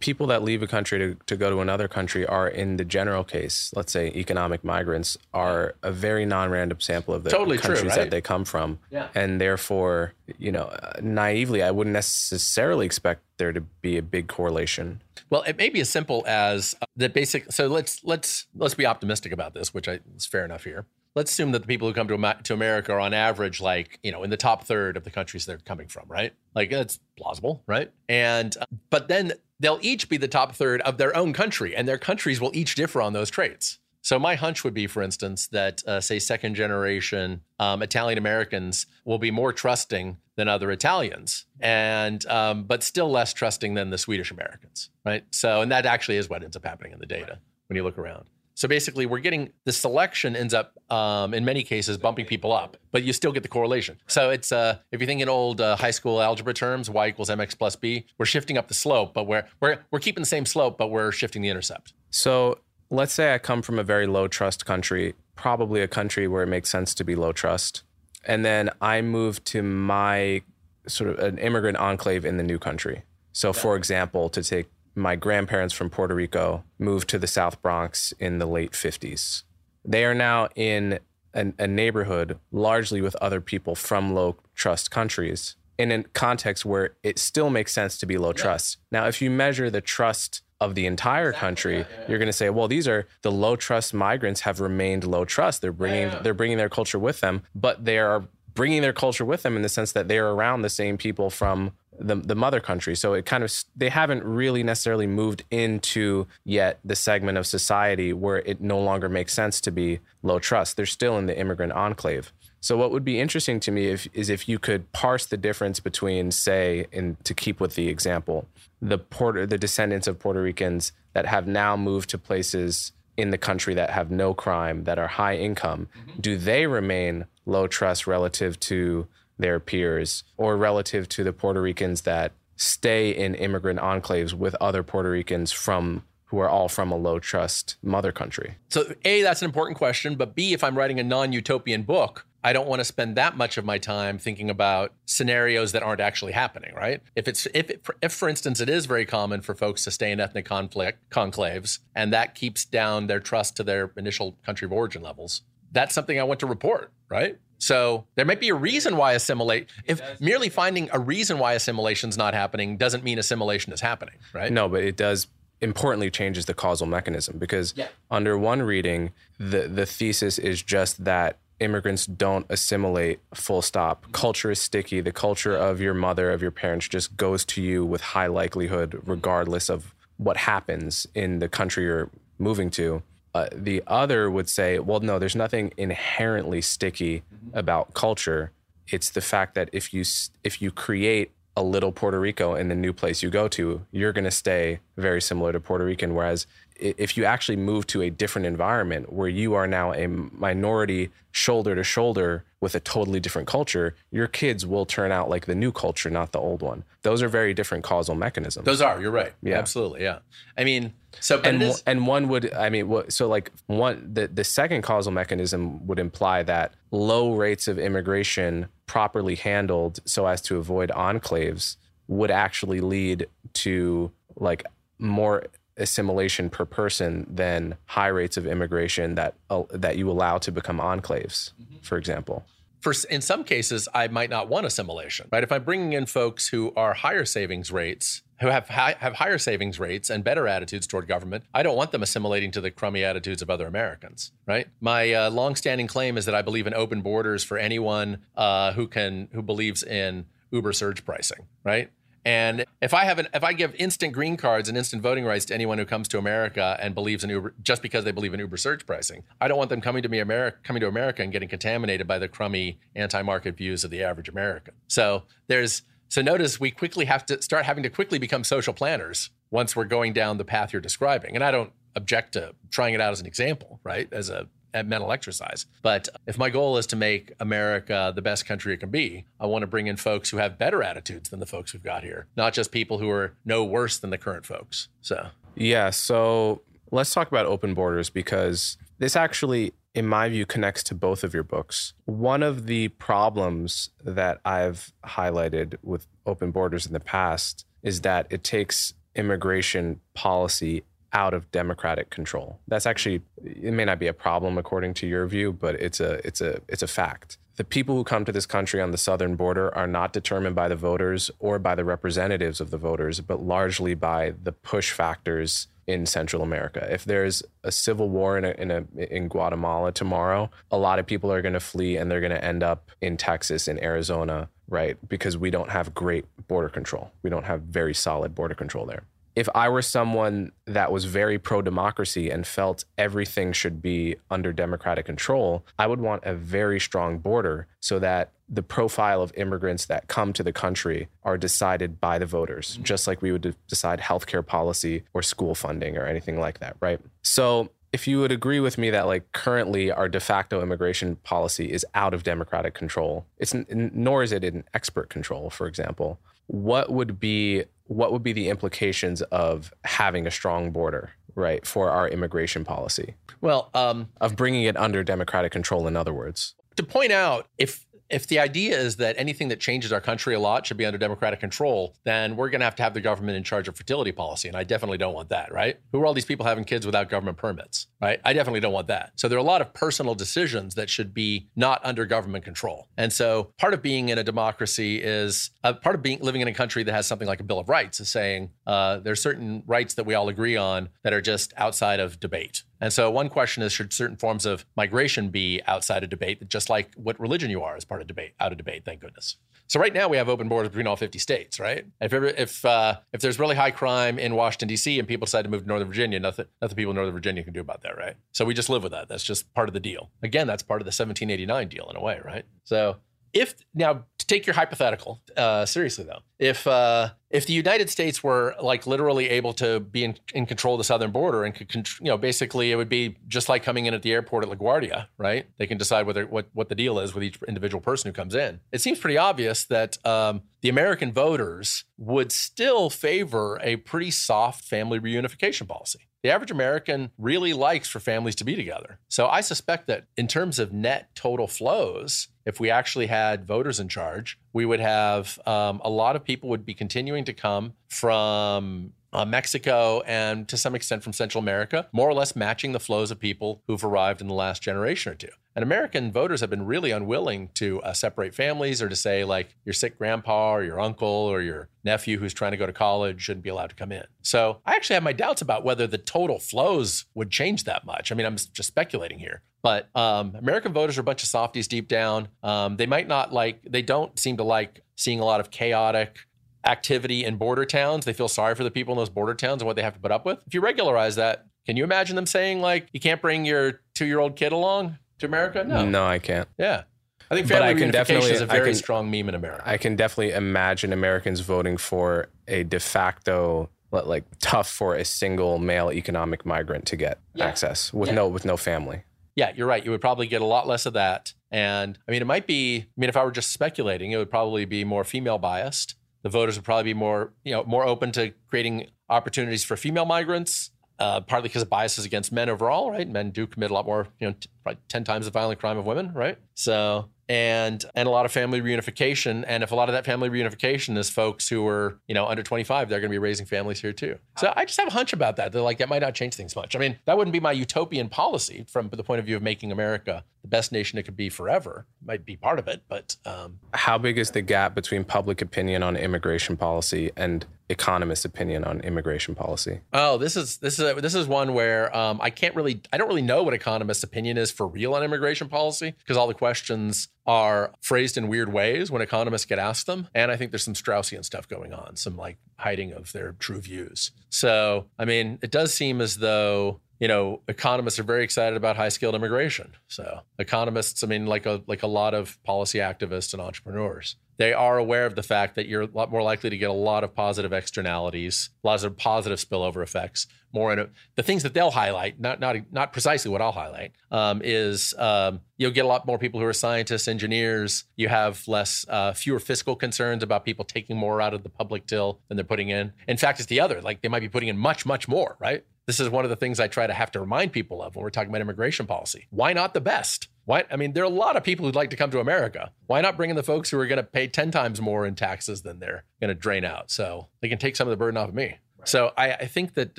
people 0.00 0.26
that 0.28 0.42
leave 0.42 0.62
a 0.62 0.66
country 0.66 0.98
to, 0.98 1.16
to 1.26 1.36
go 1.36 1.50
to 1.50 1.60
another 1.60 1.88
country 1.88 2.26
are 2.26 2.48
in 2.48 2.76
the 2.76 2.84
general 2.84 3.24
case 3.24 3.72
let's 3.76 3.92
say 3.92 4.08
economic 4.14 4.64
migrants 4.64 5.18
are 5.32 5.74
a 5.82 5.92
very 5.92 6.24
non-random 6.24 6.80
sample 6.80 7.14
of 7.14 7.24
the 7.24 7.30
totally 7.30 7.58
countries 7.58 7.80
true, 7.80 7.88
right? 7.90 7.98
that 7.98 8.10
they 8.10 8.20
come 8.20 8.44
from 8.44 8.78
yeah. 8.90 9.08
and 9.14 9.40
therefore 9.40 10.14
you 10.38 10.50
know 10.50 10.74
naively 11.00 11.62
i 11.62 11.70
wouldn't 11.70 11.92
necessarily 11.92 12.86
expect 12.86 13.22
there 13.36 13.52
to 13.52 13.60
be 13.60 13.98
a 13.98 14.02
big 14.02 14.28
correlation 14.28 15.02
well 15.30 15.42
it 15.42 15.56
may 15.56 15.68
be 15.68 15.80
as 15.80 15.88
simple 15.88 16.24
as 16.26 16.74
uh, 16.80 16.86
the 16.96 17.08
basic 17.08 17.52
so 17.52 17.66
let's 17.66 18.02
let's 18.04 18.46
let's 18.54 18.74
be 18.74 18.86
optimistic 18.86 19.32
about 19.32 19.54
this 19.54 19.74
which 19.74 19.88
I, 19.88 20.00
is 20.16 20.26
fair 20.26 20.44
enough 20.44 20.64
here 20.64 20.86
let's 21.14 21.30
assume 21.30 21.52
that 21.52 21.60
the 21.60 21.68
people 21.68 21.88
who 21.88 21.94
come 21.94 22.08
to, 22.08 22.36
to 22.42 22.54
America 22.54 22.92
are 22.92 23.00
on 23.00 23.14
average 23.14 23.60
like, 23.60 23.98
you 24.02 24.10
know, 24.10 24.22
in 24.22 24.30
the 24.30 24.36
top 24.36 24.64
third 24.64 24.96
of 24.96 25.04
the 25.04 25.10
countries 25.10 25.46
they're 25.46 25.58
coming 25.58 25.86
from, 25.86 26.04
right? 26.08 26.32
Like 26.54 26.70
that's 26.70 26.98
plausible, 27.16 27.62
right? 27.66 27.90
And, 28.08 28.56
uh, 28.60 28.66
but 28.90 29.08
then 29.08 29.32
they'll 29.60 29.78
each 29.82 30.08
be 30.08 30.16
the 30.16 30.28
top 30.28 30.54
third 30.54 30.80
of 30.82 30.98
their 30.98 31.16
own 31.16 31.32
country 31.32 31.74
and 31.74 31.86
their 31.86 31.98
countries 31.98 32.40
will 32.40 32.50
each 32.54 32.74
differ 32.74 33.00
on 33.00 33.12
those 33.12 33.30
traits. 33.30 33.78
So 34.02 34.18
my 34.18 34.34
hunch 34.34 34.64
would 34.64 34.74
be, 34.74 34.86
for 34.86 35.02
instance, 35.02 35.46
that 35.46 35.82
uh, 35.86 35.98
say 35.98 36.18
second 36.18 36.56
generation 36.56 37.40
um, 37.58 37.82
Italian 37.82 38.18
Americans 38.18 38.84
will 39.06 39.18
be 39.18 39.30
more 39.30 39.50
trusting 39.50 40.18
than 40.36 40.46
other 40.46 40.70
Italians, 40.70 41.46
and 41.58 42.26
um, 42.26 42.64
but 42.64 42.82
still 42.82 43.10
less 43.10 43.32
trusting 43.32 43.72
than 43.72 43.88
the 43.88 43.96
Swedish 43.96 44.30
Americans, 44.30 44.90
right? 45.06 45.24
So, 45.30 45.62
and 45.62 45.72
that 45.72 45.86
actually 45.86 46.18
is 46.18 46.28
what 46.28 46.42
ends 46.42 46.54
up 46.54 46.66
happening 46.66 46.92
in 46.92 46.98
the 46.98 47.06
data 47.06 47.38
when 47.68 47.76
you 47.76 47.82
look 47.82 47.96
around. 47.96 48.26
So 48.54 48.68
basically, 48.68 49.04
we're 49.06 49.18
getting 49.18 49.52
the 49.64 49.72
selection 49.72 50.36
ends 50.36 50.54
up 50.54 50.78
um, 50.90 51.34
in 51.34 51.44
many 51.44 51.62
cases 51.62 51.98
bumping 51.98 52.24
people 52.24 52.52
up, 52.52 52.76
but 52.92 53.02
you 53.02 53.12
still 53.12 53.32
get 53.32 53.42
the 53.42 53.48
correlation. 53.48 53.98
So 54.06 54.30
it's 54.30 54.52
uh, 54.52 54.78
if 54.92 55.00
you 55.00 55.06
think 55.06 55.20
in 55.20 55.28
old 55.28 55.60
uh, 55.60 55.76
high 55.76 55.90
school 55.90 56.22
algebra 56.22 56.54
terms, 56.54 56.88
y 56.88 57.08
equals 57.08 57.30
mx 57.30 57.58
plus 57.58 57.76
b, 57.76 58.06
we're 58.18 58.26
shifting 58.26 58.56
up 58.56 58.68
the 58.68 58.74
slope, 58.74 59.12
but 59.12 59.26
we're 59.26 59.44
we're 59.60 59.78
we're 59.90 59.98
keeping 59.98 60.22
the 60.22 60.26
same 60.26 60.46
slope, 60.46 60.78
but 60.78 60.88
we're 60.88 61.12
shifting 61.12 61.42
the 61.42 61.48
intercept. 61.48 61.92
So 62.10 62.58
let's 62.90 63.12
say 63.12 63.34
I 63.34 63.38
come 63.38 63.60
from 63.60 63.78
a 63.78 63.82
very 63.82 64.06
low 64.06 64.28
trust 64.28 64.64
country, 64.64 65.14
probably 65.34 65.80
a 65.82 65.88
country 65.88 66.28
where 66.28 66.42
it 66.42 66.48
makes 66.48 66.70
sense 66.70 66.94
to 66.94 67.04
be 67.04 67.16
low 67.16 67.32
trust, 67.32 67.82
and 68.24 68.44
then 68.44 68.70
I 68.80 69.02
move 69.02 69.42
to 69.44 69.62
my 69.62 70.42
sort 70.86 71.10
of 71.10 71.18
an 71.18 71.38
immigrant 71.38 71.78
enclave 71.78 72.24
in 72.24 72.36
the 72.36 72.42
new 72.42 72.58
country. 72.58 73.02
So, 73.32 73.52
for 73.52 73.76
example, 73.76 74.28
to 74.28 74.42
take 74.44 74.66
my 74.94 75.16
grandparents 75.16 75.74
from 75.74 75.90
Puerto 75.90 76.14
Rico 76.14 76.64
moved 76.78 77.08
to 77.10 77.18
the 77.18 77.26
South 77.26 77.60
Bronx 77.62 78.12
in 78.18 78.38
the 78.38 78.46
late 78.46 78.72
50s. 78.72 79.42
They 79.84 80.04
are 80.04 80.14
now 80.14 80.48
in 80.54 81.00
an, 81.34 81.54
a 81.58 81.66
neighborhood 81.66 82.38
largely 82.52 83.00
with 83.00 83.16
other 83.16 83.40
people 83.40 83.74
from 83.74 84.14
low 84.14 84.36
trust 84.54 84.90
countries 84.90 85.56
in 85.76 85.90
a 85.90 86.02
context 86.04 86.64
where 86.64 86.94
it 87.02 87.18
still 87.18 87.50
makes 87.50 87.72
sense 87.72 87.98
to 87.98 88.06
be 88.06 88.16
low 88.16 88.28
yeah. 88.28 88.42
trust. 88.42 88.78
Now, 88.92 89.06
if 89.06 89.20
you 89.20 89.30
measure 89.30 89.70
the 89.70 89.80
trust 89.80 90.42
of 90.60 90.74
the 90.74 90.86
entire 90.86 91.32
country, 91.32 91.78
yeah, 91.78 91.86
yeah. 91.90 92.04
you're 92.08 92.18
going 92.18 92.28
to 92.28 92.32
say, 92.32 92.48
well, 92.50 92.68
these 92.68 92.86
are 92.86 93.06
the 93.22 93.32
low 93.32 93.56
trust 93.56 93.92
migrants 93.92 94.42
have 94.42 94.60
remained 94.60 95.04
low 95.04 95.24
trust. 95.24 95.60
They're 95.60 95.72
bringing 95.72 96.10
they're 96.22 96.34
bringing 96.34 96.58
their 96.58 96.68
culture 96.68 96.98
with 96.98 97.20
them, 97.20 97.42
but 97.54 97.84
they 97.84 97.98
are 97.98 98.28
bringing 98.54 98.82
their 98.82 98.92
culture 98.92 99.24
with 99.24 99.42
them 99.42 99.56
in 99.56 99.62
the 99.62 99.68
sense 99.68 99.92
that 99.92 100.06
they're 100.06 100.30
around 100.30 100.62
the 100.62 100.70
same 100.70 100.96
people 100.96 101.28
from 101.28 101.72
the 101.98 102.16
the 102.16 102.34
mother 102.34 102.60
country. 102.60 102.94
So 102.96 103.14
it 103.14 103.24
kind 103.24 103.44
of 103.44 103.52
they 103.76 103.88
haven't 103.88 104.24
really 104.24 104.62
necessarily 104.62 105.06
moved 105.06 105.44
into 105.50 106.26
yet 106.44 106.78
the 106.84 106.96
segment 106.96 107.38
of 107.38 107.46
society 107.46 108.12
where 108.12 108.38
it 108.38 108.60
no 108.60 108.80
longer 108.80 109.08
makes 109.08 109.32
sense 109.32 109.60
to 109.62 109.70
be 109.70 110.00
low 110.22 110.38
trust. 110.38 110.76
They're 110.76 110.86
still 110.86 111.18
in 111.18 111.26
the 111.26 111.38
immigrant 111.38 111.72
enclave. 111.72 112.32
So 112.60 112.78
what 112.78 112.92
would 112.92 113.04
be 113.04 113.20
interesting 113.20 113.60
to 113.60 113.70
me 113.70 113.88
if, 113.88 114.08
is 114.14 114.30
if 114.30 114.48
you 114.48 114.58
could 114.58 114.90
parse 114.92 115.26
the 115.26 115.36
difference 115.36 115.80
between, 115.80 116.30
say, 116.30 116.86
and 116.94 117.22
to 117.26 117.34
keep 117.34 117.60
with 117.60 117.74
the 117.74 117.88
example, 117.88 118.48
the 118.80 118.96
Puerto, 118.96 119.46
the 119.46 119.58
descendants 119.58 120.06
of 120.06 120.18
Puerto 120.18 120.40
Ricans 120.40 120.92
that 121.12 121.26
have 121.26 121.46
now 121.46 121.76
moved 121.76 122.08
to 122.08 122.16
places 122.18 122.92
in 123.18 123.30
the 123.30 123.36
country 123.36 123.74
that 123.74 123.90
have 123.90 124.10
no 124.10 124.32
crime, 124.32 124.84
that 124.84 124.98
are 124.98 125.08
high 125.08 125.36
income, 125.36 125.88
mm-hmm. 125.94 126.20
do 126.22 126.38
they 126.38 126.66
remain 126.66 127.26
low 127.44 127.66
trust 127.66 128.06
relative 128.06 128.58
to 128.60 129.06
their 129.38 129.60
peers 129.60 130.24
or 130.36 130.56
relative 130.56 131.08
to 131.10 131.24
the 131.24 131.32
Puerto 131.32 131.60
Ricans 131.60 132.02
that 132.02 132.32
stay 132.56 133.10
in 133.10 133.34
immigrant 133.34 133.80
enclaves 133.80 134.32
with 134.32 134.54
other 134.60 134.82
Puerto 134.82 135.10
Ricans 135.10 135.52
from 135.52 136.04
who 136.26 136.38
are 136.38 136.48
all 136.48 136.68
from 136.68 136.90
a 136.90 136.96
low 136.96 137.18
trust 137.18 137.76
mother 137.82 138.12
country? 138.12 138.56
So, 138.68 138.92
A, 139.04 139.22
that's 139.22 139.42
an 139.42 139.46
important 139.46 139.78
question. 139.78 140.16
But 140.16 140.34
B, 140.34 140.52
if 140.52 140.64
I'm 140.64 140.76
writing 140.76 140.98
a 140.98 141.04
non 141.04 141.32
utopian 141.32 141.82
book, 141.82 142.26
I 142.42 142.52
don't 142.52 142.68
want 142.68 142.80
to 142.80 142.84
spend 142.84 143.16
that 143.16 143.38
much 143.38 143.56
of 143.56 143.64
my 143.64 143.78
time 143.78 144.18
thinking 144.18 144.50
about 144.50 144.92
scenarios 145.06 145.72
that 145.72 145.82
aren't 145.82 146.00
actually 146.00 146.32
happening, 146.32 146.74
right? 146.74 147.00
If 147.16 147.26
it's 147.26 147.46
if 147.54 147.70
it, 147.70 147.86
if 148.02 148.12
for 148.12 148.28
instance 148.28 148.60
it 148.60 148.68
is 148.68 148.84
very 148.84 149.06
common 149.06 149.40
for 149.40 149.54
folks 149.54 149.84
to 149.84 149.90
stay 149.90 150.12
in 150.12 150.20
ethnic 150.20 150.44
conflict 150.44 150.98
conclaves 151.08 151.78
and 151.94 152.12
that 152.12 152.34
keeps 152.34 152.66
down 152.66 153.06
their 153.06 153.20
trust 153.20 153.56
to 153.56 153.62
their 153.64 153.92
initial 153.96 154.36
country 154.44 154.66
of 154.66 154.72
origin 154.72 155.02
levels, 155.02 155.42
that's 155.72 155.94
something 155.94 156.20
I 156.20 156.24
want 156.24 156.40
to 156.40 156.46
report, 156.46 156.92
right? 157.08 157.38
So 157.58 158.04
there 158.14 158.24
might 158.24 158.40
be 158.40 158.48
a 158.50 158.54
reason 158.54 158.96
why 158.96 159.12
assimilate. 159.12 159.68
If 159.86 160.00
merely 160.20 160.48
finding 160.48 160.88
a 160.92 160.98
reason 160.98 161.38
why 161.38 161.54
assimilation 161.54 162.10
is 162.10 162.18
not 162.18 162.34
happening 162.34 162.76
doesn't 162.76 163.04
mean 163.04 163.18
assimilation 163.18 163.72
is 163.72 163.80
happening, 163.80 164.16
right? 164.32 164.52
No, 164.52 164.68
but 164.68 164.82
it 164.82 164.96
does 164.96 165.28
importantly 165.60 166.10
changes 166.10 166.44
the 166.44 166.54
causal 166.54 166.86
mechanism 166.86 167.38
because 167.38 167.72
Yeah. 167.76 167.88
under 168.10 168.36
one 168.36 168.62
reading, 168.62 169.12
the 169.38 169.68
the 169.68 169.86
thesis 169.86 170.38
is 170.38 170.62
just 170.62 171.04
that 171.04 171.38
immigrants 171.60 172.04
don't 172.04 172.44
assimilate 172.50 173.20
full 173.32 173.62
stop. 173.62 174.10
Culture 174.12 174.50
is 174.50 174.60
sticky. 174.60 175.00
The 175.00 175.12
culture 175.12 175.56
of 175.56 175.80
your 175.80 175.94
mother, 175.94 176.32
of 176.32 176.42
your 176.42 176.50
parents 176.50 176.88
just 176.88 177.16
goes 177.16 177.44
to 177.46 177.62
you 177.62 177.84
with 177.84 178.00
high 178.00 178.26
likelihood 178.26 179.00
regardless 179.06 179.70
of 179.70 179.94
what 180.16 180.36
happens 180.36 181.06
in 181.14 181.38
the 181.38 181.48
country 181.48 181.84
you're 181.84 182.10
moving 182.38 182.70
to. 182.70 183.02
Uh, 183.34 183.48
the 183.52 183.82
other 183.86 184.30
would 184.30 184.48
say, 184.48 184.78
well, 184.78 185.00
no, 185.00 185.18
there's 185.18 185.34
nothing 185.34 185.72
inherently 185.76 186.60
sticky 186.60 187.24
about 187.52 187.92
culture. 187.92 188.52
It's 188.88 189.10
the 189.10 189.20
fact 189.20 189.54
that 189.56 189.68
if 189.72 189.92
you 189.92 190.04
if 190.44 190.62
you 190.62 190.70
create 190.70 191.32
a 191.56 191.62
little 191.62 191.92
Puerto 191.92 192.18
Rico 192.18 192.54
in 192.54 192.68
the 192.68 192.74
new 192.74 192.92
place 192.92 193.22
you 193.22 193.30
go 193.30 193.48
to, 193.48 193.84
you're 193.90 194.12
going 194.12 194.24
to 194.24 194.30
stay 194.30 194.80
very 194.96 195.20
similar 195.20 195.52
to 195.52 195.60
Puerto 195.60 195.84
Rican. 195.84 196.14
Whereas 196.14 196.46
if 196.76 197.16
you 197.16 197.24
actually 197.24 197.56
move 197.56 197.86
to 197.88 198.02
a 198.02 198.10
different 198.10 198.46
environment 198.46 199.12
where 199.12 199.28
you 199.28 199.54
are 199.54 199.66
now 199.66 199.92
a 199.92 200.06
minority 200.08 201.10
shoulder 201.32 201.74
to 201.74 201.84
shoulder 201.84 202.44
with 202.60 202.74
a 202.74 202.80
totally 202.80 203.20
different 203.20 203.46
culture, 203.48 203.94
your 204.10 204.26
kids 204.26 204.64
will 204.66 204.86
turn 204.86 205.12
out 205.12 205.28
like 205.28 205.46
the 205.46 205.54
new 205.54 205.70
culture, 205.72 206.08
not 206.10 206.32
the 206.32 206.38
old 206.38 206.62
one. 206.62 206.82
Those 207.02 207.22
are 207.22 207.28
very 207.28 207.54
different 207.54 207.84
causal 207.84 208.14
mechanisms. 208.14 208.64
Those 208.64 208.80
are. 208.80 209.00
You're 209.00 209.10
right. 209.10 209.32
Yeah. 209.42 209.58
Absolutely. 209.58 210.02
Yeah. 210.02 210.18
I 210.56 210.64
mean, 210.64 210.92
so 211.20 211.40
and 211.40 211.60
one- 211.60 211.70
is- 211.70 211.82
and 211.86 212.06
one 212.06 212.28
would 212.28 212.52
I 212.54 212.70
mean 212.70 212.88
what 212.88 213.12
so 213.12 213.28
like 213.28 213.52
one 213.66 214.10
the 214.12 214.26
the 214.26 214.44
second 214.44 214.82
causal 214.82 215.12
mechanism 215.12 215.86
would 215.86 215.98
imply 215.98 216.42
that 216.44 216.72
low 216.90 217.34
rates 217.34 217.68
of 217.68 217.78
immigration 217.78 218.66
properly 218.86 219.34
handled 219.36 220.00
so 220.06 220.26
as 220.26 220.40
to 220.42 220.56
avoid 220.56 220.90
enclaves 220.90 221.76
would 222.08 222.30
actually 222.30 222.80
lead 222.80 223.26
to 223.54 224.10
like 224.36 224.64
more 224.98 225.44
assimilation 225.76 226.50
per 226.50 226.64
person 226.64 227.26
than 227.28 227.76
high 227.86 228.08
rates 228.08 228.36
of 228.36 228.46
immigration 228.46 229.14
that 229.16 229.34
uh, 229.50 229.62
that 229.70 229.96
you 229.96 230.10
allow 230.10 230.38
to 230.38 230.52
become 230.52 230.78
enclaves 230.78 231.52
for 231.82 231.98
example 231.98 232.44
for 232.84 232.92
in 233.08 233.22
some 233.22 233.44
cases 233.44 233.88
I 233.94 234.08
might 234.08 234.28
not 234.28 234.48
want 234.48 234.66
assimilation, 234.66 235.28
right? 235.32 235.42
If 235.42 235.50
I'm 235.50 235.64
bringing 235.64 235.94
in 235.94 236.04
folks 236.04 236.48
who 236.48 236.70
are 236.76 236.92
higher 236.92 237.24
savings 237.24 237.72
rates, 237.72 238.22
who 238.40 238.48
have 238.48 238.68
high, 238.68 238.96
have 238.98 239.14
higher 239.14 239.38
savings 239.38 239.80
rates 239.80 240.10
and 240.10 240.22
better 240.22 240.46
attitudes 240.46 240.86
toward 240.86 241.08
government, 241.08 241.44
I 241.54 241.62
don't 241.62 241.78
want 241.78 241.92
them 241.92 242.02
assimilating 242.02 242.50
to 242.50 242.60
the 242.60 242.70
crummy 242.70 243.02
attitudes 243.02 243.40
of 243.40 243.48
other 243.48 243.66
Americans, 243.66 244.32
right? 244.44 244.68
My 244.82 245.14
uh, 245.14 245.30
longstanding 245.30 245.86
claim 245.86 246.18
is 246.18 246.26
that 246.26 246.34
I 246.34 246.42
believe 246.42 246.66
in 246.66 246.74
open 246.74 247.00
borders 247.00 247.42
for 247.42 247.56
anyone 247.56 248.18
uh, 248.36 248.74
who 248.74 248.86
can 248.86 249.28
who 249.32 249.40
believes 249.40 249.82
in 249.82 250.26
Uber 250.50 250.74
surge 250.74 251.06
pricing, 251.06 251.46
right? 251.64 251.90
And 252.24 252.64
if 252.80 252.94
I 252.94 253.04
have 253.04 253.18
an, 253.18 253.28
if 253.34 253.44
I 253.44 253.52
give 253.52 253.74
instant 253.74 254.14
green 254.14 254.36
cards 254.36 254.68
and 254.68 254.78
instant 254.78 255.02
voting 255.02 255.24
rights 255.24 255.44
to 255.46 255.54
anyone 255.54 255.76
who 255.78 255.84
comes 255.84 256.08
to 256.08 256.18
America 256.18 256.76
and 256.80 256.94
believes 256.94 257.22
in 257.22 257.30
Uber 257.30 257.54
just 257.62 257.82
because 257.82 258.04
they 258.04 258.12
believe 258.12 258.32
in 258.32 258.40
Uber 258.40 258.56
surge 258.56 258.86
pricing, 258.86 259.24
I 259.40 259.48
don't 259.48 259.58
want 259.58 259.70
them 259.70 259.80
coming 259.80 260.02
to 260.02 260.08
me 260.08 260.20
America 260.20 260.56
coming 260.62 260.80
to 260.80 260.88
America 260.88 261.22
and 261.22 261.32
getting 261.32 261.48
contaminated 261.48 262.06
by 262.06 262.18
the 262.18 262.28
crummy 262.28 262.78
anti-market 262.96 263.56
views 263.56 263.84
of 263.84 263.90
the 263.90 264.02
average 264.02 264.28
American. 264.28 264.74
So 264.88 265.24
there's 265.48 265.82
so 266.08 266.22
notice 266.22 266.60
we 266.60 266.70
quickly 266.70 267.04
have 267.06 267.26
to 267.26 267.42
start 267.42 267.64
having 267.64 267.82
to 267.82 267.90
quickly 267.90 268.18
become 268.18 268.44
social 268.44 268.72
planners 268.72 269.30
once 269.50 269.76
we're 269.76 269.84
going 269.84 270.12
down 270.12 270.38
the 270.38 270.44
path 270.44 270.72
you're 270.72 270.82
describing. 270.82 271.34
And 271.34 271.44
I 271.44 271.50
don't 271.50 271.72
object 271.94 272.32
to 272.32 272.54
trying 272.70 272.94
it 272.94 273.00
out 273.00 273.12
as 273.12 273.20
an 273.20 273.26
example, 273.26 273.80
right? 273.84 274.08
As 274.12 274.30
a 274.30 274.48
a 274.74 274.82
mental 274.82 275.12
exercise. 275.12 275.66
But 275.82 276.08
if 276.26 276.36
my 276.36 276.50
goal 276.50 276.76
is 276.76 276.86
to 276.88 276.96
make 276.96 277.32
America 277.40 278.12
the 278.14 278.22
best 278.22 278.44
country 278.44 278.74
it 278.74 278.78
can 278.78 278.90
be, 278.90 279.24
I 279.40 279.46
want 279.46 279.62
to 279.62 279.66
bring 279.66 279.86
in 279.86 279.96
folks 279.96 280.30
who 280.30 280.36
have 280.38 280.58
better 280.58 280.82
attitudes 280.82 281.30
than 281.30 281.40
the 281.40 281.46
folks 281.46 281.72
we've 281.72 281.82
got 281.82 282.02
here, 282.02 282.26
not 282.36 282.52
just 282.52 282.72
people 282.72 282.98
who 282.98 283.08
are 283.10 283.34
no 283.44 283.64
worse 283.64 283.98
than 283.98 284.10
the 284.10 284.18
current 284.18 284.44
folks. 284.44 284.88
So, 285.00 285.28
Yeah, 285.54 285.90
so 285.90 286.62
let's 286.90 287.14
talk 287.14 287.28
about 287.28 287.46
open 287.46 287.74
borders 287.74 288.10
because 288.10 288.76
this 288.98 289.16
actually, 289.16 289.72
in 289.94 290.06
my 290.06 290.28
view, 290.28 290.44
connects 290.44 290.82
to 290.84 290.94
both 290.94 291.22
of 291.24 291.32
your 291.32 291.42
books. 291.44 291.94
One 292.04 292.42
of 292.42 292.66
the 292.66 292.88
problems 292.88 293.90
that 294.02 294.40
I've 294.44 294.92
highlighted 295.04 295.76
with 295.82 296.06
open 296.26 296.50
borders 296.50 296.86
in 296.86 296.92
the 296.92 297.00
past 297.00 297.64
is 297.82 298.00
that 298.00 298.26
it 298.30 298.42
takes 298.42 298.94
immigration 299.14 300.00
policy 300.14 300.82
out 301.14 301.32
of 301.32 301.50
democratic 301.52 302.10
control. 302.10 302.58
That's 302.68 302.86
actually 302.86 303.22
it 303.42 303.72
may 303.72 303.84
not 303.84 303.98
be 303.98 304.08
a 304.08 304.12
problem 304.12 304.58
according 304.58 304.94
to 304.94 305.06
your 305.06 305.26
view, 305.26 305.52
but 305.52 305.76
it's 305.76 306.00
a 306.00 306.14
it's 306.26 306.40
a 306.40 306.60
it's 306.68 306.82
a 306.82 306.88
fact. 306.88 307.38
The 307.56 307.64
people 307.64 307.94
who 307.94 308.02
come 308.02 308.24
to 308.24 308.32
this 308.32 308.46
country 308.46 308.80
on 308.80 308.90
the 308.90 308.98
southern 308.98 309.36
border 309.36 309.72
are 309.76 309.86
not 309.86 310.12
determined 310.12 310.56
by 310.56 310.66
the 310.66 310.74
voters 310.74 311.30
or 311.38 311.60
by 311.60 311.76
the 311.76 311.84
representatives 311.84 312.60
of 312.60 312.72
the 312.72 312.78
voters, 312.78 313.20
but 313.20 313.40
largely 313.40 313.94
by 313.94 314.34
the 314.42 314.50
push 314.50 314.90
factors 314.90 315.68
in 315.86 316.04
Central 316.04 316.42
America. 316.42 316.88
If 316.90 317.04
there's 317.04 317.44
a 317.62 317.70
civil 317.70 318.08
war 318.08 318.36
in 318.38 318.44
a, 318.44 318.50
in 318.58 318.70
a 318.72 318.84
in 319.14 319.28
Guatemala 319.28 319.92
tomorrow, 319.92 320.50
a 320.72 320.78
lot 320.78 320.98
of 320.98 321.06
people 321.06 321.30
are 321.32 321.42
going 321.42 321.54
to 321.54 321.60
flee 321.60 321.96
and 321.96 322.10
they're 322.10 322.20
going 322.20 322.32
to 322.32 322.44
end 322.44 322.64
up 322.64 322.90
in 323.00 323.16
Texas 323.16 323.68
in 323.68 323.82
Arizona, 323.84 324.48
right? 324.66 324.96
Because 325.08 325.38
we 325.38 325.50
don't 325.50 325.70
have 325.70 325.94
great 325.94 326.24
border 326.48 326.68
control. 326.68 327.12
We 327.22 327.30
don't 327.30 327.44
have 327.44 327.62
very 327.62 327.94
solid 327.94 328.34
border 328.34 328.54
control 328.54 328.86
there 328.86 329.04
if 329.36 329.48
I 329.54 329.68
were 329.68 329.82
someone 329.82 330.52
that 330.64 330.92
was 330.92 331.06
very 331.06 331.38
pro 331.38 331.60
democracy 331.60 332.30
and 332.30 332.46
felt 332.46 332.84
everything 332.96 333.52
should 333.52 333.82
be 333.82 334.16
under 334.30 334.52
democratic 334.52 335.06
control, 335.06 335.64
I 335.78 335.86
would 335.86 336.00
want 336.00 336.24
a 336.24 336.34
very 336.34 336.78
strong 336.78 337.18
border 337.18 337.66
so 337.80 337.98
that 337.98 338.30
the 338.48 338.62
profile 338.62 339.22
of 339.22 339.32
immigrants 339.36 339.86
that 339.86 340.06
come 340.06 340.32
to 340.34 340.42
the 340.42 340.52
country 340.52 341.08
are 341.22 341.38
decided 341.38 342.00
by 342.00 342.18
the 342.18 342.26
voters, 342.26 342.74
mm-hmm. 342.74 342.84
just 342.84 343.06
like 343.06 343.22
we 343.22 343.32
would 343.32 343.42
de- 343.42 343.54
decide 343.68 344.00
healthcare 344.00 344.46
policy 344.46 345.02
or 345.14 345.22
school 345.22 345.54
funding 345.54 345.96
or 345.96 346.06
anything 346.06 346.38
like 346.38 346.60
that, 346.60 346.76
right? 346.80 347.00
So, 347.22 347.70
if 347.92 348.08
you 348.08 348.18
would 348.18 348.32
agree 348.32 348.58
with 348.58 348.76
me 348.76 348.90
that 348.90 349.06
like 349.06 349.30
currently 349.30 349.88
our 349.88 350.08
de 350.08 350.18
facto 350.18 350.60
immigration 350.60 351.14
policy 351.22 351.70
is 351.70 351.86
out 351.94 352.12
of 352.12 352.24
democratic 352.24 352.74
control, 352.74 353.24
it's 353.38 353.54
n- 353.54 353.92
nor 353.94 354.24
is 354.24 354.32
it 354.32 354.42
in 354.42 354.64
expert 354.74 355.08
control, 355.08 355.48
for 355.48 355.68
example. 355.68 356.18
What 356.48 356.90
would 356.90 357.20
be 357.20 357.64
what 357.86 358.12
would 358.12 358.22
be 358.22 358.32
the 358.32 358.48
implications 358.48 359.22
of 359.22 359.72
having 359.84 360.26
a 360.26 360.30
strong 360.30 360.70
border, 360.70 361.10
right, 361.34 361.66
for 361.66 361.90
our 361.90 362.08
immigration 362.08 362.64
policy, 362.64 363.14
well, 363.40 363.70
um, 363.74 364.08
of 364.20 364.36
bringing 364.36 364.64
it 364.64 364.76
under 364.76 365.02
democratic 365.04 365.52
control? 365.52 365.86
In 365.86 365.96
other 365.96 366.12
words, 366.12 366.54
to 366.76 366.82
point 366.82 367.12
out 367.12 367.48
if 367.58 367.83
if 368.10 368.26
the 368.26 368.38
idea 368.38 368.78
is 368.78 368.96
that 368.96 369.16
anything 369.18 369.48
that 369.48 369.60
changes 369.60 369.92
our 369.92 370.00
country 370.00 370.34
a 370.34 370.40
lot 370.40 370.66
should 370.66 370.76
be 370.76 370.84
under 370.84 370.98
democratic 370.98 371.40
control, 371.40 371.96
then 372.04 372.36
we're 372.36 372.50
going 372.50 372.60
to 372.60 372.64
have 372.64 372.74
to 372.76 372.82
have 372.82 372.94
the 372.94 373.00
government 373.00 373.36
in 373.36 373.44
charge 373.44 373.68
of 373.68 373.76
fertility 373.76 374.12
policy. 374.12 374.48
And 374.48 374.56
I 374.56 374.64
definitely 374.64 374.98
don't 374.98 375.14
want 375.14 375.30
that, 375.30 375.52
right? 375.52 375.78
Who 375.92 376.00
are 376.00 376.06
all 376.06 376.14
these 376.14 376.24
people 376.24 376.46
having 376.46 376.64
kids 376.64 376.86
without 376.86 377.08
government 377.08 377.38
permits, 377.38 377.86
right? 378.00 378.20
I 378.24 378.32
definitely 378.32 378.60
don't 378.60 378.72
want 378.72 378.88
that. 378.88 379.12
So 379.16 379.28
there 379.28 379.38
are 379.38 379.40
a 379.40 379.44
lot 379.44 379.60
of 379.60 379.72
personal 379.74 380.14
decisions 380.14 380.74
that 380.74 380.90
should 380.90 381.14
be 381.14 381.48
not 381.56 381.80
under 381.84 382.04
government 382.04 382.44
control. 382.44 382.88
And 382.96 383.12
so 383.12 383.52
part 383.58 383.74
of 383.74 383.82
being 383.82 384.10
in 384.10 384.18
a 384.18 384.24
democracy 384.24 385.00
is 385.02 385.50
uh, 385.62 385.72
part 385.72 385.94
of 385.94 386.02
being 386.02 386.18
living 386.20 386.40
in 386.40 386.48
a 386.48 386.54
country 386.54 386.82
that 386.82 386.92
has 386.92 387.06
something 387.06 387.28
like 387.28 387.40
a 387.40 387.44
Bill 387.44 387.58
of 387.58 387.68
Rights 387.68 388.00
is 388.00 388.08
saying 388.08 388.50
uh, 388.66 388.98
there's 388.98 389.20
certain 389.20 389.62
rights 389.66 389.94
that 389.94 390.04
we 390.04 390.14
all 390.14 390.28
agree 390.28 390.56
on 390.56 390.88
that 391.02 391.12
are 391.12 391.20
just 391.20 391.52
outside 391.56 392.00
of 392.00 392.20
debate. 392.20 392.62
And 392.80 392.92
so 392.92 393.10
one 393.10 393.28
question 393.28 393.62
is 393.62 393.72
should 393.72 393.92
certain 393.92 394.16
forms 394.16 394.46
of 394.46 394.66
migration 394.76 395.30
be 395.30 395.60
outside 395.66 396.02
of 396.02 396.10
debate, 396.10 396.48
just 396.48 396.68
like 396.68 396.94
what 396.96 397.18
religion 397.18 397.50
you 397.50 397.62
are 397.62 397.76
as 397.76 397.84
part 397.84 398.00
of 398.00 398.06
debate, 398.06 398.34
out 398.40 398.52
of 398.52 398.58
debate, 398.58 398.84
thank 398.84 399.00
goodness. 399.00 399.36
So 399.66 399.80
right 399.80 399.94
now 399.94 400.08
we 400.08 400.18
have 400.18 400.28
open 400.28 400.48
borders 400.48 400.68
between 400.68 400.86
all 400.86 400.96
50 400.96 401.18
states, 401.18 401.58
right? 401.58 401.86
If 402.00 402.12
ever, 402.12 402.26
if 402.26 402.64
uh, 402.64 402.96
if 403.12 403.20
there's 403.20 403.38
really 403.38 403.56
high 403.56 403.70
crime 403.70 404.18
in 404.18 404.34
Washington 404.34 404.68
D.C. 404.68 404.98
and 404.98 405.08
people 405.08 405.24
decide 405.24 405.42
to 405.42 405.48
move 405.48 405.62
to 405.62 405.68
Northern 405.68 405.88
Virginia, 405.88 406.20
nothing 406.20 406.46
nothing 406.60 406.76
people 406.76 406.90
in 406.90 406.96
Northern 406.96 407.14
Virginia 407.14 407.42
can 407.42 407.54
do 407.54 407.60
about 407.60 407.82
that, 407.82 407.96
right? 407.96 408.16
So 408.32 408.44
we 408.44 408.52
just 408.52 408.68
live 408.68 408.82
with 408.82 408.92
that. 408.92 409.08
That's 409.08 409.24
just 409.24 409.52
part 409.54 409.68
of 409.68 409.72
the 409.72 409.80
deal. 409.80 410.10
Again, 410.22 410.46
that's 410.46 410.62
part 410.62 410.82
of 410.82 410.84
the 410.84 410.88
1789 410.88 411.68
deal 411.68 411.88
in 411.88 411.96
a 411.96 412.00
way, 412.02 412.20
right? 412.22 412.44
So 412.64 412.96
if 413.32 413.54
now 413.74 414.04
take 414.34 414.46
your 414.46 414.54
hypothetical 414.54 415.20
uh, 415.36 415.64
seriously, 415.64 416.04
though. 416.04 416.20
If 416.38 416.66
uh, 416.66 417.10
if 417.30 417.46
the 417.46 417.52
United 417.52 417.88
States 417.90 418.22
were 418.22 418.54
like 418.60 418.86
literally 418.86 419.28
able 419.30 419.52
to 419.54 419.80
be 419.80 420.04
in, 420.04 420.16
in 420.34 420.46
control 420.46 420.74
of 420.74 420.78
the 420.78 420.84
southern 420.84 421.10
border 421.10 421.44
and 421.44 421.54
could, 421.54 421.74
you 421.74 422.06
know, 422.06 422.18
basically 422.18 422.72
it 422.72 422.76
would 422.76 422.88
be 422.88 423.16
just 423.28 423.48
like 423.48 423.62
coming 423.62 423.86
in 423.86 423.94
at 423.94 424.02
the 424.02 424.12
airport 424.12 424.44
at 424.44 424.50
LaGuardia, 424.50 425.06
right? 425.18 425.46
They 425.58 425.66
can 425.66 425.78
decide 425.78 426.06
whether 426.06 426.26
what 426.26 426.48
what 426.52 426.68
the 426.68 426.74
deal 426.74 426.98
is 426.98 427.14
with 427.14 427.24
each 427.24 427.38
individual 427.46 427.80
person 427.80 428.08
who 428.08 428.12
comes 428.12 428.34
in. 428.34 428.60
It 428.72 428.80
seems 428.80 428.98
pretty 428.98 429.18
obvious 429.18 429.64
that 429.64 430.04
um, 430.06 430.42
the 430.60 430.68
American 430.68 431.12
voters 431.12 431.84
would 431.96 432.32
still 432.32 432.90
favor 432.90 433.60
a 433.62 433.76
pretty 433.76 434.10
soft 434.10 434.64
family 434.64 434.98
reunification 434.98 435.68
policy 435.68 436.08
the 436.24 436.30
average 436.30 436.50
American 436.50 437.10
really 437.18 437.52
likes 437.52 437.86
for 437.86 438.00
families 438.00 438.34
to 438.36 438.44
be 438.44 438.56
together. 438.56 438.98
So 439.08 439.28
I 439.28 439.42
suspect 439.42 439.86
that 439.88 440.06
in 440.16 440.26
terms 440.26 440.58
of 440.58 440.72
net 440.72 441.14
total 441.14 441.46
flows, 441.46 442.28
if 442.46 442.60
we 442.60 442.70
actually 442.70 443.06
had 443.06 443.46
voters 443.46 443.80
in 443.80 443.88
charge, 443.88 444.38
we 444.52 444.64
would 444.66 444.80
have 444.80 445.38
um, 445.46 445.80
a 445.84 445.90
lot 445.90 446.16
of 446.16 446.24
people 446.24 446.48
would 446.50 446.66
be 446.66 446.74
continuing 446.74 447.24
to 447.24 447.32
come 447.32 447.74
from 447.88 448.92
uh, 449.14 449.24
Mexico 449.24 450.02
and 450.06 450.48
to 450.48 450.56
some 450.56 450.74
extent 450.74 451.02
from 451.02 451.12
Central 451.12 451.42
America, 451.42 451.88
more 451.92 452.08
or 452.08 452.14
less 452.14 452.36
matching 452.36 452.72
the 452.72 452.80
flows 452.80 453.10
of 453.10 453.18
people 453.18 453.62
who've 453.66 453.84
arrived 453.84 454.20
in 454.20 454.26
the 454.26 454.34
last 454.34 454.62
generation 454.62 455.12
or 455.12 455.14
two. 455.14 455.28
And 455.56 455.62
American 455.62 456.10
voters 456.10 456.40
have 456.40 456.50
been 456.50 456.66
really 456.66 456.90
unwilling 456.90 457.50
to 457.54 457.80
uh, 457.82 457.92
separate 457.92 458.34
families 458.34 458.82
or 458.82 458.88
to 458.88 458.96
say, 458.96 459.22
like, 459.22 459.54
your 459.64 459.72
sick 459.72 459.96
grandpa 459.96 460.52
or 460.52 460.64
your 460.64 460.80
uncle 460.80 461.06
or 461.06 461.40
your 461.40 461.68
nephew 461.84 462.18
who's 462.18 462.34
trying 462.34 462.50
to 462.50 462.56
go 462.56 462.66
to 462.66 462.72
college 462.72 463.22
shouldn't 463.22 463.44
be 463.44 463.50
allowed 463.50 463.70
to 463.70 463.76
come 463.76 463.92
in. 463.92 464.04
So 464.22 464.60
I 464.66 464.74
actually 464.74 464.94
have 464.94 465.04
my 465.04 465.12
doubts 465.12 465.42
about 465.42 465.64
whether 465.64 465.86
the 465.86 465.98
total 465.98 466.40
flows 466.40 467.04
would 467.14 467.30
change 467.30 467.64
that 467.64 467.86
much. 467.86 468.10
I 468.10 468.16
mean, 468.16 468.26
I'm 468.26 468.34
just 468.34 468.64
speculating 468.64 469.20
here. 469.20 469.42
But 469.62 469.88
um, 469.94 470.34
American 470.34 470.72
voters 470.72 470.98
are 470.98 471.02
a 471.02 471.04
bunch 471.04 471.22
of 471.22 471.28
softies 471.28 471.68
deep 471.68 471.86
down. 471.86 472.28
Um, 472.42 472.76
they 472.76 472.86
might 472.86 473.06
not 473.06 473.32
like, 473.32 473.62
they 473.62 473.82
don't 473.82 474.18
seem 474.18 474.36
to 474.38 474.44
like 474.44 474.82
seeing 474.96 475.20
a 475.20 475.24
lot 475.24 475.38
of 475.38 475.52
chaotic, 475.52 476.18
activity 476.64 477.24
in 477.24 477.36
border 477.36 477.64
towns. 477.64 478.04
They 478.04 478.12
feel 478.12 478.28
sorry 478.28 478.54
for 478.54 478.64
the 478.64 478.70
people 478.70 478.92
in 478.94 478.98
those 478.98 479.10
border 479.10 479.34
towns 479.34 479.62
and 479.62 479.66
what 479.66 479.76
they 479.76 479.82
have 479.82 479.94
to 479.94 480.00
put 480.00 480.10
up 480.12 480.24
with. 480.24 480.42
If 480.46 480.54
you 480.54 480.60
regularize 480.60 481.16
that, 481.16 481.46
can 481.66 481.76
you 481.76 481.84
imagine 481.84 482.16
them 482.16 482.26
saying 482.26 482.60
like 482.60 482.88
you 482.92 483.00
can't 483.00 483.20
bring 483.20 483.44
your 483.44 483.80
two 483.94 484.06
year 484.06 484.18
old 484.18 484.36
kid 484.36 484.52
along 484.52 484.98
to 485.18 485.26
America? 485.26 485.64
No, 485.64 485.84
no, 485.84 486.04
I 486.04 486.18
can't. 486.18 486.48
Yeah. 486.58 486.84
I 487.30 487.34
think 487.36 487.48
family 487.48 487.68
I 487.68 487.74
can 487.74 487.90
definitely- 487.90 488.30
is 488.32 488.40
a 488.42 488.44
I 488.44 488.46
very 488.48 488.66
can- 488.70 488.74
strong 488.74 489.10
meme 489.10 489.28
in 489.30 489.34
America. 489.34 489.62
I 489.64 489.78
can 489.78 489.96
definitely 489.96 490.32
imagine 490.32 490.92
Americans 490.92 491.40
voting 491.40 491.76
for 491.78 492.28
a 492.48 492.62
de 492.64 492.78
facto 492.80 493.70
like 493.90 494.24
tough 494.40 494.68
for 494.68 494.96
a 494.96 495.04
single 495.04 495.58
male 495.58 495.92
economic 495.92 496.44
migrant 496.44 496.84
to 496.86 496.96
get 496.96 497.20
Yeah. 497.34 497.46
access 497.46 497.92
with 497.92 498.08
Yeah. 498.08 498.16
no 498.16 498.28
with 498.28 498.44
no 498.44 498.56
family. 498.56 499.02
Yeah, 499.36 499.52
you're 499.56 499.66
right. 499.68 499.84
You 499.84 499.90
would 499.92 500.00
probably 500.00 500.26
get 500.26 500.42
a 500.42 500.44
lot 500.44 500.66
less 500.66 500.84
of 500.84 500.92
that. 500.94 501.32
And 501.50 501.96
I 502.08 502.10
mean, 502.12 502.20
it 502.20 502.24
might 502.26 502.46
be, 502.46 502.78
I 502.78 502.86
mean, 502.96 503.08
if 503.08 503.16
I 503.16 503.24
were 503.24 503.30
just 503.30 503.52
speculating, 503.52 504.10
it 504.12 504.16
would 504.16 504.30
probably 504.30 504.64
be 504.64 504.84
more 504.84 505.04
female 505.04 505.38
biased. 505.38 505.94
The 506.24 506.30
voters 506.30 506.56
would 506.56 506.64
probably 506.64 506.84
be 506.84 506.94
more, 506.94 507.32
you 507.44 507.52
know, 507.52 507.64
more 507.64 507.84
open 507.84 508.10
to 508.12 508.32
creating 508.48 508.88
opportunities 509.10 509.62
for 509.62 509.76
female 509.76 510.06
migrants, 510.06 510.70
uh, 510.98 511.20
partly 511.20 511.50
because 511.50 511.60
of 511.60 511.68
biases 511.68 512.06
against 512.06 512.32
men 512.32 512.48
overall, 512.48 512.90
right? 512.90 513.06
Men 513.06 513.30
do 513.30 513.46
commit 513.46 513.70
a 513.70 513.74
lot 513.74 513.84
more, 513.84 514.08
you 514.18 514.28
know, 514.28 514.34
t- 514.40 514.48
probably 514.62 514.80
10 514.88 515.04
times 515.04 515.26
the 515.26 515.30
violent 515.30 515.60
crime 515.60 515.76
of 515.76 515.84
women, 515.84 516.12
right? 516.14 516.38
So, 516.54 517.10
and 517.28 517.84
and 517.94 518.06
a 518.06 518.10
lot 518.10 518.24
of 518.24 518.32
family 518.32 518.60
reunification. 518.60 519.44
And 519.46 519.62
if 519.62 519.70
a 519.70 519.74
lot 519.74 519.88
of 519.88 519.92
that 519.92 520.04
family 520.04 520.30
reunification 520.30 520.96
is 520.96 521.10
folks 521.10 521.48
who 521.48 521.66
are, 521.68 521.98
you 522.06 522.14
know, 522.14 522.26
under 522.26 522.42
25, 522.42 522.88
they're 522.88 523.00
going 523.00 523.10
to 523.10 523.14
be 523.14 523.18
raising 523.18 523.46
families 523.46 523.80
here 523.80 523.92
too. 523.92 524.18
So 524.38 524.52
I 524.56 524.64
just 524.64 524.78
have 524.78 524.88
a 524.88 524.92
hunch 524.92 525.12
about 525.12 525.36
that. 525.36 525.52
They're 525.52 525.62
like, 525.62 525.78
that 525.78 525.88
might 525.88 526.02
not 526.02 526.14
change 526.14 526.34
things 526.34 526.56
much. 526.56 526.74
I 526.74 526.78
mean, 526.78 526.98
that 527.04 527.16
wouldn't 527.16 527.32
be 527.32 527.40
my 527.40 527.52
utopian 527.52 528.08
policy 528.08 528.64
from 528.68 528.88
the 528.88 529.02
point 529.02 529.20
of 529.20 529.26
view 529.26 529.36
of 529.36 529.42
making 529.42 529.72
America 529.72 530.24
the 530.44 530.48
best 530.48 530.72
nation 530.72 530.98
it 530.98 531.04
could 531.04 531.16
be 531.16 531.30
forever. 531.30 531.86
Might 532.04 532.26
be 532.26 532.36
part 532.36 532.58
of 532.58 532.68
it, 532.68 532.82
but 532.86 533.16
um, 533.24 533.60
How 533.72 533.96
big 533.96 534.18
is 534.18 534.32
the 534.32 534.42
gap 534.42 534.74
between 534.74 535.02
public 535.02 535.40
opinion 535.40 535.82
on 535.82 535.96
immigration 535.96 536.58
policy 536.58 537.10
and 537.16 537.46
economist 537.70 538.26
opinion 538.26 538.62
on 538.62 538.82
immigration 538.82 539.34
policy? 539.34 539.80
Oh, 539.94 540.18
this 540.18 540.36
is 540.36 540.58
this 540.58 540.78
is 540.78 541.00
this 541.00 541.14
is 541.14 541.26
one 541.26 541.54
where 541.54 541.96
um, 541.96 542.20
I 542.20 542.28
can't 542.28 542.54
really 542.54 542.82
I 542.92 542.98
don't 542.98 543.08
really 543.08 543.22
know 543.22 543.42
what 543.42 543.54
economists' 543.54 544.02
opinion 544.02 544.36
is 544.36 544.50
for 544.50 544.66
real 544.66 544.94
on 544.94 545.02
immigration 545.02 545.48
policy 545.48 545.94
because 545.98 546.18
all 546.18 546.26
the 546.26 546.34
questions 546.34 547.08
are 547.26 547.72
phrased 547.80 548.18
in 548.18 548.28
weird 548.28 548.52
ways 548.52 548.90
when 548.90 549.00
economists 549.00 549.46
get 549.46 549.58
asked 549.58 549.86
them, 549.86 550.08
and 550.14 550.30
I 550.30 550.36
think 550.36 550.52
there's 550.52 550.62
some 550.62 550.74
Straussian 550.74 551.24
stuff 551.24 551.48
going 551.48 551.72
on, 551.72 551.96
some 551.96 552.18
like 552.18 552.36
hiding 552.58 552.92
of 552.92 553.12
their 553.12 553.32
true 553.38 553.62
views. 553.62 554.10
So 554.28 554.88
I 554.98 555.06
mean, 555.06 555.38
it 555.40 555.50
does 555.50 555.72
seem 555.72 556.02
as 556.02 556.18
though 556.18 556.80
you 557.00 557.08
know 557.08 557.40
economists 557.48 557.98
are 557.98 558.04
very 558.04 558.24
excited 558.24 558.56
about 558.56 558.76
high 558.76 558.88
skilled 558.88 559.14
immigration. 559.14 559.72
So 559.88 560.20
economists, 560.38 561.02
I 561.02 561.06
mean, 561.06 561.26
like 561.26 561.46
a 561.46 561.62
like 561.66 561.82
a 561.82 561.88
lot 561.88 562.14
of 562.14 562.42
policy 562.44 562.78
activists 562.78 563.32
and 563.32 563.42
entrepreneurs 563.42 564.16
they 564.36 564.52
are 564.52 564.78
aware 564.78 565.06
of 565.06 565.14
the 565.14 565.22
fact 565.22 565.54
that 565.54 565.66
you're 565.66 565.82
a 565.82 565.86
lot 565.86 566.10
more 566.10 566.22
likely 566.22 566.50
to 566.50 566.56
get 566.56 566.70
a 566.70 566.74
lot 566.74 567.04
of 567.04 567.14
positive 567.14 567.52
externalities, 567.52 568.50
lots 568.62 568.82
of 568.82 568.96
positive 568.96 569.38
spillover 569.38 569.82
effects. 569.82 570.26
More 570.52 570.72
in 570.72 570.78
a, 570.78 570.88
the 571.16 571.22
things 571.22 571.42
that 571.42 571.52
they'll 571.52 571.72
highlight, 571.72 572.20
not 572.20 572.38
not 572.38 572.56
not 572.72 572.92
precisely 572.92 573.30
what 573.30 573.42
I'll 573.42 573.52
highlight, 573.52 573.92
um, 574.12 574.40
is 574.44 574.94
um, 574.98 575.40
you'll 575.56 575.72
get 575.72 575.84
a 575.84 575.88
lot 575.88 576.06
more 576.06 576.16
people 576.16 576.38
who 576.38 576.46
are 576.46 576.52
scientists, 576.52 577.08
engineers. 577.08 577.84
You 577.96 578.08
have 578.08 578.46
less, 578.46 578.86
uh, 578.88 579.14
fewer 579.14 579.40
fiscal 579.40 579.74
concerns 579.74 580.22
about 580.22 580.44
people 580.44 580.64
taking 580.64 580.96
more 580.96 581.20
out 581.20 581.34
of 581.34 581.42
the 581.42 581.48
public 581.48 581.86
till 581.86 582.20
than 582.28 582.36
they're 582.36 582.44
putting 582.44 582.68
in. 582.68 582.92
In 583.08 583.16
fact, 583.16 583.40
it's 583.40 583.48
the 583.48 583.60
other. 583.60 583.82
Like 583.82 584.02
they 584.02 584.08
might 584.08 584.20
be 584.20 584.28
putting 584.28 584.48
in 584.48 584.56
much, 584.56 584.86
much 584.86 585.08
more. 585.08 585.36
Right. 585.40 585.64
This 585.86 586.00
is 586.00 586.08
one 586.08 586.24
of 586.24 586.30
the 586.30 586.36
things 586.36 586.60
I 586.60 586.68
try 586.68 586.86
to 586.86 586.94
have 586.94 587.10
to 587.10 587.20
remind 587.20 587.52
people 587.52 587.82
of 587.82 587.94
when 587.94 588.02
we're 588.02 588.10
talking 588.10 588.30
about 588.30 588.40
immigration 588.40 588.86
policy. 588.86 589.26
Why 589.30 589.52
not 589.52 589.74
the 589.74 589.80
best? 589.80 590.28
Why? 590.44 590.64
I 590.70 590.76
mean, 590.76 590.92
there 590.92 591.02
are 591.02 591.06
a 591.06 591.10
lot 591.10 591.36
of 591.36 591.44
people 591.44 591.64
who'd 591.64 591.74
like 591.74 591.90
to 591.90 591.96
come 591.96 592.10
to 592.10 592.20
America. 592.20 592.72
Why 592.86 593.00
not 593.00 593.16
bring 593.16 593.30
in 593.30 593.36
the 593.36 593.42
folks 593.42 593.70
who 593.70 593.78
are 593.78 593.86
going 593.86 593.98
to 593.98 594.02
pay 594.02 594.26
10 594.26 594.50
times 594.50 594.80
more 594.80 595.06
in 595.06 595.14
taxes 595.14 595.62
than 595.62 595.78
they're 595.78 596.04
going 596.20 596.28
to 596.28 596.34
drain 596.34 596.64
out? 596.64 596.90
So 596.90 597.28
they 597.40 597.48
can 597.48 597.58
take 597.58 597.76
some 597.76 597.88
of 597.88 597.90
the 597.90 597.96
burden 597.96 598.16
off 598.16 598.28
of 598.28 598.34
me. 598.34 598.58
So 598.86 599.12
I, 599.16 599.32
I 599.32 599.46
think 599.46 599.74
that 599.74 599.98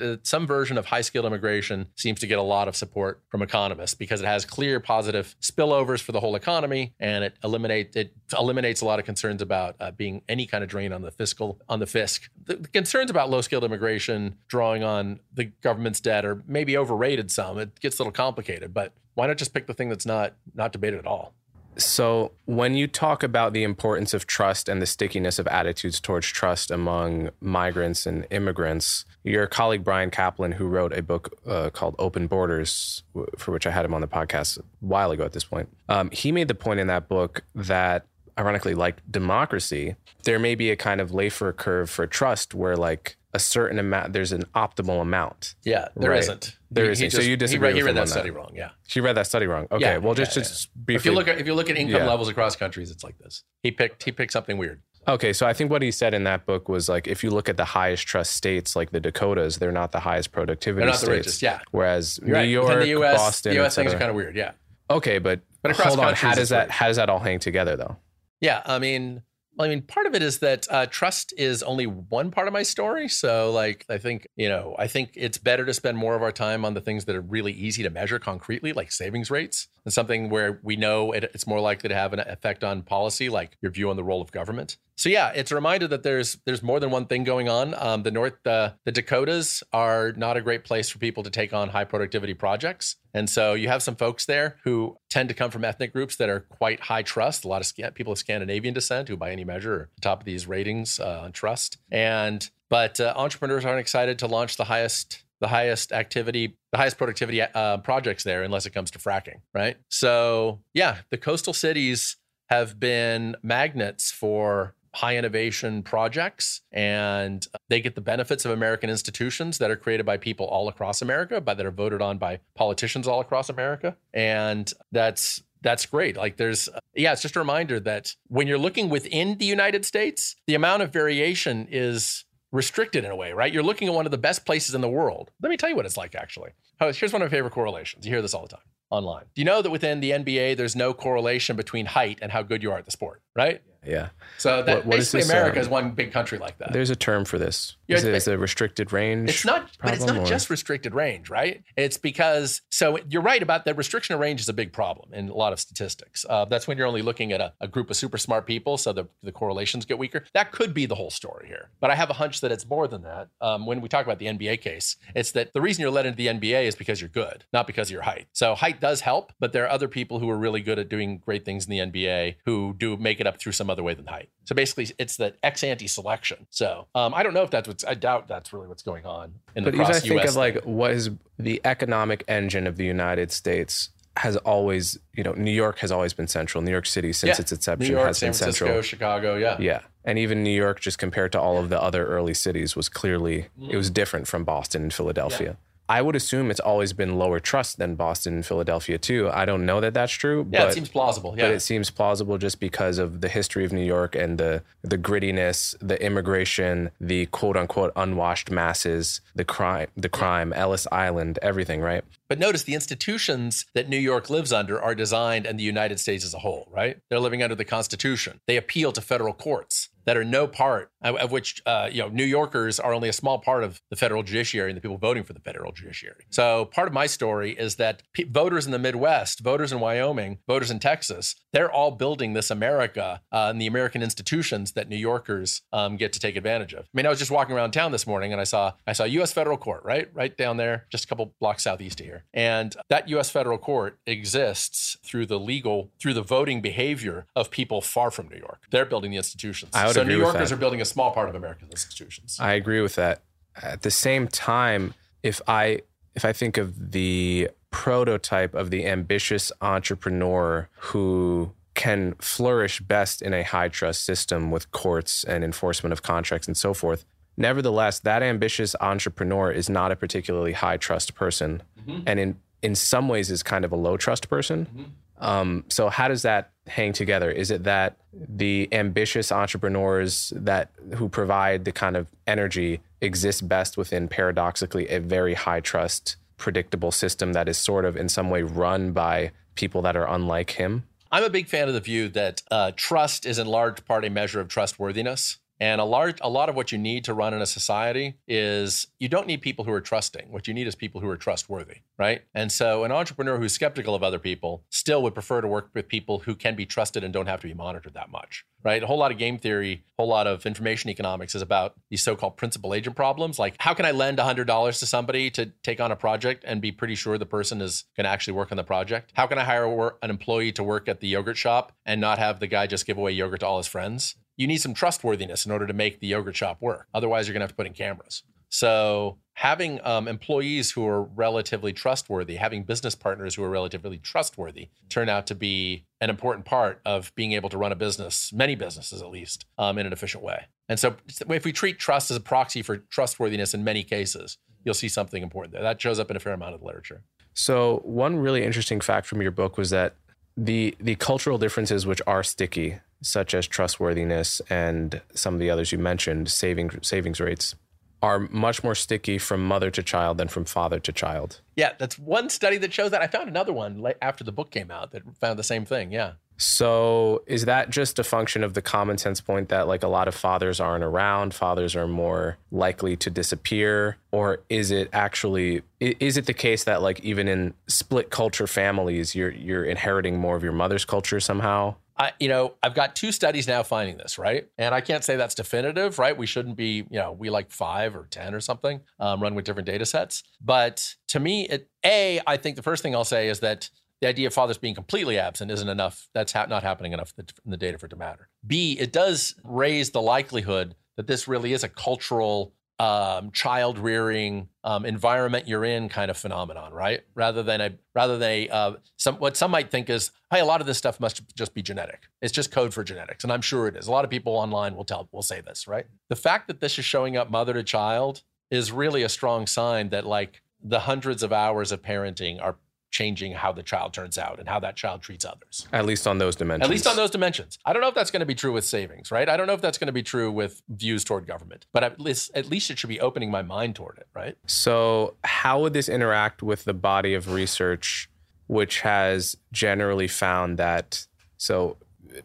uh, 0.00 0.16
some 0.22 0.46
version 0.46 0.78
of 0.78 0.86
high 0.86 1.00
skilled 1.00 1.26
immigration 1.26 1.88
seems 1.96 2.20
to 2.20 2.26
get 2.26 2.38
a 2.38 2.42
lot 2.42 2.68
of 2.68 2.76
support 2.76 3.20
from 3.28 3.42
economists 3.42 3.94
because 3.94 4.20
it 4.20 4.26
has 4.26 4.44
clear 4.44 4.80
positive 4.80 5.34
spillovers 5.40 6.00
for 6.00 6.12
the 6.12 6.20
whole 6.20 6.36
economy, 6.36 6.94
and 7.00 7.24
it 7.24 7.36
eliminate 7.42 7.96
it 7.96 8.12
eliminates 8.36 8.80
a 8.80 8.84
lot 8.84 8.98
of 8.98 9.04
concerns 9.04 9.42
about 9.42 9.76
uh, 9.80 9.90
being 9.90 10.22
any 10.28 10.46
kind 10.46 10.62
of 10.62 10.70
drain 10.70 10.92
on 10.92 11.02
the 11.02 11.10
fiscal 11.10 11.60
on 11.68 11.80
the 11.80 11.86
fisc. 11.86 12.28
The, 12.44 12.56
the 12.56 12.68
concerns 12.68 13.10
about 13.10 13.30
low 13.30 13.40
skilled 13.40 13.64
immigration 13.64 14.36
drawing 14.48 14.82
on 14.82 15.20
the 15.32 15.44
government's 15.44 16.00
debt 16.00 16.24
are 16.24 16.42
maybe 16.46 16.76
overrated 16.76 17.30
some. 17.30 17.58
It 17.58 17.80
gets 17.80 17.98
a 17.98 18.02
little 18.02 18.12
complicated, 18.12 18.72
but 18.72 18.92
why 19.16 19.26
not 19.26 19.38
just 19.38 19.52
pick 19.52 19.66
the 19.66 19.74
thing 19.74 19.88
that's 19.88 20.06
not 20.06 20.34
not 20.54 20.70
debated 20.72 21.00
at 21.00 21.06
all? 21.06 21.34
So, 21.78 22.32
when 22.46 22.74
you 22.74 22.86
talk 22.86 23.22
about 23.22 23.52
the 23.52 23.62
importance 23.62 24.14
of 24.14 24.26
trust 24.26 24.66
and 24.66 24.80
the 24.80 24.86
stickiness 24.86 25.38
of 25.38 25.46
attitudes 25.48 26.00
towards 26.00 26.26
trust 26.26 26.70
among 26.70 27.30
migrants 27.40 28.06
and 28.06 28.26
immigrants, 28.30 29.04
your 29.24 29.46
colleague 29.46 29.84
Bryan 29.84 30.10
Caplan, 30.10 30.54
who 30.54 30.68
wrote 30.68 30.94
a 30.96 31.02
book 31.02 31.38
uh, 31.46 31.68
called 31.68 31.94
Open 31.98 32.28
Borders, 32.28 33.02
w- 33.12 33.30
for 33.36 33.52
which 33.52 33.66
I 33.66 33.72
had 33.72 33.84
him 33.84 33.92
on 33.92 34.00
the 34.00 34.08
podcast 34.08 34.58
a 34.58 34.62
while 34.80 35.10
ago 35.10 35.24
at 35.24 35.32
this 35.32 35.44
point, 35.44 35.68
um, 35.90 36.10
he 36.12 36.32
made 36.32 36.48
the 36.48 36.54
point 36.54 36.80
in 36.80 36.86
that 36.86 37.08
book 37.08 37.42
that, 37.54 38.06
ironically, 38.38 38.74
like 38.74 39.02
democracy, 39.10 39.96
there 40.24 40.38
may 40.38 40.54
be 40.54 40.70
a 40.70 40.76
kind 40.76 41.00
of 41.00 41.10
Laffer 41.10 41.54
curve 41.54 41.90
for 41.90 42.06
trust 42.06 42.54
where, 42.54 42.76
like, 42.76 43.16
a 43.36 43.38
certain 43.38 43.78
amount, 43.78 44.12
there's 44.12 44.32
an 44.32 44.44
optimal 44.54 45.00
amount. 45.02 45.54
Yeah, 45.64 45.88
there 45.94 46.10
Right. 46.10 46.26
not 46.26 46.56
There 46.70 46.86
He- 46.86 46.90
isn't. 46.92 47.04
he 47.04 47.10
So 47.10 47.20
you 47.22 47.30
he 47.30 47.36
disagree 47.36 47.68
read, 47.68 47.76
he 47.76 47.82
read 47.82 47.96
that 47.96 48.08
study 48.08 48.30
that? 48.30 48.36
wrong. 48.36 48.50
Yeah. 48.54 48.70
She 48.88 49.00
read 49.00 49.12
that 49.16 49.26
study 49.28 49.46
wrong. 49.46 49.68
Okay, 49.70 49.84
Yeah, 49.84 49.96
well, 49.98 50.14
just 50.14 50.36
yeah, 50.36 50.42
just 50.42 50.64
If 50.66 50.84
briefly. 50.86 51.10
you 51.10 51.16
look 51.16 51.28
at 51.28 51.38
if 51.38 51.46
you 51.46 51.54
look 51.54 51.70
at 51.70 51.76
income 51.76 52.00
Yeah. 52.02 52.06
levels 52.08 52.28
across 52.28 52.56
countries, 52.56 52.90
it's 52.90 53.04
like 53.04 53.16
this. 53.18 53.44
He 53.62 53.70
picked 53.70 54.02
he 54.02 54.10
picked 54.10 54.32
something 54.32 54.58
weird. 54.58 54.82
Okay, 55.08 55.32
so 55.32 55.46
I 55.46 55.52
think 55.52 55.70
what 55.70 55.82
he 55.82 55.92
said 55.92 56.14
in 56.14 56.24
that 56.24 56.46
book 56.46 56.68
was 56.68 56.88
like 56.88 57.06
if 57.06 57.22
you 57.22 57.30
look 57.30 57.48
at 57.48 57.56
the 57.56 57.64
highest 57.64 58.06
trust 58.08 58.32
states, 58.32 58.74
like 58.74 58.90
the 58.90 58.98
Dakotas, 58.98 59.58
they're 59.58 59.70
not 59.70 59.92
the 59.92 60.00
highest 60.00 60.32
productivity 60.32 60.80
They're 60.80 60.86
not 60.86 60.94
the 61.00 61.06
states. 61.06 61.26
richest. 61.26 61.42
Yeah. 61.42 61.60
Whereas 61.70 62.18
You're 62.18 62.28
New 62.30 62.34
right. 62.34 62.48
York, 62.48 62.68
Within 62.68 62.80
the 62.80 62.88
U.S., 62.88 63.16
Boston, 63.16 63.50
the 63.50 63.56
U.S. 63.60 63.74
things 63.76 63.92
are 63.94 63.98
kind 63.98 64.10
of 64.10 64.16
weird. 64.16 64.34
Yeah. 64.34 64.52
Okay, 64.90 65.18
but, 65.18 65.40
But 65.62 65.70
across 65.72 65.88
hold 65.94 66.00
on, 66.00 66.14
how 66.14 66.34
does 66.34 66.48
that 66.48 66.66
weird. 66.66 66.70
how 66.72 66.86
does 66.88 66.96
that 66.96 67.08
all 67.08 67.20
hang 67.20 67.38
together 67.38 67.76
though? 67.76 67.96
Yeah, 68.40 68.62
I 68.66 68.78
mean, 68.80 69.22
I 69.58 69.68
mean, 69.68 69.82
part 69.82 70.06
of 70.06 70.14
it 70.14 70.22
is 70.22 70.38
that 70.40 70.66
uh, 70.70 70.86
trust 70.86 71.32
is 71.36 71.62
only 71.62 71.86
one 71.86 72.30
part 72.30 72.46
of 72.46 72.52
my 72.52 72.62
story. 72.62 73.08
So, 73.08 73.50
like, 73.52 73.86
I 73.88 73.98
think 73.98 74.28
you 74.36 74.48
know, 74.48 74.74
I 74.78 74.86
think 74.86 75.10
it's 75.14 75.38
better 75.38 75.64
to 75.64 75.72
spend 75.72 75.96
more 75.96 76.14
of 76.14 76.22
our 76.22 76.32
time 76.32 76.64
on 76.64 76.74
the 76.74 76.80
things 76.80 77.06
that 77.06 77.16
are 77.16 77.20
really 77.22 77.52
easy 77.52 77.82
to 77.82 77.90
measure 77.90 78.18
concretely, 78.18 78.72
like 78.72 78.92
savings 78.92 79.30
rates, 79.30 79.68
and 79.86 79.92
something 79.92 80.28
where 80.28 80.58
we 80.64 80.74
know 80.76 81.12
it, 81.12 81.30
it's 81.32 81.46
more 81.46 81.60
likely 81.60 81.88
to 81.88 81.94
have 81.94 82.12
an 82.12 82.18
effect 82.18 82.64
on 82.64 82.82
policy, 82.82 83.28
like 83.28 83.56
your 83.62 83.70
view 83.70 83.88
on 83.88 83.96
the 83.96 84.04
role 84.04 84.20
of 84.20 84.32
government. 84.32 84.76
So, 84.96 85.08
yeah, 85.08 85.30
it's 85.34 85.52
a 85.52 85.54
reminder 85.54 85.86
that 85.88 86.02
there's 86.02 86.38
there's 86.44 86.62
more 86.62 86.80
than 86.80 86.90
one 86.90 87.06
thing 87.06 87.22
going 87.22 87.48
on. 87.48 87.74
Um, 87.74 88.02
the 88.02 88.10
North, 88.10 88.34
the 88.42 88.74
the 88.84 88.92
Dakotas 88.92 89.62
are 89.72 90.12
not 90.16 90.36
a 90.36 90.40
great 90.40 90.64
place 90.64 90.88
for 90.88 90.98
people 90.98 91.22
to 91.22 91.30
take 91.30 91.52
on 91.52 91.68
high 91.68 91.84
productivity 91.84 92.34
projects. 92.34 92.96
And 93.14 93.30
so 93.30 93.54
you 93.54 93.68
have 93.68 93.82
some 93.82 93.94
folks 93.94 94.26
there 94.26 94.56
who 94.64 94.98
tend 95.08 95.28
to 95.28 95.34
come 95.34 95.50
from 95.50 95.64
ethnic 95.64 95.92
groups 95.92 96.16
that 96.16 96.28
are 96.28 96.40
quite 96.40 96.80
high 96.80 97.02
trust. 97.02 97.44
A 97.44 97.48
lot 97.48 97.60
of 97.60 97.66
Scan- 97.66 97.92
people 97.92 98.12
of 98.12 98.18
Scandinavian 98.18 98.74
descent 98.74 99.08
who, 99.08 99.16
by 99.16 99.30
any 99.30 99.44
measure, 99.44 99.74
are 99.74 99.90
top 100.00 100.20
of 100.20 100.26
these 100.26 100.48
ratings 100.48 100.98
uh, 100.98 101.20
on 101.22 101.32
trust. 101.32 101.78
And 101.92 102.48
but 102.68 102.98
uh, 102.98 103.12
entrepreneurs 103.16 103.64
aren't 103.64 103.80
excited 103.80 104.18
to 104.18 104.26
launch 104.26 104.56
the 104.56 104.64
highest 104.64 105.22
the 105.40 105.48
highest 105.48 105.92
activity, 105.92 106.56
the 106.72 106.78
highest 106.78 106.98
productivity 106.98 107.42
uh, 107.42 107.78
projects 107.78 108.24
there, 108.24 108.42
unless 108.42 108.66
it 108.66 108.70
comes 108.70 108.90
to 108.92 108.98
fracking, 108.98 109.40
right? 109.54 109.76
So 109.88 110.60
yeah, 110.74 110.98
the 111.10 111.18
coastal 111.18 111.52
cities 111.52 112.16
have 112.48 112.78
been 112.78 113.36
magnets 113.42 114.10
for 114.10 114.74
high 114.96 115.16
innovation 115.18 115.82
projects 115.82 116.62
and 116.72 117.46
they 117.68 117.82
get 117.82 117.94
the 117.94 118.00
benefits 118.00 118.46
of 118.46 118.50
American 118.50 118.88
institutions 118.88 119.58
that 119.58 119.70
are 119.70 119.76
created 119.76 120.06
by 120.06 120.16
people 120.16 120.46
all 120.46 120.68
across 120.68 121.02
America, 121.02 121.38
but 121.38 121.58
that 121.58 121.66
are 121.66 121.70
voted 121.70 122.00
on 122.00 122.16
by 122.16 122.40
politicians 122.54 123.06
all 123.06 123.20
across 123.20 123.50
America. 123.50 123.94
And 124.14 124.72
that's 124.92 125.42
that's 125.60 125.84
great. 125.84 126.16
Like 126.16 126.36
there's 126.36 126.68
yeah, 126.94 127.12
it's 127.12 127.22
just 127.22 127.36
a 127.36 127.40
reminder 127.40 127.80
that 127.80 128.14
when 128.28 128.46
you're 128.46 128.56
looking 128.56 128.88
within 128.88 129.36
the 129.36 129.44
United 129.44 129.84
States, 129.84 130.36
the 130.46 130.54
amount 130.54 130.82
of 130.82 130.92
variation 130.92 131.66
is 131.70 132.24
restricted 132.56 133.04
in 133.04 133.10
a 133.10 133.16
way, 133.16 133.32
right? 133.32 133.52
You're 133.52 133.62
looking 133.62 133.88
at 133.88 133.94
one 133.94 134.06
of 134.06 134.10
the 134.10 134.18
best 134.18 134.44
places 134.44 134.74
in 134.74 134.80
the 134.80 134.88
world. 134.88 135.30
Let 135.42 135.50
me 135.50 135.56
tell 135.56 135.68
you 135.68 135.76
what 135.76 135.86
it's 135.86 135.96
like 135.96 136.14
actually. 136.14 136.50
Oh, 136.80 136.92
here's 136.92 137.12
one 137.12 137.22
of 137.22 137.30
my 137.30 137.36
favorite 137.36 137.52
correlations. 137.52 138.06
You 138.06 138.12
hear 138.12 138.22
this 138.22 138.34
all 138.34 138.42
the 138.42 138.48
time 138.48 138.60
online. 138.90 139.24
Do 139.34 139.40
you 139.40 139.44
know 139.44 139.62
that 139.62 139.70
within 139.70 140.00
the 140.00 140.10
NBA, 140.10 140.56
there's 140.56 140.76
no 140.76 140.94
correlation 140.94 141.56
between 141.56 141.86
height 141.86 142.18
and 142.22 142.32
how 142.32 142.42
good 142.42 142.62
you 142.62 142.70
are 142.72 142.78
at 142.78 142.84
the 142.84 142.90
sport, 142.90 143.22
right? 143.36 143.62
Yeah. 143.86 144.08
So 144.38 144.62
that 144.62 144.78
what, 144.78 144.86
what 144.86 144.96
basically 144.96 145.20
is 145.20 145.28
this, 145.28 145.30
America 145.30 145.58
um, 145.58 145.62
is 145.62 145.68
one 145.68 145.90
big 145.92 146.12
country 146.12 146.38
like 146.38 146.58
that. 146.58 146.72
There's 146.72 146.90
a 146.90 146.96
term 146.96 147.24
for 147.24 147.38
this. 147.38 147.76
Yeah, 147.86 147.96
is 147.96 148.04
it, 148.04 148.14
is 148.14 148.28
it 148.28 148.34
a 148.34 148.38
restricted 148.38 148.92
range? 148.92 149.30
It's 149.30 149.44
not, 149.44 149.70
but 149.80 149.94
it's 149.94 150.04
not 150.04 150.18
or? 150.18 150.26
just 150.26 150.50
restricted 150.50 150.92
range, 150.92 151.30
right? 151.30 151.62
It's 151.76 151.96
because 151.96 152.62
so 152.68 152.98
you're 153.08 153.22
right 153.22 153.42
about 153.42 153.64
that. 153.64 153.76
Restriction 153.76 154.14
of 154.14 154.20
range 154.20 154.40
is 154.40 154.48
a 154.48 154.52
big 154.52 154.72
problem 154.72 155.14
in 155.14 155.28
a 155.28 155.34
lot 155.34 155.52
of 155.52 155.60
statistics. 155.60 156.26
Uh, 156.28 156.44
that's 156.44 156.66
when 156.66 156.76
you're 156.76 156.86
only 156.86 157.02
looking 157.02 157.32
at 157.32 157.40
a, 157.40 157.52
a, 157.60 157.68
group 157.68 157.88
of 157.90 157.96
super 157.96 158.18
smart 158.18 158.46
people, 158.46 158.76
so 158.76 158.92
the 158.92 159.06
the 159.22 159.32
correlations 159.32 159.84
get 159.84 159.98
weaker. 159.98 160.24
That 160.34 160.50
could 160.50 160.74
be 160.74 160.86
the 160.86 160.96
whole 160.96 161.10
story 161.10 161.46
here, 161.46 161.70
but 161.80 161.90
I 161.90 161.94
have 161.94 162.10
a 162.10 162.14
hunch 162.14 162.40
that 162.40 162.50
it's 162.50 162.68
more 162.68 162.88
than 162.88 163.02
that. 163.02 163.28
Um, 163.40 163.66
when 163.66 163.80
we 163.80 163.88
talk 163.88 164.04
about 164.04 164.18
the 164.18 164.26
NBA 164.26 164.60
case, 164.60 164.96
it's 165.14 165.30
that 165.32 165.52
the 165.52 165.60
reason 165.60 165.82
you're 165.82 165.90
let 165.90 166.06
into 166.06 166.16
the 166.16 166.26
NBA 166.26 166.64
is 166.64 166.74
because 166.74 167.00
you're 167.00 167.08
good, 167.08 167.44
not 167.52 167.66
because 167.66 167.88
of 167.88 167.92
your 167.92 168.02
height. 168.02 168.26
So 168.32 168.54
height 168.56 168.80
does 168.80 169.02
help, 169.02 169.32
but 169.38 169.52
there 169.52 169.64
are 169.64 169.70
other 169.70 169.88
people 169.88 170.18
who 170.18 170.28
are 170.28 170.38
really 170.38 170.60
good 170.60 170.78
at 170.78 170.88
doing 170.88 171.18
great 171.18 171.44
things 171.44 171.66
in 171.66 171.70
the 171.70 171.78
NBA 171.78 172.36
who 172.46 172.74
do 172.76 172.96
make 172.96 173.20
it 173.20 173.25
up 173.26 173.38
through 173.38 173.52
some 173.52 173.70
other 173.70 173.82
way 173.82 173.94
than 173.94 174.06
height. 174.06 174.28
So 174.44 174.54
basically, 174.54 174.88
it's 174.98 175.16
the 175.16 175.34
ex 175.42 175.62
ante 175.62 175.86
selection. 175.86 176.46
So 176.50 176.86
um, 176.94 177.14
I 177.14 177.22
don't 177.22 177.34
know 177.34 177.42
if 177.42 177.50
that's 177.50 177.68
what's. 177.68 177.84
I 177.84 177.94
doubt 177.94 178.28
that's 178.28 178.52
really 178.52 178.68
what's 178.68 178.82
going 178.82 179.06
on. 179.06 179.34
In 179.54 179.64
but 179.64 179.74
the 179.74 179.82
I 179.82 179.98
think 179.98 180.24
of 180.24 180.36
like 180.36 180.62
what 180.64 180.92
is 180.92 181.10
the 181.38 181.60
economic 181.64 182.24
engine 182.28 182.66
of 182.66 182.76
the 182.76 182.84
United 182.84 183.32
States 183.32 183.90
has 184.16 184.36
always, 184.38 184.98
you 185.14 185.22
know, 185.22 185.32
New 185.32 185.50
York 185.50 185.78
has 185.80 185.92
always 185.92 186.14
been 186.14 186.26
central. 186.26 186.62
New 186.62 186.70
York 186.70 186.86
City, 186.86 187.12
since 187.12 187.38
yeah. 187.38 187.42
its 187.42 187.52
inception, 187.52 187.92
York, 187.92 188.06
has 188.06 188.18
San 188.18 188.28
been 188.28 188.34
Francisco, 188.34 188.64
central. 188.66 188.82
Chicago, 188.82 189.36
yeah, 189.36 189.56
yeah, 189.60 189.80
and 190.04 190.18
even 190.18 190.42
New 190.42 190.50
York, 190.50 190.80
just 190.80 190.98
compared 190.98 191.32
to 191.32 191.40
all 191.40 191.58
of 191.58 191.68
the 191.68 191.80
other 191.80 192.06
early 192.06 192.34
cities, 192.34 192.74
was 192.74 192.88
clearly 192.88 193.46
mm. 193.60 193.70
it 193.70 193.76
was 193.76 193.90
different 193.90 194.26
from 194.26 194.44
Boston 194.44 194.82
and 194.82 194.94
Philadelphia. 194.94 195.50
Yeah. 195.50 195.75
I 195.88 196.02
would 196.02 196.16
assume 196.16 196.50
it's 196.50 196.60
always 196.60 196.92
been 196.92 197.16
lower 197.16 197.38
trust 197.38 197.78
than 197.78 197.94
Boston 197.94 198.34
and 198.34 198.46
Philadelphia 198.46 198.98
too. 198.98 199.30
I 199.32 199.44
don't 199.44 199.64
know 199.64 199.80
that 199.80 199.94
that's 199.94 200.12
true. 200.12 200.46
Yeah, 200.50 200.62
but, 200.62 200.70
it 200.70 200.74
seems 200.74 200.88
plausible. 200.88 201.34
Yeah, 201.36 201.46
but 201.46 201.54
it 201.54 201.60
seems 201.60 201.90
plausible 201.90 202.38
just 202.38 202.58
because 202.58 202.98
of 202.98 203.20
the 203.20 203.28
history 203.28 203.64
of 203.64 203.72
New 203.72 203.84
York 203.84 204.14
and 204.16 204.38
the 204.38 204.62
the 204.82 204.98
grittiness, 204.98 205.76
the 205.80 206.02
immigration, 206.02 206.90
the 207.00 207.26
quote 207.26 207.56
unquote 207.56 207.92
unwashed 207.94 208.50
masses, 208.50 209.20
the 209.34 209.44
crime, 209.44 209.88
the 209.96 210.08
crime, 210.08 210.52
Ellis 210.52 210.86
Island, 210.90 211.38
everything, 211.42 211.80
right? 211.80 212.04
But 212.28 212.38
notice 212.38 212.64
the 212.64 212.74
institutions 212.74 213.66
that 213.74 213.88
New 213.88 213.98
York 213.98 214.28
lives 214.30 214.52
under 214.52 214.80
are 214.80 214.94
designed 214.94 215.46
and 215.46 215.58
the 215.58 215.64
United 215.64 216.00
States 216.00 216.24
as 216.24 216.34
a 216.34 216.38
whole, 216.38 216.68
right? 216.72 216.98
They're 217.08 217.20
living 217.20 217.42
under 217.42 217.54
the 217.54 217.64
Constitution. 217.64 218.40
They 218.46 218.56
appeal 218.56 218.92
to 218.92 219.00
federal 219.00 219.32
courts 219.32 219.90
that 220.06 220.16
are 220.16 220.24
no 220.24 220.46
part 220.46 220.90
of 221.02 221.30
which 221.30 221.62
uh, 221.66 221.88
you 221.92 222.02
know 222.02 222.08
New 222.08 222.24
Yorkers 222.24 222.80
are 222.80 222.92
only 222.92 223.08
a 223.08 223.12
small 223.12 223.38
part 223.38 223.62
of 223.62 223.80
the 223.90 223.96
federal 223.96 224.22
judiciary 224.22 224.70
and 224.70 224.76
the 224.76 224.80
people 224.80 224.96
voting 224.96 225.22
for 225.22 225.32
the 225.32 225.40
federal 225.40 225.72
judiciary. 225.72 226.24
So 226.30 226.66
part 226.66 226.88
of 226.88 226.94
my 226.94 227.06
story 227.06 227.52
is 227.52 227.76
that 227.76 228.02
voters 228.28 228.66
in 228.66 228.72
the 228.72 228.78
Midwest, 228.78 229.40
voters 229.40 229.72
in 229.72 229.80
Wyoming, 229.80 230.38
voters 230.46 230.70
in 230.70 230.78
Texas, 230.78 231.36
they're 231.52 231.70
all 231.70 231.90
building 231.90 232.32
this 232.32 232.50
America 232.50 233.20
uh, 233.32 233.48
and 233.50 233.60
the 233.60 233.66
American 233.66 234.02
institutions 234.02 234.72
that 234.72 234.88
New 234.88 234.96
Yorkers 234.96 235.62
um, 235.72 235.96
get 235.96 236.12
to 236.12 236.20
take 236.20 236.36
advantage 236.36 236.72
of. 236.72 236.84
I 236.84 236.88
mean, 236.94 237.06
I 237.06 237.10
was 237.10 237.18
just 237.18 237.30
walking 237.30 237.54
around 237.54 237.72
town 237.72 237.92
this 237.92 238.06
morning 238.06 238.32
and 238.32 238.40
I 238.40 238.44
saw 238.44 238.72
I 238.86 238.92
saw 238.92 239.04
U.S. 239.04 239.32
federal 239.32 239.56
court 239.56 239.84
right 239.84 240.08
right 240.14 240.36
down 240.36 240.56
there, 240.56 240.86
just 240.90 241.04
a 241.04 241.08
couple 241.08 241.34
blocks 241.40 241.64
southeast 241.64 242.00
of 242.00 242.06
here, 242.06 242.24
and 242.32 242.74
that 242.88 243.08
U.S. 243.10 243.30
federal 243.30 243.58
court 243.58 243.98
exists 244.06 244.96
through 245.04 245.26
the 245.26 245.38
legal 245.38 245.90
through 246.00 246.14
the 246.14 246.22
voting 246.22 246.60
behavior 246.60 247.26
of 247.34 247.50
people 247.50 247.80
far 247.80 248.10
from 248.10 248.28
New 248.28 248.38
York. 248.38 248.62
They're 248.70 248.84
building 248.84 249.10
the 249.10 249.16
institutions. 249.16 249.72
I 249.74 249.86
would 249.86 249.95
so 249.96 250.02
New 250.04 250.18
Yorkers 250.18 250.52
are 250.52 250.56
building 250.56 250.80
a 250.80 250.84
small 250.84 251.10
part 251.12 251.28
of 251.28 251.34
American 251.34 251.68
institutions. 251.70 252.38
I 252.40 252.52
agree 252.52 252.80
with 252.80 252.94
that. 252.96 253.22
At 253.60 253.82
the 253.82 253.90
same 253.90 254.28
time, 254.28 254.94
if 255.22 255.40
I 255.48 255.80
if 256.14 256.24
I 256.24 256.32
think 256.32 256.56
of 256.56 256.92
the 256.92 257.50
prototype 257.70 258.54
of 258.54 258.70
the 258.70 258.86
ambitious 258.86 259.52
entrepreneur 259.60 260.68
who 260.76 261.52
can 261.74 262.14
flourish 262.14 262.80
best 262.80 263.20
in 263.20 263.34
a 263.34 263.42
high 263.42 263.68
trust 263.68 264.02
system 264.02 264.50
with 264.50 264.70
courts 264.72 265.24
and 265.24 265.44
enforcement 265.44 265.92
of 265.92 266.02
contracts 266.02 266.46
and 266.48 266.56
so 266.56 266.72
forth. 266.72 267.04
Nevertheless, 267.36 268.00
that 268.00 268.22
ambitious 268.22 268.74
entrepreneur 268.80 269.52
is 269.52 269.68
not 269.68 269.92
a 269.92 269.96
particularly 269.96 270.52
high 270.52 270.78
trust 270.78 271.14
person, 271.14 271.62
mm-hmm. 271.78 272.00
and 272.06 272.18
in 272.18 272.40
in 272.62 272.74
some 272.74 273.08
ways 273.08 273.30
is 273.30 273.42
kind 273.42 273.64
of 273.64 273.72
a 273.72 273.76
low 273.76 273.98
trust 273.98 274.28
person. 274.30 274.66
Mm-hmm. 274.66 274.82
Um, 275.18 275.64
so 275.68 275.88
how 275.88 276.08
does 276.08 276.22
that 276.22 276.50
hang 276.66 276.92
together? 276.92 277.30
Is 277.30 277.50
it 277.50 277.64
that 277.64 277.96
the 278.12 278.68
ambitious 278.72 279.30
entrepreneurs 279.30 280.32
that 280.36 280.70
who 280.94 281.08
provide 281.08 281.64
the 281.64 281.72
kind 281.72 281.96
of 281.96 282.06
energy 282.26 282.80
exist 283.00 283.48
best 283.48 283.76
within 283.76 284.08
paradoxically 284.08 284.88
a 284.88 285.00
very 285.00 285.34
high 285.34 285.60
trust, 285.60 286.16
predictable 286.36 286.90
system 286.90 287.32
that 287.32 287.48
is 287.48 287.58
sort 287.58 287.84
of 287.84 287.96
in 287.96 288.08
some 288.08 288.30
way 288.30 288.42
run 288.42 288.92
by 288.92 289.30
people 289.54 289.82
that 289.82 289.96
are 289.96 290.08
unlike 290.08 290.50
him? 290.52 290.84
I'm 291.10 291.24
a 291.24 291.30
big 291.30 291.46
fan 291.46 291.68
of 291.68 291.74
the 291.74 291.80
view 291.80 292.08
that 292.10 292.42
uh, 292.50 292.72
trust 292.74 293.26
is 293.26 293.38
in 293.38 293.46
large 293.46 293.84
part 293.84 294.04
a 294.04 294.10
measure 294.10 294.40
of 294.40 294.48
trustworthiness. 294.48 295.38
And 295.58 295.80
a 295.80 295.84
large, 295.84 296.18
a 296.20 296.28
lot 296.28 296.48
of 296.48 296.54
what 296.54 296.70
you 296.70 296.78
need 296.78 297.04
to 297.04 297.14
run 297.14 297.32
in 297.32 297.40
a 297.40 297.46
society 297.46 298.16
is 298.28 298.88
you 298.98 299.08
don't 299.08 299.26
need 299.26 299.40
people 299.40 299.64
who 299.64 299.72
are 299.72 299.80
trusting. 299.80 300.30
What 300.30 300.46
you 300.46 300.54
need 300.54 300.66
is 300.66 300.74
people 300.74 301.00
who 301.00 301.08
are 301.08 301.16
trustworthy, 301.16 301.78
right? 301.98 302.22
And 302.34 302.52
so, 302.52 302.84
an 302.84 302.92
entrepreneur 302.92 303.38
who's 303.38 303.54
skeptical 303.54 303.94
of 303.94 304.02
other 304.02 304.18
people 304.18 304.64
still 304.70 305.02
would 305.02 305.14
prefer 305.14 305.40
to 305.40 305.48
work 305.48 305.70
with 305.72 305.88
people 305.88 306.20
who 306.20 306.34
can 306.34 306.56
be 306.56 306.66
trusted 306.66 307.02
and 307.02 307.12
don't 307.12 307.26
have 307.26 307.40
to 307.40 307.46
be 307.46 307.54
monitored 307.54 307.94
that 307.94 308.10
much, 308.10 308.44
right? 308.62 308.82
A 308.82 308.86
whole 308.86 308.98
lot 308.98 309.12
of 309.12 309.18
game 309.18 309.38
theory, 309.38 309.84
a 309.98 310.02
whole 310.02 310.08
lot 310.08 310.26
of 310.26 310.44
information 310.44 310.90
economics 310.90 311.34
is 311.34 311.40
about 311.40 311.74
these 311.88 312.02
so-called 312.02 312.36
principal 312.36 312.74
agent 312.74 312.94
problems. 312.94 313.38
Like, 313.38 313.56
how 313.58 313.72
can 313.72 313.86
I 313.86 313.92
lend 313.92 314.18
$100 314.18 314.78
to 314.78 314.86
somebody 314.86 315.30
to 315.30 315.46
take 315.62 315.80
on 315.80 315.90
a 315.90 315.96
project 315.96 316.44
and 316.46 316.60
be 316.60 316.72
pretty 316.72 316.96
sure 316.96 317.16
the 317.16 317.24
person 317.24 317.62
is 317.62 317.84
going 317.96 318.04
to 318.04 318.10
actually 318.10 318.34
work 318.34 318.50
on 318.50 318.56
the 318.56 318.64
project? 318.64 319.12
How 319.14 319.26
can 319.26 319.38
I 319.38 319.44
hire 319.44 319.94
an 320.02 320.10
employee 320.10 320.52
to 320.52 320.62
work 320.62 320.86
at 320.86 321.00
the 321.00 321.08
yogurt 321.08 321.38
shop 321.38 321.72
and 321.86 321.98
not 322.00 322.18
have 322.18 322.40
the 322.40 322.46
guy 322.46 322.66
just 322.66 322.84
give 322.84 322.98
away 322.98 323.12
yogurt 323.12 323.40
to 323.40 323.46
all 323.46 323.56
his 323.56 323.66
friends? 323.66 324.16
You 324.36 324.46
need 324.46 324.58
some 324.58 324.74
trustworthiness 324.74 325.46
in 325.46 325.52
order 325.52 325.66
to 325.66 325.72
make 325.72 326.00
the 326.00 326.08
yogurt 326.08 326.36
shop 326.36 326.58
work. 326.60 326.88
Otherwise, 326.94 327.26
you're 327.26 327.32
going 327.32 327.40
to 327.40 327.44
have 327.44 327.50
to 327.50 327.56
put 327.56 327.66
in 327.66 327.72
cameras. 327.72 328.22
So, 328.48 329.18
having 329.34 329.80
um, 329.84 330.06
employees 330.08 330.70
who 330.70 330.86
are 330.86 331.02
relatively 331.02 331.72
trustworthy, 331.72 332.36
having 332.36 332.62
business 332.62 332.94
partners 332.94 333.34
who 333.34 333.42
are 333.42 333.50
relatively 333.50 333.98
trustworthy, 333.98 334.68
turn 334.88 335.08
out 335.08 335.26
to 335.26 335.34
be 335.34 335.84
an 336.00 336.10
important 336.10 336.46
part 336.46 336.80
of 336.86 337.12
being 337.16 337.32
able 337.32 337.48
to 337.48 337.58
run 337.58 337.72
a 337.72 337.76
business, 337.76 338.32
many 338.32 338.54
businesses 338.54 339.02
at 339.02 339.10
least, 339.10 339.46
um, 339.58 339.78
in 339.78 339.86
an 339.86 339.92
efficient 339.92 340.22
way. 340.22 340.46
And 340.68 340.78
so, 340.78 340.96
if 341.28 341.44
we 341.44 341.52
treat 341.52 341.78
trust 341.78 342.10
as 342.10 342.16
a 342.16 342.20
proxy 342.20 342.62
for 342.62 342.78
trustworthiness 342.78 343.52
in 343.52 343.64
many 343.64 343.82
cases, 343.82 344.38
you'll 344.64 344.74
see 344.74 344.88
something 344.88 345.22
important 345.22 345.52
there. 345.52 345.62
That 345.62 345.80
shows 345.80 345.98
up 345.98 346.10
in 346.10 346.16
a 346.16 346.20
fair 346.20 346.32
amount 346.32 346.54
of 346.54 346.60
the 346.60 346.66
literature. 346.66 347.02
So, 347.34 347.80
one 347.84 348.16
really 348.16 348.44
interesting 348.44 348.80
fact 348.80 349.06
from 349.06 349.20
your 349.20 349.32
book 349.32 349.58
was 349.58 349.70
that 349.70 349.96
the 350.36 350.76
the 350.78 350.94
cultural 350.96 351.38
differences 351.38 351.86
which 351.86 352.00
are 352.06 352.22
sticky 352.22 352.78
such 353.02 353.34
as 353.34 353.46
trustworthiness 353.46 354.40
and 354.48 355.00
some 355.14 355.34
of 355.34 355.40
the 355.40 355.50
others 355.50 355.72
you 355.72 355.78
mentioned, 355.78 356.30
saving, 356.30 356.70
savings 356.82 357.20
rates, 357.20 357.54
are 358.02 358.20
much 358.30 358.62
more 358.62 358.74
sticky 358.74 359.18
from 359.18 359.46
mother 359.46 359.70
to 359.70 359.82
child 359.82 360.18
than 360.18 360.28
from 360.28 360.44
father 360.44 360.78
to 360.78 360.92
child. 360.92 361.40
Yeah, 361.56 361.72
that's 361.78 361.98
one 361.98 362.28
study 362.28 362.58
that 362.58 362.72
shows 362.72 362.90
that. 362.90 363.02
I 363.02 363.06
found 363.06 363.28
another 363.28 363.52
one 363.52 363.84
after 364.02 364.22
the 364.22 364.32
book 364.32 364.50
came 364.50 364.70
out 364.70 364.92
that 364.92 365.02
found 365.20 365.38
the 365.38 365.44
same 365.44 365.64
thing. 365.64 365.92
Yeah. 365.92 366.12
So 366.38 367.22
is 367.26 367.46
that 367.46 367.70
just 367.70 367.98
a 367.98 368.04
function 368.04 368.44
of 368.44 368.52
the 368.52 368.60
common 368.60 368.98
sense 368.98 369.22
point 369.22 369.48
that 369.48 369.66
like 369.66 369.82
a 369.82 369.88
lot 369.88 370.06
of 370.06 370.14
fathers 370.14 370.60
aren't 370.60 370.84
around, 370.84 371.32
fathers 371.32 371.74
are 371.74 371.88
more 371.88 372.36
likely 372.50 372.94
to 372.96 373.08
disappear, 373.08 373.96
or 374.12 374.40
is 374.50 374.70
it 374.70 374.90
actually 374.92 375.62
is 375.80 376.18
it 376.18 376.26
the 376.26 376.34
case 376.34 376.64
that 376.64 376.82
like 376.82 377.00
even 377.00 377.26
in 377.26 377.54
split 377.68 378.10
culture 378.10 378.46
families 378.46 379.14
you're 379.14 379.32
you're 379.32 379.64
inheriting 379.64 380.18
more 380.18 380.36
of 380.36 380.42
your 380.42 380.52
mother's 380.52 380.84
culture 380.84 381.20
somehow? 381.20 381.74
I, 381.98 382.12
you 382.20 382.28
know, 382.28 382.54
I've 382.62 382.74
got 382.74 382.94
two 382.94 383.12
studies 383.12 383.48
now 383.48 383.62
finding 383.62 383.96
this, 383.96 384.18
right? 384.18 384.46
And 384.58 384.74
I 384.74 384.80
can't 384.80 385.02
say 385.02 385.16
that's 385.16 385.34
definitive, 385.34 385.98
right? 385.98 386.16
We 386.16 386.26
shouldn't 386.26 386.56
be, 386.56 386.86
you 386.90 386.98
know, 386.98 387.12
we 387.12 387.30
like 387.30 387.50
five 387.50 387.96
or 387.96 388.06
10 388.10 388.34
or 388.34 388.40
something, 388.40 388.80
um, 389.00 389.22
run 389.22 389.34
with 389.34 389.44
different 389.44 389.66
data 389.66 389.86
sets. 389.86 390.22
But 390.40 390.94
to 391.08 391.20
me, 391.20 391.48
it, 391.48 391.70
A, 391.84 392.20
I 392.26 392.36
think 392.36 392.56
the 392.56 392.62
first 392.62 392.82
thing 392.82 392.94
I'll 392.94 393.04
say 393.04 393.28
is 393.28 393.40
that 393.40 393.70
the 394.00 394.08
idea 394.08 394.26
of 394.26 394.34
fathers 394.34 394.58
being 394.58 394.74
completely 394.74 395.18
absent 395.18 395.50
isn't 395.50 395.68
enough. 395.68 396.08
That's 396.12 396.32
ha- 396.32 396.46
not 396.46 396.62
happening 396.62 396.92
enough 396.92 397.14
in 397.18 397.50
the 397.50 397.56
data 397.56 397.78
for 397.78 397.86
it 397.86 397.90
to 397.90 397.96
matter. 397.96 398.28
B, 398.46 398.76
it 398.78 398.92
does 398.92 399.34
raise 399.42 399.90
the 399.90 400.02
likelihood 400.02 400.74
that 400.96 401.06
this 401.06 401.26
really 401.26 401.52
is 401.52 401.64
a 401.64 401.68
cultural 401.68 402.52
um, 402.78 403.30
child 403.32 403.78
rearing 403.78 404.48
um, 404.62 404.84
environment 404.84 405.48
you're 405.48 405.64
in 405.64 405.88
kind 405.88 406.10
of 406.10 406.16
phenomenon, 406.16 406.72
right? 406.72 407.02
Rather 407.14 407.42
than 407.42 407.60
a 407.60 407.72
rather 407.94 408.18
than 408.18 408.30
a 408.30 408.48
uh, 408.48 408.72
some 408.96 409.16
what 409.16 409.36
some 409.36 409.50
might 409.50 409.70
think 409.70 409.88
is, 409.88 410.10
hey, 410.30 410.40
a 410.40 410.44
lot 410.44 410.60
of 410.60 410.66
this 410.66 410.76
stuff 410.76 411.00
must 411.00 411.22
just 411.34 411.54
be 411.54 411.62
genetic. 411.62 412.02
It's 412.20 412.32
just 412.32 412.50
code 412.50 412.74
for 412.74 412.84
genetics, 412.84 413.24
and 413.24 413.32
I'm 413.32 413.40
sure 413.40 413.66
it 413.66 413.76
is. 413.76 413.86
A 413.86 413.90
lot 413.90 414.04
of 414.04 414.10
people 414.10 414.34
online 414.34 414.76
will 414.76 414.84
tell 414.84 415.08
will 415.10 415.22
say 415.22 415.40
this, 415.40 415.66
right? 415.66 415.86
The 416.08 416.16
fact 416.16 416.48
that 416.48 416.60
this 416.60 416.78
is 416.78 416.84
showing 416.84 417.16
up 417.16 417.30
mother 417.30 417.54
to 417.54 417.62
child 417.62 418.22
is 418.50 418.70
really 418.70 419.02
a 419.02 419.08
strong 419.08 419.46
sign 419.46 419.88
that 419.88 420.06
like 420.06 420.42
the 420.62 420.80
hundreds 420.80 421.22
of 421.22 421.32
hours 421.32 421.72
of 421.72 421.82
parenting 421.82 422.40
are 422.42 422.56
changing 422.96 423.32
how 423.32 423.52
the 423.52 423.62
child 423.62 423.92
turns 423.92 424.16
out 424.16 424.38
and 424.38 424.48
how 424.48 424.58
that 424.58 424.74
child 424.74 425.02
treats 425.02 425.26
others. 425.26 425.68
At 425.70 425.84
least 425.84 426.06
on 426.06 426.16
those 426.16 426.34
dimensions. 426.34 426.64
At 426.64 426.70
least 426.70 426.86
on 426.86 426.96
those 426.96 427.10
dimensions. 427.10 427.58
I 427.66 427.74
don't 427.74 427.82
know 427.82 427.88
if 427.88 427.94
that's 427.94 428.10
going 428.10 428.20
to 428.20 428.26
be 428.26 428.34
true 428.34 428.52
with 428.52 428.64
savings, 428.64 429.10
right? 429.10 429.28
I 429.28 429.36
don't 429.36 429.46
know 429.46 429.52
if 429.52 429.60
that's 429.60 429.76
going 429.76 429.88
to 429.88 429.92
be 429.92 430.02
true 430.02 430.32
with 430.32 430.62
views 430.70 431.04
toward 431.04 431.26
government, 431.26 431.66
but 431.74 431.84
at 431.84 432.00
least 432.00 432.30
at 432.34 432.48
least 432.48 432.70
it 432.70 432.78
should 432.78 432.88
be 432.88 432.98
opening 432.98 433.30
my 433.30 433.42
mind 433.42 433.76
toward 433.76 433.98
it, 433.98 434.06
right? 434.14 434.38
So, 434.46 435.16
how 435.24 435.60
would 435.60 435.74
this 435.74 435.90
interact 435.90 436.42
with 436.42 436.64
the 436.64 436.72
body 436.72 437.12
of 437.12 437.30
research 437.30 438.08
which 438.46 438.80
has 438.80 439.36
generally 439.52 440.08
found 440.08 440.56
that 440.56 441.06
so 441.36 441.76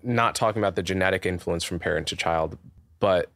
not 0.03 0.35
talking 0.35 0.61
about 0.61 0.75
the 0.75 0.83
genetic 0.83 1.25
influence 1.25 1.65
from 1.65 1.79
parent 1.79 2.07
to 2.07 2.15
child, 2.15 2.57
but 2.99 3.29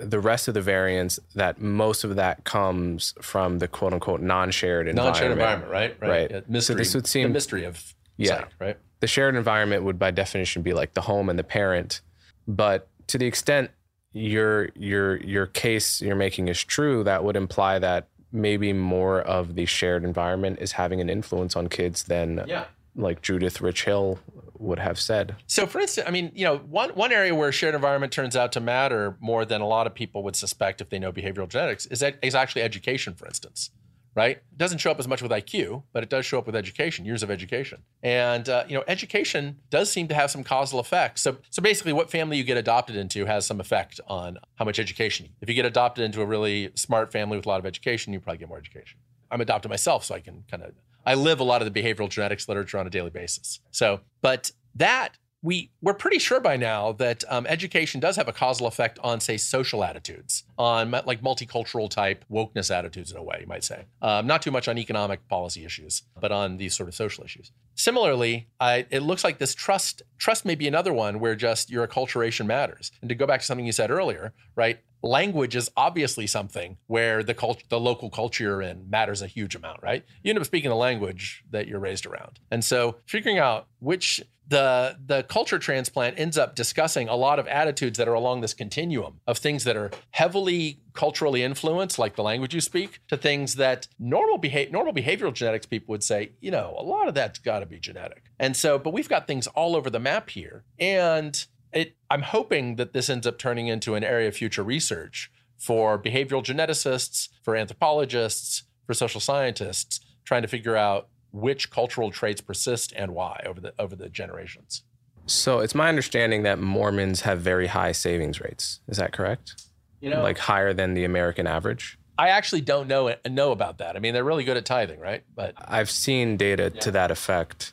the 0.00 0.20
rest 0.20 0.48
of 0.48 0.54
the 0.54 0.60
variants 0.62 1.18
that 1.34 1.60
most 1.60 2.04
of 2.04 2.16
that 2.16 2.44
comes 2.44 3.14
from 3.20 3.58
the 3.58 3.68
quote 3.68 3.92
unquote 3.92 4.20
non-shared 4.20 4.88
environment. 4.88 5.14
Non-shared 5.14 5.32
environment, 5.32 5.70
right? 5.70 5.96
Right. 6.00 6.30
Yeah, 6.30 6.40
mystery, 6.48 6.74
so 6.74 6.78
this 6.78 6.94
would 6.94 7.06
seem 7.06 7.28
the 7.28 7.32
mystery 7.34 7.64
of 7.64 7.94
Yeah. 8.16 8.28
sight, 8.40 8.46
right? 8.58 8.76
the 9.00 9.06
shared 9.06 9.34
environment 9.34 9.82
would 9.82 9.98
by 9.98 10.10
definition 10.10 10.60
be 10.60 10.74
like 10.74 10.92
the 10.92 11.00
home 11.00 11.30
and 11.30 11.38
the 11.38 11.42
parent 11.44 12.02
but 12.46 12.86
to 13.06 13.16
the 13.16 13.24
extent 13.24 13.70
your 14.12 14.68
your 14.74 15.16
your 15.18 15.46
case 15.46 16.02
you're 16.02 16.14
making 16.16 16.48
is 16.48 16.62
true 16.62 17.02
that 17.02 17.24
would 17.24 17.34
imply 17.34 17.78
that 17.78 18.08
maybe 18.30 18.74
more 18.74 19.22
of 19.22 19.54
the 19.54 19.64
shared 19.64 20.04
environment 20.04 20.58
is 20.60 20.72
having 20.72 21.00
an 21.00 21.08
influence 21.08 21.56
on 21.56 21.66
kids 21.68 22.02
than 22.04 22.44
Yeah. 22.46 22.64
like 22.94 23.22
Judith 23.22 23.62
Rich 23.62 23.84
Harris 23.84 24.18
would 24.60 24.78
have 24.78 25.00
said 25.00 25.36
So, 25.46 25.66
for 25.66 25.80
instance, 25.80 26.06
I 26.06 26.10
mean, 26.10 26.30
you 26.34 26.44
know, 26.44 26.58
one 26.58 26.90
one 26.90 27.12
area 27.12 27.34
where 27.34 27.50
shared 27.50 27.74
environment 27.74 28.12
turns 28.12 28.36
out 28.36 28.52
to 28.52 28.60
matter 28.60 29.16
more 29.20 29.44
than 29.44 29.60
a 29.60 29.66
lot 29.66 29.86
of 29.86 29.94
people 29.94 30.22
would 30.24 30.36
suspect 30.36 30.80
if 30.80 30.90
they 30.90 30.98
know 30.98 31.12
behavioral 31.12 31.48
genetics 31.48 31.86
is 31.86 32.00
that 32.00 32.18
is 32.22 32.34
actually 32.34 32.62
education, 32.62 33.14
for 33.14 33.26
instance. 33.26 33.70
Right? 34.16 34.38
It 34.38 34.58
doesn't 34.58 34.78
show 34.78 34.90
up 34.90 34.98
as 34.98 35.06
much 35.06 35.22
with 35.22 35.30
IQ, 35.30 35.84
but 35.92 36.02
it 36.02 36.10
does 36.10 36.26
show 36.26 36.36
up 36.36 36.44
with 36.44 36.56
education, 36.56 37.04
years 37.04 37.22
of 37.22 37.30
education. 37.30 37.84
And 38.02 38.48
uh, 38.48 38.64
you 38.68 38.74
know, 38.74 38.82
education 38.88 39.60
does 39.70 39.90
seem 39.90 40.08
to 40.08 40.14
have 40.14 40.32
some 40.32 40.42
causal 40.42 40.80
effects. 40.80 41.22
So, 41.22 41.38
so 41.48 41.62
basically, 41.62 41.92
what 41.92 42.10
family 42.10 42.36
you 42.36 42.44
get 42.44 42.56
adopted 42.56 42.96
into 42.96 43.24
has 43.26 43.46
some 43.46 43.60
effect 43.60 44.00
on 44.08 44.38
how 44.56 44.64
much 44.64 44.78
education. 44.80 45.28
If 45.40 45.48
you 45.48 45.54
get 45.54 45.64
adopted 45.64 46.04
into 46.04 46.20
a 46.20 46.26
really 46.26 46.70
smart 46.74 47.12
family 47.12 47.36
with 47.36 47.46
a 47.46 47.48
lot 47.48 47.60
of 47.60 47.66
education, 47.66 48.12
you 48.12 48.20
probably 48.20 48.38
get 48.38 48.48
more 48.48 48.58
education. 48.58 48.98
I'm 49.30 49.40
adopted 49.40 49.70
myself, 49.70 50.04
so 50.04 50.16
I 50.16 50.20
can 50.20 50.44
kind 50.50 50.64
of 50.64 50.72
I 51.06 51.14
live 51.14 51.40
a 51.40 51.44
lot 51.44 51.62
of 51.62 51.72
the 51.72 51.82
behavioral 51.82 52.08
genetics 52.08 52.48
literature 52.48 52.78
on 52.78 52.86
a 52.86 52.90
daily 52.90 53.10
basis. 53.10 53.60
So, 53.70 54.00
but 54.20 54.52
that 54.74 55.16
we 55.42 55.70
we're 55.80 55.94
pretty 55.94 56.18
sure 56.18 56.38
by 56.40 56.56
now 56.56 56.92
that 56.92 57.24
um, 57.28 57.46
education 57.46 57.98
does 58.00 58.16
have 58.16 58.28
a 58.28 58.32
causal 58.32 58.66
effect 58.66 58.98
on, 59.02 59.20
say, 59.20 59.36
social 59.36 59.82
attitudes, 59.82 60.44
on 60.58 60.90
like 60.90 61.22
multicultural 61.22 61.88
type 61.88 62.24
wokeness 62.30 62.74
attitudes 62.74 63.10
in 63.10 63.16
a 63.16 63.22
way, 63.22 63.38
you 63.40 63.46
might 63.46 63.64
say. 63.64 63.86
Um, 64.02 64.26
not 64.26 64.42
too 64.42 64.50
much 64.50 64.68
on 64.68 64.76
economic 64.76 65.26
policy 65.28 65.64
issues, 65.64 66.02
but 66.20 66.30
on 66.30 66.58
these 66.58 66.76
sort 66.76 66.88
of 66.88 66.94
social 66.94 67.24
issues. 67.24 67.52
Similarly, 67.80 68.46
I, 68.60 68.84
it 68.90 69.00
looks 69.00 69.24
like 69.24 69.38
this 69.38 69.54
trust 69.54 70.02
trust 70.18 70.44
may 70.44 70.54
be 70.54 70.68
another 70.68 70.92
one 70.92 71.18
where 71.18 71.34
just 71.34 71.70
your 71.70 71.88
acculturation 71.88 72.44
matters. 72.44 72.92
And 73.00 73.08
to 73.08 73.14
go 73.14 73.26
back 73.26 73.40
to 73.40 73.46
something 73.46 73.64
you 73.64 73.72
said 73.72 73.90
earlier, 73.90 74.34
right? 74.54 74.80
Language 75.02 75.56
is 75.56 75.70
obviously 75.78 76.26
something 76.26 76.76
where 76.88 77.22
the 77.22 77.32
cult, 77.32 77.62
the 77.70 77.80
local 77.80 78.10
culture 78.10 78.44
you're 78.44 78.60
in 78.60 78.90
matters 78.90 79.22
a 79.22 79.26
huge 79.26 79.54
amount, 79.54 79.82
right? 79.82 80.04
You 80.22 80.28
end 80.28 80.38
up 80.38 80.44
speaking 80.44 80.68
the 80.68 80.76
language 80.76 81.42
that 81.52 81.68
you're 81.68 81.78
raised 81.78 82.04
around, 82.04 82.38
and 82.50 82.62
so 82.62 82.96
figuring 83.06 83.38
out 83.38 83.66
which 83.78 84.20
the 84.46 84.98
the 85.06 85.22
culture 85.22 85.58
transplant 85.58 86.18
ends 86.18 86.36
up 86.36 86.54
discussing 86.54 87.08
a 87.08 87.16
lot 87.16 87.38
of 87.38 87.46
attitudes 87.46 87.96
that 87.96 88.08
are 88.08 88.14
along 88.14 88.42
this 88.42 88.52
continuum 88.52 89.20
of 89.26 89.38
things 89.38 89.64
that 89.64 89.76
are 89.76 89.90
heavily 90.10 90.80
culturally 90.92 91.42
influenced, 91.42 91.98
like 91.98 92.16
the 92.16 92.22
language 92.22 92.54
you 92.54 92.60
speak, 92.60 93.00
to 93.08 93.16
things 93.16 93.56
that 93.56 93.86
normal 93.98 94.38
behavior 94.38 94.72
normal 94.72 94.92
behavioral 94.92 95.32
genetics 95.32 95.66
people 95.66 95.92
would 95.92 96.04
say, 96.04 96.32
you 96.40 96.50
know, 96.50 96.74
a 96.78 96.82
lot 96.82 97.08
of 97.08 97.14
that's 97.14 97.38
got 97.38 97.60
to 97.60 97.66
be 97.66 97.78
genetic. 97.78 98.24
And 98.38 98.56
so, 98.56 98.78
but 98.78 98.92
we've 98.92 99.08
got 99.08 99.26
things 99.26 99.46
all 99.48 99.76
over 99.76 99.90
the 99.90 100.00
map 100.00 100.30
here, 100.30 100.64
and 100.78 101.44
it, 101.72 101.96
I'm 102.10 102.22
hoping 102.22 102.76
that 102.76 102.92
this 102.92 103.08
ends 103.08 103.26
up 103.26 103.38
turning 103.38 103.68
into 103.68 103.94
an 103.94 104.04
area 104.04 104.28
of 104.28 104.36
future 104.36 104.62
research 104.62 105.30
for 105.56 105.98
behavioral 105.98 106.42
geneticists, 106.42 107.28
for 107.42 107.54
anthropologists, 107.54 108.64
for 108.86 108.94
social 108.94 109.20
scientists, 109.20 110.00
trying 110.24 110.42
to 110.42 110.48
figure 110.48 110.76
out 110.76 111.08
which 111.32 111.70
cultural 111.70 112.10
traits 112.10 112.40
persist 112.40 112.92
and 112.96 113.14
why 113.14 113.40
over 113.46 113.60
the 113.60 113.72
over 113.78 113.94
the 113.94 114.08
generations. 114.08 114.82
so 115.26 115.60
it's 115.60 115.74
my 115.76 115.88
understanding 115.88 116.42
that 116.42 116.58
Mormons 116.58 117.20
have 117.20 117.40
very 117.40 117.68
high 117.68 117.92
savings 117.92 118.40
rates 118.40 118.80
is 118.88 118.96
that 118.96 119.12
correct 119.12 119.69
You 120.00 120.10
know, 120.10 120.22
like 120.22 120.38
higher 120.38 120.72
than 120.72 120.94
the 120.94 121.04
American 121.04 121.46
average 121.46 121.98
I 122.20 122.28
actually 122.28 122.60
don't 122.60 122.86
know 122.86 123.14
know 123.30 123.50
about 123.50 123.78
that. 123.78 123.96
I 123.96 123.98
mean, 123.98 124.12
they're 124.12 124.22
really 124.22 124.44
good 124.44 124.58
at 124.58 124.66
tithing, 124.66 125.00
right? 125.00 125.24
But 125.34 125.54
I've 125.56 125.90
seen 125.90 126.36
data 126.36 126.68
to 126.68 126.90
that 126.90 127.10
effect 127.10 127.72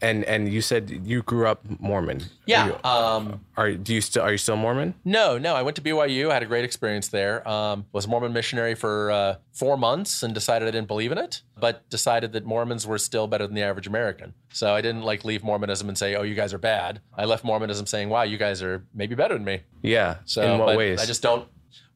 and 0.00 0.24
and 0.24 0.52
you 0.52 0.60
said 0.60 0.90
you 1.04 1.22
grew 1.22 1.46
up 1.46 1.60
Mormon 1.80 2.20
Are 2.20 2.24
yeah, 2.46 2.66
you- 2.66 2.78
um, 2.88 3.40
Are 3.56 3.72
do 3.72 3.94
you 3.94 4.00
still 4.00 4.22
are 4.22 4.32
you 4.32 4.38
still 4.38 4.56
Mormon? 4.56 4.94
No, 5.04 5.38
no. 5.38 5.54
I 5.54 5.62
went 5.62 5.76
to 5.76 5.82
BYU. 5.82 6.30
I 6.30 6.34
had 6.34 6.42
a 6.42 6.46
great 6.46 6.64
experience 6.64 7.08
there. 7.08 7.46
Um, 7.48 7.86
was 7.92 8.04
a 8.04 8.08
Mormon 8.08 8.32
missionary 8.32 8.74
for 8.74 9.10
uh, 9.10 9.34
four 9.52 9.76
months 9.76 10.22
and 10.22 10.32
decided 10.34 10.68
I 10.68 10.70
didn't 10.70 10.88
believe 10.88 11.10
in 11.12 11.18
it, 11.18 11.42
but 11.58 11.88
decided 11.90 12.32
that 12.32 12.44
Mormons 12.44 12.86
were 12.86 12.98
still 12.98 13.26
better 13.26 13.46
than 13.46 13.54
the 13.54 13.62
average 13.62 13.86
American. 13.86 14.34
So 14.52 14.74
I 14.74 14.80
didn't 14.80 15.02
like 15.02 15.24
leave 15.24 15.42
Mormonism 15.42 15.88
and 15.88 15.98
say, 15.98 16.14
"Oh, 16.14 16.22
you 16.22 16.34
guys 16.34 16.54
are 16.54 16.58
bad." 16.58 17.00
I 17.16 17.24
left 17.24 17.44
Mormonism 17.44 17.86
saying, 17.86 18.08
"Wow, 18.08 18.22
you 18.22 18.38
guys 18.38 18.62
are 18.62 18.84
maybe 18.94 19.14
better 19.14 19.34
than 19.34 19.44
me." 19.44 19.60
Yeah. 19.82 20.16
So 20.24 20.42
in 20.42 20.58
what 20.58 20.76
ways? 20.76 21.00
I 21.00 21.06
just 21.06 21.22
don't. 21.22 21.48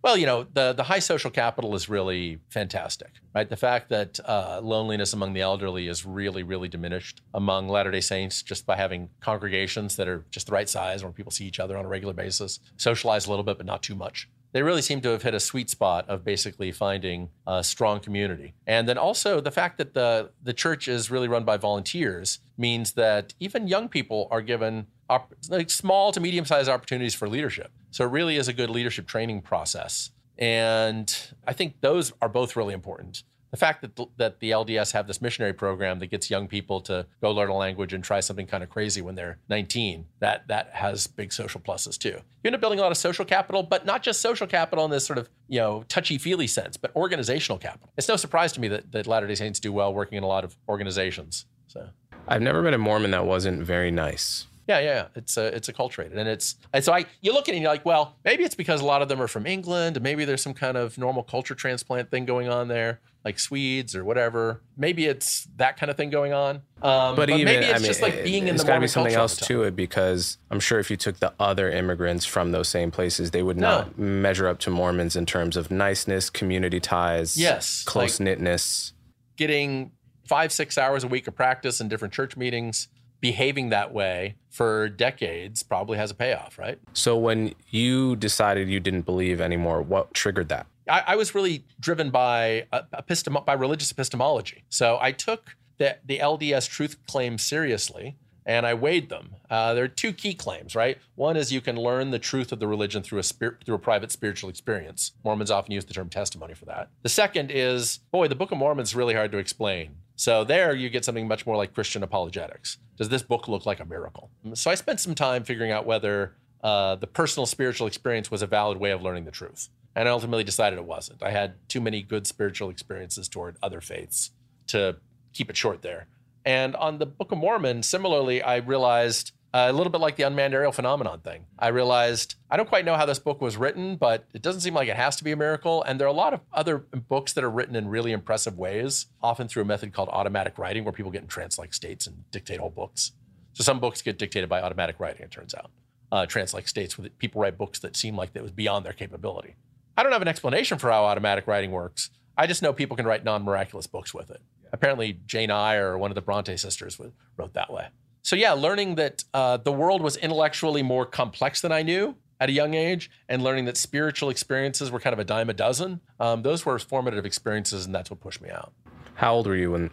Well, 0.03 0.17
you 0.17 0.27
know, 0.27 0.47
the 0.53 0.73
the 0.73 0.83
high 0.83 0.99
social 0.99 1.31
capital 1.31 1.77
is 1.77 1.89
really 1.89 2.41
fantastic, 2.51 3.13
right? 3.35 3.49
The 3.49 3.57
fact 3.57 3.89
that 3.91 4.19
uh, 4.25 4.61
loneliness 4.61 5.13
among 5.13 5.33
the 5.33 5.43
elderly 5.43 5.87
is 5.87 6.05
really, 6.05 6.43
really 6.43 6.69
diminished 6.69 7.23
among 7.33 7.69
Latter 7.69 7.93
Day 7.93 8.01
Saints 8.01 8.43
just 8.43 8.67
by 8.67 8.77
having 8.77 9.11
congregations 9.21 9.95
that 9.97 10.09
are 10.09 10.25
just 10.33 10.47
the 10.49 10.53
right 10.53 10.69
size, 10.69 11.05
where 11.05 11.13
people 11.13 11.31
see 11.31 11.47
each 11.47 11.61
other 11.61 11.77
on 11.77 11.85
a 11.85 11.89
regular 11.89 12.15
basis, 12.15 12.59
socialize 12.77 13.27
a 13.27 13.31
little 13.31 13.45
bit, 13.45 13.59
but 13.59 13.67
not 13.67 13.81
too 13.81 13.95
much. 13.95 14.29
They 14.53 14.63
really 14.63 14.83
seem 14.83 15.01
to 15.01 15.11
have 15.11 15.23
hit 15.23 15.35
a 15.35 15.41
sweet 15.41 15.71
spot 15.71 16.09
of 16.09 16.25
basically 16.25 16.73
finding 16.73 17.31
a 17.47 17.65
strong 17.65 18.01
community, 18.01 18.55
and 18.67 18.89
then 18.89 18.99
also 18.99 19.41
the 19.41 19.51
fact 19.51 19.79
that 19.79 19.95
the 19.95 20.31
the 20.43 20.53
church 20.53 20.89
is 20.89 21.11
really 21.11 21.29
run 21.29 21.45
by 21.45 21.57
volunteers 21.57 22.39
means 22.57 22.93
that 22.93 23.35
even 23.41 23.67
young 23.67 23.89
people 23.89 24.29
are 24.31 24.43
given 24.43 24.87
op- 25.09 25.35
like 25.49 25.71
small 25.71 26.13
to 26.13 26.21
medium 26.21 26.45
sized 26.45 26.69
opportunities 26.69 27.15
for 27.15 27.29
leadership. 27.29 27.73
So 27.91 28.05
it 28.05 28.11
really 28.11 28.37
is 28.37 28.49
a 28.49 28.53
good 28.53 28.71
leadership 28.71 29.07
training 29.07 29.43
process. 29.43 30.11
And 30.39 31.15
I 31.47 31.53
think 31.53 31.81
those 31.81 32.13
are 32.23 32.29
both 32.29 32.57
really 32.57 32.75
important. 32.75 33.23
The 33.53 33.59
fact 33.59 33.83
that 33.83 33.97
the, 33.97 34.07
that 34.17 34.41
the 34.41 34.51
LDS 34.51 34.93
have 34.93 35.07
this 35.07 35.21
missionary 35.23 35.53
program 35.53 35.99
that 36.01 36.07
gets 36.07 36.31
young 36.31 36.49
people 36.49 36.81
to 36.83 37.07
go 37.21 37.31
learn 37.31 37.51
a 37.51 37.55
language 37.55 37.93
and 37.93 38.03
try 38.03 38.21
something 38.21 38.47
kind 38.47 38.65
of 38.65 38.71
crazy 38.71 39.03
when 39.03 39.15
they're 39.15 39.39
19, 39.51 40.07
that 40.21 40.49
that 40.49 40.71
has 40.73 41.07
big 41.07 41.33
social 41.33 41.61
pluses 41.61 41.99
too. 41.99 42.09
You 42.09 42.47
end 42.47 42.55
up 42.55 42.61
building 42.63 42.79
a 42.79 42.83
lot 42.83 42.91
of 42.93 42.97
social 42.97 43.25
capital, 43.27 43.63
but 43.63 43.85
not 43.85 44.03
just 44.03 44.21
social 44.23 44.47
capital 44.47 44.85
in 44.87 44.91
this 44.91 45.07
sort 45.07 45.19
of 45.19 45.29
you 45.49 45.61
know 45.61 45.85
touchy-feely 45.89 46.47
sense, 46.47 46.77
but 46.79 46.97
organizational 46.97 47.59
capital. 47.59 47.91
It's 47.99 48.09
no 48.09 48.17
surprise 48.17 48.53
to 48.55 48.61
me 48.61 48.69
that, 48.69 48.91
that 48.93 49.07
Latter-day 49.07 49.35
Saints 49.35 49.61
do 49.61 49.71
well 49.71 49.93
working 49.93 50.17
in 50.17 50.25
a 50.25 50.29
lot 50.29 50.45
of 50.45 50.57
organizations. 50.69 51.45
So 51.67 51.89
I've 52.27 52.43
never 52.43 52.63
met 52.63 52.73
a 52.75 52.79
Mormon 52.79 53.11
that 53.11 53.27
wasn't 53.27 53.63
very 53.63 53.91
nice. 53.91 54.47
yeah, 54.69 54.79
yeah, 54.79 54.95
yeah. 54.95 55.07
It's 55.15 55.37
uh, 55.37 55.51
it's 55.53 55.69
acculturated, 55.69 56.17
and 56.17 56.29
it's 56.29 56.57
and 56.73 56.83
so 56.83 56.93
I 56.95 57.05
you 57.21 57.35
look 57.35 57.49
at 57.49 57.53
it 57.53 57.57
and 57.57 57.63
you're 57.63 57.73
like, 57.73 57.85
well, 57.85 58.17
maybe 58.25 58.45
it's 58.45 58.55
because 58.55 58.81
a 58.81 58.87
lot 58.87 59.03
of 59.03 59.09
them 59.09 59.21
are 59.21 59.29
from 59.29 59.45
England, 59.47 59.97
and 59.99 60.05
maybe 60.05 60.25
there's 60.25 60.43
some 60.43 60.55
kind 60.55 60.79
of 60.79 60.97
normal 60.97 61.23
culture 61.23 61.55
transplant 61.55 62.11
thing 62.11 62.25
going 62.25 62.49
on 62.49 62.69
there, 62.69 63.01
like 63.25 63.39
Swedes 63.39 63.95
or 63.95 64.05
whatever. 64.05 64.61
Maybe 64.77 65.07
it's 65.07 65.47
that 65.57 65.77
kind 65.77 65.91
of 65.91 65.97
thing 65.97 66.11
going 66.11 66.33
on. 66.33 66.63
Um, 66.83 67.15
But, 67.15 67.31
even 67.31 67.45
maybe 67.45 67.67
it's 67.67 67.75
I 67.75 67.79
mean, 67.79 67.87
just 67.87 68.03
like 68.03 68.25
being 68.25 68.49
in 68.49 68.55
it's 68.55 68.65
the 68.65 68.69
got 68.69 68.75
to 68.77 68.81
be 68.81 68.89
something 68.89 69.15
else 69.15 69.37
to 69.37 69.63
it 69.63 69.77
because 69.77 70.39
I'm 70.51 70.59
sure 70.59 70.81
if 70.81 70.91
you 70.91 70.97
took 70.97 71.21
the 71.21 71.33
other 71.39 71.71
immigrants 71.71 72.25
from 72.27 72.51
those 72.51 72.69
same 72.69 72.91
places, 72.91 73.31
they 73.31 73.43
would 73.43 73.57
No. 73.57 73.69
not 73.83 73.99
measure 73.99 74.49
up 74.49 74.59
to 74.61 74.71
Mormons 74.71 75.15
in 75.15 75.25
terms 75.27 75.57
of 75.57 75.71
niceness, 75.71 76.31
community 76.31 76.81
ties, 76.81 77.37
Yes, 77.37 77.85
like- 77.87 77.93
close 77.93 78.19
knitness. 78.19 78.93
Getting 79.37 79.93
five 80.27 80.53
six 80.53 80.77
hours 80.77 81.05
a 81.05 81.09
week 81.09 81.29
of 81.29 81.37
practice 81.37 81.81
in 81.81 81.89
different 81.89 82.13
church 82.15 82.37
meetings, 82.37 82.89
behaving 83.21 83.69
that 83.71 83.93
way 83.93 84.35
for 84.51 84.89
decades 84.89 85.63
probably 85.63 85.97
has 85.97 86.11
a 86.11 86.15
payoff, 86.15 86.59
right? 86.59 86.79
So 86.93 87.17
when 87.17 87.55
you 87.71 88.17
decided 88.17 88.69
you 88.69 88.81
didn't 88.81 89.03
believe 89.03 89.41
anymore, 89.41 89.81
what 89.81 90.13
triggered 90.13 90.49
that? 90.49 90.67
I, 90.89 91.03
I 91.09 91.17
was 91.17 91.35
really 91.35 91.65
driven 91.81 92.11
by 92.11 92.67
uh, 92.73 92.83
epistem- 92.95 93.45
by 93.45 93.55
religious 93.55 93.91
epistemology. 93.91 94.65
So 94.69 94.99
I 95.01 95.13
took 95.13 95.57
the 95.79 95.99
the 96.05 96.19
LDS 96.19 96.69
truth 96.69 96.97
claim 97.07 97.39
seriously 97.39 98.17
and 98.45 98.67
I 98.67 98.75
weighed 98.75 99.09
them. 99.09 99.37
Uh, 99.49 99.75
there 99.75 99.85
are 99.85 99.89
two 99.89 100.13
key 100.13 100.35
claims, 100.35 100.75
right? 100.75 100.99
One 101.15 101.37
is 101.37 101.53
you 101.53 101.61
can 101.61 101.77
learn 101.77 102.11
the 102.11 102.19
truth 102.19 102.53
of 102.53 102.59
the 102.59 102.67
religion 102.67 103.03
through 103.03 103.21
a 103.21 103.23
spirit, 103.23 103.65
through 103.65 103.77
a 103.77 103.79
private 103.79 104.11
spiritual 104.11 104.51
experience. 104.51 105.13
Mormons 105.25 105.51
often 105.51 105.73
use 105.73 105.85
the 105.85 105.95
term 105.95 106.09
testimony 106.09 106.55
for 106.55 106.65
that. 106.67 106.89
The 107.03 107.09
second 107.09 107.51
is, 107.51 107.99
boy, 108.11 108.29
the 108.29 108.35
Book 108.35 108.51
of 108.51 108.59
Mormon 108.59 108.83
is 108.83 108.95
really 108.95 109.15
hard 109.15 109.33
to 109.33 109.39
explain. 109.39 109.97
So 110.17 110.45
there 110.45 110.75
you 110.75 110.91
get 110.91 111.05
something 111.05 111.27
much 111.27 111.47
more 111.47 111.57
like 111.57 111.75
Christian 111.75 112.03
apologetics. 112.03 112.79
Does 112.97 113.09
this 113.09 113.23
book 113.23 113.49
look 113.49 113.67
like 113.67 113.81
a 113.81 113.85
miracle? 113.85 114.31
So 114.55 114.71
I 114.71 114.75
spent 114.75 115.01
some 115.01 115.15
time 115.15 115.45
figuring 115.45 115.73
out 115.73 115.87
whether 115.87 116.35
uh, 116.63 116.97
the 116.97 117.07
personal 117.07 117.47
spiritual 117.47 117.87
experience 117.87 118.31
was 118.31 118.43
a 118.43 118.47
valid 118.47 118.79
way 118.79 118.91
of 118.91 119.03
learning 119.03 119.25
the 119.25 119.31
truth. 119.31 119.69
And 119.95 120.09
I 120.09 120.13
ultimately 120.13 120.45
decided 120.45 120.79
it 120.79 120.85
wasn't. 120.85 121.23
I 121.23 121.31
had 121.31 121.55
too 121.69 121.81
many 121.81 122.03
good 122.03 122.27
spiritual 122.27 122.71
experiences 122.71 123.29
toward 123.29 123.57
other 123.63 123.81
faiths 123.81 124.31
to 124.69 124.97
keep 125.33 125.51
it 125.51 125.57
short 125.57 125.83
there. 125.83 126.07
And 126.45 126.75
on 126.77 126.99
the 126.99 127.07
Book 127.07 127.31
of 127.33 127.39
Mormon, 127.39 127.83
similarly, 127.83 128.43
I 128.43 128.57
realized 128.57 129.33
uh, 129.55 129.67
a 129.69 129.73
little 129.73 129.93
bit 129.93 130.01
like 130.01 130.17
the 130.17 130.23
unmanned 130.23 130.55
aerial 130.55 130.73
phenomenon 130.73 131.21
thing. 131.21 131.45
I 131.59 131.69
realized 131.69 132.37
I 132.51 132.57
don't 132.57 132.69
quite 132.69 132.87
know 132.87 132.97
how 132.97 133.05
this 133.05 133.19
book 133.19 133.41
was 133.43 133.57
written, 133.57 133.97
but 133.97 134.25
it 134.33 134.41
doesn't 134.41 134.63
seem 134.63 134.75
like 134.75 134.89
it 134.89 134.97
has 134.97 135.17
to 135.17 135.25
be 135.25 135.33
a 135.33 135.37
miracle. 135.37 135.83
And 135.83 136.01
there 136.01 136.07
are 136.07 136.11
a 136.11 136.15
lot 136.15 136.33
of 136.33 136.41
other 136.53 136.79
books 136.79 137.35
that 137.35 137.45
are 137.45 137.51
written 137.51 137.77
in 137.77 137.89
really 137.89 138.13
impressive 138.13 138.59
ways, 138.59 139.07
often 139.23 139.49
through 139.49 139.63
a 139.63 139.67
method 139.67 139.93
called 139.93 140.09
automatic 140.09 140.57
writing, 140.59 140.85
where 140.85 140.93
people 140.93 141.13
get 141.13 141.23
in 141.23 141.29
trance 141.29 141.59
like 141.59 141.75
states 141.75 142.07
and 142.07 142.25
dictate 142.31 142.61
whole 142.61 142.71
books. 142.71 143.13
So 143.53 143.63
some 143.63 143.79
books 143.79 144.01
get 144.01 144.19
dictated 144.19 144.49
by 144.49 144.63
automatic 144.63 144.99
writing, 144.99 145.23
it 145.23 145.31
turns 145.31 145.55
out. 145.55 145.71
Uh, 146.11 146.25
trance 146.27 146.55
like 146.55 146.67
states 146.67 146.97
where 146.97 147.09
people 147.19 147.41
write 147.41 147.59
books 147.59 147.79
that 147.81 147.95
seem 147.95 148.17
like 148.17 148.31
it 148.35 148.43
was 148.43 148.53
beyond 148.53 148.87
their 148.87 148.93
capability. 148.93 149.55
I 149.97 150.03
don't 150.03 150.13
have 150.13 150.23
an 150.23 150.29
explanation 150.29 150.79
for 150.79 150.91
how 150.91 151.05
automatic 151.05 151.47
writing 151.47 151.71
works. 151.71 152.11
I 152.37 152.47
just 152.47 152.63
know 152.63 152.73
people 152.73 152.97
can 152.97 153.07
write 153.07 153.25
non 153.25 153.43
miraculous 153.43 153.87
books 153.87 154.15
with 154.15 154.31
it. 154.31 154.41
Apparently, 154.73 155.19
Jane 155.27 155.51
Eyre 155.51 155.93
or 155.93 155.99
one 155.99 156.11
of 156.11 156.15
the 156.15 156.23
Bronte 156.23 156.57
sisters 156.57 156.99
wrote 157.37 157.53
that 157.55 157.71
way. 157.71 157.89
So, 158.23 158.37
yeah, 158.37 158.53
learning 158.53 158.95
that 158.95 159.25
uh, 159.35 159.59
the 159.59 159.73
world 159.73 160.01
was 160.01 160.17
intellectually 160.17 160.83
more 160.83 161.05
complex 161.05 161.61
than 161.61 161.73
I 161.73 161.83
knew 161.83 162.17
at 162.41 162.49
a 162.49 162.53
young 162.53 162.75
age, 162.75 163.11
and 163.29 163.43
learning 163.43 163.67
that 163.67 163.77
spiritual 163.77 164.29
experiences 164.29 164.91
were 164.91 164.99
kind 164.99 165.13
of 165.13 165.21
a 165.21 165.25
dime 165.25 165.49
a 165.49 165.53
dozen, 165.53 166.01
um, 166.19 166.43
those 166.43 166.67
were 166.67 166.77
formative 166.77 167.25
experiences, 167.25 167.87
and 167.87 167.95
that's 167.95 168.11
what 168.11 168.19
pushed 168.19 168.41
me 168.41 168.51
out. 168.51 168.73
How 169.15 169.35
old 169.35 169.47
were 169.47 169.55
you 169.55 169.71
when? 169.71 169.91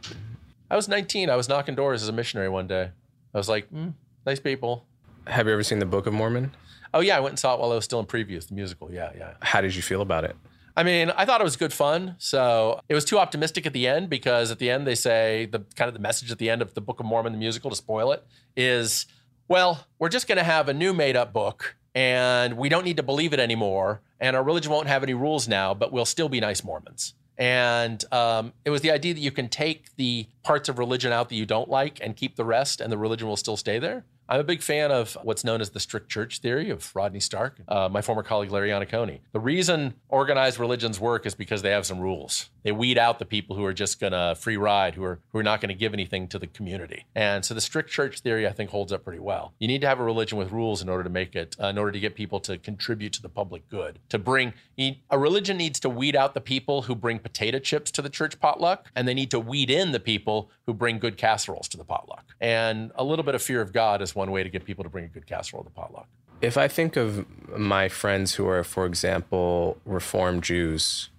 I 0.71 0.75
was 0.75 0.87
19. 0.87 1.29
I 1.29 1.35
was 1.35 1.47
knocking 1.47 1.75
doors 1.75 2.01
as 2.01 2.09
a 2.09 2.11
missionary 2.11 2.49
one 2.49 2.65
day. 2.65 2.89
I 3.33 3.37
was 3.37 3.49
like, 3.49 3.69
mm, 3.71 3.93
nice 4.25 4.39
people. 4.39 4.87
Have 5.27 5.45
you 5.45 5.53
ever 5.53 5.61
seen 5.61 5.77
the 5.77 5.85
Book 5.85 6.07
of 6.07 6.13
Mormon? 6.13 6.55
Oh, 6.93 7.01
yeah, 7.01 7.17
I 7.17 7.19
went 7.19 7.33
and 7.33 7.39
saw 7.39 7.53
it 7.53 7.59
while 7.59 7.71
I 7.71 7.75
was 7.75 7.85
still 7.85 7.99
in 7.99 8.05
previews, 8.05 8.47
the 8.47 8.55
musical. 8.55 8.91
Yeah, 8.91 9.11
yeah. 9.17 9.33
How 9.41 9.61
did 9.61 9.75
you 9.75 9.81
feel 9.81 10.01
about 10.01 10.23
it? 10.23 10.35
I 10.75 10.83
mean, 10.83 11.09
I 11.11 11.25
thought 11.25 11.41
it 11.41 11.43
was 11.43 11.57
good 11.57 11.73
fun. 11.73 12.15
So 12.19 12.79
it 12.87 12.95
was 12.95 13.03
too 13.03 13.19
optimistic 13.19 13.65
at 13.65 13.73
the 13.73 13.87
end 13.87 14.09
because 14.09 14.49
at 14.49 14.59
the 14.59 14.69
end 14.69 14.87
they 14.87 14.95
say 14.95 15.45
the 15.45 15.59
kind 15.75 15.87
of 15.87 15.93
the 15.93 15.99
message 15.99 16.31
at 16.31 16.37
the 16.37 16.49
end 16.49 16.61
of 16.61 16.73
the 16.73 16.81
Book 16.81 16.99
of 16.99 17.05
Mormon, 17.05 17.33
the 17.33 17.37
musical, 17.37 17.69
to 17.69 17.75
spoil 17.75 18.11
it, 18.11 18.25
is, 18.55 19.05
well, 19.47 19.85
we're 19.99 20.09
just 20.09 20.27
going 20.27 20.37
to 20.37 20.43
have 20.43 20.69
a 20.69 20.73
new 20.73 20.93
made 20.93 21.15
up 21.15 21.33
book 21.33 21.75
and 21.93 22.55
we 22.55 22.69
don't 22.69 22.85
need 22.85 22.97
to 22.97 23.03
believe 23.03 23.33
it 23.33 23.39
anymore. 23.39 24.01
And 24.19 24.35
our 24.35 24.43
religion 24.43 24.71
won't 24.71 24.87
have 24.87 25.03
any 25.03 25.13
rules 25.13 25.47
now, 25.47 25.73
but 25.73 25.91
we'll 25.91 26.05
still 26.05 26.29
be 26.29 26.39
nice 26.39 26.63
Mormons. 26.63 27.13
And 27.37 28.03
um, 28.13 28.51
it 28.65 28.69
was 28.69 28.81
the 28.81 28.91
idea 28.91 29.13
that 29.13 29.19
you 29.21 29.31
can 29.31 29.47
take 29.47 29.95
the 29.95 30.27
parts 30.43 30.67
of 30.67 30.77
religion 30.77 31.13
out 31.13 31.29
that 31.29 31.35
you 31.35 31.45
don't 31.45 31.69
like 31.69 31.99
and 32.01 32.15
keep 32.15 32.35
the 32.35 32.43
rest, 32.43 32.81
and 32.81 32.91
the 32.91 32.97
religion 32.97 33.29
will 33.29 33.37
still 33.37 33.55
stay 33.55 33.79
there. 33.79 34.03
I'm 34.29 34.39
a 34.39 34.43
big 34.43 34.61
fan 34.61 34.91
of 34.91 35.17
what's 35.23 35.43
known 35.43 35.59
as 35.59 35.71
the 35.71 35.79
strict 35.79 36.07
church 36.07 36.37
theory 36.37 36.69
of 36.69 36.95
Rodney 36.95 37.19
Stark, 37.19 37.61
uh, 37.67 37.89
my 37.89 38.03
former 38.03 38.21
colleague 38.21 38.51
Larry 38.51 38.69
Iannaccone. 38.69 39.21
The 39.31 39.39
reason 39.39 39.95
organized 40.07 40.59
religions 40.59 40.99
work 40.99 41.25
is 41.25 41.33
because 41.33 41.63
they 41.63 41.71
have 41.71 41.87
some 41.87 41.99
rules. 41.99 42.51
They 42.61 42.71
weed 42.71 42.99
out 42.99 43.17
the 43.17 43.25
people 43.25 43.55
who 43.55 43.65
are 43.65 43.73
just 43.73 43.99
going 43.99 44.13
to 44.13 44.35
free 44.39 44.57
ride, 44.57 44.93
who 44.93 45.03
are 45.03 45.19
who 45.29 45.39
are 45.39 45.43
not 45.43 45.61
going 45.61 45.69
to 45.69 45.75
give 45.75 45.93
anything 45.93 46.27
to 46.27 46.37
the 46.37 46.45
community. 46.45 47.05
And 47.15 47.43
so 47.43 47.55
the 47.55 47.61
strict 47.61 47.89
church 47.89 48.19
theory, 48.19 48.45
I 48.47 48.51
think, 48.51 48.69
holds 48.69 48.93
up 48.93 49.03
pretty 49.03 49.19
well. 49.19 49.53
You 49.57 49.67
need 49.67 49.81
to 49.81 49.87
have 49.87 49.99
a 49.99 50.03
religion 50.03 50.37
with 50.37 50.51
rules 50.51 50.83
in 50.83 50.89
order 50.89 51.03
to 51.03 51.09
make 51.09 51.35
it, 51.35 51.55
uh, 51.59 51.67
in 51.67 51.79
order 51.79 51.91
to 51.91 51.99
get 51.99 52.13
people 52.13 52.39
to 52.41 52.59
contribute 52.59 53.13
to 53.13 53.23
the 53.23 53.29
public 53.29 53.67
good. 53.67 53.97
To 54.09 54.19
bring 54.19 54.53
a 54.77 55.17
religion 55.17 55.57
needs 55.57 55.79
to 55.79 55.89
weed 55.89 56.15
out 56.15 56.35
the 56.35 56.41
people 56.41 56.83
who 56.83 56.95
bring 56.95 57.17
potato 57.17 57.57
chips 57.57 57.89
to 57.91 58.01
the 58.01 58.09
church 58.09 58.39
potluck, 58.39 58.91
and 58.95 59.07
they 59.07 59.15
need 59.15 59.31
to 59.31 59.39
weed 59.39 59.71
in 59.71 59.91
the 59.91 59.99
people 59.99 60.51
who 60.67 60.73
bring 60.73 60.99
good 60.99 61.17
casseroles 61.17 61.67
to 61.69 61.77
the 61.77 61.83
potluck. 61.83 62.35
And 62.39 62.91
a 62.95 63.03
little 63.03 63.23
bit 63.23 63.33
of 63.33 63.41
fear 63.41 63.61
of 63.61 63.73
God 63.73 64.01
is 64.01 64.15
one 64.21 64.29
way 64.35 64.41
to 64.43 64.51
get 64.55 64.61
people 64.69 64.83
to 64.83 64.89
bring 64.89 65.05
a 65.05 65.07
good 65.15 65.25
casserole 65.25 65.63
to 65.63 65.73
potluck. 65.79 66.07
If 66.41 66.55
I 66.65 66.67
think 66.67 66.95
of 67.03 67.09
my 67.57 67.89
friends 67.89 68.35
who 68.35 68.45
are, 68.53 68.63
for 68.63 68.85
example, 68.85 69.77
Reformed 69.85 70.43
Jews, 70.43 71.09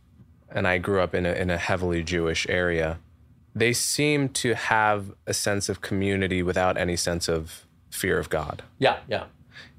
and 0.56 0.66
I 0.66 0.78
grew 0.78 1.00
up 1.00 1.14
in 1.14 1.24
a, 1.26 1.32
in 1.42 1.48
a 1.50 1.58
heavily 1.58 2.02
Jewish 2.02 2.46
area, 2.48 2.98
they 3.54 3.72
seem 3.72 4.28
to 4.42 4.54
have 4.54 5.12
a 5.26 5.34
sense 5.34 5.68
of 5.68 5.80
community 5.80 6.42
without 6.42 6.76
any 6.76 6.96
sense 6.96 7.28
of 7.28 7.66
fear 7.90 8.18
of 8.18 8.28
God. 8.30 8.62
Yeah, 8.78 8.98
yeah. 9.08 9.24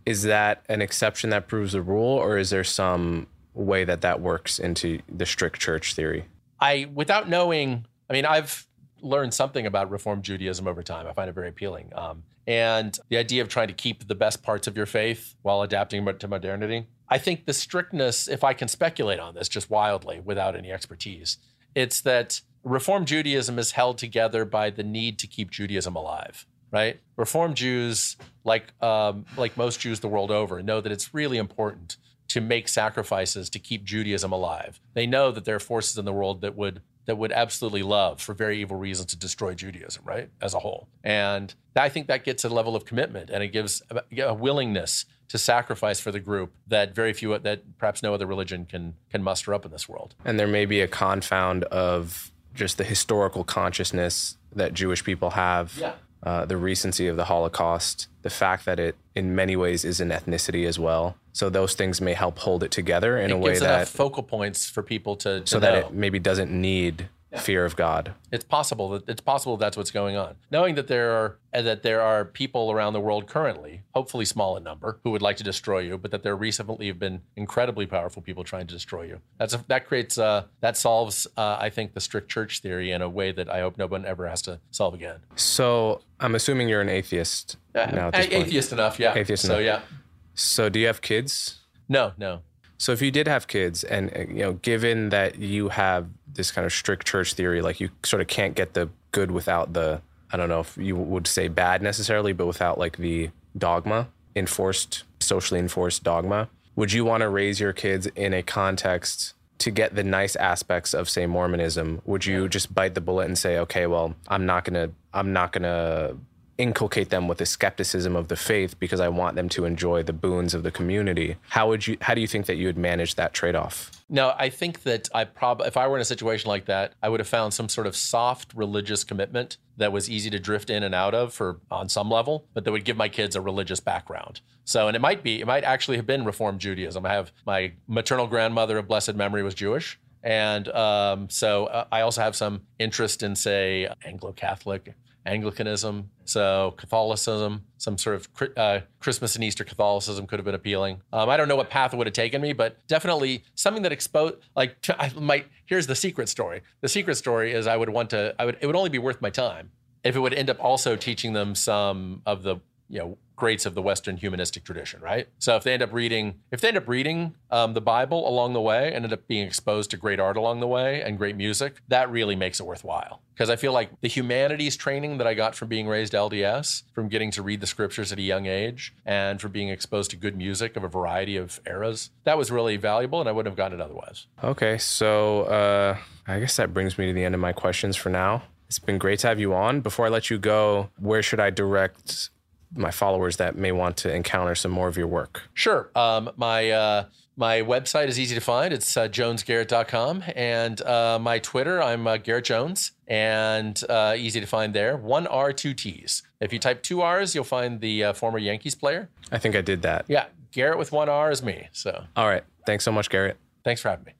Is 0.06 0.24
that 0.24 0.64
an 0.68 0.82
exception 0.82 1.30
that 1.30 1.48
proves 1.48 1.72
the 1.74 1.82
rule, 1.82 2.18
or 2.26 2.38
is 2.38 2.50
there 2.50 2.64
some 2.64 3.28
way 3.54 3.84
that 3.86 4.02
that 4.02 4.22
works 4.22 4.60
into 4.60 5.00
the 5.08 5.26
strict 5.26 5.60
church 5.60 5.94
theory? 5.94 6.26
I, 6.60 6.90
without 6.94 7.30
knowing, 7.30 7.86
I 8.10 8.14
mean, 8.14 8.26
I've 8.26 8.68
learned 9.02 9.34
something 9.34 9.66
about 9.66 9.90
Reform 9.90 10.22
Judaism 10.22 10.68
over 10.68 10.84
time. 10.84 11.08
I 11.08 11.14
find 11.14 11.30
it 11.30 11.34
very 11.34 11.50
appealing. 11.50 11.92
Um, 11.96 12.24
and 12.48 12.98
the 13.10 13.18
idea 13.18 13.42
of 13.42 13.50
trying 13.50 13.68
to 13.68 13.74
keep 13.74 14.08
the 14.08 14.16
best 14.16 14.44
parts 14.44 14.68
of 14.68 14.76
your 14.76 14.86
faith 14.86 15.36
while 15.42 15.62
adapting 15.62 16.06
to 16.18 16.28
modernity. 16.28 16.88
I 17.10 17.18
think 17.18 17.46
the 17.46 17.54
strictness, 17.54 18.28
if 18.28 18.44
I 18.44 18.54
can 18.54 18.68
speculate 18.68 19.20
on 19.20 19.36
this 19.36 19.50
just 19.50 19.70
wildly 19.70 20.22
without 20.24 20.56
any 20.56 20.72
expertise, 20.72 21.38
it's 21.76 22.02
that 22.02 22.42
Reform 22.64 23.06
Judaism 23.06 23.60
is 23.60 23.72
held 23.72 23.98
together 23.98 24.46
by 24.46 24.70
the 24.70 24.84
need 24.84 25.20
to 25.20 25.28
keep 25.28 25.52
Judaism 25.52 25.96
alive. 25.96 26.46
Right, 26.72 27.02
Reform 27.18 27.54
Jews, 27.54 28.16
like 28.46 28.72
um, 28.82 29.26
like 29.36 29.58
most 29.58 29.82
Jews 29.82 30.00
the 30.00 30.08
world 30.08 30.32
over, 30.32 30.64
know 30.64 30.80
that 30.80 30.90
it's 30.90 31.14
really 31.14 31.38
important 31.38 31.98
to 32.30 32.40
make 32.40 32.70
sacrifices 32.70 33.50
to 33.50 33.60
keep 33.60 33.84
Judaism 33.84 34.32
alive. 34.32 34.80
They 34.94 35.06
know 35.06 35.32
that 35.32 35.44
there 35.44 35.58
are 35.58 35.60
forces 35.60 35.98
in 35.98 36.06
the 36.06 36.14
world 36.14 36.40
that 36.40 36.56
would 36.56 36.82
that 37.12 37.18
would 37.18 37.34
absolutely 37.34 37.84
love 37.84 38.22
for 38.22 38.34
very 38.34 38.62
evil 38.62 38.78
reasons 38.78 39.08
to 39.08 39.18
destroy 39.18 39.54
Judaism, 39.54 40.02
right, 40.06 40.30
as 40.42 40.54
a 40.54 40.60
whole. 40.60 40.88
And 41.04 41.54
I 41.76 41.90
think 41.90 42.08
that 42.08 42.24
gets 42.24 42.46
a 42.46 42.50
level 42.50 42.74
of 42.74 42.86
commitment 42.86 43.30
and 43.30 43.44
it 43.44 43.50
gives 43.50 43.82
a 44.18 44.34
willingness 44.34 45.04
to 45.28 45.38
sacrifice 45.38 46.00
for 46.00 46.10
the 46.10 46.22
group 46.22 46.54
that 46.68 46.96
very 46.96 47.12
few 47.12 47.38
that 47.38 47.78
perhaps 47.78 48.02
no 48.02 48.14
other 48.14 48.26
religion 48.26 48.64
can 48.66 48.96
can 49.10 49.22
muster 49.22 49.54
up 49.54 49.66
in 49.66 49.72
this 49.72 49.90
world. 49.90 50.16
And 50.24 50.40
there 50.40 50.48
may 50.48 50.66
be 50.66 50.80
a 50.80 50.88
confound 50.88 51.66
of 51.66 52.32
just 52.54 52.78
the 52.78 52.86
historical 52.86 53.44
consciousness 53.44 54.38
that 54.56 54.74
Jewish 54.74 55.04
people 55.04 55.32
have. 55.32 55.76
Yeah. 55.78 55.96
Uh, 56.24 56.46
the 56.46 56.58
recency 56.58 57.08
of 57.08 57.18
the 57.18 57.26
Holocaust, 57.26 58.08
the 58.22 58.30
fact 58.30 58.66
that 58.66 58.80
it, 58.80 58.96
in 59.16 59.34
many 59.34 59.56
ways, 59.56 59.84
is 59.84 60.00
an 60.00 60.10
ethnicity 60.10 60.68
as 60.68 60.78
well. 60.78 61.16
So 61.34 61.50
those 61.50 61.74
things 61.74 62.00
may 62.00 62.14
help 62.14 62.38
hold 62.38 62.64
it 62.64 62.72
together 62.72 63.18
in 63.18 63.32
it 63.32 63.34
a 63.34 63.38
way 63.38 63.58
that 63.58 63.88
focal 63.88 64.22
points 64.22 64.70
for 64.70 64.84
people 64.84 65.16
to, 65.18 65.42
to 65.42 65.48
so 65.48 65.58
know. 65.58 65.62
that 65.62 65.76
it 65.86 65.94
maybe 65.94 66.20
doesn't 66.20 66.52
need 66.52 67.10
yeah. 67.32 67.40
fear 67.40 67.66
of 67.66 67.76
God. 67.76 68.14
It's 68.32 68.44
possible 68.44 68.90
that 68.90 69.08
it's 69.08 69.22
possible 69.22 69.58
that's 69.58 69.78
what's 69.78 69.92
going 69.92 70.16
on. 70.16 70.36
Knowing 70.52 70.76
that 70.76 70.88
there 70.88 71.12
are 71.12 71.38
that 71.54 71.84
there 71.84 72.02
are 72.02 72.26
people 72.26 72.72
around 72.72 72.94
the 72.94 73.00
world 73.00 73.28
currently, 73.28 73.82
hopefully 73.94 74.26
small 74.26 74.58
in 74.58 74.64
number, 74.64 75.00
who 75.04 75.12
would 75.12 75.22
like 75.22 75.38
to 75.38 75.44
destroy 75.44 75.80
you, 75.80 75.98
but 75.98 76.12
that 76.12 76.24
there 76.24 76.36
recently 76.36 76.88
have 76.88 77.00
been 77.00 77.22
incredibly 77.36 77.86
powerful 77.86 78.22
people 78.22 78.44
trying 78.44 78.68
to 78.68 78.74
destroy 78.74 79.04
you. 79.04 79.20
That's 79.38 79.54
a, 79.54 79.64
that 79.68 79.88
creates 79.88 80.18
uh, 80.18 80.46
that 80.60 80.78
solves 80.78 81.28
uh, 81.38 81.58
I 81.60 81.70
think 81.70 81.94
the 81.94 82.02
strict 82.02 82.30
church 82.30 82.60
theory 82.60 82.92
in 82.92 83.02
a 83.02 83.10
way 83.10 83.32
that 83.32 83.50
I 83.50 83.62
hope 83.62 83.78
no 83.78 83.88
one 83.88 84.06
ever 84.06 84.28
has 84.28 84.42
to 84.44 84.60
solve 84.72 84.94
again. 84.94 85.20
So 85.36 86.02
I'm 86.20 86.36
assuming 86.36 86.70
you're 86.70 86.82
an 86.82 86.90
atheist 86.90 87.58
yeah, 87.74 87.92
now. 87.92 88.12
atheist 88.14 88.74
enough, 88.74 89.00
yeah. 89.00 89.16
Atheist 89.16 89.46
so 89.46 89.60
enough. 89.60 89.84
yeah. 89.92 89.98
So 90.34 90.70
do 90.70 90.80
you 90.80 90.88
have 90.88 91.02
kids? 91.02 91.60
No, 91.88 92.14
no. 92.18 92.42
So 92.82 92.94
if 92.94 93.02
you 93.04 93.12
did 93.12 93.28
have 93.28 93.46
kids, 93.46 93.84
and 93.84 94.12
uh, 94.18 94.22
you 94.22 94.40
know, 94.40 94.54
given 94.54 95.10
that 95.10 95.38
you 95.38 95.70
have 95.70 96.08
this 96.34 96.50
kind 96.50 96.66
of 96.66 96.74
strict 96.74 97.06
church 97.06 97.36
theory, 97.36 97.62
like 97.62 97.80
you 97.80 97.90
sort 98.02 98.24
of 98.24 98.28
can't 98.28 98.56
get 98.56 98.74
the 98.74 98.90
good 99.12 99.30
without 99.30 99.74
the, 99.74 100.02
I 100.32 100.38
don't 100.38 100.50
know 100.50 100.62
if 100.62 100.76
you 100.78 100.96
would 100.96 101.28
say 101.28 101.48
bad 101.48 101.84
necessarily, 101.84 102.34
but 102.34 102.48
without 102.48 102.80
like 102.80 102.98
the 102.98 103.30
dogma, 103.56 104.08
enforced, 104.36 105.04
socially 105.20 105.60
enforced 105.60 106.04
dogma. 106.04 106.50
Would 106.76 106.92
you 106.92 107.06
want 107.06 107.22
to 107.22 107.30
raise 107.30 107.60
your 107.60 107.72
kids 107.72 108.08
in 108.16 108.34
a 108.34 108.42
context 108.42 109.36
to 109.60 109.70
get 109.70 109.94
the 109.94 110.04
nice 110.04 110.36
aspects 110.36 110.96
of 110.96 111.08
say 111.08 111.28
Mormonism? 111.28 112.02
Would 112.06 112.26
you 112.26 112.50
just 112.50 112.74
bite 112.74 112.96
the 112.96 113.02
bullet 113.02 113.28
and 113.28 113.38
say, 113.38 113.60
okay, 113.60 113.86
well, 113.86 114.16
I'm 114.28 114.48
not 114.48 114.66
gonna, 114.66 114.90
I'm 115.14 115.34
not 115.34 115.52
gonna 115.52 116.18
inculcate 116.62 117.10
them 117.10 117.28
with 117.28 117.40
the 117.40 117.46
skepticism 117.46 118.16
of 118.16 118.28
the 118.28 118.36
faith 118.36 118.80
because 118.80 119.00
I 119.00 119.10
want 119.10 119.36
them 119.36 119.50
to 119.50 119.66
enjoy 119.66 120.04
the 120.04 120.14
boons 120.14 120.54
of 120.54 120.64
the 120.64 120.72
community. 120.72 121.38
How 121.50 121.68
would 121.70 121.88
you 121.88 121.98
how 122.02 122.14
do 122.14 122.22
you 122.22 122.28
think 122.28 122.46
that 122.46 122.58
you 122.58 122.68
would 122.68 122.78
manage 122.78 123.16
that 123.16 123.34
trade-off? 123.34 123.92
No, 124.10 124.34
I 124.38 124.50
think 124.50 124.84
that 124.84 125.10
I 125.14 125.24
probably 125.24 125.68
if 125.68 125.78
I 125.78 125.88
were 125.88 125.98
in 125.98 126.02
a 126.02 126.06
situation 126.06 126.50
like 126.50 126.66
that, 126.66 126.94
I 127.02 127.10
would 127.10 127.20
have 127.20 127.28
found 127.28 127.54
some 127.54 127.68
sort 127.68 127.88
of 127.88 127.96
soft 127.96 128.54
religious 128.54 129.04
commitment 129.04 129.58
that 129.78 129.92
was 129.92 130.10
easy 130.10 130.30
to 130.30 130.40
drift 130.40 130.70
in 130.70 130.84
and 130.84 130.94
out 130.94 131.16
of 131.16 131.34
for 131.34 131.60
on 131.72 131.90
some 131.90 132.10
level, 132.10 132.46
but 132.54 132.64
that 132.64 132.72
would 132.72 132.86
give 132.86 132.98
my 132.98 133.10
kids 133.10 133.36
a 133.36 133.42
religious 133.42 133.80
background. 133.80 134.42
So, 134.64 134.88
and 134.88 134.96
it 134.96 135.00
might 135.00 135.24
be, 135.24 135.42
it 135.42 135.48
might 135.48 135.64
actually 135.64 135.98
have 135.98 136.06
been 136.06 136.24
Reformed 136.24 136.60
Judaism. 136.60 137.06
I 137.06 137.14
have 137.14 137.32
my 137.46 137.74
maternal 137.88 138.28
grandmother 138.28 138.78
of 138.78 138.88
blessed 138.88 139.16
memory 139.16 139.44
was 139.44 139.56
Jewish. 139.56 140.00
And 140.24 140.68
um, 140.68 141.30
so 141.30 141.66
uh, 141.66 141.86
I 141.92 142.02
also 142.02 142.22
have 142.22 142.36
some 142.36 142.62
interest 142.78 143.24
in, 143.24 143.36
say, 143.36 143.88
Anglo 144.06 144.34
Catholic 144.34 144.94
Anglicanism. 145.26 146.10
So 146.26 146.74
Catholicism, 146.78 147.66
some 147.78 147.98
sort 147.98 148.16
of 148.16 148.52
uh, 148.58 148.80
Christmas 149.00 149.36
and 149.36 149.44
Easter 149.44 149.64
Catholicism 149.64 150.28
could 150.28 150.40
have 150.40 150.46
been 150.46 150.56
appealing. 150.56 151.02
Um, 151.14 151.30
I 151.30 151.38
don't 151.38 151.48
know 151.48 151.56
what 151.56 151.70
path 151.70 151.94
it 151.94 151.98
would 151.98 152.08
have 152.08 152.14
taken 152.14 152.42
me, 152.42 152.54
but 152.54 152.86
definitely 152.88 153.44
something 153.56 153.84
that 153.84 153.92
exposed. 153.92 154.36
Like 154.56 154.78
I 154.90 155.12
might. 155.16 155.48
Here's 155.66 155.88
the 155.88 155.96
secret 155.96 156.30
story. 156.30 156.62
The 156.82 156.90
secret 156.90 157.16
story 157.16 157.54
is 157.54 157.68
I 157.68 157.78
would 157.78 157.90
want 157.90 158.10
to. 158.12 158.36
I 158.40 158.46
would. 158.46 158.58
It 158.62 158.68
would 158.68 158.76
only 158.76 158.90
be 158.90 159.00
worth 159.00 159.22
my 159.22 159.30
time 159.30 159.72
if 160.04 160.16
it 160.16 160.20
would 160.20 160.34
end 160.34 160.50
up 160.50 160.64
also 160.64 160.96
teaching 160.96 161.34
them 161.34 161.56
some 161.56 162.22
of 162.26 162.44
the 162.44 162.58
you 162.90 163.00
know 163.00 163.18
greats 163.42 163.66
of 163.66 163.74
the 163.74 163.82
Western 163.82 164.18
humanistic 164.18 164.64
tradition, 164.64 165.02
right? 165.02 165.28
So 165.40 165.56
if 165.56 165.64
they 165.64 165.74
end 165.74 165.82
up 165.82 165.92
reading, 165.92 166.36
if 166.52 166.62
they 166.62 166.68
end 166.68 166.78
up 166.78 166.88
reading 166.88 167.34
um, 167.50 167.74
the 167.74 167.82
Bible 167.82 168.30
along 168.30 168.54
the 168.54 168.62
way, 168.62 168.94
and 168.94 169.04
end 169.04 169.12
up 169.12 169.28
being 169.28 169.48
exposed 169.48 169.90
to 169.90 169.98
great 169.98 170.20
art 170.20 170.38
along 170.38 170.60
the 170.60 170.68
way 170.68 171.02
and 171.02 171.18
great 171.18 171.36
music, 171.36 171.82
that 171.88 172.12
really 172.12 172.36
makes 172.36 172.60
it 172.60 172.68
worthwhile. 172.68 173.24
Because 173.34 173.50
I 173.50 173.56
feel 173.56 173.74
like 173.74 174.00
the 174.02 174.08
humanities 174.08 174.78
training 174.78 175.18
that 175.18 175.26
I 175.26 175.34
got 175.34 175.56
from 175.56 175.70
being 175.70 175.88
raised 175.88 176.14
LDS, 176.14 176.84
from 176.94 177.08
getting 177.08 177.32
to 177.32 177.42
read 177.42 177.62
the 177.62 177.66
scriptures 177.66 178.12
at 178.12 178.20
a 178.20 178.22
young 178.22 178.46
age, 178.46 178.94
and 179.08 179.42
from 179.42 179.52
being 179.52 179.70
exposed 179.70 180.12
to 180.12 180.18
good 180.18 180.38
music 180.38 180.78
of 180.78 180.84
a 180.84 180.88
variety 180.88 181.36
of 181.36 181.60
eras, 181.66 182.12
that 182.26 182.38
was 182.38 182.52
really 182.52 182.78
valuable, 182.78 183.22
and 183.22 183.28
I 183.28 183.32
wouldn't 183.32 183.52
have 183.52 183.58
gotten 183.58 183.80
it 183.80 183.84
otherwise. 183.84 184.28
Okay, 184.44 184.78
so 184.78 185.46
uh, 185.46 185.98
I 186.28 186.40
guess 186.40 186.58
that 186.58 186.76
brings 186.76 187.00
me 187.00 187.08
to 187.08 187.14
the 187.14 187.24
end 187.24 187.34
of 187.34 187.42
my 187.42 187.54
questions 187.54 187.96
for 187.96 188.10
now. 188.10 188.44
It's 188.68 188.78
been 188.78 189.00
great 189.00 189.18
to 189.22 189.28
have 189.30 189.40
you 189.40 189.56
on. 189.56 189.82
Before 189.82 190.06
I 190.06 190.10
let 190.10 190.30
you 190.30 190.38
go, 190.38 190.92
where 191.00 191.24
should 191.24 191.40
I 191.40 191.50
direct 191.50 192.30
my 192.74 192.92
followers 192.92 193.38
that 193.38 193.56
may 193.56 193.72
want 193.72 193.98
to 193.98 194.14
encounter 194.14 194.56
some 194.56 194.72
more 194.72 194.88
of 194.88 194.98
your 194.98 195.08
work? 195.08 195.44
Sure. 195.54 195.90
Um, 195.96 196.32
my 196.38 196.72
uh, 196.72 197.06
my 197.36 197.62
website 197.62 198.08
is 198.08 198.20
easy 198.20 198.36
to 198.36 198.42
find. 198.42 198.74
It's 198.74 198.96
uh, 198.96 199.08
jonesgarrett.com. 199.08 200.24
And 200.36 200.82
uh, 200.82 201.20
my 201.20 201.40
Twitter, 201.40 201.82
I'm 201.82 202.06
uh, 202.08 202.18
Garett 202.18 202.46
Jones, 202.46 202.92
and 203.08 203.82
uh, 203.90 204.16
easy 204.18 204.40
to 204.40 204.46
find 204.46 204.74
there. 204.74 204.98
One 204.98 205.28
R, 205.28 205.54
two 205.54 205.74
T's. 205.74 206.24
If 206.40 206.54
you 206.54 206.60
type 206.60 206.84
two 206.84 207.02
R's, 207.02 207.34
you'll 207.34 207.44
find 207.44 207.80
the 207.82 208.06
uh, 208.06 208.14
former 208.14 208.38
Yankees 208.38 208.76
player. 208.76 209.10
I 209.32 209.38
think 209.38 209.56
I 209.56 209.62
did 209.62 209.82
that. 209.84 210.06
Yeah. 210.08 210.26
Garett 210.52 210.78
with 210.78 210.92
one 210.92 211.08
R 211.10 211.32
is 211.32 211.42
me. 211.42 211.70
So. 211.72 212.04
All 212.16 212.28
right. 212.28 212.44
Thanks 212.66 212.84
so 212.84 212.92
much, 212.92 213.10
Garett. 213.10 213.38
Thanks 213.64 213.82
for 213.82 213.90
having 213.90 214.06
me. 214.06 214.14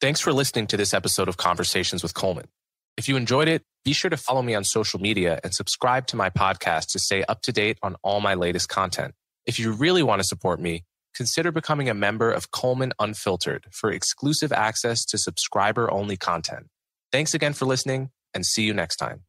Thanks 0.00 0.20
for 0.20 0.32
listening 0.32 0.66
to 0.68 0.76
this 0.76 0.92
episode 0.92 1.28
of 1.28 1.36
Conversations 1.36 2.02
with 2.02 2.12
Coleman. 2.12 2.48
If 2.96 3.08
you 3.08 3.16
enjoyed 3.16 3.46
it, 3.46 3.62
be 3.84 3.92
sure 3.92 4.10
to 4.10 4.16
follow 4.16 4.42
me 4.42 4.54
on 4.54 4.64
social 4.64 5.00
media 5.00 5.38
and 5.44 5.54
subscribe 5.54 6.06
to 6.08 6.16
my 6.16 6.30
podcast 6.30 6.92
to 6.92 6.98
stay 6.98 7.24
up 7.24 7.42
to 7.42 7.52
date 7.52 7.78
on 7.82 7.96
all 8.02 8.20
my 8.20 8.34
latest 8.34 8.68
content. 8.68 9.14
If 9.44 9.58
you 9.58 9.72
really 9.72 10.02
want 10.02 10.20
to 10.20 10.26
support 10.26 10.60
me, 10.60 10.84
consider 11.14 11.52
becoming 11.52 11.88
a 11.88 11.94
member 11.94 12.32
of 12.32 12.50
Coleman 12.50 12.92
Unfiltered 12.98 13.66
for 13.70 13.90
exclusive 13.90 14.50
access 14.50 15.04
to 15.06 15.18
subscriber 15.18 15.90
only 15.92 16.16
content. 16.16 16.68
Thanks 17.12 17.34
again 17.34 17.52
for 17.52 17.66
listening 17.66 18.10
and 18.34 18.44
see 18.44 18.62
you 18.64 18.74
next 18.74 18.96
time. 18.96 19.24